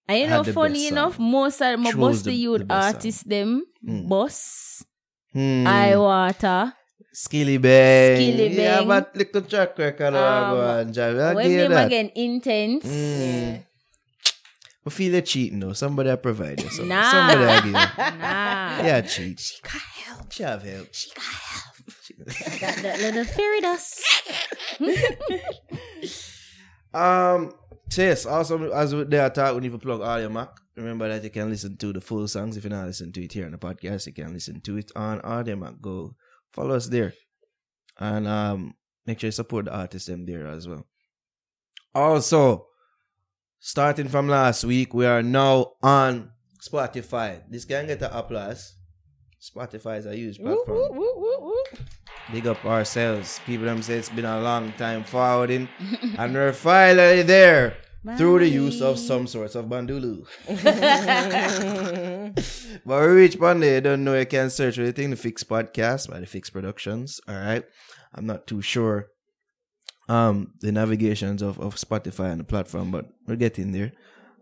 And 0.09 0.19
you 0.21 0.27
had 0.27 0.37
know, 0.39 0.43
the 0.45 0.53
funny 0.55 0.89
enough, 0.89 1.17
song. 1.17 1.31
most 1.31 1.61
of 1.61 1.79
my 1.81 1.91
Chose 1.91 2.01
boss 2.01 2.17
the- 2.23 2.25
the 2.25 2.31
the 2.31 2.37
youth 2.37 2.67
best 2.67 2.87
song. 2.87 2.95
artists 2.95 3.23
them, 3.25 3.63
Hmm. 3.85 4.09
boss, 4.09 4.85
Hmm. 5.33 5.67
I 5.67 5.97
water. 5.97 6.73
Skilly 7.13 7.59
Bang. 7.59 8.17
Skilly 8.17 8.57
Yeah, 8.57 8.79
Bang. 8.79 8.89
but 8.89 9.17
little 9.17 9.43
track 9.43 9.79
record. 9.79 10.15
Um, 10.15 10.51
go 10.55 10.61
on, 10.67 10.93
Javi. 10.95 11.21
I'll 11.21 11.35
When 11.35 11.45
give 11.45 11.53
you 11.53 11.59
them 11.61 11.73
that. 11.73 11.87
again 11.87 12.11
intense. 12.15 12.85
Mm. 12.87 13.65
I 14.87 14.91
feel 14.91 15.13
you 15.15 15.21
cheating 15.21 15.61
though. 15.61 15.75
Somebody 15.75 16.11
I 16.11 16.17
provide 16.17 16.63
you. 16.63 16.69
something. 16.71 16.89
Nah. 16.89 17.11
Somebody 17.11 17.45
I 17.45 17.57
give 17.61 17.67
you. 17.67 17.73
Nah. 18.19 18.83
Yeah, 18.87 19.01
cheat. 19.03 19.39
She 19.41 19.61
got 19.63 19.73
help. 20.07 20.33
She 20.33 20.43
have 20.45 20.63
help. 20.63 20.89
She 20.93 21.11
got 21.11 21.25
help. 21.25 21.75
That, 22.61 22.79
that 22.83 23.01
little 23.01 23.25
fairy 23.25 23.61
dust. 23.61 24.05
Um, 26.95 27.53
so 27.91 28.03
yes, 28.03 28.27
also 28.27 28.71
as 28.73 28.95
we- 28.95 29.05
they 29.05 29.19
are 29.19 29.31
talking, 29.31 29.57
we 29.57 29.61
need 29.63 29.73
to 29.73 29.79
plug 29.79 30.01
Audiomack. 30.01 30.51
Remember 30.77 31.09
that 31.09 31.23
you 31.25 31.31
can 31.31 31.51
listen 31.51 31.77
to 31.79 31.93
the 31.93 32.01
full 32.01 32.27
songs. 32.29 32.57
If 32.57 32.65
you're 32.65 32.71
not 32.71 32.87
listening 32.87 33.13
to 33.13 33.25
it 33.25 33.33
here 33.33 33.45
on 33.47 33.53
the 33.53 33.59
podcast, 33.59 34.07
you 34.07 34.13
can 34.13 34.33
listen 34.33 34.61
to 34.63 34.77
it 34.77 34.91
on 34.97 35.21
Audiomack. 35.21 35.81
Go 35.81 36.15
follow 36.53 36.75
us 36.77 36.87
there. 36.87 37.13
And 37.99 38.27
um 38.29 38.75
make 39.07 39.21
sure 39.21 39.29
you 39.29 39.33
support 39.33 39.65
the 39.67 39.75
artists 39.77 40.09
them 40.09 40.25
there 40.27 40.47
as 40.47 40.69
well. 40.69 40.87
Also, 41.95 42.67
starting 43.59 44.09
from 44.09 44.29
last 44.29 44.65
week, 44.65 44.95
we 44.95 45.05
are 45.07 45.23
now 45.23 45.73
on 45.83 46.31
Spotify. 46.63 47.43
This 47.51 47.65
can 47.65 47.87
get 47.87 48.01
the 48.01 48.17
applause. 48.17 48.75
Spotify 49.41 49.99
is 49.99 50.07
a 50.07 50.15
huge 50.17 50.39
platform. 50.39 50.93
Big 52.33 52.47
up 52.47 52.63
ourselves. 52.65 53.41
People 53.47 53.67
them 53.67 53.81
say 53.83 53.99
it's 53.99 54.09
been 54.11 54.25
a 54.27 54.41
long 54.41 54.73
time 54.73 55.05
forwarding. 55.05 55.69
and 56.19 56.35
we're 56.35 56.53
finally 56.53 57.23
there 57.23 57.77
through 58.17 58.39
the 58.41 58.49
use 58.49 58.81
of 58.83 58.99
some 58.99 59.27
sorts 59.27 59.55
of 59.55 59.67
bandulu. 59.67 60.27
but 62.87 63.01
we 63.03 63.07
reach 63.09 63.37
one 63.37 63.61
day, 63.61 63.77
you 63.77 63.81
don't 63.81 64.05
know 64.05 64.19
you 64.19 64.27
can 64.27 64.51
search 64.51 64.77
for 64.77 64.85
the 64.85 64.93
thing, 64.93 65.11
the 65.11 65.17
Fix 65.17 65.43
Podcast 65.43 66.11
by 66.11 66.21
the 66.21 66.27
Fix 66.27 66.51
Productions. 66.51 67.21
Alright. 67.29 67.65
I'm 68.15 68.27
not 68.27 68.47
too 68.47 68.63
sure 68.63 69.09
um 70.11 70.53
the 70.61 70.73
navigations 70.73 71.43
of, 71.43 71.59
of 71.61 71.75
Spotify 71.77 72.31
and 72.31 72.41
the 72.41 72.45
platform, 72.45 72.91
but 72.91 73.07
we're 73.27 73.37
getting 73.37 73.73
there. 73.73 73.93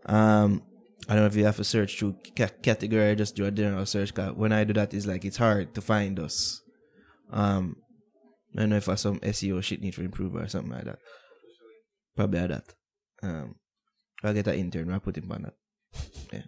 Um 0.05 0.63
I 1.09 1.13
don't 1.13 1.23
know 1.23 1.27
if 1.27 1.35
you 1.35 1.45
have 1.45 1.57
to 1.57 1.63
search 1.63 1.99
through 1.99 2.15
ca- 2.37 2.49
category 2.61 3.15
just 3.15 3.35
do 3.35 3.45
a 3.45 3.51
general 3.51 3.85
search. 3.85 4.13
'cause 4.13 4.33
when 4.35 4.51
I 4.51 4.63
do 4.65 4.73
that, 4.73 4.93
it's 4.93 5.05
like 5.05 5.23
it's 5.25 5.37
hard 5.37 5.73
to 5.75 5.81
find 5.81 6.19
us. 6.19 6.61
Um, 7.31 7.77
I 8.55 8.61
don't 8.61 8.69
know 8.69 8.77
if 8.77 8.89
I 8.89 8.95
some 8.95 9.19
SEO 9.19 9.61
shit 9.63 9.81
need 9.81 9.93
to 9.93 10.01
improve 10.01 10.35
or 10.35 10.47
something 10.47 10.71
like 10.71 10.85
that. 10.85 10.99
Probably 12.15 12.39
like 12.39 12.49
that. 12.49 12.73
Um, 13.23 13.55
I'll 14.23 14.33
get 14.33 14.47
an 14.47 14.55
intern. 14.55 14.91
I'll 14.91 14.99
put 14.99 15.17
him 15.17 15.31
on 15.31 15.43
that. 15.43 15.53
Yeah. 16.33 16.41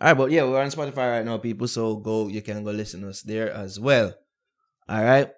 All 0.00 0.08
right, 0.08 0.14
but 0.14 0.30
yeah, 0.30 0.44
we're 0.44 0.60
on 0.60 0.70
Spotify 0.70 1.10
right 1.10 1.24
now, 1.24 1.38
people. 1.38 1.68
So 1.68 1.96
go, 1.96 2.28
you 2.28 2.42
can 2.42 2.64
go 2.64 2.70
listen 2.70 3.02
to 3.02 3.08
us 3.08 3.22
there 3.22 3.50
as 3.50 3.78
well. 3.78 4.14
All 4.88 5.02
right. 5.02 5.30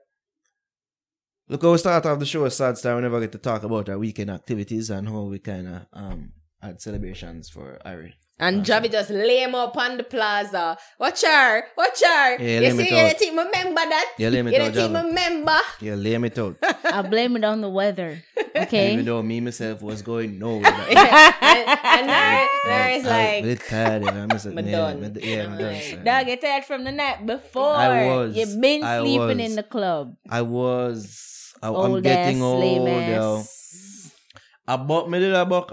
Look, 1.48 1.62
we 1.62 1.78
start 1.78 2.04
off 2.04 2.18
the 2.18 2.26
show 2.26 2.44
a 2.44 2.50
Sad 2.50 2.76
story. 2.76 2.96
We 2.96 3.02
never 3.02 3.20
get 3.20 3.32
to 3.32 3.38
talk 3.38 3.62
about 3.62 3.88
our 3.88 3.98
weekend 3.98 4.30
activities 4.30 4.90
and 4.90 5.08
how 5.08 5.22
we 5.22 5.38
kind 5.38 5.68
of 5.68 5.86
um 5.92 6.32
had 6.60 6.80
celebrations 6.80 7.48
for 7.48 7.78
Ari. 7.84 8.14
And 8.38 8.64
Javi 8.66 8.92
just 8.92 9.08
lay 9.08 9.42
him 9.42 9.54
up 9.54 9.74
on 9.78 9.96
the 9.96 10.02
plaza. 10.04 10.76
Watch 11.00 11.24
her, 11.24 11.64
watch 11.76 12.02
her. 12.04 12.36
Yeah, 12.36 12.60
you 12.60 12.70
see, 12.72 12.88
to 12.88 12.94
you 12.94 13.00
out. 13.00 13.18
team 13.18 13.38
remember 13.38 13.80
that? 13.80 14.12
Yeah, 14.18 14.28
lay 14.28 14.42
me 14.42 14.52
you 14.52 14.58
to 14.58 14.64
out, 14.66 14.74
team 14.74 14.92
Javi. 14.92 15.04
remember. 15.06 15.56
Yeah, 15.80 15.94
lay 15.94 16.18
me 16.18 16.30
out. 16.36 16.56
I 16.84 17.00
blame 17.00 17.36
it 17.36 17.44
on 17.44 17.60
the 17.62 17.70
weather. 17.70 18.22
Okay. 18.56 18.94
Even 18.94 19.04
though 19.04 19.22
me 19.22 19.38
myself 19.40 19.82
was 19.82 20.00
going 20.00 20.38
nowhere. 20.38 20.64
and 20.64 21.68
and 21.68 22.08
there, 22.08 22.48
there 22.64 22.90
is 22.96 23.04
like, 23.04 23.44
I, 23.44 23.46
was 23.46 23.58
tired. 23.68 24.02
yeah, 24.02 24.22
I'm 24.22 24.28
just, 24.30 24.46
I'm 24.48 24.58
yeah, 24.66 24.72
done. 24.72 25.04
I'm- 25.04 25.16
yeah, 25.20 25.44
I'm 25.44 25.58
done. 25.58 25.80
sir. 25.82 25.96
Dog, 26.02 26.24
get 26.24 26.40
tired 26.40 26.64
from 26.64 26.84
the 26.84 26.92
night 26.92 27.26
before. 27.26 27.74
I 27.74 28.06
was. 28.06 28.34
You've 28.34 28.58
been 28.58 28.82
I 28.82 29.00
sleeping 29.00 29.36
was. 29.36 29.50
in 29.50 29.56
the 29.56 29.62
club. 29.62 30.16
I 30.30 30.40
was. 30.40 31.52
I, 31.62 31.68
I'm 31.68 31.74
Old 31.74 32.02
getting 32.02 32.38
ass, 32.38 32.42
old, 32.42 32.60
lame 32.60 33.10
yo. 33.12 33.38
ass. 33.40 34.12
I 34.66 34.76
bought 34.78 35.10
me 35.10 35.18
little 35.18 35.44
buck 35.44 35.70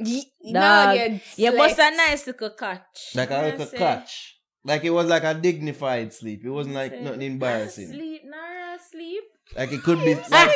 arwa. 0.00 0.06
y- 0.06 0.24
no, 0.52 0.60
Dog, 0.60 0.96
you 0.96 1.20
you 1.36 1.52
a 1.72 1.74
slept. 1.74 1.96
nice 1.96 2.26
little 2.26 2.50
catch. 2.50 3.14
Like 3.14 3.30
You 3.30 3.36
a 3.36 3.42
little 3.42 3.58
what 3.66 3.74
catch. 3.76 4.40
Like 4.64 4.84
it 4.84 4.90
was 4.90 5.06
like 5.06 5.24
a 5.24 5.34
dignified 5.34 6.12
sleep. 6.12 6.44
It 6.44 6.50
wasn't 6.50 6.74
like 6.74 7.00
nothing 7.00 7.22
embarrassing. 7.22 7.88
Sleep, 7.88 8.22
nah, 8.24 8.76
sleep. 8.90 9.24
Like 9.56 9.72
it 9.72 9.82
could 9.82 9.98
be 10.00 10.14
like 10.30 10.50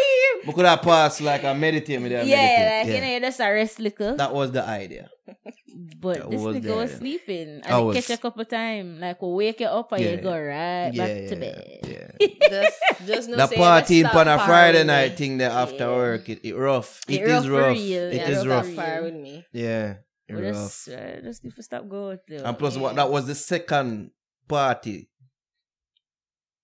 we 0.47 0.53
could 0.53 0.65
have 0.65 0.83
passed 0.83 1.21
like 1.21 1.45
a 1.45 1.55
meditate 1.55 2.01
me 2.01 2.09
there. 2.09 2.25
Yeah, 2.25 2.37
meditate. 2.37 2.67
like 2.67 2.87
yeah. 2.87 2.95
you 2.95 3.01
know, 3.01 3.15
you 3.15 3.21
just 3.21 3.41
a 3.41 3.51
rest 3.53 3.79
little. 3.81 4.17
That 4.17 4.33
was 4.35 4.53
the 4.53 4.65
idea. 4.65 5.11
But 6.01 6.17
that 6.19 6.31
this 6.31 6.41
was 6.41 6.57
nigga 6.57 6.63
there, 6.63 6.77
was 6.77 6.93
sleeping 6.93 7.49
and 7.63 7.67
I 7.67 7.79
it 7.81 7.85
was- 7.85 7.97
catch 8.07 8.19
a 8.19 8.21
couple 8.21 8.45
times. 8.45 9.01
Like 9.01 9.21
we 9.23 9.29
wake 9.29 9.61
you 9.61 9.67
up 9.67 9.93
and 9.93 10.03
Yeah, 10.03 10.11
you 10.13 10.17
go 10.19 10.31
right 10.33 10.91
yeah, 10.93 11.07
back 11.07 11.17
yeah, 11.23 11.29
to 11.29 11.37
bed. 11.37 11.79
yeah. 12.21 12.29
Just, 12.49 12.79
just 13.07 13.29
no 13.29 13.37
the 13.47 13.55
party 13.57 14.03
let's 14.03 14.15
on 14.17 14.25
stop 14.27 14.41
a 14.41 14.45
Friday 14.47 14.83
partying. 14.83 14.87
night 14.87 15.17
thing 15.17 15.39
there 15.39 15.51
after 15.51 15.77
Yeah. 15.85 15.87
work. 15.89 16.29
It, 16.29 16.41
it 16.45 16.55
rough. 16.57 17.01
It 17.09 17.21
it 17.21 17.27
rough 17.27 17.45
is 17.45 17.51
rough. 17.51 17.77
real, 17.77 18.13
yeah, 18.15 18.29
is 18.29 18.47
rough 18.47 18.67
rough. 18.67 18.75
Fire 18.75 19.03
with 19.05 19.15
me. 19.15 19.45
Yeah. 19.53 19.95
it 20.29 20.35
We 20.35 20.43
rough. 20.43 20.55
just, 20.55 20.89
uh, 20.89 21.21
just 21.23 21.45
need 21.45 21.55
to 21.57 21.63
stop 21.63 21.89
going. 21.89 22.19
Though. 22.29 22.43
And 22.45 22.59
plus, 22.59 22.77
what 22.77 22.97
that 22.97 23.11
was 23.11 23.27
the 23.27 23.35
second 23.37 24.11
party, 24.49 25.09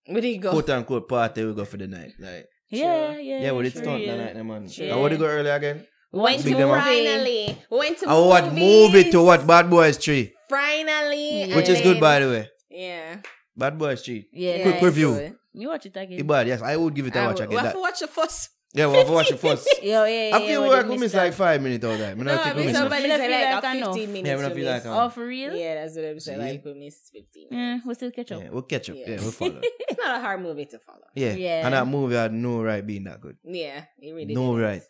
Where 0.07 0.21
do 0.21 0.29
you 0.29 0.39
go? 0.39 0.51
quote 0.51 0.71
unquote 0.71 1.09
party 1.09 1.45
we 1.45 1.55
go 1.55 1.65
for 1.65 1.77
the 1.79 1.87
night. 1.87 2.13
Like, 2.19 2.47
Yeah, 2.69 3.17
yeah. 3.19 3.41
yeah, 3.43 3.53
we 3.53 3.65
did 3.65 3.73
for 3.73 3.79
stunt 3.83 4.05
the 4.05 4.09
real. 4.13 4.17
night, 4.19 4.37
man. 4.45 4.69
Sure. 4.69 4.87
And 4.93 5.01
what 5.01 5.09
did 5.11 5.21
you 5.21 5.27
go 5.27 5.31
early 5.31 5.51
again? 5.51 5.87
Went 6.13 6.45
Big 6.45 6.57
to 6.57 6.67
finally. 6.69 7.59
Went 7.71 7.99
to 7.99 8.09
I 8.09 8.15
what 8.19 8.53
movie 8.55 9.11
to 9.11 9.23
what 9.23 9.47
Bad 9.47 9.69
Boys 9.71 9.97
3, 9.99 10.33
Finally. 10.49 11.53
which 11.55 11.69
is 11.69 11.81
good 11.81 11.99
by 12.01 12.21
the 12.21 12.29
way. 12.29 12.49
Yeah. 12.71 13.17
Bad 13.57 13.79
Boys 13.79 14.03
3. 14.03 14.29
Yeah, 14.33 14.63
Quick 14.63 14.75
nice. 14.77 14.83
review. 14.85 15.37
You 15.53 15.69
watch 15.69 15.87
it 15.87 15.97
again. 15.97 16.19
It's 16.19 16.23
bad, 16.27 16.47
yes. 16.49 16.63
I 16.63 16.77
would 16.77 16.95
give 16.95 17.07
it 17.07 17.15
a 17.17 17.21
I 17.21 17.27
watch 17.27 17.37
will- 17.37 17.43
again. 17.45 17.51
we 17.51 17.55
have 17.57 17.65
That. 17.67 17.73
to 17.75 17.81
watch 17.81 17.99
the 18.01 18.07
first. 18.09 18.51
Yeah, 18.77 18.87
we'll 18.87 18.97
have 18.99 19.07
to 19.07 19.13
watch 19.13 19.31
it 19.31 19.39
first. 19.39 19.69
Yo, 19.83 20.05
yeah, 20.05 20.29
yeah. 20.31 20.37
I 20.37 20.41
feel 20.41 20.63
we 20.65 20.69
like 20.69 20.85
we 20.87 20.91
miss 20.93 21.01
miss 21.01 21.15
like 21.15 21.33
five 21.33 21.63
minutes 21.63 21.85
all 21.85 21.97
that. 21.97 22.11
I 22.11 22.15
No, 22.15 22.25
don't 22.25 22.39
I 22.41 22.43
think 22.43 22.57
we 22.57 22.61
mean, 22.63 22.67
miss 22.73 22.77
somebody 22.77 23.05
I 23.05 23.19
feel 23.19 23.31
like 23.31 23.63
like 23.63 23.81
know. 23.81 23.93
15 23.95 24.13
minutes. 24.13 24.29
Yeah, 24.29 24.37
we 24.37 24.43
don't 24.43 24.55
feel 24.55 24.67
like 24.67 24.75
missed. 24.75 24.87
I 24.87 25.05
Oh, 25.05 25.09
for 25.11 25.27
real? 25.27 25.55
Yeah, 25.55 25.75
that's 25.77 25.95
what 25.97 26.05
I'm 26.07 26.21
saying. 26.21 26.41
See? 26.41 26.45
Like 26.53 26.65
we 26.65 26.75
missed 26.75 27.13
15 27.13 27.49
minutes. 27.51 27.55
Yeah, 27.55 27.87
we'll 27.87 27.95
still 27.95 28.11
catch 28.11 28.33
up. 28.33 28.43
Yeah, 28.43 28.49
we'll 28.51 28.63
catch 28.63 28.91
up. 28.91 28.97
Yeah. 28.97 29.11
Yeah, 29.11 29.17
we'll 29.21 29.31
follow. 29.31 29.61
It's 29.89 29.99
not 29.99 30.17
a 30.19 30.21
hard 30.21 30.43
movie 30.43 30.67
to 30.67 30.79
follow. 30.81 31.07
Yeah. 31.15 31.35
Yeah. 31.35 31.65
And 31.67 31.75
that 31.75 31.87
movie 31.87 32.17
had 32.17 32.33
no 32.33 32.63
right 32.63 32.85
being 32.85 33.05
that 33.05 33.21
good. 33.21 33.37
Yeah, 33.45 33.85
it 33.99 34.11
really 34.13 34.35
no 34.35 34.57
did. 34.57 34.63
right. 34.65 34.83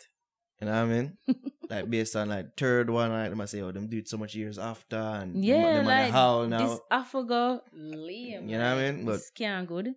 You 0.62 0.66
know 0.68 0.72
what 0.72 0.78
I 0.78 0.86
mean? 0.86 1.18
like 1.68 1.90
based 1.90 2.16
on 2.16 2.30
like 2.30 2.56
third 2.56 2.88
one, 2.88 3.10
like 3.12 3.28
them 3.28 3.40
I 3.40 3.44
say, 3.44 3.60
oh, 3.60 3.70
them 3.70 3.86
do 3.88 3.98
it 3.98 4.08
so 4.08 4.16
much 4.16 4.34
years 4.34 4.58
after 4.58 4.96
and 4.96 5.44
Yeah, 5.44 5.60
them 5.60 5.80
on 5.80 5.84
like 5.86 6.06
the 6.06 6.12
howl 6.12 6.46
now. 6.46 6.66
this 6.68 6.80
Affogo, 6.90 7.60
Liam. 7.76 8.48
You 8.48 8.56
know 8.56 8.74
what 8.74 8.82
I 8.84 8.92
mean? 8.92 9.04
But 9.04 9.14
it's 9.16 9.30
can't 9.30 9.68
good, 9.68 9.94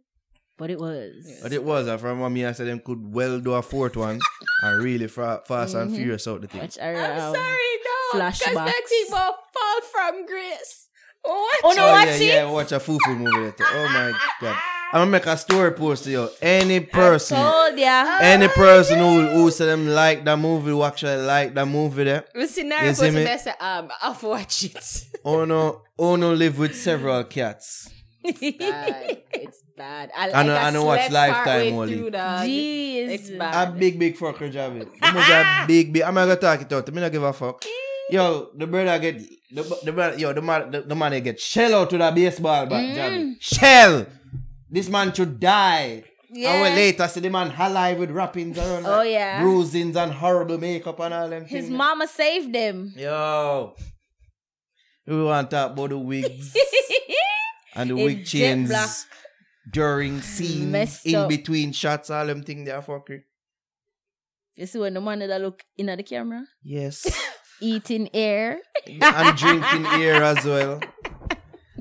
but 0.57 0.69
it 0.69 0.79
was. 0.79 1.39
but 1.43 1.53
it 1.53 1.63
was 1.63 1.87
uh, 1.87 1.97
from 1.97 2.19
what 2.19 2.29
me 2.29 2.45
I 2.45 2.51
said 2.53 2.67
them 2.67 2.79
could 2.79 3.13
well 3.13 3.39
do 3.39 3.53
a 3.53 3.61
fourth 3.61 3.95
one 3.95 4.19
and 4.63 4.83
really 4.83 5.07
fra- 5.07 5.41
fast 5.45 5.75
and 5.75 5.91
Mhm. 5.91 5.95
furious 5.95 6.27
out 6.27 6.41
the 6.41 6.47
thing. 6.47 6.61
Which 6.61 6.79
I 6.79 6.89
I'm 6.95 7.21
um, 7.29 7.35
sorry, 7.35 7.73
no. 7.85 8.19
Because 8.19 8.39
flashbacks. 8.39 8.53
that 8.65 8.81
people 8.89 9.17
fall 9.53 9.81
from 9.91 10.25
grace. 10.25 10.87
What? 11.23 11.59
Oh, 11.63 11.73
no, 11.75 11.87
oh, 11.87 11.91
watch 11.91 12.05
yeah, 12.07 12.13
it. 12.13 12.21
yeah, 12.21 12.49
watch 12.49 12.71
a 12.71 12.79
foo 12.79 12.97
movie 13.07 13.37
later. 13.37 13.65
Oh 13.67 13.87
my 13.93 14.11
god. 14.41 14.55
I'm 14.93 15.01
gonna 15.01 15.11
make 15.11 15.25
a 15.25 15.35
story 15.35 15.71
post 15.73 16.05
to 16.05 16.11
you. 16.11 16.29
Any 16.41 16.79
person 16.79 17.35
Told 17.37 17.77
ya. 17.77 18.19
any 18.21 18.47
person 18.47 18.99
who 18.99 19.27
who 19.27 19.51
say 19.51 19.65
them 19.65 19.89
like 19.89 20.23
that 20.23 20.39
movie 20.39 20.69
who 20.69 20.81
actually 20.83 21.17
like 21.25 21.53
that 21.55 21.65
movie 21.67 22.05
there. 22.05 22.23
The 22.33 22.47
scenario 22.47 22.83
You 22.83 22.89
was 22.91 22.97
see 22.99 23.09
the 23.09 23.17
me? 23.17 23.23
best. 23.25 23.47
Um, 23.59 23.91
I've 24.01 24.23
watched 24.23 24.63
it. 24.63 25.05
Oh 25.25 25.43
no, 25.43 25.81
oh 25.99 26.15
no 26.15 26.33
live 26.33 26.57
with 26.57 26.73
several 26.73 27.21
cats. 27.25 27.89
Bad. 28.59 29.17
It's 29.33 29.63
bad. 29.77 30.11
I, 30.15 30.31
I 30.31 30.43
know- 30.43 30.53
got 30.55 30.63
I 30.63 30.69
know 30.71 30.85
watch 30.85 31.11
Lifetime 31.11 31.43
partway 31.43 31.71
only. 31.71 31.97
through. 31.97 32.11
Jeez. 32.11 33.07
It's 33.09 33.29
A 33.29 33.37
bad. 33.37 33.79
big, 33.79 33.99
big 33.99 34.17
fucker 34.17 34.51
job. 34.51 34.75
it. 34.77 34.87
It 34.93 35.13
must 35.13 35.29
a 35.29 35.65
big, 35.67 35.93
big. 35.93 36.01
I'm 36.03 36.13
not 36.15 36.25
gonna 36.25 36.35
talk 36.37 36.61
it 36.61 36.71
out. 36.73 36.87
I'm 36.89 36.95
not 36.95 37.11
give 37.11 37.23
a 37.23 37.33
fuck. 37.33 37.63
Yo, 38.09 38.49
the 38.55 38.65
brother 38.67 38.99
get 38.99 39.19
the, 39.51 39.79
the 39.83 39.91
brother, 39.91 40.17
yo, 40.17 40.33
the 40.33 40.41
man, 40.41 40.71
the, 40.71 40.81
the 40.81 40.95
man 40.95 41.11
they 41.11 41.21
get 41.21 41.39
shell 41.39 41.75
out 41.75 41.89
to 41.89 41.97
the 41.97 42.11
baseball 42.11 42.65
bat. 42.65 42.83
Mm. 42.83 42.95
Jabby. 42.95 43.35
Shell. 43.41 44.05
This 44.69 44.89
man 44.89 45.13
should 45.13 45.39
die. 45.39 46.03
Yeah. 46.29 46.51
And 46.53 46.61
when 46.61 46.75
later 46.75 47.07
see 47.07 47.21
the 47.21 47.29
man 47.29 47.53
alive 47.57 47.97
with 47.99 48.11
wrappings 48.11 48.57
around, 48.57 48.85
Oh, 48.85 48.97
like, 48.97 49.11
yeah. 49.11 49.41
bruisings 49.41 49.95
and 49.95 50.11
horrible 50.11 50.57
makeup 50.57 50.99
and 50.99 51.13
all 51.13 51.29
them. 51.29 51.45
His 51.45 51.65
things. 51.65 51.69
mama 51.69 52.07
saved 52.07 52.53
him. 52.53 52.93
Yo. 52.97 53.75
We 55.05 55.23
want 55.23 55.49
to 55.49 55.55
talk 55.55 55.71
about 55.71 55.89
the 55.91 55.97
wigs 55.97 56.53
and 57.77 57.89
the 57.91 57.95
wig 57.95 58.25
chains 58.25 59.05
during 59.71 60.21
scenes, 60.33 60.65
Messed 60.71 61.05
in 61.05 61.15
up. 61.15 61.29
between 61.29 61.71
shots, 61.71 62.09
all 62.09 62.25
them 62.25 62.43
things 62.43 62.65
they 62.65 62.71
are 62.71 62.81
fucking. 62.81 63.23
You 64.55 64.65
see 64.65 64.79
when 64.79 64.93
the 64.95 65.01
man 65.01 65.19
that 65.19 65.39
look 65.41 65.63
in 65.77 65.87
at 65.89 65.97
the 65.97 66.03
camera, 66.03 66.45
Yes. 66.63 67.05
eating 67.61 68.09
air. 68.13 68.59
and 68.87 69.37
drinking 69.37 69.85
air 69.87 70.23
as 70.23 70.43
well. 70.45 70.79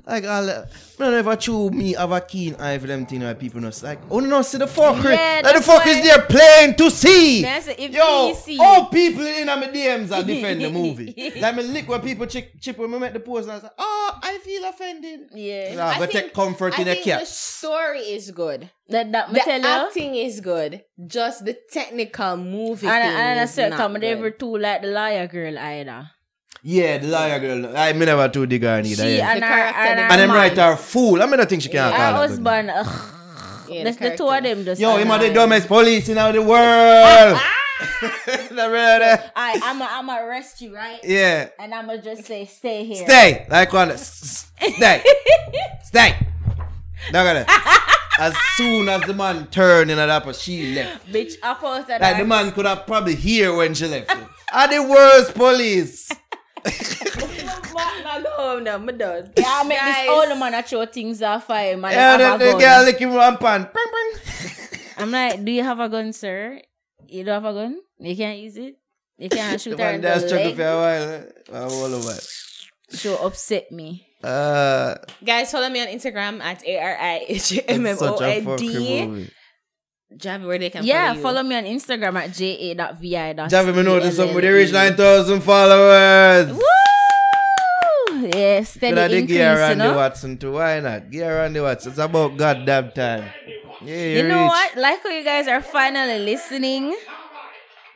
Like 0.09 0.25
all 0.25 0.47
that. 0.47 0.71
No, 1.01 1.11
never 1.11 1.35
chew 1.35 1.69
me 1.71 1.93
have 1.95 2.13
a 2.13 2.21
keen 2.21 2.55
eye 2.55 2.79
for 2.79 2.87
them 2.87 3.05
thing 3.07 3.21
where 3.23 3.35
people 3.35 3.61
know 3.61 3.73
like, 3.83 3.99
oh 4.09 4.21
no, 4.21 4.41
see 4.43 4.57
the 4.57 4.67
fuck 4.69 5.03
Yeah, 5.03 5.41
like 5.45 5.57
the 5.57 5.61
fuck 5.63 5.85
why- 5.85 5.91
is 5.93 6.03
there 6.05 6.23
playing 6.23 6.77
to 6.77 6.91
see. 6.91 7.43
Man, 7.43 7.61
if 7.77 7.91
Yo, 7.93 8.33
see- 8.35 8.57
all 8.59 8.87
people 8.87 9.27
in 9.27 9.47
my 9.49 9.57
DMs 9.67 10.13
are 10.13 10.23
defend 10.23 10.61
the 10.63 10.71
movie. 10.71 11.33
like 11.41 11.57
me 11.57 11.65
lick 11.65 11.89
where 11.89 11.99
people 11.99 12.25
chip, 12.27 12.53
chip 12.61 12.79
when 12.79 12.91
we 12.93 12.99
make 13.01 13.13
the 13.15 13.21
post 13.21 13.49
and 13.49 13.59
I 13.59 13.61
say, 13.61 13.69
oh, 13.77 14.19
I 14.23 14.39
feel 14.39 14.65
offended. 14.67 15.21
Yeah. 15.35 15.73
Yeah, 15.75 15.87
I 15.89 15.99
but 15.99 16.13
think- 16.13 16.25
take 16.27 16.35
comfort 16.35 16.79
I 16.79 16.83
in 16.83 16.89
a 16.89 16.93
think 16.95 17.05
the 17.05 17.11
cat. 17.11 17.27
story 17.27 17.99
is 18.01 18.31
good. 18.31 18.71
That 18.89 19.11
that 19.11 19.33
me 19.33 19.41
The 19.41 19.45
tell 19.45 19.61
you. 19.61 19.67
acting 19.67 20.15
is 20.15 20.41
good. 20.41 20.85
Just 21.05 21.45
the 21.45 21.57
technical 21.73 22.37
movie 22.37 22.87
And, 22.87 23.03
thing 23.03 23.13
and 23.21 23.41
I 23.41 23.43
is 23.43 23.51
said, 23.53 23.71
not 23.71 23.79
Tom, 23.79 23.95
they 23.95 24.01
good. 24.01 24.19
ever 24.19 24.31
too 24.31 24.57
like 24.57 24.83
the 24.83 24.89
liar 24.89 25.27
girl 25.27 25.59
either. 25.59 26.11
Yeah, 26.63 26.99
the 26.99 27.07
liar 27.09 27.39
girl. 27.39 27.77
I 27.77 27.93
me 27.93 28.07
never 28.07 28.29
too 28.29 28.47
dig 28.47 28.63
her 28.63 28.83
neither. 28.83 29.05
She 29.05 29.17
yeah. 29.19 29.33
and 29.33 29.43
The 29.43 29.47
her, 29.47 29.53
character, 29.55 29.79
and 29.81 29.99
the 29.99 30.03
her 30.05 30.11
And 30.13 30.21
them 30.21 30.29
man. 30.31 30.37
right 30.39 30.57
her 30.57 30.77
fool. 30.77 31.23
I 31.23 31.27
mean, 31.27 31.41
I 31.41 31.45
think 31.45 31.63
she 31.63 31.69
can't 31.69 31.95
Her 31.95 31.99
call 31.99 32.13
her 32.13 32.29
husband. 32.29 32.71
Ugh. 32.75 33.13
Yeah, 33.69 33.85
the, 33.85 33.91
the 33.93 34.11
the 34.11 34.17
two 34.17 34.29
of 34.29 34.43
them 34.43 34.65
just. 34.65 34.81
Yo, 34.81 34.97
him 34.97 35.11
are 35.11 35.19
the 35.19 35.33
dumbest 35.33 35.69
police 35.69 36.09
in 36.09 36.19
all 36.19 36.33
the 36.33 36.43
world. 36.55 37.37
Ah! 37.39 37.53
the 38.27 38.47
brother. 38.55 39.31
I, 39.37 39.61
I'm 39.63 39.81
a, 39.83 39.89
I'm 39.91 40.09
a 40.09 40.25
arrest 40.27 40.61
you, 40.63 40.75
right? 40.75 40.99
Yeah. 41.05 41.49
And 41.59 41.75
I'm 41.75 41.87
gonna 41.87 42.01
just 42.03 42.25
say, 42.25 42.45
stay 42.47 42.85
here. 42.85 43.05
Stay. 43.07 43.47
Like 43.51 43.73
one. 43.73 43.91
s- 43.91 44.51
s- 44.61 44.75
Stay. 44.77 45.05
Stay. 45.85 46.15
Look 47.13 47.27
at 47.27 47.37
it. 47.37 47.47
As 48.19 48.35
soon 48.57 48.89
as 48.89 49.03
the 49.03 49.13
man 49.15 49.47
turned 49.49 49.91
in 49.91 49.99
that 49.99 50.23
place, 50.23 50.41
she 50.41 50.75
left. 50.75 51.07
Bitch, 51.13 51.35
I 51.43 51.55
posted 51.55 52.01
Like 52.01 52.17
her. 52.17 52.23
the 52.23 52.27
man 52.29 52.51
could 52.53 52.65
have 52.67 52.87
probably 52.87 53.15
hear 53.15 53.55
when 53.55 53.75
she 53.75 53.87
left. 53.87 54.11
Are 54.55 54.69
the 54.69 54.83
worst 54.83 55.35
police. 55.35 56.11
I 56.67 58.21
go 58.23 58.31
home 58.37 58.65
now. 58.65 58.75
I'm 58.75 58.87
done. 58.99 59.33
Yeah, 59.37 59.45
I 59.47 59.65
make 59.65 59.79
Guys. 59.79 59.95
this 60.07 60.09
older 60.11 60.37
man 60.37 60.53
that 60.53 60.69
show 60.69 60.85
things 60.87 61.23
are 61.23 61.41
fine, 61.41 61.81
man. 61.81 61.93
Yeah, 61.93 62.37
the, 62.37 62.45
the 62.53 62.59
girl 62.59 62.85
lick 62.85 62.99
him 62.99 63.13
one 63.15 63.37
pan. 63.39 63.69
Bang, 63.73 63.85
bang. 63.93 64.81
I'm 64.99 65.11
like, 65.11 65.45
do 65.45 65.53
you 65.53 65.63
have 65.63 65.81
a 65.81 65.89
gun, 65.89 66.13
sir? 66.13 66.61
You 67.07 67.25
don't 67.25 67.43
have 67.43 67.45
a 67.45 67.53
gun? 67.53 67.81
You 67.99 68.17
can't 68.17 68.39
use 68.39 68.57
it? 68.57 68.77
You 69.19 69.29
can't 69.29 69.53
The 69.53 69.59
shoot 69.59 69.79
her 69.79 69.85
man 69.85 69.95
in 69.97 70.01
there 70.01 70.19
the 70.19 70.29
struggle 70.29 70.47
leg? 70.49 70.57
for 70.57 70.63
a 70.63 70.77
while. 70.77 71.63
eh? 71.63 71.65
All 71.65 71.95
over. 71.95 72.19
She 72.91 73.09
upset 73.13 73.71
me. 73.73 74.07
Uh, 74.25 74.95
Guys, 75.25 75.53
follow 75.53 75.69
me 75.69 75.81
on 75.83 75.89
Instagram 75.89 76.41
at 76.41 76.65
A 76.67 76.79
R 76.79 76.97
I 76.99 77.25
H 77.29 77.53
M 77.69 77.87
M 77.87 77.87
it's 77.87 78.01
such 78.01 78.21
a 78.21 78.35
N 78.35 78.45
fucking 78.45 78.69
D. 78.71 79.31
movie. 80.17 80.29
Javi, 80.29 80.47
where 80.47 80.59
they 80.59 80.71
can 80.71 80.85
Yeah, 80.85 81.07
follow 81.09 81.17
you. 81.17 81.23
follow 81.23 81.43
me 81.43 81.57
on 81.57 81.65
Instagram 81.65 82.17
at 82.17 82.39
ja.vi. 82.41 83.35
Javi, 83.49 83.75
me 83.77 83.83
notice 83.83 84.17
somebody 84.17 84.49
reach 84.49 84.73
9,000 84.73 85.41
followers. 85.41 86.53
Woo! 86.53 86.63
Yeah, 88.35 88.63
steady 88.63 88.95
Could 88.95 88.99
I 88.99 89.09
dig 89.09 89.21
increase, 89.21 89.37
here 89.39 89.53
you 89.53 89.59
Randy 89.59 89.85
know? 89.85 89.97
Watson 89.97 90.39
too? 90.39 90.53
Why 90.53 90.81
not? 90.81 91.11
Give 91.11 91.27
her 91.27 91.37
Randy 91.37 91.61
Watson. 91.61 91.91
It's 91.93 92.01
about 92.01 92.37
goddamn 92.37 92.91
time. 92.93 93.31
Yeah, 93.83 93.95
You 93.95 94.23
know 94.29 94.43
reach. 94.45 94.49
what? 94.49 94.77
Like 94.77 95.03
how 95.03 95.11
you 95.11 95.23
guys 95.23 95.47
are 95.49 95.61
finally 95.61 96.19
listening. 96.21 96.97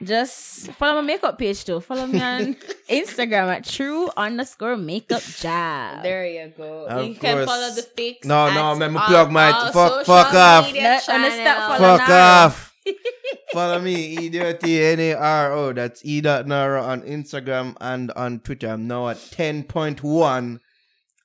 Just 0.02 0.72
follow 0.72 1.02
my 1.02 1.06
makeup 1.06 1.38
page 1.38 1.64
too. 1.64 1.78
Follow 1.80 2.06
me 2.06 2.20
on 2.22 2.54
Instagram 2.88 3.48
at 3.54 3.64
true 3.64 4.08
underscore 4.16 4.76
makeup 4.76 5.22
job. 5.22 6.02
There 6.02 6.26
you 6.26 6.52
go. 6.56 6.86
Of 6.86 7.06
you 7.06 7.14
can 7.14 7.44
follow 7.46 7.68
the 7.74 7.82
fix. 7.82 8.26
No, 8.26 8.46
at 8.48 8.54
no, 8.54 8.72
let 8.74 8.90
me 8.90 8.96
all- 8.98 9.06
plug 9.06 9.30
my- 9.30 9.50
all 9.50 9.72
fuck- 9.72 10.06
fuck 10.06 10.32
off. 10.34 10.66
media 10.66 10.82
Let- 10.82 11.08
and 11.10 11.22
channels. 11.24 11.34
stop 11.34 11.78
following 11.78 11.98
Fuck 11.98 12.08
Naro. 12.08 12.46
off. 12.46 12.66
Follow 13.52 13.80
me, 13.80 13.94
E 14.16 14.28
D 14.30 14.52
T 14.54 14.82
N 14.82 15.00
A 15.00 15.14
R 15.14 15.52
O. 15.52 15.72
That's 15.74 16.02
E 16.04 16.20
dot 16.22 16.46
Naro 16.46 16.82
on 16.82 17.02
Instagram 17.02 17.76
and 17.80 18.10
on 18.12 18.40
Twitter. 18.40 18.68
I'm 18.68 18.86
now 18.86 19.08
at 19.08 19.18
10.1 19.18 20.60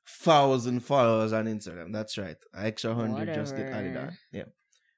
thousand 0.08 0.80
followers 0.82 1.32
on 1.34 1.45
Instagram. 1.45 1.94
That's 1.94 2.18
right. 2.18 2.36
An 2.54 2.66
extra 2.66 2.94
hundred 2.94 3.34
just 3.34 3.56
get 3.56 3.68
added 3.68 3.95
on. 3.95 4.18
Yeah. 4.34 4.44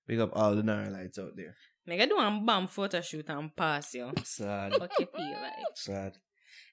Big 0.07 0.19
up 0.19 0.31
all 0.33 0.55
the 0.55 0.63
Naro 0.63 0.89
lights 0.89 1.19
out 1.19 1.31
there. 1.35 1.53
Nigga 1.87 2.09
do 2.09 2.17
a 2.17 2.41
bomb 2.43 2.67
photo 2.67 3.01
shoot 3.01 3.29
and 3.29 3.55
pass 3.55 3.93
you. 3.93 4.11
Sad. 4.23 4.77
What 4.79 4.91
you 4.99 5.05
feel 5.15 5.31
like? 5.41 5.53
Sad. 5.75 6.13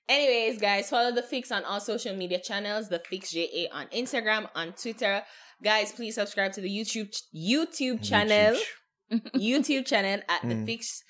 Anyways, 0.08 0.60
guys, 0.60 0.90
follow 0.90 1.12
the 1.12 1.22
Fix 1.22 1.50
on 1.52 1.64
all 1.64 1.80
social 1.80 2.14
media 2.16 2.38
channels. 2.40 2.88
The 2.88 2.98
Fix 2.98 3.30
JA 3.32 3.68
on 3.72 3.86
Instagram, 3.88 4.48
on 4.54 4.72
Twitter. 4.72 5.22
Guys, 5.62 5.92
please 5.92 6.16
subscribe 6.16 6.52
to 6.52 6.60
the 6.60 6.68
YouTube 6.68 7.14
YouTube 7.34 8.02
channel. 8.02 8.58
YouTube 9.36 9.86
channel 9.86 10.20
at 10.28 10.42
the 10.42 10.54
Mm. 10.54 10.66
Fix. 10.66 11.02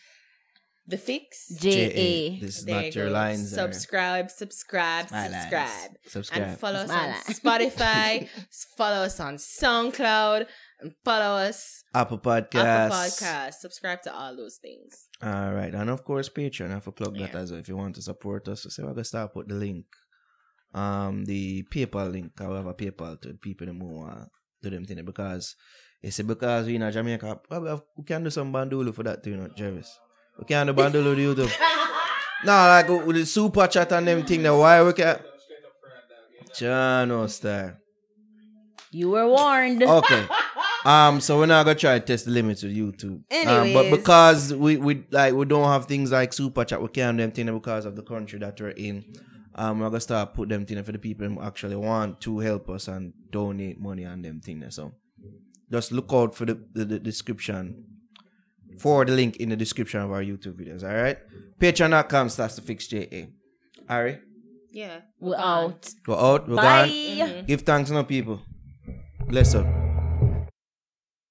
The 0.86 0.98
Fix 0.98 1.48
J.A. 1.60 2.40
This 2.40 2.58
is 2.58 2.64
There 2.66 2.74
not 2.74 2.84
you 2.94 3.00
your 3.00 3.06
go. 3.06 3.12
lines. 3.14 3.50
there. 3.52 3.64
Subscribe, 3.72 4.30
subscribe, 4.30 5.10
lines. 5.10 5.32
subscribe. 5.34 5.90
Subscribe. 6.06 6.42
And 6.42 6.58
follow 6.58 6.80
us 6.80 6.90
on. 6.90 7.14
Spotify, 7.34 8.28
follow 8.76 9.04
us 9.06 9.18
on 9.18 9.36
SoundCloud, 9.36 10.46
and 10.84 10.94
follow 11.04 11.36
us 11.36 11.82
Apple 11.94 12.18
Podcasts. 12.18 12.54
Apple 12.64 12.96
Podcast. 12.96 13.54
Subscribe 13.54 14.02
to 14.02 14.14
all 14.14 14.36
those 14.36 14.56
things. 14.60 15.08
All 15.22 15.52
right, 15.54 15.72
and 15.74 15.88
of 15.90 16.04
course 16.04 16.28
Patreon. 16.28 16.70
I 16.70 16.74
have 16.74 16.84
to 16.84 16.92
plug 16.92 17.16
that 17.18 17.34
as 17.34 17.50
well. 17.50 17.60
If 17.60 17.68
you 17.68 17.76
want 17.76 17.94
to 17.96 18.02
support 18.02 18.46
us, 18.48 18.62
so 18.62 18.68
say 18.68 18.82
we're 18.82 18.90
gonna 18.90 19.04
start 19.04 19.32
put 19.32 19.48
the 19.48 19.54
link, 19.54 19.86
um, 20.74 21.24
the 21.24 21.62
PayPal 21.64 22.10
link. 22.12 22.32
However, 22.38 22.74
PayPal 22.74 23.20
to 23.22 23.34
people 23.34 23.66
who 23.66 23.78
want 23.78 24.28
to 24.62 24.70
do 24.70 24.76
them 24.76 24.84
thing 24.84 25.04
because 25.04 25.56
it's 26.02 26.20
because 26.20 26.66
we 26.66 26.76
in 26.76 26.90
Jamaica, 26.92 27.40
probably 27.48 27.70
have- 27.70 27.82
we 27.96 28.04
can 28.04 28.24
do 28.24 28.30
some 28.30 28.52
bandulu 28.52 28.94
for 28.94 29.02
that 29.04 29.22
too, 29.22 29.30
you 29.30 29.36
know, 29.36 29.48
Jervis. 29.56 29.98
We 30.38 30.44
can 30.44 30.66
do 30.66 30.74
bandulu 30.74 31.14
to 31.16 31.34
YouTube. 31.34 31.52
no, 32.44 32.52
like 32.52 32.88
with 32.88 33.16
the 33.16 33.24
super 33.24 33.66
chat 33.68 33.92
and 33.92 34.06
them 34.06 34.24
thing. 34.26 34.42
That 34.42 34.54
why 34.54 34.82
we 34.82 34.92
can. 34.92 35.18
Chano 36.52 37.28
star. 37.28 37.78
You 38.90 39.10
were 39.10 39.28
warned. 39.28 39.82
Okay. 39.82 40.26
Um, 40.84 41.20
so 41.20 41.38
we're 41.38 41.46
not 41.46 41.64
gonna 41.64 41.78
try 41.78 41.98
to 41.98 42.04
test 42.04 42.26
the 42.26 42.30
limits 42.30 42.62
with 42.62 42.76
YouTube. 42.76 43.22
Um, 43.46 43.72
but 43.72 43.90
because 43.90 44.52
we, 44.52 44.76
we 44.76 45.04
like 45.10 45.32
we 45.34 45.44
don't 45.46 45.64
have 45.68 45.86
things 45.86 46.12
like 46.12 46.32
super 46.32 46.64
chat, 46.64 46.82
we 46.82 46.88
can't 46.88 47.16
do 47.16 47.22
them 47.22 47.30
thing 47.32 47.46
because 47.54 47.86
of 47.86 47.96
the 47.96 48.02
country 48.02 48.38
that 48.40 48.60
we're 48.60 48.70
in. 48.70 49.04
Um, 49.54 49.78
we're 49.80 49.86
gonna 49.88 50.00
start 50.00 50.34
put 50.34 50.48
them 50.48 50.66
thing 50.66 50.82
for 50.82 50.92
the 50.92 50.98
people 50.98 51.26
who 51.28 51.40
actually 51.40 51.76
want 51.76 52.20
to 52.22 52.38
help 52.40 52.68
us 52.68 52.88
and 52.88 53.12
donate 53.30 53.80
money 53.80 54.04
on 54.04 54.20
them 54.20 54.40
thing. 54.40 54.62
So 54.70 54.92
just 55.72 55.90
look 55.92 56.12
out 56.12 56.34
for 56.34 56.44
the, 56.44 56.60
the, 56.74 56.84
the 56.84 56.98
description 56.98 57.84
for 58.78 59.04
the 59.04 59.12
link 59.12 59.36
in 59.36 59.48
the 59.50 59.56
description 59.56 60.00
of 60.00 60.10
our 60.10 60.22
YouTube 60.22 60.54
videos. 60.60 60.82
All 60.82 60.94
right, 60.94 61.16
patreon.com 61.60 62.28
slash 62.28 62.54
the 62.54 62.60
fix 62.62 62.86
JA. 62.88 63.26
All 63.88 64.02
right, 64.02 64.20
Yeah. 64.70 64.98
We're 65.20 65.36
out. 65.36 65.88
go 66.04 66.14
out, 66.14 66.48
we're 66.48 66.56
Bye. 66.56 67.14
gone. 67.16 67.44
Give 67.46 67.62
thanks 67.62 67.88
to 67.90 67.94
no 67.94 68.04
people. 68.04 68.42
Bless 69.28 69.54
up. 69.54 69.83